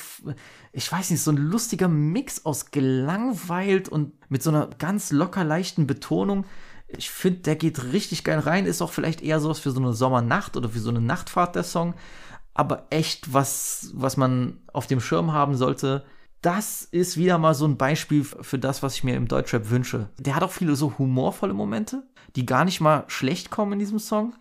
ich 0.73 0.91
weiß 0.91 1.11
nicht, 1.11 1.23
so 1.23 1.31
ein 1.31 1.37
lustiger 1.37 1.89
Mix 1.89 2.45
aus 2.45 2.71
gelangweilt 2.71 3.89
und 3.89 4.13
mit 4.31 4.43
so 4.43 4.51
einer 4.51 4.69
ganz 4.79 5.13
locker 5.13 5.45
leichten 5.45 5.87
Betonung. 5.87 6.47
Ich 6.89 7.11
finde, 7.11 7.41
der 7.41 7.57
geht 7.57 7.93
richtig 7.93 8.25
geil 8.25 8.39
rein. 8.41 8.67
Ist 8.67 8.83
auch 8.83 8.93
vielleicht 8.93 9.23
eher 9.23 9.41
sowas 9.41 9.59
für 9.59 9.71
so 9.71 9.81
eine 9.81 9.93
Sommernacht 9.93 10.57
oder 10.57 10.69
für 10.69 10.79
so 10.79 10.91
eine 10.91 11.01
Nachtfahrt 11.01 11.55
der 11.55 11.65
Song. 11.65 11.95
Aber 12.55 12.87
echt 12.91 13.33
was, 13.33 13.91
was 13.95 14.17
man 14.17 14.61
auf 14.73 14.87
dem 14.87 15.01
Schirm 15.01 15.33
haben 15.33 15.57
sollte. 15.57 16.05
Das 16.43 16.83
ist 16.83 17.17
wieder 17.17 17.39
mal 17.39 17.55
so 17.55 17.67
ein 17.67 17.77
Beispiel 17.77 18.25
für 18.25 18.59
das, 18.59 18.83
was 18.83 18.95
ich 18.95 19.05
mir 19.05 19.17
im 19.17 19.27
Deutschrap 19.27 19.71
wünsche. 19.71 20.11
Der 20.19 20.37
hat 20.37 20.43
auch 20.43 20.53
viele 20.53 20.77
so 20.77 20.97
humorvolle 20.99 21.55
Momente, 21.55 22.07
die 22.37 22.47
gar 22.47 22.65
nicht 22.65 22.81
mal 22.81 23.05
schlecht 23.09 23.51
kommen 23.51 23.75
in 23.75 23.79
diesem 23.79 23.99
Song. 23.99 24.35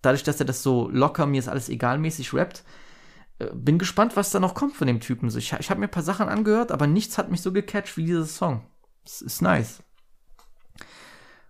Dadurch, 0.00 0.22
dass 0.22 0.40
er 0.40 0.46
das 0.46 0.62
so 0.62 0.88
locker, 0.88 1.26
mir 1.26 1.38
ist 1.38 1.48
alles 1.48 1.68
egalmäßig 1.68 2.34
rappt. 2.34 2.64
Äh, 3.38 3.48
bin 3.54 3.78
gespannt, 3.78 4.16
was 4.16 4.30
da 4.30 4.40
noch 4.40 4.54
kommt 4.54 4.74
von 4.74 4.86
dem 4.86 5.00
Typen. 5.00 5.28
ich, 5.28 5.52
ich 5.52 5.70
habe 5.70 5.80
mir 5.80 5.86
ein 5.86 5.90
paar 5.90 6.02
Sachen 6.02 6.28
angehört, 6.28 6.72
aber 6.72 6.86
nichts 6.86 7.18
hat 7.18 7.30
mich 7.30 7.42
so 7.42 7.52
gecatcht 7.52 7.96
wie 7.96 8.06
dieser 8.06 8.24
Song. 8.24 8.62
Es 9.04 9.20
ist 9.20 9.42
nice. 9.42 9.82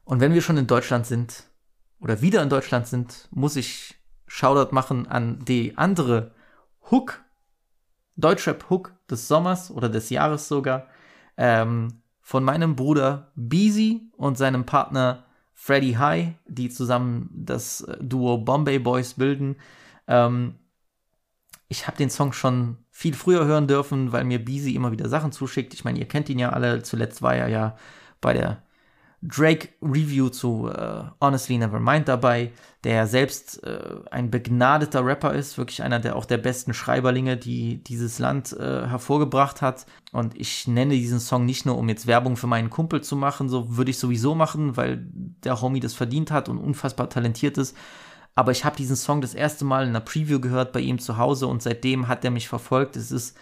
Und 0.04 0.20
wenn 0.20 0.34
wir 0.34 0.42
schon 0.42 0.56
in 0.56 0.66
Deutschland 0.66 1.06
sind, 1.06 1.44
oder 2.00 2.20
wieder 2.20 2.42
in 2.42 2.48
Deutschland 2.48 2.88
sind, 2.88 3.28
muss 3.30 3.56
ich 3.56 3.94
Shoutout 4.26 4.74
machen 4.74 5.06
an 5.06 5.44
die 5.44 5.78
andere 5.78 6.34
Hook, 6.90 7.22
Deutschrap-Hook 8.16 8.92
des 9.08 9.28
Sommers 9.28 9.70
oder 9.70 9.88
des 9.88 10.10
Jahres 10.10 10.48
sogar, 10.48 10.88
ähm, 11.36 12.02
von 12.20 12.42
meinem 12.42 12.76
Bruder 12.76 13.32
Beezy 13.36 14.10
und 14.16 14.36
seinem 14.36 14.66
Partner 14.66 15.26
Freddy 15.62 15.92
High, 15.92 16.34
die 16.48 16.70
zusammen 16.70 17.30
das 17.32 17.86
Duo 18.00 18.36
Bombay 18.36 18.80
Boys 18.80 19.14
bilden. 19.14 19.54
Ähm, 20.08 20.56
ich 21.68 21.86
habe 21.86 21.96
den 21.96 22.10
Song 22.10 22.32
schon 22.32 22.78
viel 22.90 23.14
früher 23.14 23.44
hören 23.44 23.68
dürfen, 23.68 24.10
weil 24.10 24.24
mir 24.24 24.44
Beezy 24.44 24.74
immer 24.74 24.90
wieder 24.90 25.08
Sachen 25.08 25.30
zuschickt. 25.30 25.72
Ich 25.72 25.84
meine, 25.84 26.00
ihr 26.00 26.08
kennt 26.08 26.28
ihn 26.28 26.40
ja 26.40 26.50
alle. 26.50 26.82
Zuletzt 26.82 27.22
war 27.22 27.36
er 27.36 27.46
ja 27.46 27.76
bei 28.20 28.32
der 28.32 28.61
Drake 29.22 29.68
Review 29.80 30.30
zu 30.30 30.68
äh, 30.68 31.04
Honestly 31.20 31.56
Nevermind 31.56 32.08
dabei, 32.08 32.50
der 32.82 33.06
selbst 33.06 33.62
äh, 33.62 34.00
ein 34.10 34.32
begnadeter 34.32 35.06
Rapper 35.06 35.32
ist, 35.32 35.56
wirklich 35.56 35.84
einer 35.84 36.00
der 36.00 36.16
auch 36.16 36.24
der 36.24 36.38
besten 36.38 36.74
Schreiberlinge, 36.74 37.36
die 37.36 37.84
dieses 37.84 38.18
Land 38.18 38.52
äh, 38.52 38.88
hervorgebracht 38.88 39.62
hat. 39.62 39.86
Und 40.10 40.38
ich 40.38 40.66
nenne 40.66 40.94
diesen 40.94 41.20
Song 41.20 41.44
nicht 41.44 41.64
nur, 41.64 41.78
um 41.78 41.88
jetzt 41.88 42.08
Werbung 42.08 42.36
für 42.36 42.48
meinen 42.48 42.68
Kumpel 42.68 43.00
zu 43.02 43.14
machen, 43.14 43.48
so 43.48 43.76
würde 43.76 43.92
ich 43.92 43.98
sowieso 43.98 44.34
machen, 44.34 44.76
weil 44.76 45.06
der 45.12 45.60
Homie 45.60 45.80
das 45.80 45.94
verdient 45.94 46.32
hat 46.32 46.48
und 46.48 46.58
unfassbar 46.58 47.08
talentiert 47.08 47.58
ist. 47.58 47.76
Aber 48.34 48.50
ich 48.50 48.64
habe 48.64 48.76
diesen 48.76 48.96
Song 48.96 49.20
das 49.20 49.34
erste 49.34 49.64
Mal 49.64 49.84
in 49.84 49.90
einer 49.90 50.00
Preview 50.00 50.40
gehört 50.40 50.72
bei 50.72 50.80
ihm 50.80 50.98
zu 50.98 51.16
Hause 51.16 51.46
und 51.46 51.62
seitdem 51.62 52.08
hat 52.08 52.24
er 52.24 52.32
mich 52.32 52.48
verfolgt. 52.48 52.96
Es 52.96 53.12
ist 53.12 53.36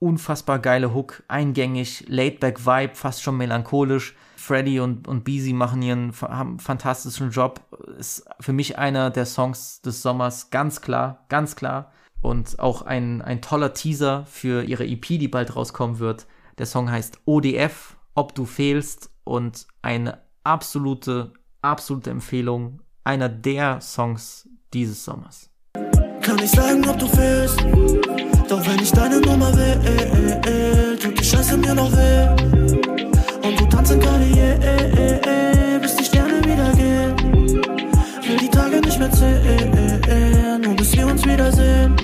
unfassbar 0.00 0.58
geile 0.58 0.92
Hook, 0.92 1.22
eingängig, 1.28 2.04
laidback 2.08 2.66
Vibe, 2.66 2.94
fast 2.94 3.22
schon 3.22 3.38
melancholisch 3.38 4.14
Freddy 4.46 4.78
und, 4.78 5.08
und 5.08 5.24
Beezy 5.24 5.52
machen 5.52 5.82
ihren 5.82 6.12
haben 6.20 6.60
fantastischen 6.60 7.30
Job. 7.30 7.60
Ist 7.98 8.24
für 8.38 8.52
mich 8.52 8.78
einer 8.78 9.10
der 9.10 9.26
Songs 9.26 9.82
des 9.82 10.02
Sommers, 10.02 10.50
ganz 10.50 10.80
klar, 10.80 11.24
ganz 11.28 11.56
klar. 11.56 11.92
Und 12.22 12.60
auch 12.60 12.82
ein, 12.82 13.22
ein 13.22 13.42
toller 13.42 13.74
Teaser 13.74 14.24
für 14.26 14.62
ihre 14.62 14.86
EP, 14.86 15.06
die 15.06 15.28
bald 15.28 15.56
rauskommen 15.56 15.98
wird. 15.98 16.26
Der 16.58 16.66
Song 16.66 16.90
heißt 16.90 17.18
ODF, 17.24 17.96
Ob 18.14 18.34
du 18.34 18.44
fehlst. 18.46 19.10
Und 19.24 19.66
eine 19.82 20.22
absolute, 20.44 21.32
absolute 21.60 22.10
Empfehlung. 22.10 22.82
Einer 23.02 23.28
der 23.28 23.80
Songs 23.80 24.48
dieses 24.72 25.04
Sommers. 25.04 25.50
Kann 26.22 26.38
ich 26.38 26.50
sagen, 26.52 26.88
ob 26.88 26.98
du 26.98 27.08
fehlst. 27.08 27.60
Doch 28.48 28.64
wenn 28.64 28.80
ich 28.80 28.92
deine 28.92 29.20
Nummer 29.20 29.52
will, 29.56 30.98
tut 30.98 31.18
die 31.18 31.24
Scheiße 31.24 31.56
mir 31.56 31.74
noch 31.74 31.90
weh. 31.90 32.75
Und 33.46 33.60
du 33.60 33.66
tanzen 33.66 34.00
kann, 34.00 34.20
yeah, 34.34 34.60
eh, 34.60 35.74
eh, 35.74 35.78
bis 35.78 35.94
die 35.94 36.04
Sterne 36.04 36.40
wieder 36.44 36.72
gehen. 36.72 37.16
Will 38.26 38.38
die 38.38 38.50
Tage 38.50 38.80
nicht 38.80 38.98
mehr 38.98 39.12
zählen, 39.12 40.60
nur 40.62 40.74
bis 40.74 40.96
wir 40.96 41.06
uns 41.06 41.24
wiedersehen. 41.24 41.94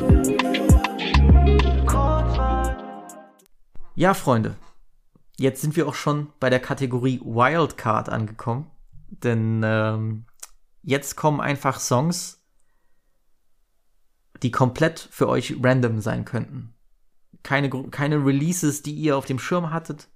Ja, 3.97 4.15
Freunde, 4.15 4.55
jetzt 5.37 5.63
sind 5.63 5.75
wir 5.75 5.89
auch 5.89 5.97
schon 5.97 6.29
bei 6.39 6.49
der 6.49 6.61
Kategorie 6.61 7.21
Wildcard 7.25 8.09
angekommen. 8.09 8.71
Denn 9.09 9.63
ähm, 9.65 10.27
jetzt 10.83 11.17
kommen 11.17 11.41
einfach 11.41 11.81
Songs, 11.81 12.41
die 14.45 14.53
komplett 14.53 15.09
für 15.11 15.29
euch 15.29 15.57
random 15.61 16.01
sein 16.01 16.25
könnten. 16.25 16.77
Keine, 17.43 17.69
keine 17.91 18.25
Releases, 18.25 18.83
die 18.83 18.95
ihr 18.95 19.17
auf 19.17 19.27
dem 19.27 19.41
Schirm 19.41 19.73
hattet, 19.73 20.09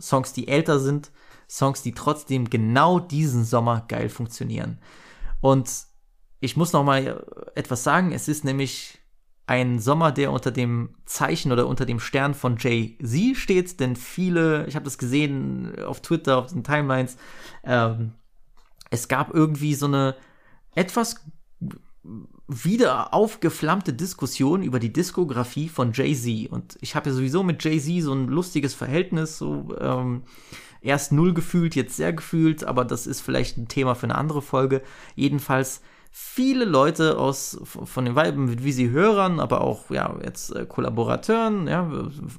Songs, 0.00 0.32
die 0.32 0.48
älter 0.48 0.78
sind, 0.78 1.10
Songs, 1.48 1.82
die 1.82 1.92
trotzdem 1.92 2.48
genau 2.48 2.98
diesen 2.98 3.44
Sommer 3.44 3.84
geil 3.88 4.08
funktionieren. 4.08 4.78
Und 5.40 5.70
ich 6.40 6.56
muss 6.56 6.72
noch 6.72 6.84
mal 6.84 7.24
etwas 7.54 7.84
sagen, 7.84 8.12
es 8.12 8.28
ist 8.28 8.44
nämlich 8.44 8.98
ein 9.46 9.78
Sommer, 9.78 10.12
der 10.12 10.32
unter 10.32 10.50
dem 10.50 10.94
Zeichen 11.04 11.52
oder 11.52 11.66
unter 11.66 11.84
dem 11.84 12.00
Stern 12.00 12.34
von 12.34 12.56
Jay-Z 12.58 13.36
steht, 13.36 13.80
denn 13.80 13.96
viele, 13.96 14.66
ich 14.66 14.76
habe 14.76 14.84
das 14.84 14.98
gesehen 14.98 15.78
auf 15.84 16.00
Twitter, 16.00 16.38
auf 16.38 16.46
den 16.46 16.64
Timelines, 16.64 17.16
ähm, 17.64 18.12
es 18.90 19.08
gab 19.08 19.34
irgendwie 19.34 19.74
so 19.74 19.86
eine 19.86 20.14
etwas 20.74 21.24
wieder 22.52 23.14
aufgeflammte 23.14 23.92
Diskussion 23.92 24.62
über 24.62 24.78
die 24.78 24.92
Diskografie 24.92 25.68
von 25.68 25.92
Jay-Z. 25.92 26.50
Und 26.50 26.78
ich 26.80 26.94
habe 26.94 27.10
ja 27.10 27.16
sowieso 27.16 27.42
mit 27.42 27.62
Jay-Z 27.64 28.02
so 28.02 28.12
ein 28.12 28.28
lustiges 28.28 28.74
Verhältnis, 28.74 29.38
so 29.38 29.74
ähm, 29.80 30.22
erst 30.80 31.12
null 31.12 31.32
gefühlt, 31.32 31.74
jetzt 31.74 31.96
sehr 31.96 32.12
gefühlt, 32.12 32.64
aber 32.64 32.84
das 32.84 33.06
ist 33.06 33.20
vielleicht 33.20 33.56
ein 33.56 33.68
Thema 33.68 33.94
für 33.94 34.04
eine 34.04 34.16
andere 34.16 34.42
Folge. 34.42 34.82
Jedenfalls 35.14 35.82
viele 36.10 36.64
Leute 36.64 37.18
aus 37.18 37.58
von 37.64 38.04
den 38.04 38.14
Weiben 38.14 38.62
wie 38.62 38.72
sie 38.72 38.90
Hörern, 38.90 39.40
aber 39.40 39.62
auch 39.62 39.90
ja 39.90 40.14
jetzt 40.22 40.54
äh, 40.54 40.66
Kollaborateuren, 40.66 41.66
ja, 41.68 41.90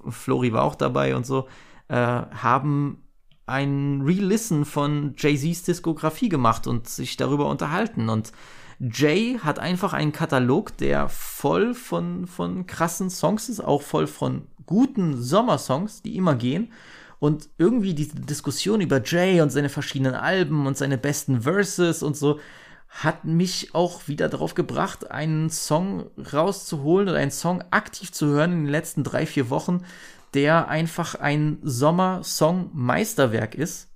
Flori 0.10 0.54
war 0.54 0.64
auch 0.64 0.76
dabei 0.76 1.16
und 1.16 1.26
so, 1.26 1.48
äh, 1.88 1.96
haben 1.96 3.00
ein 3.46 4.02
Re-Listen 4.06 4.64
von 4.64 5.16
Jay-Z's 5.18 5.64
Diskografie 5.64 6.30
gemacht 6.30 6.68
und 6.68 6.88
sich 6.88 7.18
darüber 7.18 7.48
unterhalten 7.48 8.10
und 8.10 8.32
Jay 8.80 9.40
hat 9.42 9.60
einfach 9.60 9.94
einen 9.94 10.12
Katalog, 10.12 10.78
der 10.78 11.10
voll 11.10 11.74
von, 11.74 12.28
von 12.28 12.66
krassen 12.68 13.10
Songs 13.10 13.50
ist, 13.50 13.60
auch 13.60 13.82
voll 13.82 14.08
von 14.08 14.48
guten 14.66 15.22
Sommersongs, 15.22 16.02
die 16.02 16.16
immer 16.16 16.36
gehen. 16.36 16.72
Und 17.20 17.50
irgendwie 17.58 17.94
diese 17.94 18.16
Diskussion 18.16 18.82
über 18.82 19.02
Jay 19.02 19.42
und 19.42 19.50
seine 19.50 19.70
verschiedenen 19.70 20.16
Alben 20.16 20.68
und 20.68 20.78
seine 20.78 20.98
besten 20.98 21.44
Verses 21.44 22.04
und 22.04 22.18
so 22.18 22.40
hat 22.90 23.26
mich 23.26 23.74
auch 23.74 24.08
wieder 24.08 24.30
darauf 24.30 24.54
gebracht, 24.54 25.10
einen 25.10 25.50
Song 25.50 26.12
rauszuholen 26.32 27.10
oder 27.10 27.18
einen 27.18 27.32
Song 27.32 27.64
aktiv 27.72 28.12
zu 28.12 28.28
hören 28.28 28.52
in 28.52 28.64
den 28.66 28.72
letzten 28.72 29.04
drei, 29.04 29.26
vier 29.26 29.50
Wochen, 29.50 29.84
der 30.34 30.68
einfach 30.68 31.16
ein 31.16 31.58
Sommersong-Meisterwerk 31.64 33.56
ist 33.56 33.93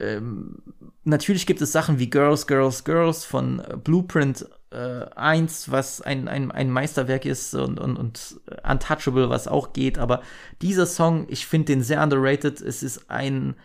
ähm, 0.00 0.62
natürlich 1.04 1.46
gibt 1.46 1.60
es 1.60 1.72
Sachen 1.72 1.98
wie 1.98 2.10
Girls, 2.10 2.46
Girls, 2.46 2.84
Girls 2.84 3.24
von 3.24 3.60
äh, 3.60 3.76
Blueprint 3.76 4.48
äh, 4.70 5.06
1, 5.16 5.70
was 5.70 6.00
ein, 6.00 6.28
ein, 6.28 6.50
ein 6.50 6.70
Meisterwerk 6.70 7.24
ist 7.24 7.54
und, 7.54 7.80
und, 7.80 7.96
und 7.96 8.40
Untouchable, 8.62 9.30
was 9.30 9.48
auch 9.48 9.72
geht. 9.72 9.98
Aber 9.98 10.22
dieser 10.62 10.86
Song, 10.86 11.26
ich 11.28 11.46
finde 11.46 11.66
den 11.66 11.82
sehr 11.82 12.02
underrated. 12.02 12.60
Es 12.60 12.82
ist 12.82 13.10
ein. 13.10 13.56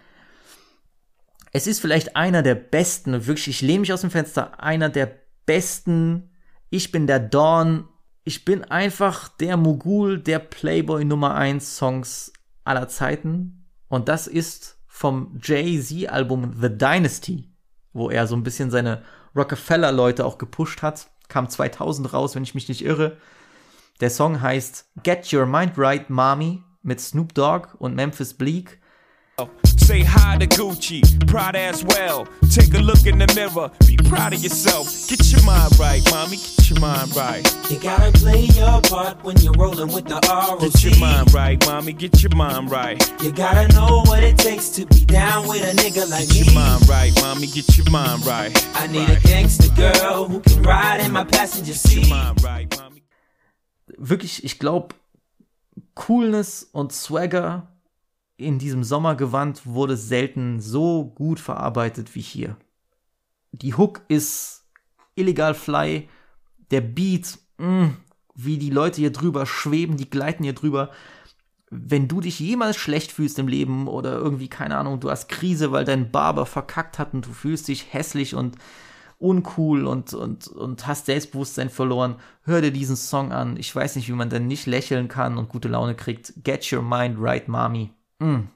Es 1.55 1.67
ist 1.67 1.81
vielleicht 1.81 2.15
einer 2.15 2.41
der 2.41 2.55
besten, 2.55 3.27
wirklich, 3.27 3.47
ich 3.47 3.61
lehne 3.61 3.81
mich 3.81 3.93
aus 3.93 4.01
dem 4.01 4.09
Fenster, 4.09 4.59
einer 4.59 4.89
der 4.89 5.19
besten. 5.45 6.31
Ich 6.71 6.91
bin 6.91 7.05
der 7.05 7.19
Dawn. 7.19 7.87
Ich 8.23 8.43
bin 8.43 8.63
einfach 8.63 9.27
der 9.27 9.55
Mogul, 9.57 10.17
der 10.17 10.39
Playboy 10.39 11.05
Nummer 11.05 11.35
1 11.35 11.77
Songs 11.77 12.33
aller 12.63 12.87
Zeiten. 12.87 13.67
Und 13.87 14.07
das 14.09 14.25
ist 14.25 14.82
vom 15.03 15.37
Jay-Z-Album 15.43 16.53
The 16.61 16.69
Dynasty, 16.69 17.49
wo 17.91 18.09
er 18.09 18.25
so 18.25 18.37
ein 18.37 18.43
bisschen 18.43 18.71
seine 18.71 19.01
Rockefeller-Leute 19.35 20.25
auch 20.25 20.37
gepusht 20.37 20.81
hat. 20.81 21.09
Kam 21.27 21.49
2000 21.49 22.13
raus, 22.13 22.35
wenn 22.35 22.43
ich 22.43 22.55
mich 22.55 22.69
nicht 22.69 22.85
irre. 22.85 23.17
Der 23.99 24.09
Song 24.09 24.39
heißt 24.39 24.85
Get 25.03 25.33
Your 25.33 25.45
Mind 25.45 25.73
Right, 25.75 26.09
Mommy 26.09 26.63
mit 26.83 27.01
Snoop 27.01 27.33
Dogg 27.33 27.75
und 27.79 27.95
Memphis 27.95 28.33
Bleak. 28.33 28.79
Say 29.37 30.01
hi 30.03 30.37
to 30.37 30.47
Gucci, 30.47 31.01
Prada 31.27 31.59
as 31.59 31.83
well. 31.83 32.27
Take 32.51 32.73
a 32.75 32.77
look 32.77 33.05
in 33.05 33.17
the 33.17 33.27
mirror, 33.35 33.69
be 33.87 33.97
proud 33.97 34.33
of 34.33 34.39
yourself. 34.41 34.87
Get 35.09 35.31
your 35.31 35.43
mind 35.43 35.77
right, 35.79 36.01
mommy, 36.11 36.37
get 36.37 36.69
your 36.69 36.79
mind 36.79 37.15
right. 37.15 37.43
You 37.69 37.79
gotta 37.79 38.11
play 38.11 38.45
your 38.45 38.79
part 38.81 39.23
when 39.23 39.35
you're 39.41 39.53
rolling 39.53 39.91
with 39.91 40.05
the 40.05 40.19
ROC. 40.29 40.59
Get 40.61 40.83
your 40.83 40.97
mind 40.99 41.33
right, 41.33 41.65
mommy, 41.65 41.93
get 41.93 42.21
your 42.21 42.35
mind 42.35 42.71
right. 42.71 42.97
You 43.21 43.31
gotta 43.31 43.67
know 43.73 44.03
what 44.05 44.23
it 44.23 44.37
takes 44.37 44.69
to 44.77 44.85
be 44.85 45.03
down 45.05 45.47
with 45.47 45.63
a 45.63 45.75
nigga 45.75 46.09
like 46.09 46.27
Get 46.29 46.45
me. 46.47 46.53
your 46.53 46.53
mind 46.53 46.87
right, 46.87 47.11
mommy, 47.21 47.47
get 47.47 47.75
your 47.77 47.89
mind 47.89 48.25
right. 48.25 48.53
I 48.75 48.87
need 48.87 49.09
a 49.09 49.19
gangster 49.19 49.73
girl 49.75 50.25
who 50.25 50.39
can 50.41 50.61
ride 50.61 51.01
in 51.01 51.11
my 51.11 51.23
passenger 51.25 51.73
seat. 51.73 52.05
Wirklich, 53.97 54.43
ich 54.43 54.59
glaube, 54.59 54.95
Coolness 55.95 56.69
und 56.71 56.93
Swagger 56.93 57.67
in 58.43 58.59
diesem 58.59 58.83
Sommergewand 58.83 59.65
wurde 59.65 59.97
selten 59.97 60.59
so 60.59 61.05
gut 61.05 61.39
verarbeitet 61.39 62.15
wie 62.15 62.21
hier. 62.21 62.57
Die 63.51 63.75
Hook 63.75 64.01
ist 64.07 64.65
illegal 65.15 65.53
fly, 65.53 66.09
der 66.71 66.81
Beat, 66.81 67.37
mh, 67.57 67.91
wie 68.35 68.57
die 68.57 68.69
Leute 68.69 69.01
hier 69.01 69.11
drüber 69.11 69.45
schweben, 69.45 69.97
die 69.97 70.09
gleiten 70.09 70.43
hier 70.43 70.53
drüber. 70.53 70.89
Wenn 71.69 72.07
du 72.07 72.21
dich 72.21 72.39
jemals 72.39 72.77
schlecht 72.77 73.11
fühlst 73.11 73.39
im 73.39 73.47
Leben 73.47 73.87
oder 73.87 74.13
irgendwie, 74.13 74.47
keine 74.47 74.77
Ahnung, 74.77 74.99
du 74.99 75.09
hast 75.09 75.29
Krise, 75.29 75.71
weil 75.71 75.85
dein 75.85 76.11
Barber 76.11 76.45
verkackt 76.45 76.99
hat 76.99 77.13
und 77.13 77.25
du 77.25 77.31
fühlst 77.31 77.67
dich 77.67 77.93
hässlich 77.93 78.35
und 78.35 78.57
uncool 79.19 79.85
und, 79.85 80.13
und, 80.13 80.47
und 80.47 80.85
hast 80.85 81.05
Selbstbewusstsein 81.05 81.69
verloren, 81.69 82.17
hör 82.43 82.61
dir 82.61 82.71
diesen 82.71 82.95
Song 82.95 83.31
an. 83.31 83.57
Ich 83.57 83.73
weiß 83.73 83.95
nicht, 83.95 84.09
wie 84.09 84.13
man 84.13 84.29
dann 84.29 84.47
nicht 84.47 84.65
lächeln 84.65 85.07
kann 85.07 85.37
und 85.37 85.49
gute 85.49 85.69
Laune 85.69 85.95
kriegt. 85.95 86.33
Get 86.43 86.71
your 86.73 86.81
mind 86.81 87.17
right, 87.19 87.47
Mami. 87.47 87.91
Mm. 88.23 88.49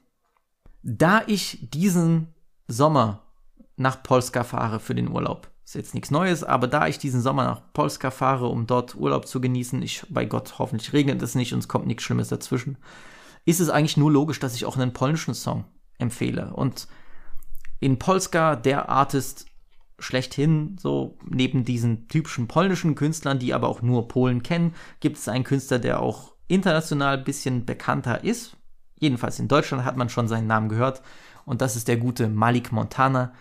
Da 0.84 1.24
ich 1.28 1.70
diesen 1.70 2.34
Sommer 2.68 3.24
nach 3.76 4.02
Polska 4.02 4.44
fahre 4.44 4.80
für 4.80 4.96
den 4.96 5.10
Urlaub, 5.10 5.52
ist 5.66 5.76
jetzt 5.76 5.94
nichts 5.94 6.12
Neues, 6.12 6.44
aber 6.44 6.68
da 6.68 6.88
ich 6.88 6.98
diesen 6.98 7.22
Sommer 7.22 7.44
nach 7.44 7.62
Polska 7.74 8.10
fahre, 8.10 8.48
um 8.48 8.68
dort 8.68 8.96
Urlaub 8.96 9.28
zu 9.28 9.42
genießen, 9.42 9.82
ich, 9.82 10.06
bei 10.10 10.26
Gott, 10.26 10.60
hoffentlich 10.60 10.94
regnet 10.94 11.22
es 11.22 11.36
nicht 11.36 11.54
und 11.54 11.60
es 11.60 11.68
kommt 11.68 11.88
nichts 11.88 12.04
Schlimmes 12.04 12.30
dazwischen, 12.30 12.78
ist 13.46 13.60
es 13.60 13.70
eigentlich 13.70 13.98
nur 13.98 14.12
logisch, 14.12 14.40
dass 14.40 14.56
ich 14.56 14.66
auch 14.66 14.78
einen 14.78 14.94
polnischen 14.94 15.34
Song 15.34 15.66
empfehle. 15.98 16.54
Und 16.54 16.88
in 17.80 18.00
Polska 18.00 18.56
der 18.56 18.90
Artist 18.90 19.46
schlechthin, 20.00 20.78
so 20.80 21.18
neben 21.26 21.66
diesen 21.66 22.08
typischen 22.08 22.48
polnischen 22.48 22.96
Künstlern, 22.96 23.40
die 23.40 23.54
aber 23.54 23.68
auch 23.68 23.82
nur 23.82 24.08
Polen 24.08 24.44
kennen, 24.44 24.76
gibt 25.00 25.18
es 25.18 25.28
einen 25.28 25.44
Künstler, 25.44 25.80
der 25.80 26.02
auch 26.02 26.34
international 26.48 27.18
ein 27.18 27.24
bisschen 27.24 27.66
bekannter 27.66 28.24
ist. 28.24 28.57
Jedenfalls 29.00 29.40
in 29.40 29.48
Deutschland 29.48 29.86
hat 29.86 29.98
man 29.98 30.10
schon 30.10 30.28
seinen 30.28 30.48
Namen 30.48 30.70
gehört. 30.70 31.02
Und 31.46 31.62
das 31.62 31.76
ist 31.76 31.88
der 31.88 31.98
gute 31.98 32.28
Malik 32.28 32.72
Montana. 32.72 33.34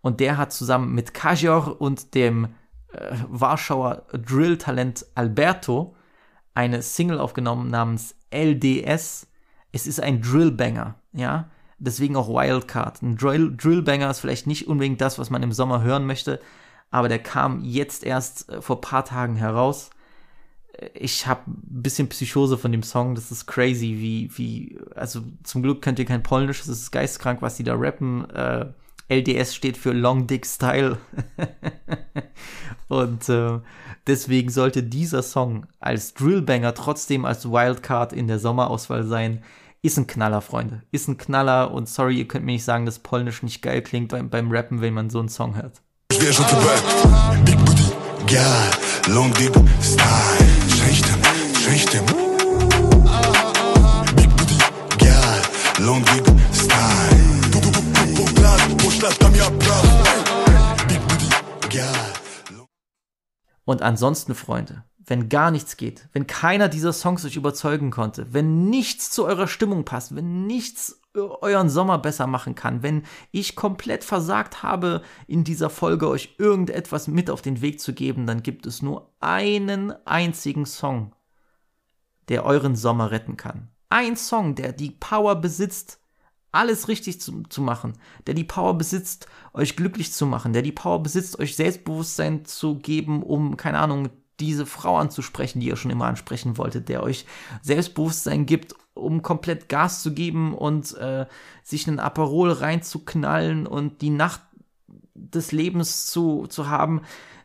Und 0.00 0.20
der 0.20 0.38
hat 0.38 0.52
zusammen 0.52 0.94
mit 0.94 1.12
Kajor 1.12 1.80
und 1.80 2.14
dem 2.14 2.46
äh, 2.92 3.16
Warschauer 3.28 4.06
Drill-Talent 4.12 5.06
Alberto 5.14 5.94
eine 6.54 6.82
Single 6.82 7.18
aufgenommen 7.18 7.70
namens 7.70 8.14
LDS. 8.30 9.26
Es 9.72 9.86
ist 9.86 10.00
ein 10.00 10.22
Drillbanger, 10.22 10.96
ja. 11.12 11.50
Deswegen 11.78 12.16
auch 12.16 12.28
Wildcard. 12.28 13.00
Ein 13.00 13.16
Drill 13.16 13.56
Drillbanger 13.56 14.10
ist 14.10 14.20
vielleicht 14.20 14.46
nicht 14.46 14.68
unbedingt 14.68 15.00
das, 15.00 15.18
was 15.18 15.30
man 15.30 15.42
im 15.42 15.52
Sommer 15.52 15.82
hören 15.82 16.06
möchte, 16.06 16.38
aber 16.90 17.08
der 17.08 17.20
kam 17.20 17.62
jetzt 17.62 18.04
erst 18.04 18.48
äh, 18.50 18.60
vor 18.60 18.76
ein 18.76 18.82
paar 18.82 19.04
Tagen 19.04 19.36
heraus 19.36 19.90
ich 20.94 21.26
habe 21.26 21.42
ein 21.50 21.82
bisschen 21.82 22.08
Psychose 22.08 22.56
von 22.56 22.72
dem 22.72 22.82
Song. 22.82 23.14
Das 23.14 23.30
ist 23.30 23.46
crazy, 23.46 23.96
wie, 23.98 24.30
wie, 24.36 24.78
also 24.94 25.22
zum 25.42 25.62
Glück 25.62 25.82
könnt 25.82 25.98
ihr 25.98 26.04
kein 26.04 26.22
Polnisch, 26.22 26.60
das 26.60 26.68
ist 26.68 26.90
geistkrank, 26.90 27.42
was 27.42 27.56
die 27.56 27.64
da 27.64 27.74
rappen. 27.74 28.28
Äh, 28.30 28.66
LDS 29.08 29.54
steht 29.54 29.76
für 29.76 29.92
Long 29.92 30.26
Dick 30.26 30.46
Style. 30.46 30.98
und 32.88 33.28
äh, 33.28 33.58
deswegen 34.06 34.50
sollte 34.50 34.82
dieser 34.82 35.22
Song 35.22 35.66
als 35.80 36.14
Drillbanger 36.14 36.74
trotzdem 36.74 37.24
als 37.24 37.50
Wildcard 37.50 38.12
in 38.12 38.28
der 38.28 38.38
Sommerauswahl 38.38 39.04
sein. 39.04 39.42
Ist 39.82 39.98
ein 39.98 40.06
Knaller, 40.06 40.42
Freunde. 40.42 40.82
Ist 40.92 41.08
ein 41.08 41.18
Knaller 41.18 41.72
und 41.72 41.88
sorry, 41.88 42.18
ihr 42.18 42.28
könnt 42.28 42.44
mir 42.44 42.52
nicht 42.52 42.64
sagen, 42.64 42.86
dass 42.86 42.98
Polnisch 42.98 43.42
nicht 43.42 43.62
geil 43.62 43.82
klingt 43.82 44.10
beim, 44.10 44.30
beim 44.30 44.52
Rappen, 44.52 44.80
wenn 44.80 44.94
man 44.94 45.10
so 45.10 45.18
einen 45.18 45.28
Song 45.28 45.56
hört. 45.56 45.82
Ich 46.12 46.22
wär 46.22 46.32
schon 46.32 46.44
Big 47.44 47.56
Booty, 47.64 47.90
yeah, 48.30 48.70
Long 49.08 49.32
Dick 49.34 49.52
Style. 49.80 50.69
Sześćtem 51.70 52.04
Big 54.16 54.28
booty, 54.28 54.54
girl 54.98 55.86
Long 55.86 56.04
deep 56.04 56.26
style. 56.52 57.20
Poślad 58.84 59.18
tam 59.18 59.34
ja 59.34 59.50
Big 60.88 61.00
booty, 61.00 61.26
girl 61.70 62.66
Und 63.64 63.82
ansonsten, 63.82 64.34
Freunde, 64.34 64.82
wenn 64.98 65.28
gar 65.28 65.50
nichts 65.50 65.76
geht, 65.76 66.08
wenn 66.12 66.26
keiner 66.26 66.68
dieser 66.68 66.92
Songs 66.92 67.24
euch 67.24 67.36
überzeugen 67.36 67.90
konnte, 67.90 68.26
wenn 68.32 68.68
nichts 68.68 69.10
zu 69.10 69.24
eurer 69.24 69.46
Stimmung 69.46 69.84
passt, 69.84 70.16
wenn 70.16 70.46
nichts 70.46 71.00
euren 71.14 71.68
Sommer 71.68 71.98
besser 71.98 72.26
machen 72.26 72.56
kann, 72.56 72.82
wenn 72.82 73.04
ich 73.30 73.54
komplett 73.54 74.02
versagt 74.02 74.64
habe, 74.64 75.02
in 75.28 75.44
dieser 75.44 75.70
Folge 75.70 76.08
euch 76.08 76.34
irgendetwas 76.38 77.06
mit 77.06 77.30
auf 77.30 77.42
den 77.42 77.60
Weg 77.60 77.80
zu 77.80 77.92
geben, 77.92 78.26
dann 78.26 78.42
gibt 78.42 78.66
es 78.66 78.82
nur 78.82 79.12
einen 79.20 79.92
einzigen 80.04 80.66
Song, 80.66 81.12
der 82.30 82.46
euren 82.46 82.76
Sommer 82.76 83.10
retten 83.10 83.36
kann. 83.36 83.68
Ein 83.90 84.16
Song, 84.16 84.54
der 84.54 84.72
die 84.72 84.92
Power 84.92 85.34
besitzt, 85.34 85.98
alles 86.52 86.88
richtig 86.88 87.20
zu, 87.20 87.42
zu 87.48 87.60
machen, 87.60 87.94
der 88.26 88.34
die 88.34 88.44
Power 88.44 88.74
besitzt, 88.78 89.26
euch 89.52 89.76
glücklich 89.76 90.12
zu 90.12 90.26
machen, 90.26 90.52
der 90.52 90.62
die 90.62 90.72
Power 90.72 91.02
besitzt, 91.02 91.38
euch 91.38 91.56
Selbstbewusstsein 91.56 92.44
zu 92.44 92.76
geben, 92.76 93.22
um, 93.22 93.56
keine 93.56 93.78
Ahnung, 93.78 94.08
diese 94.38 94.64
Frau 94.64 94.96
anzusprechen, 94.96 95.60
die 95.60 95.66
ihr 95.66 95.76
schon 95.76 95.90
immer 95.90 96.06
ansprechen 96.06 96.56
wolltet, 96.56 96.88
der 96.88 97.02
euch 97.02 97.26
Selbstbewusstsein 97.62 98.46
gibt, 98.46 98.74
um 98.94 99.22
komplett 99.22 99.68
Gas 99.68 100.02
zu 100.02 100.14
geben 100.14 100.54
und 100.54 100.96
äh, 100.96 101.26
sich 101.62 101.86
einen 101.86 101.98
Aperol 101.98 102.50
reinzuknallen 102.50 103.66
und 103.66 104.02
die 104.02 104.10
Nacht 104.10 104.40
des 105.14 105.52
Lebens 105.52 106.06
zu, 106.06 106.46
zu 106.46 106.68
haben, 106.68 107.02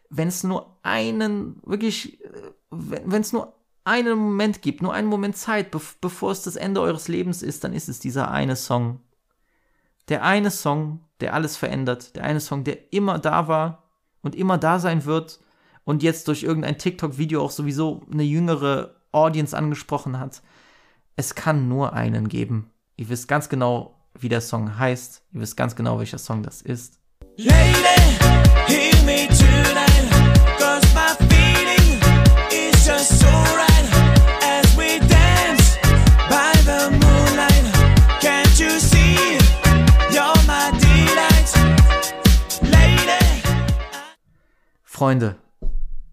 wenn 0.10 0.30
es 0.30 0.44
nur 0.44 0.78
einen, 0.84 1.60
wirklich, 1.66 2.24
äh, 2.24 2.30
wenn 2.72 3.22
es 3.22 3.34
nur 3.34 3.54
einen 3.86 4.18
Moment 4.18 4.62
gibt, 4.62 4.82
nur 4.82 4.94
einen 4.94 5.08
Moment 5.08 5.38
Zeit, 5.38 5.72
bev 5.72 5.96
bevor 6.02 6.32
es 6.32 6.42
das 6.42 6.56
Ende 6.56 6.82
eures 6.82 7.08
Lebens 7.08 7.42
ist, 7.42 7.64
dann 7.64 7.72
ist 7.74 7.88
es 7.88 8.00
dieser 8.00 8.32
eine 8.32 8.56
Song. 8.56 9.00
Der 10.10 10.24
eine 10.24 10.52
Song, 10.52 11.00
der 11.22 11.34
alles 11.34 11.56
verändert, 11.56 12.16
der 12.16 12.24
eine 12.26 12.42
Song, 12.42 12.64
der 12.64 12.92
immer 12.92 13.20
da 13.20 13.48
war 13.48 13.84
und 14.22 14.36
immer 14.36 14.58
da 14.58 14.80
sein 14.80 15.06
wird 15.06 15.40
und 15.84 16.04
jetzt 16.04 16.28
durch 16.28 16.44
irgendein 16.44 16.78
TikTok-Video 16.78 17.42
auch 17.44 17.52
sowieso 17.52 18.02
eine 18.12 18.24
jüngere 18.24 18.96
Audience 19.12 19.56
angesprochen 19.56 20.20
hat. 20.20 20.42
Es 21.16 21.36
kann 21.36 21.70
nur 21.70 21.94
einen 21.94 22.28
geben. 22.28 22.72
Ihr 22.98 23.10
wisst 23.10 23.28
ganz 23.28 23.50
genau, 23.50 23.96
wie 24.20 24.30
der 24.30 24.42
Song 24.42 24.78
heißt. 24.78 25.24
Ihr 25.32 25.42
wisst 25.42 25.58
ganz 25.58 25.76
genau, 25.76 26.00
welcher 26.00 26.18
Song 26.18 26.44
das 26.44 26.62
ist. 26.62 27.00
Lady, 27.38 28.18
hear 28.68 29.04
me 29.04 29.28
tonight, 29.28 29.85
Freunde, 44.96 45.36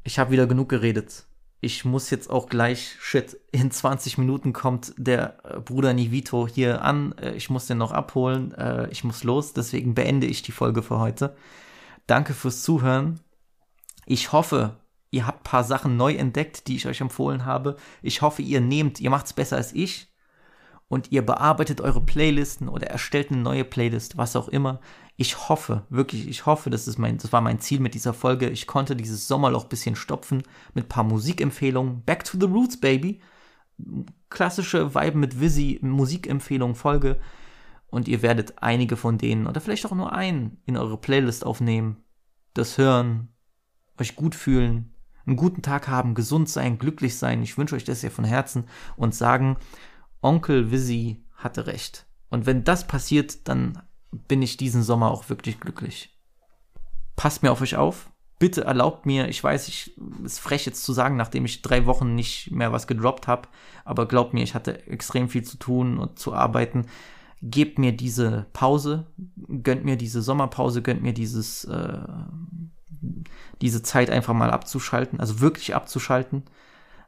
ich 0.02 0.18
habe 0.18 0.32
wieder 0.32 0.48
genug 0.48 0.68
geredet. 0.68 1.26
Ich 1.60 1.84
muss 1.84 2.10
jetzt 2.10 2.28
auch 2.28 2.48
gleich, 2.48 2.96
shit, 2.98 3.38
in 3.52 3.70
20 3.70 4.18
Minuten 4.18 4.52
kommt 4.52 4.92
der 4.96 5.38
äh, 5.44 5.60
Bruder 5.60 5.94
Nivito 5.94 6.48
hier 6.48 6.82
an. 6.82 7.16
Äh, 7.18 7.34
ich 7.34 7.48
muss 7.48 7.68
den 7.68 7.78
noch 7.78 7.92
abholen. 7.92 8.52
Äh, 8.54 8.90
ich 8.90 9.04
muss 9.04 9.22
los. 9.22 9.52
Deswegen 9.52 9.94
beende 9.94 10.26
ich 10.26 10.42
die 10.42 10.50
Folge 10.50 10.82
für 10.82 10.98
heute. 10.98 11.36
Danke 12.09 12.34
fürs 12.34 12.64
Zuhören. 12.64 13.20
Ich 14.04 14.32
hoffe, 14.32 14.74
ihr 15.12 15.28
habt 15.28 15.42
ein 15.42 15.48
paar 15.48 15.62
Sachen 15.62 15.96
neu 15.96 16.14
entdeckt, 16.14 16.66
die 16.66 16.74
ich 16.74 16.88
euch 16.88 17.00
empfohlen 17.00 17.44
habe. 17.44 17.76
Ich 18.02 18.20
hoffe, 18.20 18.42
ihr 18.42 18.60
nehmt, 18.60 18.98
ihr 18.98 19.10
macht's 19.10 19.32
besser 19.32 19.59
als 19.59 19.72
ich. 19.72 20.12
Und 20.88 21.12
ihr 21.12 21.24
bearbeitet 21.24 21.80
eure 21.80 22.00
Playlisten 22.00 22.68
oder 22.68 22.88
erstellt 22.88 23.30
eine 23.30 23.42
neue 23.42 23.64
Playlist, 23.64 24.16
was 24.16 24.34
auch 24.34 24.48
immer. 24.48 24.80
Ich 25.16 25.48
hoffe, 25.48 25.86
wirklich, 25.90 26.26
ich 26.26 26.47
hoffe, 26.47 26.70
das, 26.70 26.89
ist 26.89 26.98
mein, 26.98 27.18
das 27.18 27.32
war 27.32 27.40
mein 27.40 27.60
Ziel 27.60 27.80
mit 27.80 27.94
dieser 27.94 28.14
Folge. 28.14 28.48
Ich 28.48 28.66
konnte 28.66 28.97
dieses 28.97 29.28
Sommerloch 29.28 29.64
ein 29.64 29.68
bisschen 29.68 29.94
stopfen 29.94 30.43
mit 30.74 30.86
ein 30.86 30.89
paar 30.89 31.05
Musikempfehlungen. 31.05 32.02
Back 32.02 32.24
to 32.24 32.39
the 32.40 32.47
Roots, 32.47 32.80
Baby. 32.80 33.20
Klassische 34.30 34.94
Vibe 34.94 35.18
mit 35.18 35.40
Visi, 35.40 35.78
Musikempfehlungen, 35.82 36.74
Folge. 36.74 37.20
Und 37.89 38.09
ihr 38.09 38.22
werdet 38.22 38.62
einige 38.62 38.97
von 38.97 39.18
denen 39.18 39.47
oder 39.47 39.60
vielleicht 39.60 39.84
auch 39.84 39.94
nur 39.94 40.12
einen 40.12 40.62
in 40.64 40.78
eure 40.78 40.97
Playlist 40.97 41.44
aufnehmen. 41.44 42.02
Das 42.55 42.78
hören, 42.78 43.28
euch 43.98 44.16
gut 44.16 44.34
fühlen, 44.34 44.94
einen 45.26 45.36
guten 45.36 45.60
Tag 45.60 45.89
haben, 45.89 46.14
gesund 46.14 46.48
sein, 46.48 46.78
glücklich 46.78 47.18
sein. 47.18 47.43
Ich 47.43 47.59
wünsche 47.59 47.76
euch 47.76 47.84
das 47.84 48.01
ja 48.02 48.09
von 48.09 48.24
Herzen 48.24 48.64
und 48.97 49.14
sagen, 49.14 49.59
Onkel 50.22 50.70
Visi 50.70 51.24
hatte 51.34 51.66
recht. 51.66 52.06
Und 52.30 52.47
wenn 52.47 52.64
das 52.64 52.86
passiert, 52.86 53.47
dann 53.47 53.82
bin 54.28 54.43
ich 54.43 54.56
diesen 54.56 54.82
Sommer 54.82 55.10
auch 55.10 55.28
wirklich 55.28 55.60
glücklich. 55.60 56.16
Passt 57.16 57.43
mir 57.43 57.51
auf 57.51 57.60
euch 57.60 57.76
auf. 57.76 58.10
Bitte 58.39 58.64
erlaubt 58.64 59.06
mir, 59.06 59.28
ich 59.28 59.43
weiß, 59.43 59.68
ich 59.68 59.97
ist 60.24 60.40
frech 60.40 60.66
jetzt 60.66 60.84
zu 60.84 60.93
sagen, 60.93 61.16
nachdem 61.16 61.44
ich 61.44 61.62
drei 61.62 61.86
Wochen 61.86 62.14
nicht 62.14 62.51
mehr 62.51 62.72
was 62.72 62.89
gedroppt 62.89 63.28
habe, 63.28 63.48
aber 63.84 64.06
glaubt 64.06 64.34
mir, 64.34 64.43
ich 64.43 64.55
hatte 64.55 64.86
extrem 64.89 65.28
viel 65.28 65.44
zu 65.44 65.59
tun 65.59 65.98
und 65.98 66.18
zu 66.18 66.34
arbeiten. 66.34 66.86
Gebt 67.40 67.78
mir 67.78 67.93
diese 67.93 68.47
Pause, 68.52 69.06
gönnt 69.62 69.84
mir 69.84 69.97
diese 69.97 70.22
Sommerpause, 70.22 70.82
gönnt 70.82 71.02
mir 71.02 71.12
dieses 71.12 71.64
äh, 71.64 71.98
diese 73.60 73.82
Zeit 73.82 74.10
einfach 74.10 74.34
mal 74.34 74.51
abzuschalten, 74.51 75.20
also 75.20 75.40
wirklich 75.40 75.74
abzuschalten. 75.74 76.44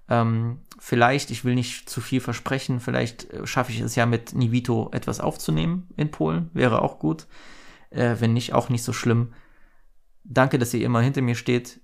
Ähm, 0.08 0.60
vielleicht, 0.78 1.30
ich 1.30 1.44
will 1.44 1.54
nicht 1.54 1.88
zu 1.88 2.00
viel 2.00 2.20
versprechen, 2.20 2.80
vielleicht 2.80 3.30
äh, 3.30 3.46
schaffe 3.46 3.72
ich 3.72 3.80
es 3.80 3.94
ja 3.94 4.06
mit 4.06 4.34
Nivito 4.34 4.90
etwas 4.92 5.20
aufzunehmen 5.20 5.88
in 5.96 6.10
Polen, 6.10 6.50
wäre 6.52 6.82
auch 6.82 6.98
gut. 6.98 7.26
Äh, 7.90 8.16
wenn 8.18 8.32
nicht, 8.32 8.52
auch 8.52 8.68
nicht 8.68 8.82
so 8.82 8.92
schlimm. 8.92 9.32
Danke, 10.24 10.58
dass 10.58 10.74
ihr 10.74 10.84
immer 10.84 11.00
hinter 11.00 11.22
mir 11.22 11.34
steht. 11.34 11.80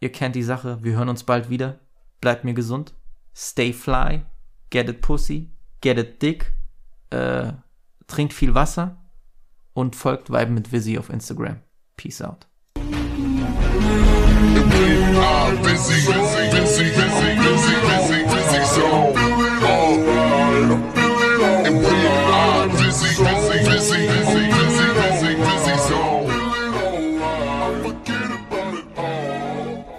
Ihr 0.00 0.10
kennt 0.10 0.34
die 0.34 0.42
Sache, 0.42 0.82
wir 0.82 0.96
hören 0.96 1.08
uns 1.08 1.24
bald 1.24 1.50
wieder. 1.50 1.80
Bleibt 2.20 2.44
mir 2.44 2.54
gesund. 2.54 2.94
Stay 3.34 3.72
fly. 3.72 4.24
Get 4.70 4.88
it 4.88 5.00
pussy. 5.00 5.52
Get 5.80 5.98
it 5.98 6.22
dick. 6.22 6.54
Äh, 7.10 7.52
trinkt 8.06 8.32
viel 8.32 8.54
Wasser. 8.54 9.04
Und 9.74 9.96
folgt 9.96 10.30
Vibe 10.30 10.52
mit 10.52 10.72
Visi 10.72 10.98
auf 10.98 11.10
Instagram. 11.10 11.60
Peace 11.96 12.22
out. 12.22 12.46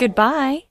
Goodbye. 0.03 0.67